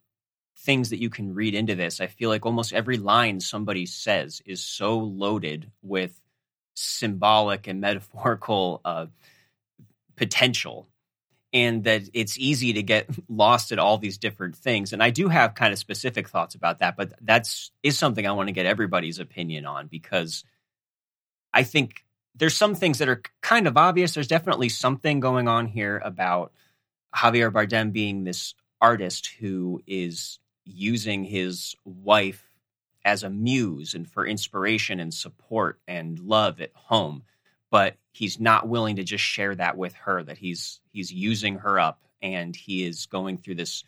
things 0.59 0.89
that 0.89 0.99
you 0.99 1.09
can 1.09 1.33
read 1.33 1.55
into 1.55 1.75
this. 1.75 2.01
I 2.01 2.07
feel 2.07 2.29
like 2.29 2.45
almost 2.45 2.73
every 2.73 2.97
line 2.97 3.39
somebody 3.39 3.85
says 3.85 4.41
is 4.45 4.63
so 4.63 4.97
loaded 4.99 5.71
with 5.81 6.19
symbolic 6.73 7.67
and 7.67 7.81
metaphorical 7.81 8.81
uh, 8.83 9.05
potential, 10.15 10.87
and 11.53 11.83
that 11.85 12.03
it's 12.13 12.37
easy 12.37 12.73
to 12.73 12.83
get 12.83 13.07
lost 13.29 13.71
at 13.71 13.79
all 13.79 13.97
these 13.97 14.17
different 14.17 14.55
things. 14.55 14.93
And 14.93 15.01
I 15.01 15.11
do 15.11 15.27
have 15.27 15.55
kind 15.55 15.71
of 15.71 15.79
specific 15.79 16.27
thoughts 16.27 16.55
about 16.55 16.79
that, 16.79 16.97
but 16.97 17.13
that's 17.21 17.71
is 17.83 17.97
something 17.97 18.25
I 18.25 18.31
want 18.31 18.47
to 18.47 18.53
get 18.53 18.65
everybody's 18.65 19.19
opinion 19.19 19.65
on 19.65 19.87
because 19.87 20.43
I 21.53 21.63
think 21.63 22.03
there's 22.35 22.55
some 22.55 22.75
things 22.75 22.99
that 22.99 23.09
are 23.09 23.21
kind 23.41 23.67
of 23.67 23.77
obvious. 23.77 24.13
There's 24.13 24.27
definitely 24.27 24.69
something 24.69 25.19
going 25.19 25.47
on 25.47 25.65
here 25.67 26.01
about 26.03 26.51
Javier 27.15 27.51
Bardem 27.51 27.91
being 27.91 28.23
this 28.23 28.53
artist 28.79 29.31
who 29.39 29.81
is 29.87 30.39
using 30.67 31.23
his 31.23 31.75
wife 31.85 32.43
as 33.05 33.23
a 33.23 33.29
muse 33.29 33.93
and 33.93 34.09
for 34.09 34.27
inspiration 34.27 34.99
and 34.99 35.13
support 35.13 35.79
and 35.87 36.19
love 36.19 36.59
at 36.59 36.71
home 36.73 37.23
but 37.69 37.95
he's 38.11 38.39
not 38.39 38.67
willing 38.67 38.95
to 38.95 39.03
just 39.03 39.23
share 39.23 39.55
that 39.55 39.77
with 39.77 39.93
her 39.93 40.23
that 40.23 40.37
he's 40.37 40.79
he's 40.91 41.11
using 41.11 41.57
her 41.57 41.79
up 41.79 42.01
and 42.21 42.55
he 42.55 42.83
is 42.83 43.05
going 43.05 43.37
through 43.37 43.55
this 43.55 43.83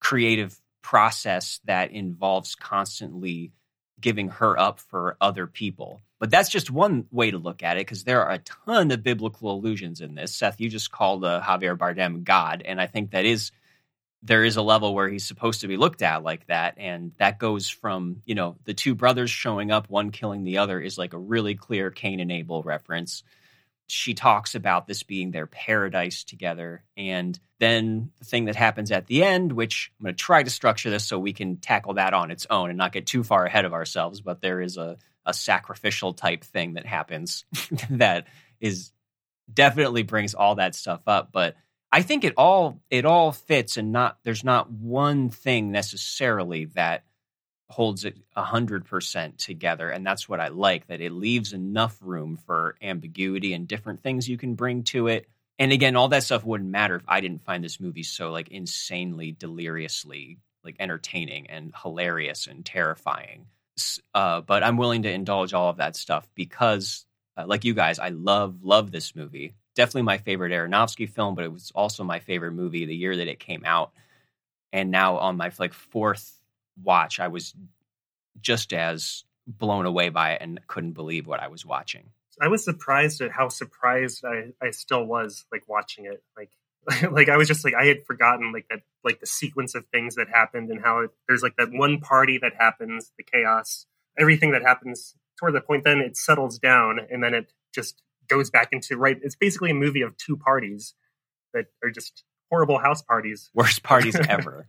creative 0.00 0.60
process 0.82 1.60
that 1.64 1.90
involves 1.92 2.54
constantly 2.54 3.52
giving 4.00 4.28
her 4.28 4.58
up 4.58 4.80
for 4.80 5.16
other 5.20 5.46
people. 5.46 6.00
But 6.18 6.30
that's 6.30 6.48
just 6.48 6.70
one 6.70 7.06
way 7.10 7.30
to 7.30 7.38
look 7.38 7.62
at 7.62 7.76
it 7.76 7.86
because 7.86 8.04
there 8.04 8.24
are 8.24 8.32
a 8.32 8.38
ton 8.38 8.90
of 8.90 9.02
biblical 9.02 9.52
allusions 9.52 10.00
in 10.00 10.14
this. 10.14 10.34
Seth 10.34 10.60
you 10.60 10.68
just 10.68 10.90
called 10.90 11.24
uh, 11.24 11.40
javier 11.40 11.76
bardem 11.76 12.24
god 12.24 12.62
and 12.64 12.80
i 12.80 12.86
think 12.86 13.10
that 13.10 13.24
is 13.24 13.50
there 14.22 14.44
is 14.44 14.56
a 14.56 14.62
level 14.62 14.94
where 14.94 15.08
he's 15.08 15.26
supposed 15.26 15.62
to 15.62 15.68
be 15.68 15.76
looked 15.76 16.02
at 16.02 16.22
like 16.22 16.46
that 16.46 16.74
and 16.78 17.12
that 17.18 17.38
goes 17.38 17.68
from 17.68 18.22
you 18.24 18.34
know 18.34 18.56
the 18.64 18.74
two 18.74 18.94
brothers 18.94 19.30
showing 19.30 19.70
up 19.70 19.88
one 19.90 20.10
killing 20.10 20.44
the 20.44 20.58
other 20.58 20.80
is 20.80 20.98
like 20.98 21.12
a 21.12 21.18
really 21.18 21.54
clear 21.54 21.90
cain 21.90 22.20
and 22.20 22.32
abel 22.32 22.62
reference 22.62 23.22
she 23.88 24.14
talks 24.14 24.54
about 24.54 24.86
this 24.86 25.02
being 25.02 25.30
their 25.30 25.46
paradise 25.46 26.24
together 26.24 26.82
and 26.96 27.38
then 27.58 28.10
the 28.18 28.24
thing 28.24 28.46
that 28.46 28.56
happens 28.56 28.90
at 28.90 29.06
the 29.06 29.22
end 29.24 29.52
which 29.52 29.92
i'm 29.98 30.04
going 30.04 30.14
to 30.14 30.18
try 30.18 30.42
to 30.42 30.50
structure 30.50 30.90
this 30.90 31.06
so 31.06 31.18
we 31.18 31.32
can 31.32 31.56
tackle 31.56 31.94
that 31.94 32.14
on 32.14 32.30
its 32.30 32.46
own 32.48 32.70
and 32.70 32.78
not 32.78 32.92
get 32.92 33.06
too 33.06 33.22
far 33.22 33.44
ahead 33.44 33.64
of 33.64 33.72
ourselves 33.72 34.20
but 34.20 34.40
there 34.40 34.60
is 34.60 34.76
a, 34.76 34.96
a 35.26 35.34
sacrificial 35.34 36.12
type 36.12 36.44
thing 36.44 36.74
that 36.74 36.86
happens 36.86 37.44
that 37.90 38.26
is 38.60 38.92
definitely 39.52 40.02
brings 40.02 40.34
all 40.34 40.56
that 40.56 40.74
stuff 40.74 41.02
up. 41.06 41.30
But 41.32 41.56
I 41.92 42.02
think 42.02 42.24
it 42.24 42.34
all 42.38 42.80
it 42.90 43.04
all 43.04 43.32
fits 43.32 43.76
and 43.76 43.92
not 43.92 44.18
there's 44.24 44.44
not 44.44 44.70
one 44.70 45.28
thing 45.28 45.70
necessarily 45.70 46.64
that 46.74 47.04
holds 47.68 48.04
it 48.04 48.16
hundred 48.34 48.86
percent 48.86 49.38
together. 49.38 49.90
And 49.90 50.04
that's 50.06 50.28
what 50.28 50.40
I 50.40 50.48
like, 50.48 50.86
that 50.88 51.00
it 51.00 51.12
leaves 51.12 51.52
enough 51.52 51.98
room 52.00 52.38
for 52.46 52.76
ambiguity 52.82 53.52
and 53.52 53.68
different 53.68 54.02
things 54.02 54.28
you 54.28 54.38
can 54.38 54.54
bring 54.54 54.84
to 54.84 55.08
it. 55.08 55.28
And 55.58 55.70
again, 55.70 55.96
all 55.96 56.08
that 56.08 56.22
stuff 56.22 56.44
wouldn't 56.44 56.70
matter 56.70 56.96
if 56.96 57.04
I 57.06 57.20
didn't 57.20 57.42
find 57.42 57.62
this 57.62 57.78
movie 57.78 58.02
so 58.02 58.30
like 58.30 58.48
insanely 58.48 59.32
deliriously 59.32 60.38
like 60.64 60.76
entertaining 60.78 61.48
and 61.48 61.72
hilarious 61.82 62.46
and 62.46 62.64
terrifying. 62.64 63.46
Uh, 64.14 64.40
but 64.42 64.62
I'm 64.62 64.76
willing 64.76 65.02
to 65.02 65.10
indulge 65.10 65.54
all 65.54 65.70
of 65.70 65.78
that 65.78 65.96
stuff 65.96 66.28
because, 66.34 67.04
uh, 67.36 67.44
like 67.46 67.64
you 67.64 67.74
guys, 67.74 67.98
I 67.98 68.10
love 68.10 68.62
love 68.62 68.90
this 68.90 69.16
movie. 69.16 69.54
Definitely 69.74 70.02
my 70.02 70.18
favorite 70.18 70.52
Aronofsky 70.52 71.08
film, 71.08 71.34
but 71.34 71.44
it 71.44 71.52
was 71.52 71.72
also 71.74 72.04
my 72.04 72.20
favorite 72.20 72.52
movie 72.52 72.84
the 72.84 72.94
year 72.94 73.16
that 73.16 73.28
it 73.28 73.40
came 73.40 73.62
out. 73.64 73.92
And 74.72 74.90
now 74.90 75.18
on 75.18 75.36
my 75.36 75.50
like 75.58 75.72
fourth 75.72 76.40
watch, 76.82 77.20
I 77.20 77.28
was 77.28 77.54
just 78.40 78.72
as 78.72 79.24
blown 79.46 79.86
away 79.86 80.08
by 80.08 80.32
it 80.32 80.42
and 80.42 80.60
couldn't 80.66 80.92
believe 80.92 81.26
what 81.26 81.40
I 81.40 81.48
was 81.48 81.66
watching. 81.66 82.10
I 82.40 82.48
was 82.48 82.64
surprised 82.64 83.20
at 83.20 83.30
how 83.30 83.48
surprised 83.48 84.24
I, 84.24 84.52
I 84.64 84.70
still 84.70 85.04
was 85.04 85.44
like 85.52 85.68
watching 85.68 86.06
it. 86.06 86.22
Like 86.36 86.50
like 87.12 87.28
I 87.28 87.36
was 87.36 87.48
just 87.48 87.64
like 87.64 87.74
I 87.74 87.84
had 87.84 88.04
forgotten 88.06 88.52
like 88.52 88.66
that 88.70 88.80
like 89.04 89.20
the 89.20 89.26
sequence 89.26 89.74
of 89.74 89.86
things 89.86 90.16
that 90.16 90.28
happened 90.28 90.70
and 90.70 90.82
how 90.82 91.00
it, 91.00 91.10
there's 91.28 91.42
like 91.42 91.56
that 91.56 91.70
one 91.70 92.00
party 92.00 92.38
that 92.38 92.54
happens, 92.58 93.12
the 93.16 93.24
chaos, 93.24 93.86
everything 94.18 94.52
that 94.52 94.62
happens 94.62 95.14
toward 95.38 95.54
the 95.54 95.60
point 95.60 95.84
then 95.84 95.98
it 95.98 96.16
settles 96.16 96.58
down 96.58 96.98
and 97.10 97.22
then 97.22 97.34
it 97.34 97.52
just 97.74 98.02
goes 98.32 98.50
back 98.50 98.68
into 98.72 98.96
right 98.96 99.18
it's 99.22 99.36
basically 99.36 99.70
a 99.70 99.74
movie 99.74 100.02
of 100.02 100.16
two 100.16 100.36
parties 100.36 100.94
that 101.54 101.66
are 101.82 101.90
just 101.90 102.24
horrible 102.50 102.78
house 102.78 103.02
parties. 103.02 103.50
Worst 103.54 103.82
parties 103.82 104.16
ever. 104.28 104.66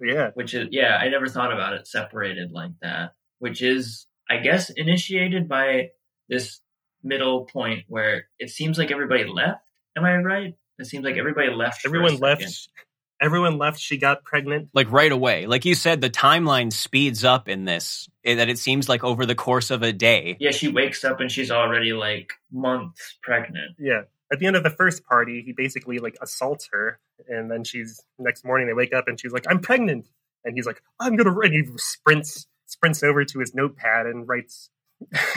yeah. 0.00 0.30
Which 0.34 0.54
is 0.54 0.68
yeah, 0.70 0.96
I 0.96 1.08
never 1.08 1.28
thought 1.28 1.52
about 1.52 1.74
it 1.74 1.86
separated 1.86 2.50
like 2.52 2.72
that. 2.82 3.14
Which 3.38 3.62
is 3.62 4.06
I 4.28 4.38
guess 4.38 4.70
initiated 4.70 5.48
by 5.48 5.90
this 6.28 6.60
middle 7.02 7.46
point 7.46 7.84
where 7.88 8.26
it 8.38 8.50
seems 8.50 8.78
like 8.78 8.90
everybody 8.90 9.24
left. 9.24 9.64
Am 9.96 10.04
I 10.04 10.16
right? 10.16 10.54
It 10.78 10.86
seems 10.86 11.04
like 11.04 11.16
everybody 11.16 11.50
left. 11.50 11.82
Everyone 11.84 12.16
left. 12.16 12.68
Everyone 13.20 13.58
left. 13.58 13.78
She 13.78 13.98
got 13.98 14.24
pregnant. 14.24 14.70
Like 14.72 14.90
right 14.90 15.12
away. 15.12 15.46
Like 15.46 15.64
you 15.64 15.74
said, 15.74 16.00
the 16.00 16.10
timeline 16.10 16.72
speeds 16.72 17.24
up 17.24 17.48
in 17.48 17.64
this. 17.64 18.08
That 18.24 18.48
it 18.48 18.58
seems 18.58 18.88
like 18.88 19.04
over 19.04 19.26
the 19.26 19.34
course 19.34 19.70
of 19.70 19.82
a 19.82 19.92
day. 19.92 20.36
Yeah, 20.40 20.52
she 20.52 20.68
wakes 20.68 21.04
up 21.04 21.20
and 21.20 21.30
she's 21.30 21.50
already 21.50 21.92
like 21.92 22.32
months 22.50 23.18
pregnant. 23.22 23.76
Yeah. 23.78 24.02
At 24.32 24.38
the 24.38 24.46
end 24.46 24.56
of 24.56 24.62
the 24.62 24.70
first 24.70 25.04
party, 25.04 25.42
he 25.44 25.52
basically 25.52 25.98
like 25.98 26.16
assaults 26.22 26.68
her, 26.72 27.00
and 27.28 27.50
then 27.50 27.64
she's 27.64 28.00
next 28.18 28.44
morning 28.44 28.68
they 28.68 28.74
wake 28.74 28.94
up 28.94 29.08
and 29.08 29.20
she's 29.20 29.32
like, 29.32 29.44
"I'm 29.50 29.58
pregnant," 29.58 30.06
and 30.44 30.54
he's 30.54 30.66
like, 30.66 30.80
"I'm 31.00 31.16
gonna," 31.16 31.36
and 31.40 31.52
he 31.52 31.64
sprints 31.76 32.46
sprints 32.66 33.02
over 33.02 33.24
to 33.24 33.38
his 33.40 33.54
notepad 33.54 34.06
and 34.06 34.28
writes 34.28 34.70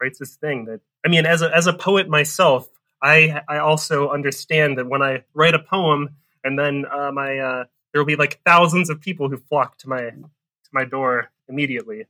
writes 0.00 0.20
this 0.20 0.36
thing 0.36 0.66
that 0.66 0.80
I 1.04 1.08
mean, 1.08 1.26
as 1.26 1.42
a 1.42 1.54
as 1.54 1.66
a 1.66 1.72
poet 1.72 2.08
myself, 2.08 2.68
I 3.02 3.42
I 3.48 3.58
also 3.58 4.10
understand 4.10 4.78
that 4.78 4.88
when 4.88 5.02
I 5.02 5.24
write 5.34 5.54
a 5.54 5.58
poem 5.58 6.10
and 6.44 6.58
then 6.58 6.84
uh, 6.90 7.10
my 7.12 7.38
uh, 7.38 7.64
there 7.92 8.00
will 8.00 8.06
be 8.06 8.16
like 8.16 8.40
thousands 8.44 8.90
of 8.90 9.00
people 9.00 9.28
who 9.28 9.36
flock 9.36 9.78
to 9.78 9.88
my 9.88 10.00
to 10.02 10.70
my 10.72 10.84
door 10.84 11.30
immediately 11.48 12.06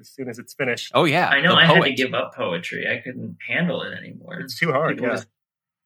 as 0.00 0.08
soon 0.08 0.28
as 0.28 0.38
it's 0.38 0.54
finished. 0.54 0.92
Oh 0.94 1.04
yeah, 1.04 1.28
I 1.28 1.40
know. 1.40 1.54
I 1.54 1.66
had 1.66 1.82
to 1.82 1.92
give 1.92 2.14
up 2.14 2.34
poetry. 2.34 2.86
I 2.88 3.00
couldn't 3.02 3.36
handle 3.46 3.82
it 3.82 3.92
anymore. 3.96 4.40
It's 4.40 4.58
too 4.58 4.72
hard. 4.72 4.96
People 4.96 5.08
yeah. 5.08 5.16
just 5.16 5.28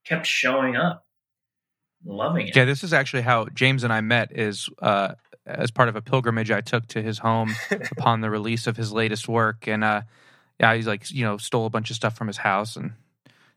kept 0.05 0.27
showing 0.27 0.77
up, 0.77 1.07
loving 2.05 2.49
it. 2.49 2.57
Yeah, 2.57 2.65
this 2.65 2.85
is 2.85 2.93
actually 2.93 3.23
how 3.23 3.47
James 3.55 3.85
and 3.85 3.93
I 3.93 4.01
met. 4.01 4.31
Is 4.33 4.69
uh, 4.81 5.15
as 5.47 5.70
part 5.70 5.89
of 5.89 5.97
a 5.97 6.03
pilgrimage 6.03 6.51
I 6.51 6.61
took 6.61 6.87
to 6.89 7.03
his 7.03 7.19
home 7.19 7.55
upon 7.70 8.20
the 8.20 8.31
release 8.31 8.66
of 8.66 8.77
his 8.77 8.93
latest 8.93 9.29
work, 9.29 9.66
and 9.66 9.85
uh, 9.85 10.03
yeah, 10.61 10.75
he's 10.75 10.87
like 10.87 11.11
you 11.11 11.25
know 11.25 11.37
stole 11.39 11.66
a 11.66 11.70
bunch 11.70 11.91
of 11.91 11.97
stuff 11.97 12.16
from 12.16 12.27
his 12.29 12.39
house 12.39 12.77
and 12.77 12.93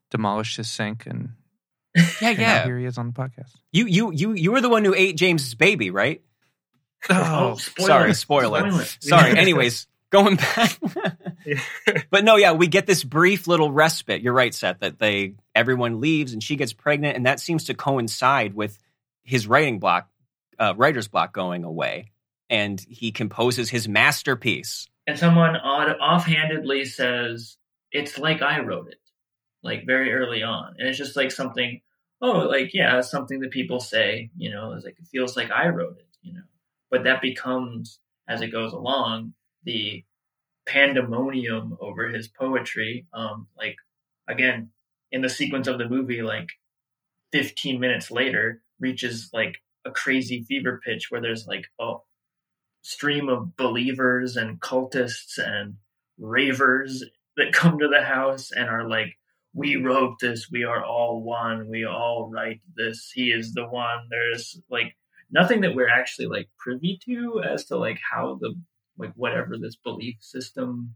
demolished 0.10 0.58
his 0.58 0.70
sink 0.70 1.06
and 1.06 1.30
yeah, 1.96 2.30
yeah. 2.30 2.64
here 2.64 2.78
he 2.78 2.86
is 2.86 2.98
on 2.98 3.08
the 3.08 3.14
podcast. 3.14 3.52
You 3.72 3.86
you 3.86 4.12
you 4.12 4.34
you 4.34 4.52
were 4.52 4.62
the 4.62 4.70
one 4.70 4.86
who 4.86 4.94
ate 4.94 5.18
James's 5.18 5.56
baby, 5.56 5.92
right? 5.92 6.22
Oh, 7.10 7.56
spoiler. 7.56 7.88
sorry, 7.88 8.14
spoiler. 8.14 8.60
spoiler. 8.72 8.86
Sorry. 9.00 9.32
Anyways, 9.38 9.88
going 10.12 10.36
back. 10.36 10.78
but 12.12 12.24
no, 12.24 12.36
yeah, 12.36 12.54
we 12.54 12.68
get 12.68 12.86
this 12.86 13.04
brief 13.04 13.48
little 13.48 13.72
respite. 13.72 14.22
You're 14.22 14.34
right, 14.34 14.54
Seth, 14.54 14.80
that 14.80 15.00
they 15.00 15.36
everyone 15.56 16.00
leaves 16.00 16.34
and 16.34 16.44
she 16.44 16.56
gets 16.56 16.74
pregnant, 16.74 17.18
and 17.18 17.26
that 17.26 17.40
seems 17.40 17.66
to 17.66 17.74
coincide 17.74 18.54
with 18.54 18.78
his 19.24 19.48
writing 19.48 19.80
block, 19.80 20.10
uh, 20.60 20.74
writer's 20.78 21.08
block 21.08 21.34
going 21.34 21.64
away, 21.64 22.12
and 22.50 22.80
he 22.80 23.12
composes 23.12 23.70
his 23.70 23.88
masterpiece. 23.88 24.88
And 25.08 25.18
someone 25.18 25.56
odd, 25.56 25.96
offhandedly 26.00 26.86
says, 26.86 27.58
"It's 27.92 28.20
like 28.20 28.42
I 28.42 28.60
wrote 28.60 28.90
it." 28.90 29.01
Like 29.64 29.86
very 29.86 30.14
early 30.14 30.44
on. 30.44 30.76
And 30.78 30.88
it's 30.88 30.98
just 30.98 31.16
like 31.16 31.32
something, 31.32 31.82
oh, 32.22 32.40
like, 32.40 32.74
yeah, 32.74 33.02
something 33.02 33.40
that 33.42 33.52
people 33.52 33.80
say, 33.80 34.30
you 34.38 34.52
know, 34.52 34.74
it's 34.74 34.86
like, 34.86 34.98
it 35.00 35.08
feels 35.08 35.36
like 35.36 35.52
I 35.52 35.68
wrote 35.70 35.98
it, 35.98 36.08
you 36.22 36.34
know, 36.34 36.44
but 36.90 37.04
that 37.04 37.22
becomes, 37.22 38.00
as 38.28 38.42
it 38.42 38.52
goes 38.52 38.74
along, 38.74 39.34
the 39.64 40.04
pandemonium 40.66 41.78
over 41.80 42.08
his 42.10 42.28
poetry. 42.28 43.06
Um, 43.14 43.48
like, 43.58 43.78
again, 44.28 44.70
in 45.12 45.22
the 45.22 45.30
sequence 45.30 45.68
of 45.68 45.78
the 45.78 45.90
movie, 45.90 46.22
like 46.22 46.50
15 47.34 47.80
minutes 47.80 48.12
later, 48.12 48.62
reaches 48.80 49.30
like 49.34 49.58
a 49.86 49.92
crazy 49.92 50.44
fever 50.44 50.82
pitch 50.84 51.10
where 51.10 51.22
there's 51.22 51.48
like 51.48 51.66
a 51.80 51.96
stream 52.82 53.30
of 53.30 53.56
believers 53.58 54.36
and 54.36 54.60
cultists 54.60 55.38
and 55.38 55.76
ravers 56.20 57.04
that 57.38 57.54
come 57.54 57.80
to 57.80 57.88
the 57.88 58.04
house 58.04 58.52
and 58.52 58.70
are 58.70 58.88
like 58.88 59.18
we 59.54 59.76
wrote 59.76 60.20
this. 60.20 60.50
We 60.50 60.64
are 60.64 60.84
all 60.84 61.22
one. 61.22 61.68
We 61.68 61.86
all 61.86 62.30
write 62.32 62.62
this. 62.76 63.12
He 63.14 63.32
is 63.32 63.54
the 63.54 63.68
one. 63.68 64.08
There's 64.10 64.60
like 64.70 64.96
nothing 65.32 65.62
that 65.62 65.76
we're 65.76 65.90
actually 65.90 66.28
like 66.28 66.50
privy 66.58 67.00
to 67.06 67.42
as 67.44 67.66
to 67.66 67.78
like 67.78 68.00
how 68.12 68.38
the 68.40 68.56
like 68.98 69.14
whatever 69.16 69.58
this 69.58 69.76
belief 69.76 70.18
system 70.20 70.96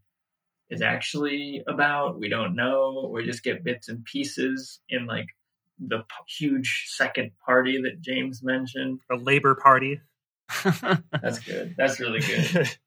is 0.69 0.81
actually 0.81 1.63
about. 1.67 2.19
We 2.19 2.29
don't 2.29 2.55
know. 2.55 3.09
We 3.13 3.25
just 3.25 3.43
get 3.43 3.63
bits 3.63 3.89
and 3.89 4.05
pieces 4.05 4.79
in 4.89 5.05
like 5.05 5.27
the 5.79 5.99
p- 5.99 6.45
huge 6.45 6.85
second 6.87 7.31
party 7.45 7.81
that 7.81 8.01
james 8.01 8.41
mentioned. 8.41 8.99
A 9.11 9.15
labor 9.15 9.55
party. 9.55 9.99
That's 10.63 11.39
good. 11.39 11.75
That's 11.77 11.99
really 11.99 12.21
good. 12.21 12.69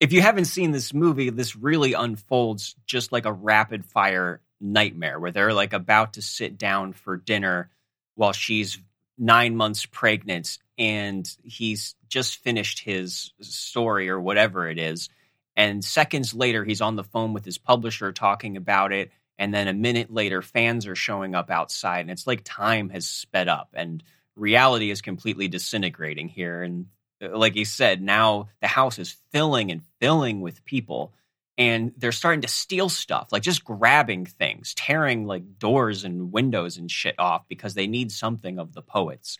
If 0.00 0.14
you 0.14 0.22
haven't 0.22 0.46
seen 0.46 0.70
this 0.70 0.94
movie 0.94 1.28
this 1.28 1.54
really 1.54 1.92
unfolds 1.92 2.74
just 2.86 3.12
like 3.12 3.26
a 3.26 3.32
rapid 3.34 3.84
fire 3.84 4.40
nightmare 4.60 5.18
where 5.18 5.30
they're 5.30 5.52
like 5.52 5.72
about 5.72 6.14
to 6.14 6.22
sit 6.22 6.58
down 6.58 6.92
for 6.92 7.16
dinner 7.16 7.70
while 8.14 8.32
she's 8.32 8.78
nine 9.18 9.56
months 9.56 9.86
pregnant 9.86 10.58
and 10.78 11.36
he's 11.42 11.94
just 12.08 12.38
finished 12.38 12.80
his 12.80 13.32
story 13.40 14.08
or 14.08 14.20
whatever 14.20 14.68
it 14.68 14.78
is. 14.78 15.08
And 15.56 15.84
seconds 15.84 16.32
later, 16.32 16.64
he's 16.64 16.80
on 16.80 16.96
the 16.96 17.04
phone 17.04 17.34
with 17.34 17.44
his 17.44 17.58
publisher 17.58 18.12
talking 18.12 18.56
about 18.56 18.92
it. 18.92 19.10
And 19.38 19.52
then 19.52 19.68
a 19.68 19.74
minute 19.74 20.12
later, 20.12 20.42
fans 20.42 20.86
are 20.86 20.94
showing 20.94 21.34
up 21.34 21.50
outside. 21.50 22.00
And 22.00 22.10
it's 22.10 22.26
like 22.26 22.42
time 22.44 22.88
has 22.90 23.06
sped 23.06 23.48
up 23.48 23.70
and 23.74 24.02
reality 24.36 24.90
is 24.90 25.02
completely 25.02 25.48
disintegrating 25.48 26.28
here. 26.28 26.62
And 26.62 26.86
uh, 27.22 27.36
like 27.36 27.54
he 27.54 27.64
said, 27.64 28.02
now 28.02 28.48
the 28.60 28.68
house 28.68 28.98
is 28.98 29.16
filling 29.32 29.70
and 29.70 29.82
filling 30.00 30.40
with 30.40 30.64
people 30.64 31.12
and 31.60 31.92
they're 31.98 32.10
starting 32.10 32.40
to 32.40 32.48
steal 32.48 32.88
stuff, 32.88 33.28
like 33.32 33.42
just 33.42 33.64
grabbing 33.64 34.24
things, 34.24 34.72
tearing 34.72 35.26
like 35.26 35.58
doors 35.58 36.04
and 36.04 36.32
windows 36.32 36.78
and 36.78 36.90
shit 36.90 37.14
off 37.18 37.46
because 37.48 37.74
they 37.74 37.86
need 37.86 38.10
something 38.10 38.58
of 38.58 38.72
the 38.72 38.80
poets. 38.80 39.36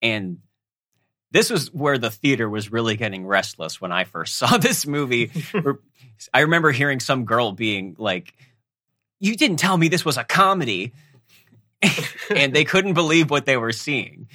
And 0.00 0.38
this 1.32 1.50
was 1.50 1.74
where 1.74 1.98
the 1.98 2.08
theater 2.08 2.48
was 2.48 2.70
really 2.70 2.94
getting 2.94 3.26
restless 3.26 3.80
when 3.80 3.90
I 3.90 4.04
first 4.04 4.36
saw 4.38 4.58
this 4.58 4.86
movie. 4.86 5.32
I 6.32 6.40
remember 6.42 6.70
hearing 6.70 7.00
some 7.00 7.24
girl 7.24 7.50
being 7.50 7.96
like, 7.98 8.32
You 9.18 9.34
didn't 9.34 9.56
tell 9.56 9.76
me 9.76 9.88
this 9.88 10.04
was 10.04 10.16
a 10.16 10.24
comedy. 10.24 10.92
and 12.34 12.54
they 12.54 12.64
couldn't 12.64 12.94
believe 12.94 13.28
what 13.28 13.44
they 13.44 13.56
were 13.56 13.72
seeing 13.72 14.28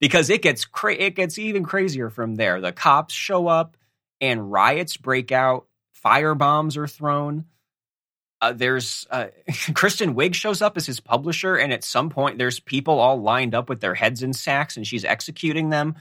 because 0.00 0.30
it 0.30 0.40
gets 0.40 0.64
cra- 0.64 0.94
it 0.94 1.16
gets 1.16 1.36
even 1.36 1.64
crazier 1.64 2.10
from 2.10 2.36
there. 2.36 2.60
The 2.60 2.72
cops 2.72 3.12
show 3.12 3.48
up 3.48 3.76
and 4.20 4.52
riots 4.52 4.96
break 4.96 5.32
out 5.32 5.66
fire 6.02 6.34
bombs 6.34 6.76
are 6.76 6.86
thrown. 6.86 7.44
Uh, 8.40 8.52
there's 8.52 9.06
uh, 9.10 9.26
Kristen 9.74 10.14
Wiig 10.14 10.34
shows 10.34 10.62
up 10.62 10.76
as 10.76 10.86
his 10.86 11.00
publisher, 11.00 11.56
and 11.56 11.72
at 11.72 11.84
some 11.84 12.10
point, 12.10 12.38
there's 12.38 12.60
people 12.60 12.98
all 12.98 13.20
lined 13.20 13.54
up 13.54 13.68
with 13.68 13.80
their 13.80 13.94
heads 13.94 14.22
in 14.22 14.32
sacks, 14.32 14.76
and 14.76 14.86
she's 14.86 15.04
executing 15.04 15.70
them. 15.70 15.94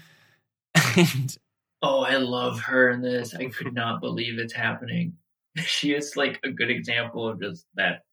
and, 0.96 1.38
oh, 1.82 2.02
I 2.02 2.18
love 2.18 2.62
her 2.62 2.90
in 2.90 3.02
this. 3.02 3.36
I 3.36 3.46
could 3.46 3.74
not 3.74 4.02
believe 4.02 4.40
it's 4.40 4.54
happening. 4.54 5.18
she 5.66 5.94
is 5.94 6.16
like 6.16 6.40
a 6.44 6.52
good 6.52 6.70
example 6.70 7.28
of 7.28 7.42
just 7.42 7.66
that 7.76 8.04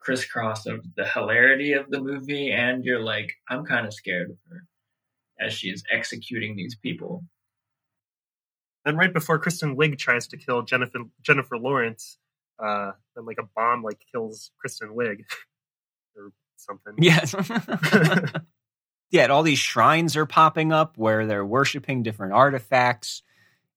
crisscross 0.00 0.66
of 0.66 0.84
the 0.96 1.04
hilarity 1.04 1.72
of 1.74 1.90
the 1.90 2.00
movie 2.00 2.52
and 2.52 2.84
you're 2.84 3.02
like 3.02 3.34
i'm 3.50 3.66
kind 3.66 3.86
of 3.86 3.92
scared 3.92 4.30
of 4.30 4.36
her 4.48 4.64
as 5.38 5.52
she's 5.52 5.82
executing 5.90 6.56
these 6.56 6.74
people 6.76 7.22
Then 8.84 8.96
right 8.96 9.12
before 9.12 9.38
Kristen 9.38 9.76
Wiig 9.76 9.98
tries 9.98 10.26
to 10.28 10.36
kill 10.36 10.62
Jennifer 10.62 11.00
Jennifer 11.22 11.58
Lawrence, 11.58 12.18
uh, 12.58 12.92
then 13.14 13.26
like 13.26 13.38
a 13.38 13.48
bomb 13.54 13.82
like 13.82 14.00
kills 14.12 14.50
Kristen 14.58 14.90
Wiig 14.90 15.24
or 16.16 16.32
something. 16.56 16.94
Yes. 16.98 17.34
yeah, 19.10 19.24
and 19.24 19.32
all 19.32 19.42
these 19.42 19.58
shrines 19.58 20.16
are 20.16 20.26
popping 20.26 20.72
up 20.72 20.96
where 20.96 21.26
they're 21.26 21.44
worshiping 21.44 22.02
different 22.02 22.32
artifacts. 22.32 23.22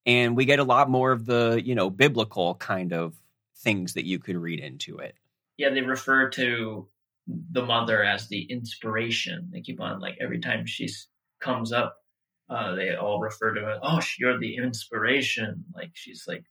And 0.05 0.35
we 0.35 0.45
get 0.45 0.59
a 0.59 0.65
lot 0.65 0.89
more 0.89 1.11
of 1.11 1.25
the, 1.25 1.61
you 1.63 1.75
know, 1.75 1.89
biblical 1.89 2.55
kind 2.55 2.91
of 2.91 3.15
things 3.63 3.93
that 3.93 4.05
you 4.05 4.19
could 4.19 4.35
read 4.35 4.59
into 4.59 4.97
it. 4.97 5.15
yeah 5.57 5.69
they 5.69 5.81
refer 5.81 6.29
to 6.29 6.87
the 7.27 7.65
mother 7.65 8.03
as 8.03 8.27
the 8.27 8.41
inspiration 8.43 9.49
they 9.51 9.61
keep 9.61 9.79
on 9.79 9.99
like 9.99 10.17
every 10.19 10.39
time 10.39 10.65
she 10.65 10.89
comes 11.39 11.71
up 11.71 12.02
uh, 12.49 12.75
they 12.75 12.95
all 12.95 13.19
refer 13.19 13.53
to 13.53 13.61
her 13.61 13.79
oh 13.81 13.99
sh- 13.99 14.17
you're 14.19 14.39
the 14.39 14.57
inspiration 14.57 15.63
like 15.75 15.91
she's 15.93 16.25
like 16.27 16.43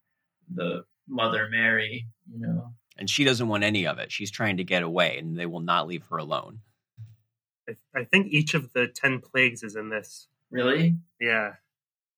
the 0.53 0.83
mother 1.07 1.47
mary 1.51 2.05
you 2.31 2.39
know 2.45 2.73
And 2.97 3.09
she 3.09 3.23
doesn't 3.23 3.47
want 3.47 3.63
any 3.63 3.87
of 3.87 3.97
it. 3.97 4.11
She's 4.11 4.29
trying 4.29 4.57
to 4.57 4.63
get 4.63 4.83
away, 4.83 5.17
and 5.17 5.35
they 5.35 5.47
will 5.47 5.65
not 5.65 5.87
leave 5.87 6.03
her 6.11 6.17
alone. 6.17 6.59
I, 7.67 7.73
I 7.95 8.03
think 8.05 8.27
each 8.27 8.53
of 8.53 8.71
the 8.73 8.87
ten 8.87 9.19
plagues 9.19 9.63
is 9.63 9.75
in 9.75 9.89
this. 9.89 10.27
really 10.51 10.97
Yeah. 11.19 11.53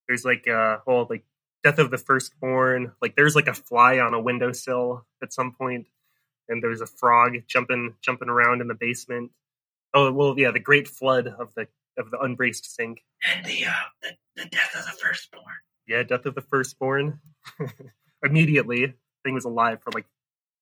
There's 0.08 0.26
like 0.26 0.48
a 0.48 0.82
whole 0.86 1.08
like 1.10 1.24
death 1.64 1.80
of 1.80 1.92
the 1.92 1.98
firstborn. 1.98 2.92
Like 3.02 3.16
there's 3.16 3.36
like 3.36 3.48
a 3.48 3.54
fly 3.54 4.00
on 4.00 4.14
a 4.14 4.20
windowsill 4.20 5.06
at 5.24 5.32
some 5.34 5.54
point, 5.54 5.88
and 6.50 6.62
there's 6.62 6.82
a 6.82 6.88
frog 6.88 7.38
jumping 7.48 7.96
jumping 8.02 8.30
around 8.30 8.60
in 8.62 8.68
the 8.68 8.76
basement. 8.76 9.32
Oh 9.94 10.12
well, 10.12 10.36
yeah, 10.38 10.52
the 10.52 10.60
great 10.60 10.88
flood 10.90 11.28
of 11.28 11.54
the 11.56 11.68
of 11.98 12.12
the 12.12 12.20
unbraced 12.20 12.76
sink. 12.76 13.00
and 13.26 13.46
the 13.46 13.66
uh 13.66 13.72
the, 14.02 14.44
the 14.44 14.50
death 14.50 14.76
of 14.76 14.86
the 14.86 14.92
firstborn 14.92 15.56
Yeah, 15.88 16.04
death 16.04 16.26
of 16.26 16.36
the 16.36 16.42
firstborn. 16.42 17.20
Immediately, 18.24 18.94
thing 19.24 19.34
was 19.34 19.46
alive 19.46 19.80
for 19.84 19.92
like 19.94 20.06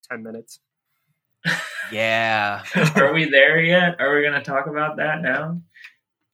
ten 0.10 0.24
minutes. 0.24 0.60
Yeah. 1.92 2.64
are 2.96 3.14
we 3.14 3.30
there 3.30 3.62
yet 3.62 4.00
are 4.00 4.16
we 4.16 4.22
going 4.22 4.34
to 4.34 4.42
talk 4.42 4.68
about 4.68 4.98
that 4.98 5.22
now 5.22 5.62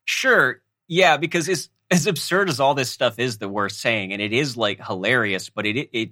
Sure. 0.05 0.61
Yeah, 0.87 1.17
because 1.17 1.47
it's 1.49 1.69
as 1.91 2.07
absurd 2.07 2.49
as 2.49 2.59
all 2.59 2.75
this 2.75 2.89
stuff 2.91 3.19
is 3.19 3.39
that 3.39 3.49
we're 3.49 3.69
saying, 3.69 4.13
and 4.13 4.21
it 4.21 4.33
is 4.33 4.55
like 4.57 4.83
hilarious, 4.85 5.49
but 5.49 5.65
it, 5.65 5.77
it 5.77 5.89
it 5.93 6.09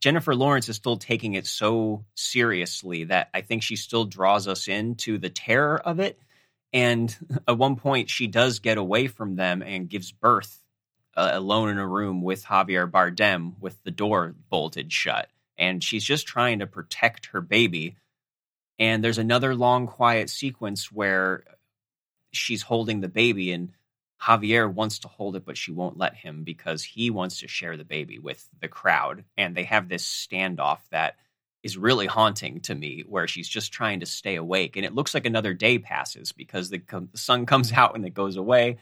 Jennifer 0.00 0.34
Lawrence 0.34 0.68
is 0.68 0.76
still 0.76 0.96
taking 0.96 1.34
it 1.34 1.46
so 1.46 2.04
seriously 2.14 3.04
that 3.04 3.28
I 3.34 3.40
think 3.40 3.62
she 3.62 3.76
still 3.76 4.04
draws 4.04 4.46
us 4.48 4.68
into 4.68 5.18
the 5.18 5.30
terror 5.30 5.78
of 5.78 6.00
it. 6.00 6.18
And 6.76 7.40
at 7.48 7.56
one 7.56 7.76
point, 7.76 8.10
she 8.10 8.26
does 8.26 8.58
get 8.58 8.76
away 8.76 9.06
from 9.06 9.36
them 9.36 9.62
and 9.62 9.88
gives 9.88 10.12
birth 10.12 10.62
uh, 11.16 11.30
alone 11.32 11.70
in 11.70 11.78
a 11.78 11.86
room 11.86 12.20
with 12.20 12.44
Javier 12.44 12.86
Bardem 12.86 13.54
with 13.58 13.82
the 13.82 13.90
door 13.90 14.34
bolted 14.50 14.92
shut. 14.92 15.30
And 15.56 15.82
she's 15.82 16.04
just 16.04 16.26
trying 16.26 16.58
to 16.58 16.66
protect 16.66 17.28
her 17.32 17.40
baby. 17.40 17.96
And 18.78 19.02
there's 19.02 19.16
another 19.16 19.54
long, 19.54 19.86
quiet 19.86 20.28
sequence 20.28 20.92
where 20.92 21.44
she's 22.32 22.60
holding 22.60 23.00
the 23.00 23.08
baby 23.08 23.52
and 23.52 23.72
Javier 24.20 24.70
wants 24.70 24.98
to 24.98 25.08
hold 25.08 25.34
it, 25.34 25.46
but 25.46 25.56
she 25.56 25.72
won't 25.72 25.96
let 25.96 26.14
him 26.14 26.44
because 26.44 26.82
he 26.82 27.08
wants 27.08 27.40
to 27.40 27.48
share 27.48 27.78
the 27.78 27.84
baby 27.86 28.18
with 28.18 28.46
the 28.60 28.68
crowd. 28.68 29.24
And 29.38 29.56
they 29.56 29.64
have 29.64 29.88
this 29.88 30.04
standoff 30.04 30.80
that 30.90 31.16
is 31.66 31.76
really 31.76 32.06
haunting 32.06 32.60
to 32.60 32.74
me, 32.74 33.04
where 33.06 33.26
she's 33.26 33.48
just 33.48 33.72
trying 33.72 34.00
to 34.00 34.06
stay 34.06 34.36
awake. 34.36 34.76
And 34.76 34.86
it 34.86 34.94
looks 34.94 35.12
like 35.12 35.26
another 35.26 35.52
day 35.52 35.78
passes 35.78 36.32
because 36.32 36.70
the, 36.70 36.78
com- 36.78 37.08
the 37.12 37.18
sun 37.18 37.44
comes 37.52 37.72
out 37.72 37.94
and 37.94 38.06
it 38.06 38.14
goes 38.14 38.36
away. 38.36 38.78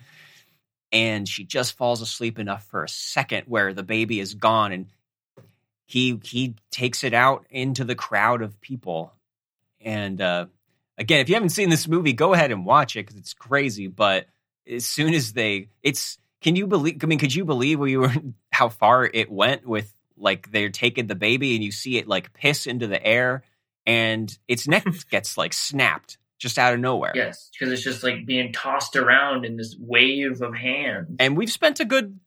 And 0.92 1.28
she 1.28 1.44
just 1.44 1.76
falls 1.76 2.02
asleep 2.02 2.38
enough 2.38 2.66
for 2.66 2.84
a 2.84 2.88
second 2.88 3.44
where 3.48 3.72
the 3.72 3.82
baby 3.82 4.20
is 4.20 4.34
gone 4.34 4.70
and 4.70 4.86
he 5.86 6.20
he 6.22 6.54
takes 6.70 7.02
it 7.04 7.14
out 7.14 7.46
into 7.50 7.84
the 7.84 7.96
crowd 7.96 8.42
of 8.42 8.60
people. 8.60 9.12
And 9.80 10.20
uh, 10.20 10.46
again, 10.96 11.20
if 11.20 11.28
you 11.28 11.34
haven't 11.34 11.50
seen 11.50 11.68
this 11.68 11.88
movie, 11.88 12.12
go 12.12 12.32
ahead 12.32 12.52
and 12.52 12.64
watch 12.64 12.96
it 12.96 13.06
because 13.06 13.18
it's 13.18 13.34
crazy. 13.34 13.88
But 13.88 14.26
as 14.70 14.86
soon 14.86 15.14
as 15.14 15.32
they, 15.32 15.68
it's 15.82 16.18
can 16.40 16.56
you 16.56 16.66
believe? 16.66 17.00
I 17.02 17.06
mean, 17.06 17.18
could 17.18 17.34
you 17.34 17.44
believe 17.44 17.80
we 17.80 17.96
were 17.96 18.12
how 18.52 18.68
far 18.68 19.04
it 19.04 19.30
went 19.30 19.66
with 19.66 19.92
like 20.16 20.50
they're 20.52 20.70
taking 20.70 21.06
the 21.06 21.14
baby 21.14 21.54
and 21.54 21.64
you 21.64 21.72
see 21.72 21.98
it 21.98 22.06
like 22.08 22.32
piss 22.32 22.66
into 22.66 22.86
the 22.86 23.04
air 23.04 23.42
and 23.86 24.36
its 24.48 24.66
neck 24.68 24.84
gets 25.10 25.36
like 25.36 25.52
snapped 25.52 26.18
just 26.38 26.58
out 26.58 26.74
of 26.74 26.80
nowhere. 26.80 27.12
yes 27.14 27.50
because 27.52 27.72
it's 27.72 27.82
just 27.82 28.02
like 28.02 28.26
being 28.26 28.52
tossed 28.52 28.96
around 28.96 29.44
in 29.44 29.56
this 29.56 29.76
wave 29.78 30.42
of 30.42 30.54
hands 30.54 31.08
And 31.18 31.36
we've 31.36 31.50
spent 31.52 31.80
a 31.80 31.84
good 31.84 32.18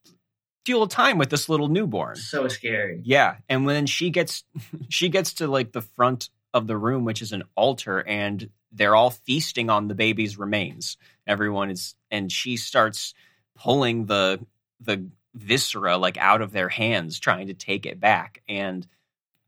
deal 0.65 0.83
of 0.83 0.89
time 0.89 1.17
with 1.17 1.29
this 1.29 1.47
little 1.49 1.67
newborn. 1.69 2.15
so 2.15 2.47
scary 2.47 3.01
Yeah, 3.03 3.35
and 3.47 3.65
when 3.65 3.85
she 3.85 4.09
gets 4.09 4.43
she 4.89 5.09
gets 5.09 5.33
to 5.35 5.47
like 5.47 5.71
the 5.71 5.81
front 5.81 6.29
of 6.53 6.67
the 6.67 6.77
room, 6.77 7.03
which 7.05 7.21
is 7.21 7.33
an 7.33 7.43
altar, 7.55 7.99
and 8.07 8.49
they're 8.71 8.95
all 8.95 9.11
feasting 9.11 9.69
on 9.69 9.87
the 9.87 9.95
baby's 9.95 10.37
remains. 10.37 10.97
Everyone 11.27 11.69
is, 11.69 11.95
and 12.09 12.31
she 12.31 12.57
starts 12.57 13.13
pulling 13.55 14.05
the 14.07 14.39
the 14.79 15.05
viscera 15.37 15.97
like 15.97 16.17
out 16.17 16.41
of 16.41 16.51
their 16.51 16.69
hands, 16.69 17.19
trying 17.19 17.47
to 17.47 17.53
take 17.53 17.85
it 17.85 17.99
back. 17.99 18.41
And 18.47 18.85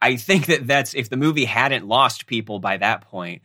I 0.01 0.15
think 0.15 0.47
that 0.47 0.65
that's 0.67 0.93
if 0.93 1.09
the 1.09 1.17
movie 1.17 1.45
hadn't 1.45 1.87
lost 1.87 2.25
people 2.25 2.59
by 2.59 2.77
that 2.77 3.01
point, 3.01 3.41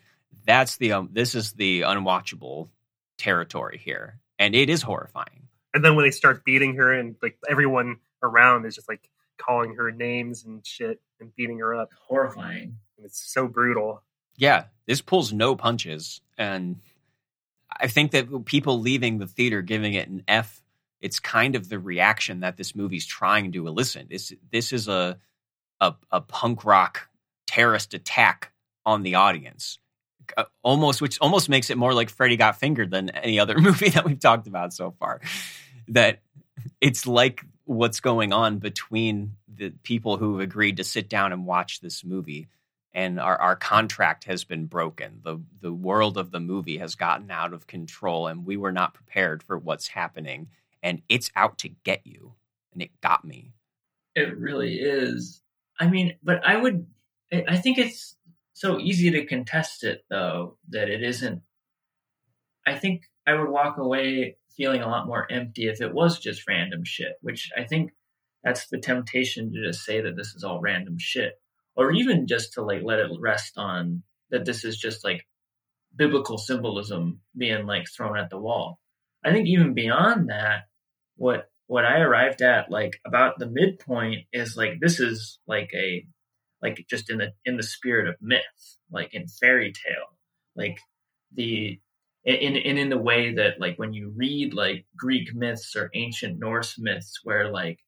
that's 0.47 0.77
the 0.77 0.93
um, 0.93 1.11
this 1.13 1.35
is 1.35 1.53
the 1.53 1.83
unwatchable 1.83 2.69
territory 3.19 3.81
here, 3.83 4.19
and 4.39 4.55
it 4.55 4.71
is 4.71 4.83
horrifying. 4.83 5.49
And 5.73 5.85
then 5.85 5.97
when 5.97 6.05
they 6.05 6.11
start 6.11 6.45
beating 6.45 6.77
her, 6.77 6.93
and 6.93 7.17
like 7.23 7.39
everyone 7.49 7.97
around 8.23 8.67
is 8.67 8.75
just 8.75 8.89
like 8.89 9.09
calling 9.39 9.75
her 9.75 9.91
names 9.91 10.45
and 10.45 10.65
shit 10.65 11.01
and 11.21 11.35
beating 11.35 11.59
her 11.59 11.75
up, 11.75 11.91
horrifying 12.07 12.79
and 12.97 13.07
it's 13.07 13.33
so 13.33 13.47
brutal. 13.47 14.03
Yeah, 14.37 14.65
this 14.87 15.01
pulls 15.01 15.33
no 15.33 15.57
punches, 15.57 16.21
and 16.37 16.81
I 17.71 17.89
think 17.89 18.13
that 18.13 18.45
people 18.45 18.81
leaving 18.81 19.19
the 19.19 19.27
theater 19.27 19.63
giving 19.63 19.95
it 19.95 20.09
an 20.09 20.25
F, 20.29 20.63
it's 21.01 21.21
kind 21.21 21.55
of 21.57 21.69
the 21.69 21.79
reaction 21.79 22.41
that 22.41 22.57
this 22.57 22.75
movie's 22.75 23.07
trying 23.07 23.53
to 23.53 23.67
elicit. 23.67 24.09
This 24.09 24.33
this 24.51 24.73
is 24.73 24.89
a 24.89 25.19
a, 25.81 25.95
a 26.11 26.21
punk 26.21 26.65
rock 26.65 27.09
terrorist 27.47 27.95
attack 27.95 28.53
on 28.87 29.03
the 29.03 29.17
audience, 29.17 29.79
Uh, 30.37 30.45
almost 30.63 31.01
which 31.03 31.19
almost 31.21 31.49
makes 31.49 31.71
it 31.71 31.79
more 31.79 31.95
like 31.95 32.11
Freddy 32.11 32.37
Got 32.37 32.59
Fingered 32.59 32.91
than 32.91 33.11
any 33.11 33.39
other 33.39 33.59
movie 33.61 33.91
that 33.91 34.05
we've 34.05 34.21
talked 34.21 34.47
about 34.47 34.73
so 34.73 34.93
far. 34.99 35.21
That 35.89 36.21
it's 36.81 37.07
like 37.07 37.45
what's 37.65 38.01
going 38.01 38.33
on 38.33 38.59
between 38.59 39.37
the 39.49 39.71
people 39.83 40.17
who 40.17 40.39
have 40.39 40.49
agreed 40.49 40.79
to 40.79 40.85
sit 40.85 41.09
down 41.09 41.33
and 41.33 41.47
watch 41.47 41.81
this 41.81 42.05
movie 42.05 42.49
and 42.95 43.19
our, 43.19 43.37
our 43.37 43.57
contract 43.57 44.25
has 44.25 44.45
been 44.45 44.67
broken. 44.67 45.21
The 45.23 45.41
the 45.61 45.73
world 45.73 46.17
of 46.17 46.31
the 46.31 46.41
movie 46.41 46.79
has 46.79 46.95
gotten 46.95 47.31
out 47.31 47.53
of 47.53 47.67
control 47.67 48.29
and 48.29 48.47
we 48.47 48.57
were 48.57 48.73
not 48.73 48.95
prepared 48.95 49.43
for 49.43 49.59
what's 49.59 49.89
happening 49.89 50.49
and 50.85 51.03
it's 51.09 51.33
out 51.35 51.59
to 51.59 51.71
get 51.83 52.03
you. 52.05 52.35
And 52.73 52.83
it 52.83 53.01
got 53.01 53.25
me. 53.25 53.55
It 54.15 54.37
really 54.39 54.75
is. 54.75 55.43
I 55.81 55.89
mean, 55.89 56.17
but 56.23 56.47
I 56.47 56.57
would, 56.57 56.87
I 57.33 57.57
think 57.57 57.79
it's 57.79 58.17
so 58.53 58.79
easy 58.79 59.11
to 59.13 59.27
contest 59.27 59.83
it 59.83 60.05
though, 60.09 60.59
that 60.69 60.89
it 60.89 61.03
isn't. 61.03 61.43
I 62.67 62.75
think 62.75 63.03
I 63.27 63.35
would 63.35 63.49
walk 63.49 63.79
away 63.79 64.37
feeling 64.57 64.83
a 64.83 64.89
lot 64.89 65.07
more 65.07 65.27
empty 65.31 65.67
if 65.67 65.81
it 65.81 65.93
was 65.93 66.21
just 66.21 66.47
random 66.47 66.85
shit, 66.85 67.15
which 67.23 67.51
I 67.57 67.65
think 67.65 67.93
that's 68.45 68.69
the 68.69 68.79
temptation 68.79 69.53
to 69.53 69.67
just 69.67 69.85
say 69.85 70.03
that 70.03 70.17
this 70.17 70.35
is 70.35 70.45
all 70.45 70.61
random 70.61 70.97
shit. 70.99 71.33
Or 71.77 71.91
even 71.91 72.29
just 72.29 72.53
to 72.53 72.63
like 72.63 72.83
let 72.85 73.01
it 73.01 73.11
rest 73.19 73.55
on 73.57 74.05
that 74.31 74.45
this 74.45 74.65
is 74.65 74.77
just 74.77 75.03
like 75.03 75.27
biblical 75.97 76.39
symbolism 76.39 77.21
being 77.37 77.67
like 77.67 77.87
thrown 77.89 78.19
at 78.19 78.31
the 78.31 78.39
wall. 78.39 78.79
I 79.25 79.33
think 79.33 79.49
even 79.49 79.75
beyond 79.75 80.29
that, 80.29 80.65
what 81.17 81.49
what 81.67 81.85
I 81.85 82.01
arrived 82.01 82.43
at 82.43 82.71
like 82.71 83.01
about 83.07 83.39
the 83.39 83.47
midpoint 83.47 84.27
is 84.33 84.57
like 84.57 84.81
this 84.81 85.01
is 85.01 85.39
like 85.47 85.71
a 85.75 86.07
like 86.63 86.85
just 86.89 87.11
in 87.11 87.19
the 87.19 87.33
in 87.45 87.57
the 87.57 87.63
spirit 87.63 88.09
of 88.09 88.17
myth, 88.21 88.43
like 88.91 89.15
in 89.15 89.29
fairy 89.29 89.73
tale, 89.73 90.19
like 90.57 90.79
the 91.35 91.79
in 92.25 92.57
in 92.57 92.79
in 92.79 92.89
the 92.89 92.99
way 92.99 93.35
that 93.35 93.61
like 93.61 93.79
when 93.79 93.93
you 93.93 94.13
read 94.17 94.55
like 94.55 94.87
Greek 94.97 95.35
myths 95.35 95.77
or 95.77 95.91
ancient 95.95 96.39
Norse 96.39 96.79
myths, 96.79 97.21
where 97.25 97.51
like 97.51 97.81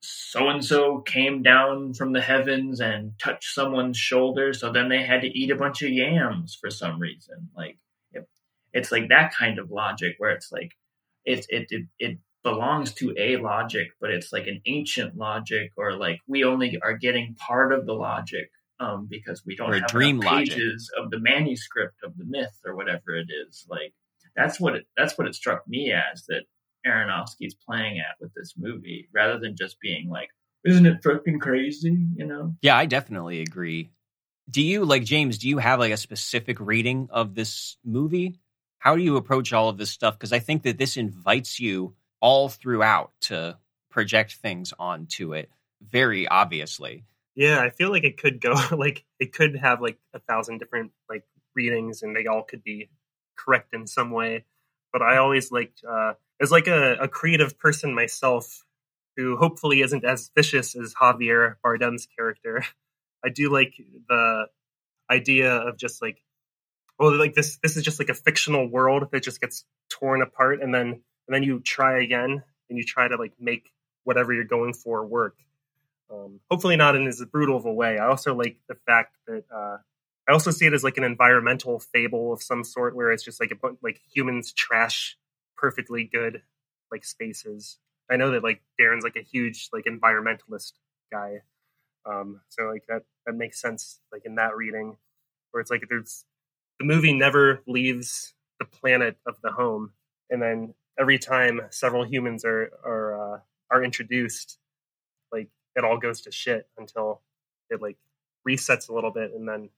so 0.00 0.48
and 0.48 0.64
so 0.64 1.00
came 1.00 1.42
down 1.42 1.94
from 1.94 2.12
the 2.12 2.20
heavens 2.20 2.80
and 2.80 3.12
touched 3.18 3.54
someone's 3.54 3.96
shoulder, 3.98 4.52
so 4.52 4.72
then 4.72 4.88
they 4.88 5.02
had 5.02 5.22
to 5.22 5.38
eat 5.38 5.50
a 5.50 5.56
bunch 5.56 5.82
of 5.82 5.90
yams 5.90 6.56
for 6.60 6.70
some 6.70 7.00
reason. 7.00 7.50
Like 7.56 7.78
it, 8.12 8.28
it's 8.72 8.92
like 8.92 9.08
that 9.08 9.34
kind 9.34 9.58
of 9.58 9.70
logic 9.70 10.14
where 10.18 10.30
it's 10.30 10.52
like 10.52 10.72
it 11.24 11.46
it 11.48 11.66
it, 11.70 11.86
it 11.98 12.18
belongs 12.44 12.92
to 12.94 13.14
a 13.16 13.36
logic, 13.36 13.88
but 14.00 14.10
it's 14.10 14.32
like 14.32 14.46
an 14.46 14.60
ancient 14.66 15.16
logic, 15.16 15.72
or 15.76 15.96
like 15.96 16.18
we 16.26 16.44
only 16.44 16.78
are 16.82 16.96
getting 16.96 17.34
part 17.36 17.72
of 17.72 17.86
the 17.86 17.92
logic 17.92 18.50
um, 18.80 19.06
because 19.08 19.42
we 19.46 19.54
don't 19.56 19.70
Or 19.70 19.78
have 19.78 19.86
dream 19.86 20.16
enough 20.20 20.32
logic. 20.32 20.54
pages 20.54 20.90
of 20.98 21.10
the 21.10 21.20
manuscript 21.20 21.96
of 22.02 22.16
the 22.16 22.24
myth 22.24 22.58
or 22.64 22.74
whatever 22.74 23.14
it 23.14 23.28
is. 23.48 23.64
Like 23.68 23.94
that's 24.36 24.58
what 24.58 24.74
it 24.76 24.86
that's 24.96 25.16
what 25.16 25.26
it 25.26 25.34
struck 25.34 25.66
me 25.68 25.92
as 25.92 26.24
that 26.28 26.42
Aronofsky's 26.86 27.54
playing 27.54 27.98
at 27.98 28.16
with 28.20 28.32
this 28.34 28.54
movie, 28.56 29.08
rather 29.14 29.38
than 29.38 29.54
just 29.56 29.76
being 29.80 30.08
like, 30.08 30.30
"Isn't 30.64 30.86
it 30.86 31.02
fucking 31.04 31.38
crazy?" 31.38 31.96
You 32.16 32.26
know. 32.26 32.54
Yeah, 32.60 32.76
I 32.76 32.86
definitely 32.86 33.40
agree. 33.40 33.90
Do 34.50 34.60
you 34.60 34.84
like 34.84 35.04
James? 35.04 35.38
Do 35.38 35.48
you 35.48 35.58
have 35.58 35.78
like 35.78 35.92
a 35.92 35.96
specific 35.96 36.58
reading 36.58 37.08
of 37.10 37.34
this 37.36 37.76
movie? 37.84 38.40
How 38.82 38.96
do 38.96 39.02
you 39.02 39.16
approach 39.16 39.52
all 39.52 39.68
of 39.68 39.78
this 39.78 39.90
stuff? 39.90 40.14
Because 40.18 40.32
I 40.32 40.40
think 40.40 40.64
that 40.64 40.76
this 40.76 40.96
invites 40.96 41.60
you 41.60 41.94
all 42.20 42.48
throughout 42.48 43.12
to 43.22 43.56
project 43.90 44.34
things 44.34 44.74
onto 44.76 45.34
it 45.34 45.50
very 45.80 46.26
obviously. 46.26 47.04
Yeah, 47.36 47.60
I 47.60 47.70
feel 47.70 47.92
like 47.92 48.02
it 48.02 48.18
could 48.18 48.40
go 48.40 48.54
like 48.72 49.04
it 49.20 49.32
could 49.32 49.54
have 49.54 49.80
like 49.80 49.98
a 50.12 50.18
thousand 50.18 50.58
different 50.58 50.90
like 51.08 51.22
readings, 51.54 52.02
and 52.02 52.16
they 52.16 52.26
all 52.26 52.42
could 52.42 52.64
be 52.64 52.90
correct 53.38 53.72
in 53.72 53.86
some 53.86 54.10
way. 54.10 54.46
But 54.92 55.00
I 55.00 55.18
always 55.18 55.52
liked 55.52 55.84
uh, 55.88 56.14
as 56.40 56.50
like 56.50 56.66
a, 56.66 56.94
a 56.94 57.06
creative 57.06 57.60
person 57.60 57.94
myself, 57.94 58.64
who 59.16 59.36
hopefully 59.36 59.80
isn't 59.82 60.04
as 60.04 60.32
vicious 60.34 60.74
as 60.74 60.92
Javier 60.92 61.54
Bardem's 61.64 62.08
character. 62.16 62.64
I 63.24 63.28
do 63.28 63.48
like 63.48 63.74
the 64.08 64.46
idea 65.08 65.54
of 65.54 65.78
just 65.78 66.02
like, 66.02 66.20
well, 66.98 67.16
like 67.16 67.34
this 67.34 67.58
this 67.62 67.76
is 67.76 67.82
just 67.82 67.98
like 67.98 68.08
a 68.08 68.14
fictional 68.14 68.68
world 68.68 69.08
that 69.12 69.22
just 69.22 69.40
gets 69.40 69.64
torn 69.88 70.22
apart, 70.22 70.62
and 70.62 70.74
then 70.74 70.86
and 70.88 71.34
then 71.34 71.42
you 71.42 71.60
try 71.60 72.02
again, 72.02 72.42
and 72.68 72.78
you 72.78 72.84
try 72.84 73.08
to 73.08 73.16
like 73.16 73.32
make 73.38 73.72
whatever 74.04 74.32
you're 74.32 74.44
going 74.44 74.74
for 74.74 75.04
work. 75.06 75.36
Um, 76.10 76.40
hopefully 76.50 76.76
not 76.76 76.94
in 76.94 77.06
as 77.06 77.24
brutal 77.30 77.56
of 77.56 77.64
a 77.64 77.72
way. 77.72 77.98
I 77.98 78.06
also 78.06 78.34
like 78.34 78.58
the 78.68 78.76
fact 78.86 79.16
that 79.26 79.44
uh, 79.54 79.78
I 80.28 80.32
also 80.32 80.50
see 80.50 80.66
it 80.66 80.74
as 80.74 80.84
like 80.84 80.98
an 80.98 81.04
environmental 81.04 81.78
fable 81.78 82.32
of 82.32 82.42
some 82.42 82.64
sort, 82.64 82.94
where 82.94 83.10
it's 83.10 83.24
just 83.24 83.40
like 83.40 83.50
a 83.50 83.56
bunch 83.56 83.78
like 83.82 84.00
humans 84.12 84.52
trash 84.52 85.16
perfectly 85.56 86.04
good 86.04 86.42
like 86.90 87.04
spaces. 87.04 87.78
I 88.10 88.16
know 88.16 88.32
that 88.32 88.42
like 88.42 88.62
Darren's 88.78 89.04
like 89.04 89.16
a 89.16 89.22
huge 89.22 89.68
like 89.72 89.84
environmentalist 89.84 90.72
guy, 91.10 91.42
um, 92.04 92.40
so 92.48 92.64
like 92.64 92.84
that 92.88 93.04
that 93.26 93.34
makes 93.34 93.60
sense 93.60 94.00
like 94.12 94.22
in 94.24 94.34
that 94.34 94.56
reading, 94.56 94.96
where 95.50 95.60
it's 95.60 95.70
like 95.70 95.84
there's 95.88 96.24
the 96.82 96.94
movie 96.94 97.12
never 97.12 97.62
leaves 97.68 98.34
the 98.58 98.64
planet 98.64 99.16
of 99.26 99.36
the 99.42 99.52
home, 99.52 99.92
and 100.30 100.42
then 100.42 100.74
every 100.98 101.18
time 101.18 101.60
several 101.70 102.04
humans 102.04 102.44
are 102.44 102.72
are 102.84 103.34
uh, 103.34 103.38
are 103.70 103.84
introduced, 103.84 104.58
like 105.30 105.48
it 105.76 105.84
all 105.84 105.96
goes 105.96 106.20
to 106.22 106.32
shit 106.32 106.68
until 106.76 107.22
it 107.70 107.80
like 107.80 107.96
resets 108.48 108.88
a 108.88 108.92
little 108.92 109.12
bit, 109.12 109.32
and 109.32 109.48
then 109.48 109.70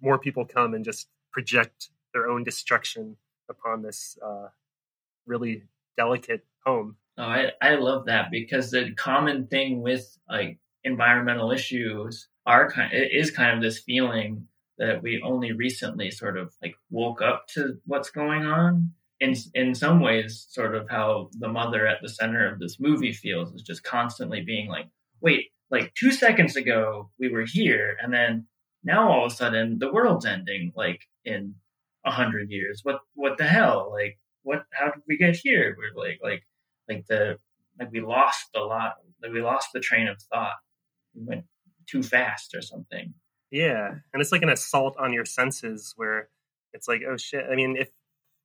more 0.00 0.16
people 0.16 0.44
come 0.44 0.74
and 0.74 0.84
just 0.84 1.08
project 1.32 1.88
their 2.12 2.28
own 2.28 2.44
destruction 2.44 3.16
upon 3.50 3.82
this 3.82 4.16
uh, 4.24 4.46
really 5.26 5.64
delicate 5.96 6.44
home. 6.64 6.96
Oh, 7.18 7.24
I, 7.24 7.50
I 7.60 7.74
love 7.74 8.06
that 8.06 8.30
because 8.30 8.70
the 8.70 8.92
common 8.94 9.48
thing 9.48 9.82
with 9.82 10.16
like 10.28 10.58
environmental 10.84 11.50
issues 11.50 12.28
are 12.46 12.70
kind 12.70 12.92
it 12.92 13.10
is 13.12 13.32
kind 13.32 13.56
of 13.56 13.62
this 13.62 13.80
feeling 13.80 14.46
that 14.78 15.02
we 15.02 15.22
only 15.22 15.52
recently 15.52 16.10
sort 16.10 16.36
of 16.36 16.54
like 16.62 16.74
woke 16.90 17.22
up 17.22 17.46
to 17.54 17.78
what's 17.86 18.10
going 18.10 18.44
on. 18.44 18.92
In 19.20 19.34
in 19.54 19.74
some 19.74 20.00
ways, 20.00 20.46
sort 20.50 20.74
of 20.74 20.88
how 20.90 21.30
the 21.38 21.48
mother 21.48 21.86
at 21.86 21.98
the 22.02 22.08
center 22.08 22.52
of 22.52 22.58
this 22.58 22.78
movie 22.80 23.12
feels 23.12 23.52
is 23.54 23.62
just 23.62 23.84
constantly 23.84 24.42
being 24.42 24.68
like, 24.68 24.86
wait, 25.20 25.46
like 25.70 25.94
two 25.94 26.10
seconds 26.10 26.56
ago 26.56 27.10
we 27.18 27.28
were 27.28 27.44
here, 27.46 27.96
and 28.02 28.12
then 28.12 28.46
now 28.82 29.10
all 29.10 29.26
of 29.26 29.32
a 29.32 29.34
sudden 29.34 29.78
the 29.78 29.92
world's 29.92 30.26
ending 30.26 30.72
like 30.76 31.02
in 31.24 31.54
a 32.04 32.10
hundred 32.10 32.50
years. 32.50 32.80
What 32.82 33.00
what 33.14 33.38
the 33.38 33.44
hell? 33.44 33.90
Like 33.92 34.18
what? 34.42 34.64
How 34.72 34.86
did 34.86 35.02
we 35.08 35.16
get 35.16 35.36
here? 35.36 35.76
We're 35.78 35.98
like 36.00 36.18
like 36.22 36.42
like 36.88 37.06
the 37.06 37.38
like 37.78 37.92
we 37.92 38.00
lost 38.00 38.48
a 38.56 38.60
lot 38.60 38.94
like 39.22 39.32
we 39.32 39.42
lost 39.42 39.68
the 39.72 39.80
train 39.80 40.08
of 40.08 40.20
thought 40.22 40.54
we 41.14 41.22
went 41.24 41.44
too 41.86 42.02
fast 42.02 42.54
or 42.54 42.62
something 42.62 43.14
Yeah, 43.54 43.86
and 44.12 44.20
it's 44.20 44.32
like 44.32 44.42
an 44.42 44.48
assault 44.48 44.96
on 44.98 45.12
your 45.12 45.24
senses 45.24 45.92
where 45.94 46.28
it's 46.72 46.88
like, 46.88 47.02
oh 47.08 47.16
shit. 47.16 47.44
I 47.48 47.54
mean, 47.54 47.76
if 47.78 47.88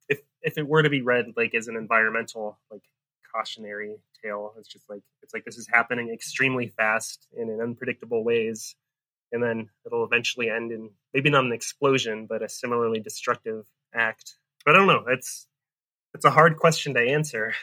if 0.08 0.20
if 0.44 0.60
it 0.60 0.68
were 0.68 0.84
to 0.84 0.90
be 0.92 1.02
read 1.02 1.34
like 1.36 1.56
as 1.56 1.68
an 1.68 1.76
environmental 1.76 2.60
like 2.70 2.84
cautionary 3.34 3.96
tale, 4.24 4.54
it's 4.60 4.68
just 4.68 4.88
like 4.88 5.02
it's 5.24 5.34
like 5.34 5.46
this 5.46 5.58
is 5.58 5.68
happening 5.68 6.12
extremely 6.14 6.68
fast 6.68 7.26
in 7.36 7.60
unpredictable 7.60 8.24
ways, 8.24 8.76
and 9.32 9.42
then 9.42 9.70
it'll 9.84 10.06
eventually 10.06 10.48
end 10.48 10.72
in 10.72 10.92
maybe 11.12 11.32
not 11.32 11.44
an 11.44 11.54
explosion, 11.54 12.28
but 12.28 12.44
a 12.44 12.48
similarly 12.48 13.00
destructive 13.00 13.66
act. 13.96 14.36
But 14.64 14.76
I 14.76 14.78
don't 14.78 14.88
know. 14.88 15.06
It's 15.08 15.48
it's 16.14 16.26
a 16.26 16.30
hard 16.30 16.58
question 16.58 16.94
to 16.94 17.00
answer 17.00 17.56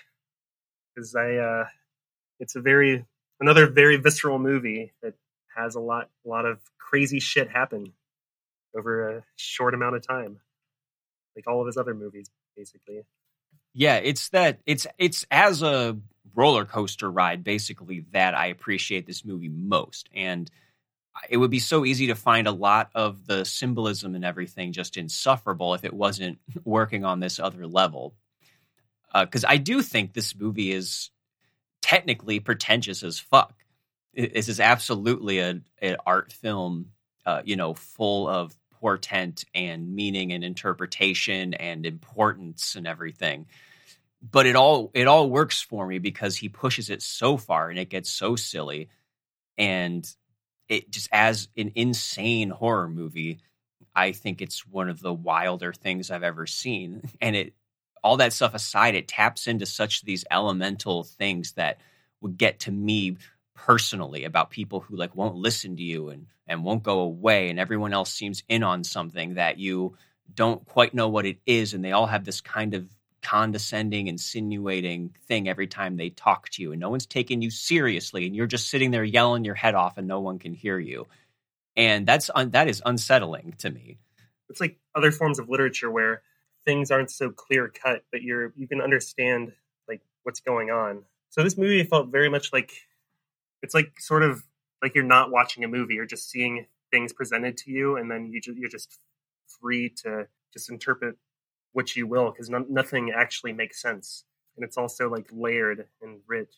because 0.97 1.15
I 1.15 1.37
uh, 1.37 1.67
it's 2.41 2.57
a 2.57 2.61
very 2.61 3.07
another 3.39 3.69
very 3.69 3.99
visceral 3.99 4.41
movie 4.41 4.95
that 5.01 5.15
has 5.57 5.75
a 5.75 5.81
lot 5.81 6.11
a 6.25 6.29
lot 6.29 6.45
of 6.47 6.61
crazy 6.79 7.21
shit 7.21 7.49
happen 7.49 7.93
over 8.77 9.19
a 9.19 9.25
short 9.37 9.75
amount 9.75 9.97
of 9.97 10.07
time 10.07 10.39
like 11.35 11.47
all 11.47 11.61
of 11.61 11.67
his 11.67 11.77
other 11.77 11.95
movies 11.95 12.27
basically 12.57 13.03
Yeah, 13.75 13.97
it's 13.97 14.31
that 14.31 14.61
it's 14.67 14.87
it's 14.99 15.27
as 15.31 15.63
a 15.63 15.99
roller 16.35 16.65
coaster 16.65 17.11
ride 17.11 17.45
basically 17.45 18.05
that 18.13 18.35
I 18.35 18.47
appreciate 18.47 19.07
this 19.07 19.25
movie 19.25 19.49
most 19.49 20.09
and 20.15 20.51
it 21.31 21.37
would 21.37 21.51
be 21.51 21.59
so 21.59 21.85
easy 21.85 22.09
to 22.09 22.15
find 22.15 22.47
a 22.47 22.53
lot 22.53 22.91
of 22.95 23.27
the 23.27 23.45
symbolism 23.45 24.15
and 24.15 24.25
everything 24.25 24.73
just 24.73 24.97
insufferable 24.97 25.75
if 25.75 25.85
it 25.85 25.95
wasn't 25.95 26.39
working 26.65 27.05
on 27.05 27.21
this 27.21 27.39
other 27.39 27.67
level. 27.67 28.15
Uh, 29.15 29.25
because 29.25 29.45
I 29.45 29.57
do 29.57 29.81
think 29.81 30.13
this 30.13 30.37
movie 30.37 30.73
is 30.73 31.11
technically 31.81 32.41
pretentious 32.41 33.03
as 33.03 33.19
fuck. 33.19 33.55
This 34.17 34.49
is 34.49 34.61
absolutely 34.61 35.39
a 35.41 35.61
an 35.83 35.97
art 36.07 36.33
film, 36.33 36.93
uh, 37.27 37.43
you 37.45 37.57
know, 37.57 37.75
full 37.75 38.27
of 38.29 38.57
portent 38.81 39.45
and 39.55 39.95
meaning 39.95 40.33
and 40.33 40.43
interpretation 40.43 41.55
and 41.55 41.85
importance 41.85 42.77
and 42.77 42.87
everything. 42.87 43.47
But 44.23 44.47
it 44.47 44.57
all 44.57 44.91
it 44.95 45.07
all 45.07 45.29
works 45.29 45.61
for 45.61 45.87
me 45.87 45.99
because 45.99 46.37
he 46.37 46.49
pushes 46.49 46.89
it 46.89 47.03
so 47.03 47.37
far 47.37 47.69
and 47.69 47.79
it 47.79 47.91
gets 47.91 48.11
so 48.11 48.37
silly, 48.37 48.89
and 49.59 50.09
it 50.69 50.91
just 50.91 51.09
as 51.13 51.49
an 51.57 51.73
insane 51.75 52.51
horror 52.51 52.89
movie. 52.89 53.41
I 53.95 54.13
think 54.13 54.43
it's 54.43 54.67
one 54.67 54.91
of 54.91 55.01
the 55.01 55.13
wilder 55.13 55.73
things 55.73 56.11
I've 56.11 56.23
ever 56.23 56.47
seen, 56.47 57.03
and 57.21 57.37
it 57.37 57.53
all 58.03 58.19
that 58.19 58.33
stuff 58.33 58.55
aside, 58.55 58.95
it 58.95 59.09
taps 59.09 59.47
into 59.47 59.67
such 59.67 60.03
these 60.03 60.25
elemental 60.31 61.03
things 61.03 61.53
that 61.53 61.79
would 62.21 62.39
get 62.39 62.61
to 62.61 62.71
me 62.71 63.17
personally 63.57 64.25
about 64.25 64.51
people 64.51 64.81
who 64.81 64.97
like 64.97 65.17
won't 65.17 65.35
listen 65.35 65.77
to 65.77 65.83
you 65.83 66.11
and 66.11 66.27
and 66.47 66.63
won't 66.63 66.83
go 66.83 67.01
away 67.01 67.49
and 67.49 67.59
everyone 67.59 67.93
else 67.93 68.13
seems 68.13 68.45
in 68.49 68.63
on 68.63 68.85
something 68.85 69.35
that 69.35 69.59
you 69.59 69.97
don't 70.33 70.65
quite 70.67 70.95
know 70.95 71.09
what 71.09 71.27
it 71.27 71.39
is 71.47 71.75
and 71.75 71.85
they 71.85 71.93
all 71.93 72.07
have 72.07 72.25
this 72.25 72.41
kind 72.41 72.75
of 72.75 72.89
condescending 73.23 74.07
insinuating 74.07 75.13
thing 75.27 75.49
every 75.49 75.67
time 75.67 75.97
they 75.97 76.11
talk 76.11 76.49
to 76.51 76.63
you 76.63 76.71
and 76.71 76.81
no 76.81 76.91
one's 76.91 77.07
taking 77.07 77.43
you 77.43 77.51
seriously 77.51 78.25
and 78.25 78.37
you're 78.37 78.47
just 78.47 78.69
sitting 78.69 78.93
there 78.93 79.03
yelling 79.03 79.45
your 79.45 79.57
head 79.57 79.75
off 79.75 79.99
and 79.99 80.07
no 80.07 80.21
one 80.21 80.39
can 80.39 80.55
hear 80.55 80.79
you. 80.79 81.09
And 81.75 82.07
that's 82.07 82.31
un- 82.33 82.51
that 82.51 82.69
is 82.69 82.81
unsettling 82.87 83.55
to 83.59 83.71
me. 83.71 83.99
It's 84.49 84.61
like 84.61 84.79
other 84.95 85.11
forms 85.11 85.41
of 85.41 85.49
literature 85.49 85.91
where 85.91 86.23
things 86.65 86.93
aren't 86.93 87.11
so 87.11 87.31
clear 87.31 87.69
cut 87.69 88.05
but 88.13 88.23
you're 88.23 88.53
you 88.57 88.69
can 88.69 88.81
understand 88.81 89.53
like 89.89 90.03
what's 90.23 90.41
going 90.41 90.71
on. 90.71 91.03
So 91.31 91.43
this 91.43 91.59
movie 91.59 91.83
felt 91.83 92.09
very 92.09 92.29
much 92.29 92.53
like 92.53 92.73
it's 93.67 93.75
like 93.75 93.93
sort 94.01 94.23
of 94.23 94.45
like 94.83 94.95
you're 94.95 95.05
not 95.05 95.31
watching 95.33 95.65
a 95.65 95.69
movie 95.69 95.95
you're 95.95 96.07
just 96.07 96.31
seeing 96.31 96.67
things 96.93 97.13
presented 97.13 97.57
to 97.59 97.71
you 97.71 97.97
and 97.97 98.11
then 98.11 98.27
you 98.33 98.41
ju- 98.41 98.55
you're 98.57 98.71
just 98.71 98.99
free 99.61 99.89
to 99.89 100.27
just 100.53 100.71
interpret 100.71 101.17
what 101.73 101.97
you 101.97 102.07
will 102.07 102.31
because 102.31 102.49
no- 102.51 102.67
nothing 102.69 103.13
actually 103.13 103.53
makes 103.53 103.83
sense. 103.83 104.25
And 104.57 104.65
it's 104.65 104.79
also 104.79 105.11
like 105.11 105.29
layered 105.33 105.87
and 106.03 106.21
rich. 106.27 106.55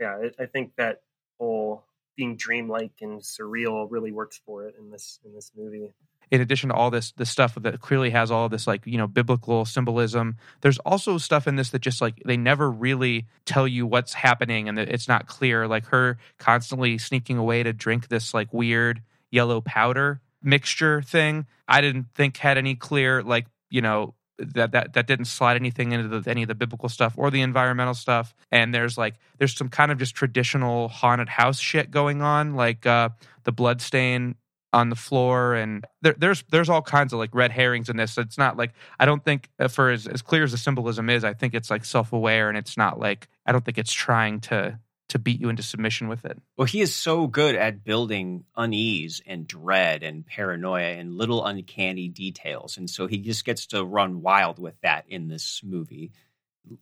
Yeah 0.00 0.18
I, 0.38 0.42
I 0.44 0.46
think 0.46 0.72
that 0.76 1.02
whole 1.38 1.84
being 2.16 2.36
dreamlike 2.36 2.92
and 3.00 3.20
surreal 3.20 3.86
really 3.90 4.12
works 4.12 4.40
for 4.44 4.66
it 4.66 4.74
in 4.78 4.90
this 4.90 5.18
in 5.24 5.34
this 5.34 5.52
movie. 5.56 5.88
In 6.30 6.40
addition 6.40 6.70
to 6.70 6.74
all 6.74 6.90
this 6.90 7.12
this 7.12 7.30
stuff 7.30 7.54
that 7.56 7.80
clearly 7.80 8.10
has 8.10 8.30
all 8.30 8.48
this 8.48 8.66
like 8.66 8.86
you 8.86 8.98
know 8.98 9.06
biblical 9.06 9.64
symbolism 9.64 10.36
there's 10.62 10.78
also 10.78 11.18
stuff 11.18 11.46
in 11.46 11.56
this 11.56 11.70
that 11.70 11.80
just 11.80 12.00
like 12.00 12.22
they 12.24 12.36
never 12.36 12.70
really 12.70 13.26
tell 13.44 13.68
you 13.68 13.86
what's 13.86 14.14
happening 14.14 14.68
and 14.68 14.78
it's 14.78 15.08
not 15.08 15.26
clear. 15.26 15.66
Like 15.68 15.86
her 15.86 16.18
constantly 16.38 16.98
sneaking 16.98 17.38
away 17.38 17.62
to 17.62 17.72
drink 17.72 18.08
this 18.08 18.32
like 18.34 18.52
weird 18.52 19.02
yellow 19.30 19.60
powder 19.60 20.20
mixture 20.42 21.00
thing 21.02 21.46
i 21.68 21.80
didn't 21.80 22.06
think 22.14 22.36
had 22.36 22.58
any 22.58 22.74
clear 22.74 23.22
like 23.22 23.46
you 23.70 23.80
know 23.80 24.12
that 24.38 24.72
that 24.72 24.92
that 24.94 25.06
didn't 25.06 25.26
slide 25.26 25.56
anything 25.56 25.92
into 25.92 26.20
the, 26.20 26.30
any 26.30 26.42
of 26.42 26.48
the 26.48 26.54
biblical 26.54 26.88
stuff 26.88 27.14
or 27.16 27.30
the 27.30 27.40
environmental 27.40 27.94
stuff. 27.94 28.34
And 28.50 28.74
there's 28.74 28.96
like 28.98 29.14
there's 29.38 29.54
some 29.54 29.68
kind 29.68 29.92
of 29.92 29.98
just 29.98 30.14
traditional 30.14 30.88
haunted 30.88 31.28
house 31.28 31.58
shit 31.58 31.90
going 31.90 32.22
on, 32.22 32.54
like 32.54 32.86
uh, 32.86 33.10
the 33.44 33.52
blood 33.52 33.80
stain 33.80 34.36
on 34.72 34.88
the 34.88 34.96
floor, 34.96 35.54
and 35.54 35.86
there, 36.00 36.14
there's 36.16 36.44
there's 36.50 36.68
all 36.68 36.82
kinds 36.82 37.12
of 37.12 37.18
like 37.18 37.34
red 37.34 37.52
herrings 37.52 37.88
in 37.88 37.96
this. 37.96 38.14
So 38.14 38.22
it's 38.22 38.38
not 38.38 38.56
like 38.56 38.72
I 38.98 39.04
don't 39.04 39.24
think 39.24 39.50
uh, 39.58 39.68
for 39.68 39.90
as 39.90 40.06
as 40.06 40.22
clear 40.22 40.44
as 40.44 40.52
the 40.52 40.58
symbolism 40.58 41.10
is, 41.10 41.24
I 41.24 41.34
think 41.34 41.54
it's 41.54 41.70
like 41.70 41.84
self 41.84 42.12
aware, 42.12 42.48
and 42.48 42.56
it's 42.56 42.76
not 42.76 42.98
like 42.98 43.28
I 43.46 43.52
don't 43.52 43.64
think 43.64 43.78
it's 43.78 43.92
trying 43.92 44.40
to 44.42 44.78
to 45.12 45.18
beat 45.18 45.40
you 45.40 45.48
into 45.48 45.62
submission 45.62 46.08
with 46.08 46.24
it. 46.24 46.38
Well, 46.56 46.66
he 46.66 46.80
is 46.80 46.94
so 46.94 47.26
good 47.26 47.54
at 47.54 47.84
building 47.84 48.44
unease 48.56 49.22
and 49.26 49.46
dread 49.46 50.02
and 50.02 50.26
paranoia 50.26 50.94
and 50.96 51.16
little 51.16 51.44
uncanny 51.44 52.08
details. 52.08 52.78
And 52.78 52.88
so 52.88 53.06
he 53.06 53.18
just 53.18 53.44
gets 53.44 53.66
to 53.68 53.84
run 53.84 54.22
wild 54.22 54.58
with 54.58 54.74
that 54.82 55.04
in 55.08 55.28
this 55.28 55.60
movie. 55.62 56.12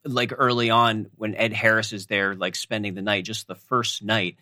Like 0.05 0.33
early 0.37 0.71
on, 0.71 1.11
when 1.17 1.35
Ed 1.35 1.53
Harris 1.53 1.93
is 1.93 2.07
there, 2.07 2.35
like 2.35 2.55
spending 2.55 2.95
the 2.95 3.03
night, 3.03 3.25
just 3.25 3.47
the 3.47 3.55
first 3.55 4.03
night, 4.03 4.37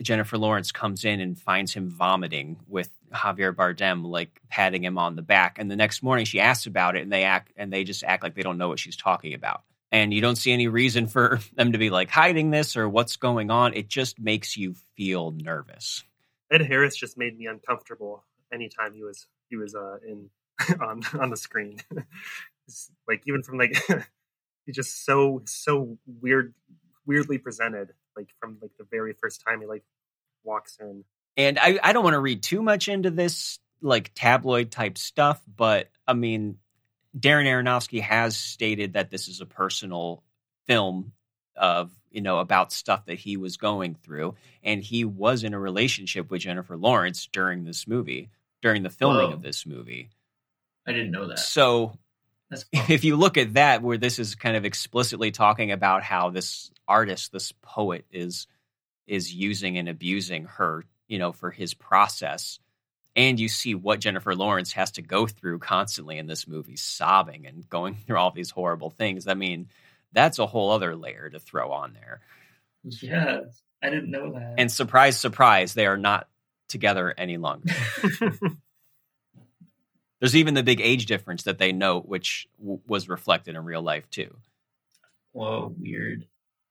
Jennifer 0.00 0.38
Lawrence 0.38 0.70
comes 0.70 1.04
in 1.04 1.20
and 1.20 1.38
finds 1.38 1.74
him 1.74 1.90
vomiting 1.90 2.58
with 2.68 2.88
Javier 3.12 3.52
Bardem, 3.54 4.04
like 4.04 4.40
patting 4.48 4.84
him 4.84 4.96
on 4.96 5.16
the 5.16 5.22
back. 5.22 5.58
And 5.58 5.70
the 5.70 5.76
next 5.76 6.02
morning, 6.02 6.24
she 6.24 6.40
asks 6.40 6.66
about 6.66 6.94
it, 6.94 7.02
and 7.02 7.10
they 7.10 7.24
act 7.24 7.52
and 7.56 7.72
they 7.72 7.82
just 7.82 8.04
act 8.04 8.22
like 8.22 8.34
they 8.34 8.42
don't 8.42 8.58
know 8.58 8.68
what 8.68 8.78
she's 8.78 8.96
talking 8.96 9.34
about 9.34 9.62
and 9.90 10.12
you 10.12 10.20
don't 10.20 10.36
see 10.36 10.52
any 10.52 10.68
reason 10.68 11.06
for 11.06 11.40
them 11.56 11.72
to 11.72 11.78
be 11.78 11.90
like 11.90 12.10
hiding 12.10 12.50
this 12.50 12.76
or 12.76 12.88
what's 12.88 13.16
going 13.16 13.50
on. 13.50 13.74
It 13.74 13.88
just 13.88 14.18
makes 14.18 14.56
you 14.56 14.74
feel 14.96 15.30
nervous. 15.32 16.04
Ed 16.50 16.62
Harris 16.62 16.96
just 16.96 17.18
made 17.18 17.36
me 17.38 17.46
uncomfortable 17.46 18.24
anytime 18.52 18.94
he 18.94 19.02
was 19.02 19.26
he 19.48 19.56
was 19.56 19.74
uh, 19.74 19.96
in 20.06 20.30
on 20.80 21.02
on 21.20 21.30
the 21.30 21.36
screen. 21.36 21.78
like 23.08 23.22
even 23.26 23.42
from 23.42 23.58
like 23.58 23.76
he's 24.66 24.76
just 24.76 25.04
so 25.04 25.42
so 25.46 25.98
weird 26.20 26.54
weirdly 27.06 27.38
presented 27.38 27.92
like 28.16 28.28
from 28.40 28.58
like 28.60 28.72
the 28.78 28.86
very 28.90 29.14
first 29.14 29.42
time 29.46 29.60
he 29.60 29.66
like 29.66 29.84
walks 30.44 30.78
in. 30.80 31.04
And 31.36 31.58
I 31.58 31.78
I 31.82 31.92
don't 31.92 32.04
want 32.04 32.14
to 32.14 32.20
read 32.20 32.42
too 32.42 32.62
much 32.62 32.88
into 32.88 33.10
this 33.10 33.58
like 33.80 34.10
tabloid 34.14 34.70
type 34.70 34.98
stuff, 34.98 35.42
but 35.46 35.88
I 36.06 36.14
mean 36.14 36.58
Darren 37.16 37.46
Aronofsky 37.46 38.00
has 38.00 38.36
stated 38.36 38.94
that 38.94 39.10
this 39.10 39.28
is 39.28 39.40
a 39.40 39.46
personal 39.46 40.22
film 40.66 41.12
of 41.56 41.90
you 42.10 42.20
know 42.20 42.38
about 42.38 42.72
stuff 42.72 43.06
that 43.06 43.18
he 43.18 43.36
was 43.36 43.56
going 43.56 43.94
through 43.94 44.34
and 44.62 44.82
he 44.82 45.04
was 45.04 45.44
in 45.44 45.54
a 45.54 45.58
relationship 45.58 46.30
with 46.30 46.42
Jennifer 46.42 46.76
Lawrence 46.76 47.28
during 47.32 47.64
this 47.64 47.86
movie 47.86 48.30
during 48.62 48.82
the 48.82 48.90
filming 48.90 49.28
Whoa. 49.28 49.34
of 49.34 49.42
this 49.42 49.66
movie 49.66 50.10
I 50.86 50.92
didn't 50.92 51.10
know 51.10 51.28
that. 51.28 51.38
so 51.38 51.98
if 52.72 53.04
you 53.04 53.16
look 53.16 53.36
at 53.36 53.54
that 53.54 53.82
where 53.82 53.98
this 53.98 54.18
is 54.18 54.34
kind 54.34 54.56
of 54.56 54.64
explicitly 54.64 55.30
talking 55.30 55.72
about 55.72 56.02
how 56.02 56.30
this 56.30 56.70
artist 56.86 57.32
this 57.32 57.52
poet 57.60 58.04
is 58.10 58.46
is 59.06 59.32
using 59.34 59.78
and 59.78 59.88
abusing 59.88 60.44
her 60.44 60.84
you 61.08 61.18
know 61.18 61.32
for 61.32 61.50
his 61.50 61.74
process 61.74 62.58
and 63.18 63.38
you 63.40 63.48
see 63.48 63.74
what 63.74 64.00
Jennifer 64.00 64.34
Lawrence 64.34 64.72
has 64.72 64.92
to 64.92 65.02
go 65.02 65.26
through 65.26 65.58
constantly 65.58 66.16
in 66.18 66.26
this 66.26 66.46
movie 66.48 66.76
sobbing 66.76 67.46
and 67.46 67.68
going 67.68 67.94
through 68.06 68.16
all 68.16 68.30
these 68.30 68.50
horrible 68.50 68.90
things 68.90 69.26
i 69.26 69.34
mean 69.34 69.68
that's 70.12 70.38
a 70.38 70.46
whole 70.46 70.70
other 70.70 70.96
layer 70.96 71.28
to 71.28 71.38
throw 71.38 71.70
on 71.72 71.92
there 71.92 72.20
yes, 72.84 73.60
I 73.82 73.90
didn't 73.90 74.10
know 74.10 74.32
that. 74.32 74.54
and 74.56 74.72
surprise 74.72 75.18
surprise 75.18 75.74
they 75.74 75.86
are 75.86 75.98
not 75.98 76.28
together 76.68 77.12
any 77.18 77.36
longer 77.36 77.72
there's 80.20 80.36
even 80.36 80.54
the 80.54 80.62
big 80.62 80.80
age 80.80 81.06
difference 81.06 81.42
that 81.44 81.58
they 81.58 81.72
note 81.72 82.06
which 82.06 82.48
w- 82.58 82.80
was 82.86 83.08
reflected 83.08 83.54
in 83.56 83.64
real 83.64 83.82
life 83.82 84.08
too 84.10 84.36
Whoa, 85.32 85.72
weird. 85.78 86.26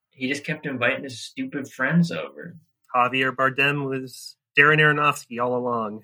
He 0.10 0.28
just 0.28 0.44
kept 0.44 0.66
inviting 0.66 1.04
his 1.04 1.20
stupid 1.22 1.72
friends 1.72 2.12
over. 2.12 2.58
Javier 2.94 3.32
Bardem 3.34 3.88
was 3.88 4.36
Darren 4.58 4.80
Aronofsky 4.80 5.40
all 5.42 5.56
along. 5.56 6.04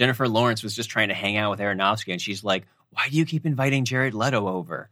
Jennifer 0.00 0.26
Lawrence 0.26 0.62
was 0.62 0.74
just 0.74 0.88
trying 0.88 1.08
to 1.08 1.14
hang 1.14 1.36
out 1.36 1.50
with 1.50 1.60
Aronofsky, 1.60 2.10
and 2.10 2.22
she's 2.22 2.42
like, 2.42 2.66
"Why 2.88 3.10
do 3.10 3.18
you 3.18 3.26
keep 3.26 3.44
inviting 3.44 3.84
Jared 3.84 4.14
Leto 4.14 4.48
over? 4.48 4.88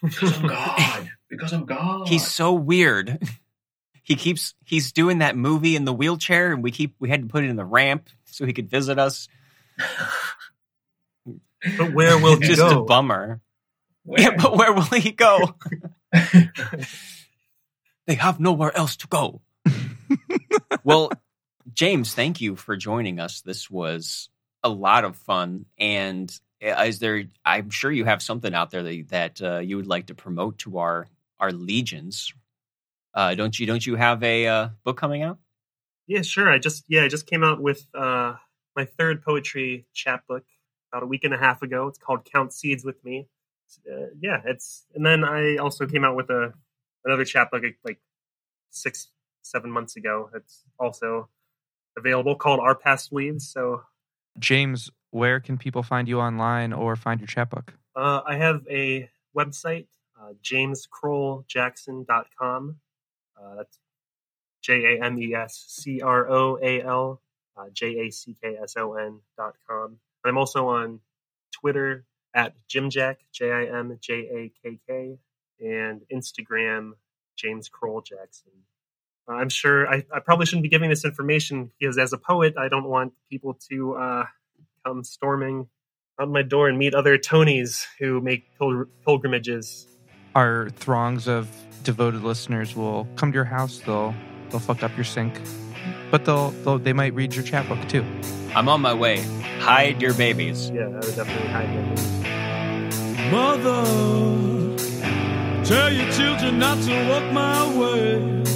Because 0.00 0.38
I'm 0.38 0.46
God. 0.46 1.10
because 1.28 1.52
I'm 1.52 1.66
God. 1.66 2.08
He's 2.08 2.26
so 2.26 2.54
weird. 2.54 3.22
he 4.02 4.16
keeps 4.16 4.54
he's 4.64 4.92
doing 4.92 5.18
that 5.18 5.36
movie 5.36 5.76
in 5.76 5.84
the 5.84 5.92
wheelchair, 5.92 6.50
and 6.50 6.62
we 6.62 6.70
keep 6.70 6.94
we 6.98 7.10
had 7.10 7.20
to 7.20 7.28
put 7.28 7.44
it 7.44 7.50
in 7.50 7.56
the 7.56 7.64
ramp 7.66 8.08
so 8.24 8.46
he 8.46 8.54
could 8.54 8.70
visit 8.70 8.98
us. 8.98 9.28
But 11.76 11.92
where 11.92 12.16
will 12.16 12.40
he 12.40 12.46
just 12.46 12.58
go? 12.58 12.80
a 12.80 12.84
bummer. 12.86 13.42
Where? 14.04 14.22
Yeah, 14.22 14.36
but 14.40 14.56
where 14.56 14.72
will 14.72 14.80
he 14.80 15.10
go? 15.10 15.56
they 18.06 18.14
have 18.14 18.40
nowhere 18.40 18.74
else 18.74 18.96
to 18.96 19.08
go. 19.08 19.42
well, 20.84 21.12
James, 21.70 22.14
thank 22.14 22.40
you 22.40 22.56
for 22.56 22.78
joining 22.78 23.20
us. 23.20 23.42
This 23.42 23.70
was 23.70 24.30
a 24.62 24.68
lot 24.68 25.04
of 25.04 25.16
fun. 25.16 25.66
And 25.78 26.34
uh, 26.62 26.82
is 26.82 26.98
there? 26.98 27.24
I'm 27.44 27.70
sure 27.70 27.90
you 27.90 28.04
have 28.04 28.22
something 28.22 28.54
out 28.54 28.70
there 28.70 28.82
that, 28.82 29.08
that 29.08 29.42
uh, 29.42 29.58
you 29.58 29.76
would 29.76 29.86
like 29.86 30.06
to 30.06 30.14
promote 30.14 30.58
to 30.58 30.78
our 30.78 31.08
our 31.40 31.52
legions. 31.52 32.32
Uh, 33.14 33.34
don't 33.34 33.58
you? 33.58 33.66
Don't 33.66 33.86
you 33.86 33.96
have 33.96 34.22
a 34.22 34.46
uh, 34.46 34.68
book 34.84 34.96
coming 34.96 35.22
out? 35.22 35.38
Yeah, 36.06 36.22
sure. 36.22 36.50
I 36.50 36.58
just 36.58 36.84
yeah, 36.88 37.04
I 37.04 37.08
just 37.08 37.26
came 37.26 37.44
out 37.44 37.60
with 37.60 37.86
uh, 37.94 38.34
my 38.74 38.84
third 38.84 39.22
poetry 39.22 39.86
chapbook 39.92 40.44
about 40.92 41.02
a 41.02 41.06
week 41.06 41.24
and 41.24 41.34
a 41.34 41.38
half 41.38 41.62
ago. 41.62 41.86
It's 41.86 41.98
called 41.98 42.24
Count 42.24 42.52
Seeds 42.52 42.84
with 42.84 43.02
Me. 43.04 43.28
Uh, 43.86 44.06
yeah, 44.20 44.40
it's 44.44 44.86
and 44.94 45.04
then 45.04 45.24
I 45.24 45.56
also 45.56 45.86
came 45.86 46.04
out 46.04 46.16
with 46.16 46.30
a 46.30 46.54
another 47.04 47.24
chapbook 47.24 47.62
like 47.84 48.00
six 48.70 49.08
seven 49.42 49.70
months 49.70 49.96
ago. 49.96 50.30
It's 50.34 50.64
also 50.78 51.28
available 51.96 52.34
called 52.36 52.60
Our 52.60 52.74
Past 52.74 53.12
Leaves. 53.12 53.48
So 53.48 53.82
James, 54.38 54.90
where 55.10 55.40
can 55.40 55.58
people 55.58 55.82
find 55.82 56.08
you 56.08 56.20
online 56.20 56.72
or 56.72 56.96
find 56.96 57.20
your 57.20 57.26
chapbook? 57.26 57.74
uh, 57.98 58.22
I 58.24 58.36
have 58.36 58.64
a 58.70 59.10
website, 59.36 59.88
uh, 60.20 60.32
jamescroaljackson.com. 60.42 62.76
Uh, 63.36 63.54
that's 63.56 63.78
J 64.62 64.96
A 64.96 65.04
M 65.04 65.18
E 65.18 65.34
S 65.34 65.64
C 65.68 66.00
R 66.00 66.30
O 66.30 66.58
A 66.62 66.80
L 66.82 67.20
uh, 67.56 67.68
J 67.72 68.06
A 68.06 68.10
C 68.10 68.36
K 68.40 68.56
S 68.62 68.76
O 68.76 68.94
N 68.94 69.18
dot 69.36 69.56
com. 69.68 69.98
I'm 70.24 70.38
also 70.38 70.68
on 70.68 71.00
Twitter 71.52 72.04
at 72.34 72.54
JimJack, 72.68 73.16
J 73.32 73.50
I 73.50 73.64
M 73.78 73.98
J 74.00 74.14
A 74.14 74.52
K 74.62 74.78
K, 74.86 75.18
and 75.60 76.02
Instagram, 76.12 76.92
James 77.36 77.68
Croal 77.68 78.00
Jackson. 78.00 78.52
I'm 79.28 79.48
sure 79.48 79.88
I, 79.88 80.04
I 80.12 80.20
probably 80.20 80.46
shouldn't 80.46 80.62
be 80.62 80.68
giving 80.68 80.88
this 80.90 81.04
information 81.04 81.70
because 81.78 81.98
as 81.98 82.12
a 82.12 82.18
poet, 82.18 82.54
I 82.58 82.68
don't 82.68 82.88
want 82.88 83.12
people 83.30 83.58
to 83.70 83.94
uh, 83.94 84.24
come 84.86 85.04
storming 85.04 85.68
on 86.18 86.32
my 86.32 86.42
door 86.42 86.68
and 86.68 86.78
meet 86.78 86.94
other 86.94 87.18
Tonys 87.18 87.86
who 87.98 88.20
make 88.20 88.44
pil- 88.58 88.86
pilgrimages. 89.04 89.86
Our 90.34 90.70
throngs 90.70 91.28
of 91.28 91.48
devoted 91.84 92.22
listeners 92.22 92.74
will 92.74 93.06
come 93.16 93.32
to 93.32 93.36
your 93.36 93.44
house. 93.44 93.80
They'll 93.80 94.14
they'll 94.50 94.60
fuck 94.60 94.82
up 94.82 94.96
your 94.96 95.04
sink, 95.04 95.40
but 96.10 96.24
they'll, 96.24 96.50
they'll 96.50 96.78
they 96.78 96.92
might 96.92 97.14
read 97.14 97.34
your 97.34 97.44
chapbook 97.44 97.86
too. 97.88 98.04
I'm 98.54 98.68
on 98.68 98.80
my 98.80 98.94
way. 98.94 99.20
Hide 99.60 100.00
your 100.00 100.14
babies. 100.14 100.70
Yeah, 100.70 100.86
I 100.86 100.88
would 100.88 101.16
definitely 101.16 101.48
hide 101.48 101.68
them. 101.68 101.94
Mother, 103.30 103.84
tell 105.64 105.92
your 105.92 106.10
children 106.12 106.58
not 106.58 106.82
to 106.84 107.08
walk 107.08 107.32
my 107.32 107.78
way. 107.78 108.47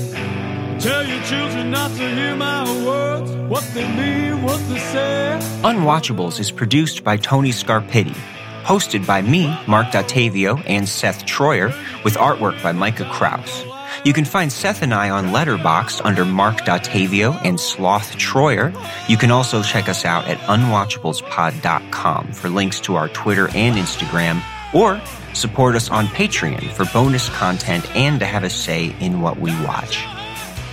Tell 0.82 1.06
your 1.06 1.22
children 1.22 1.70
not 1.70 1.92
to 1.92 2.09
hear 2.09 2.34
my 2.34 2.64
words, 2.84 3.30
what 3.48 3.62
they 3.72 3.86
mean, 3.86 4.42
what 4.42 4.59
they 4.68 4.80
say. 4.80 5.38
Unwatchables 5.62 6.40
is 6.40 6.50
produced 6.50 7.04
by 7.04 7.16
Tony 7.16 7.50
Scarpitti, 7.50 8.16
hosted 8.64 9.06
by 9.06 9.22
me, 9.22 9.46
Marc 9.68 9.92
Dottavio, 9.92 10.60
and 10.66 10.88
Seth 10.88 11.24
Troyer, 11.24 11.68
with 12.02 12.14
artwork 12.14 12.60
by 12.64 12.72
Micah 12.72 13.09
Kraus. 13.12 13.64
You 14.04 14.12
can 14.12 14.24
find 14.24 14.50
Seth 14.50 14.82
and 14.82 14.92
I 14.92 15.10
on 15.10 15.26
Letterboxd 15.26 16.00
under 16.04 16.24
Marc 16.24 16.62
Dottavio 16.62 17.40
and 17.44 17.60
Sloth 17.60 18.16
Troyer. 18.16 18.74
You 19.09 19.16
can 19.16 19.30
also 19.30 19.62
check 19.62 19.88
us 19.88 20.04
out 20.04 20.26
at 20.26 20.38
unwatchablespod.com 20.38 22.32
for 22.32 22.48
links 22.48 22.80
to 22.80 22.96
our 22.96 23.09
Twitter 23.10 23.48
and 23.54 23.76
Instagram, 23.76 24.42
or 24.74 25.00
support 25.32 25.76
us 25.76 25.90
on 25.90 26.06
Patreon 26.09 26.72
for 26.72 26.86
bonus 26.86 27.28
content 27.28 27.88
and 27.94 28.18
to 28.18 28.26
have 28.26 28.42
a 28.42 28.50
say 28.50 28.96
in 28.98 29.20
what 29.20 29.38
we 29.38 29.52
watch. 29.64 30.04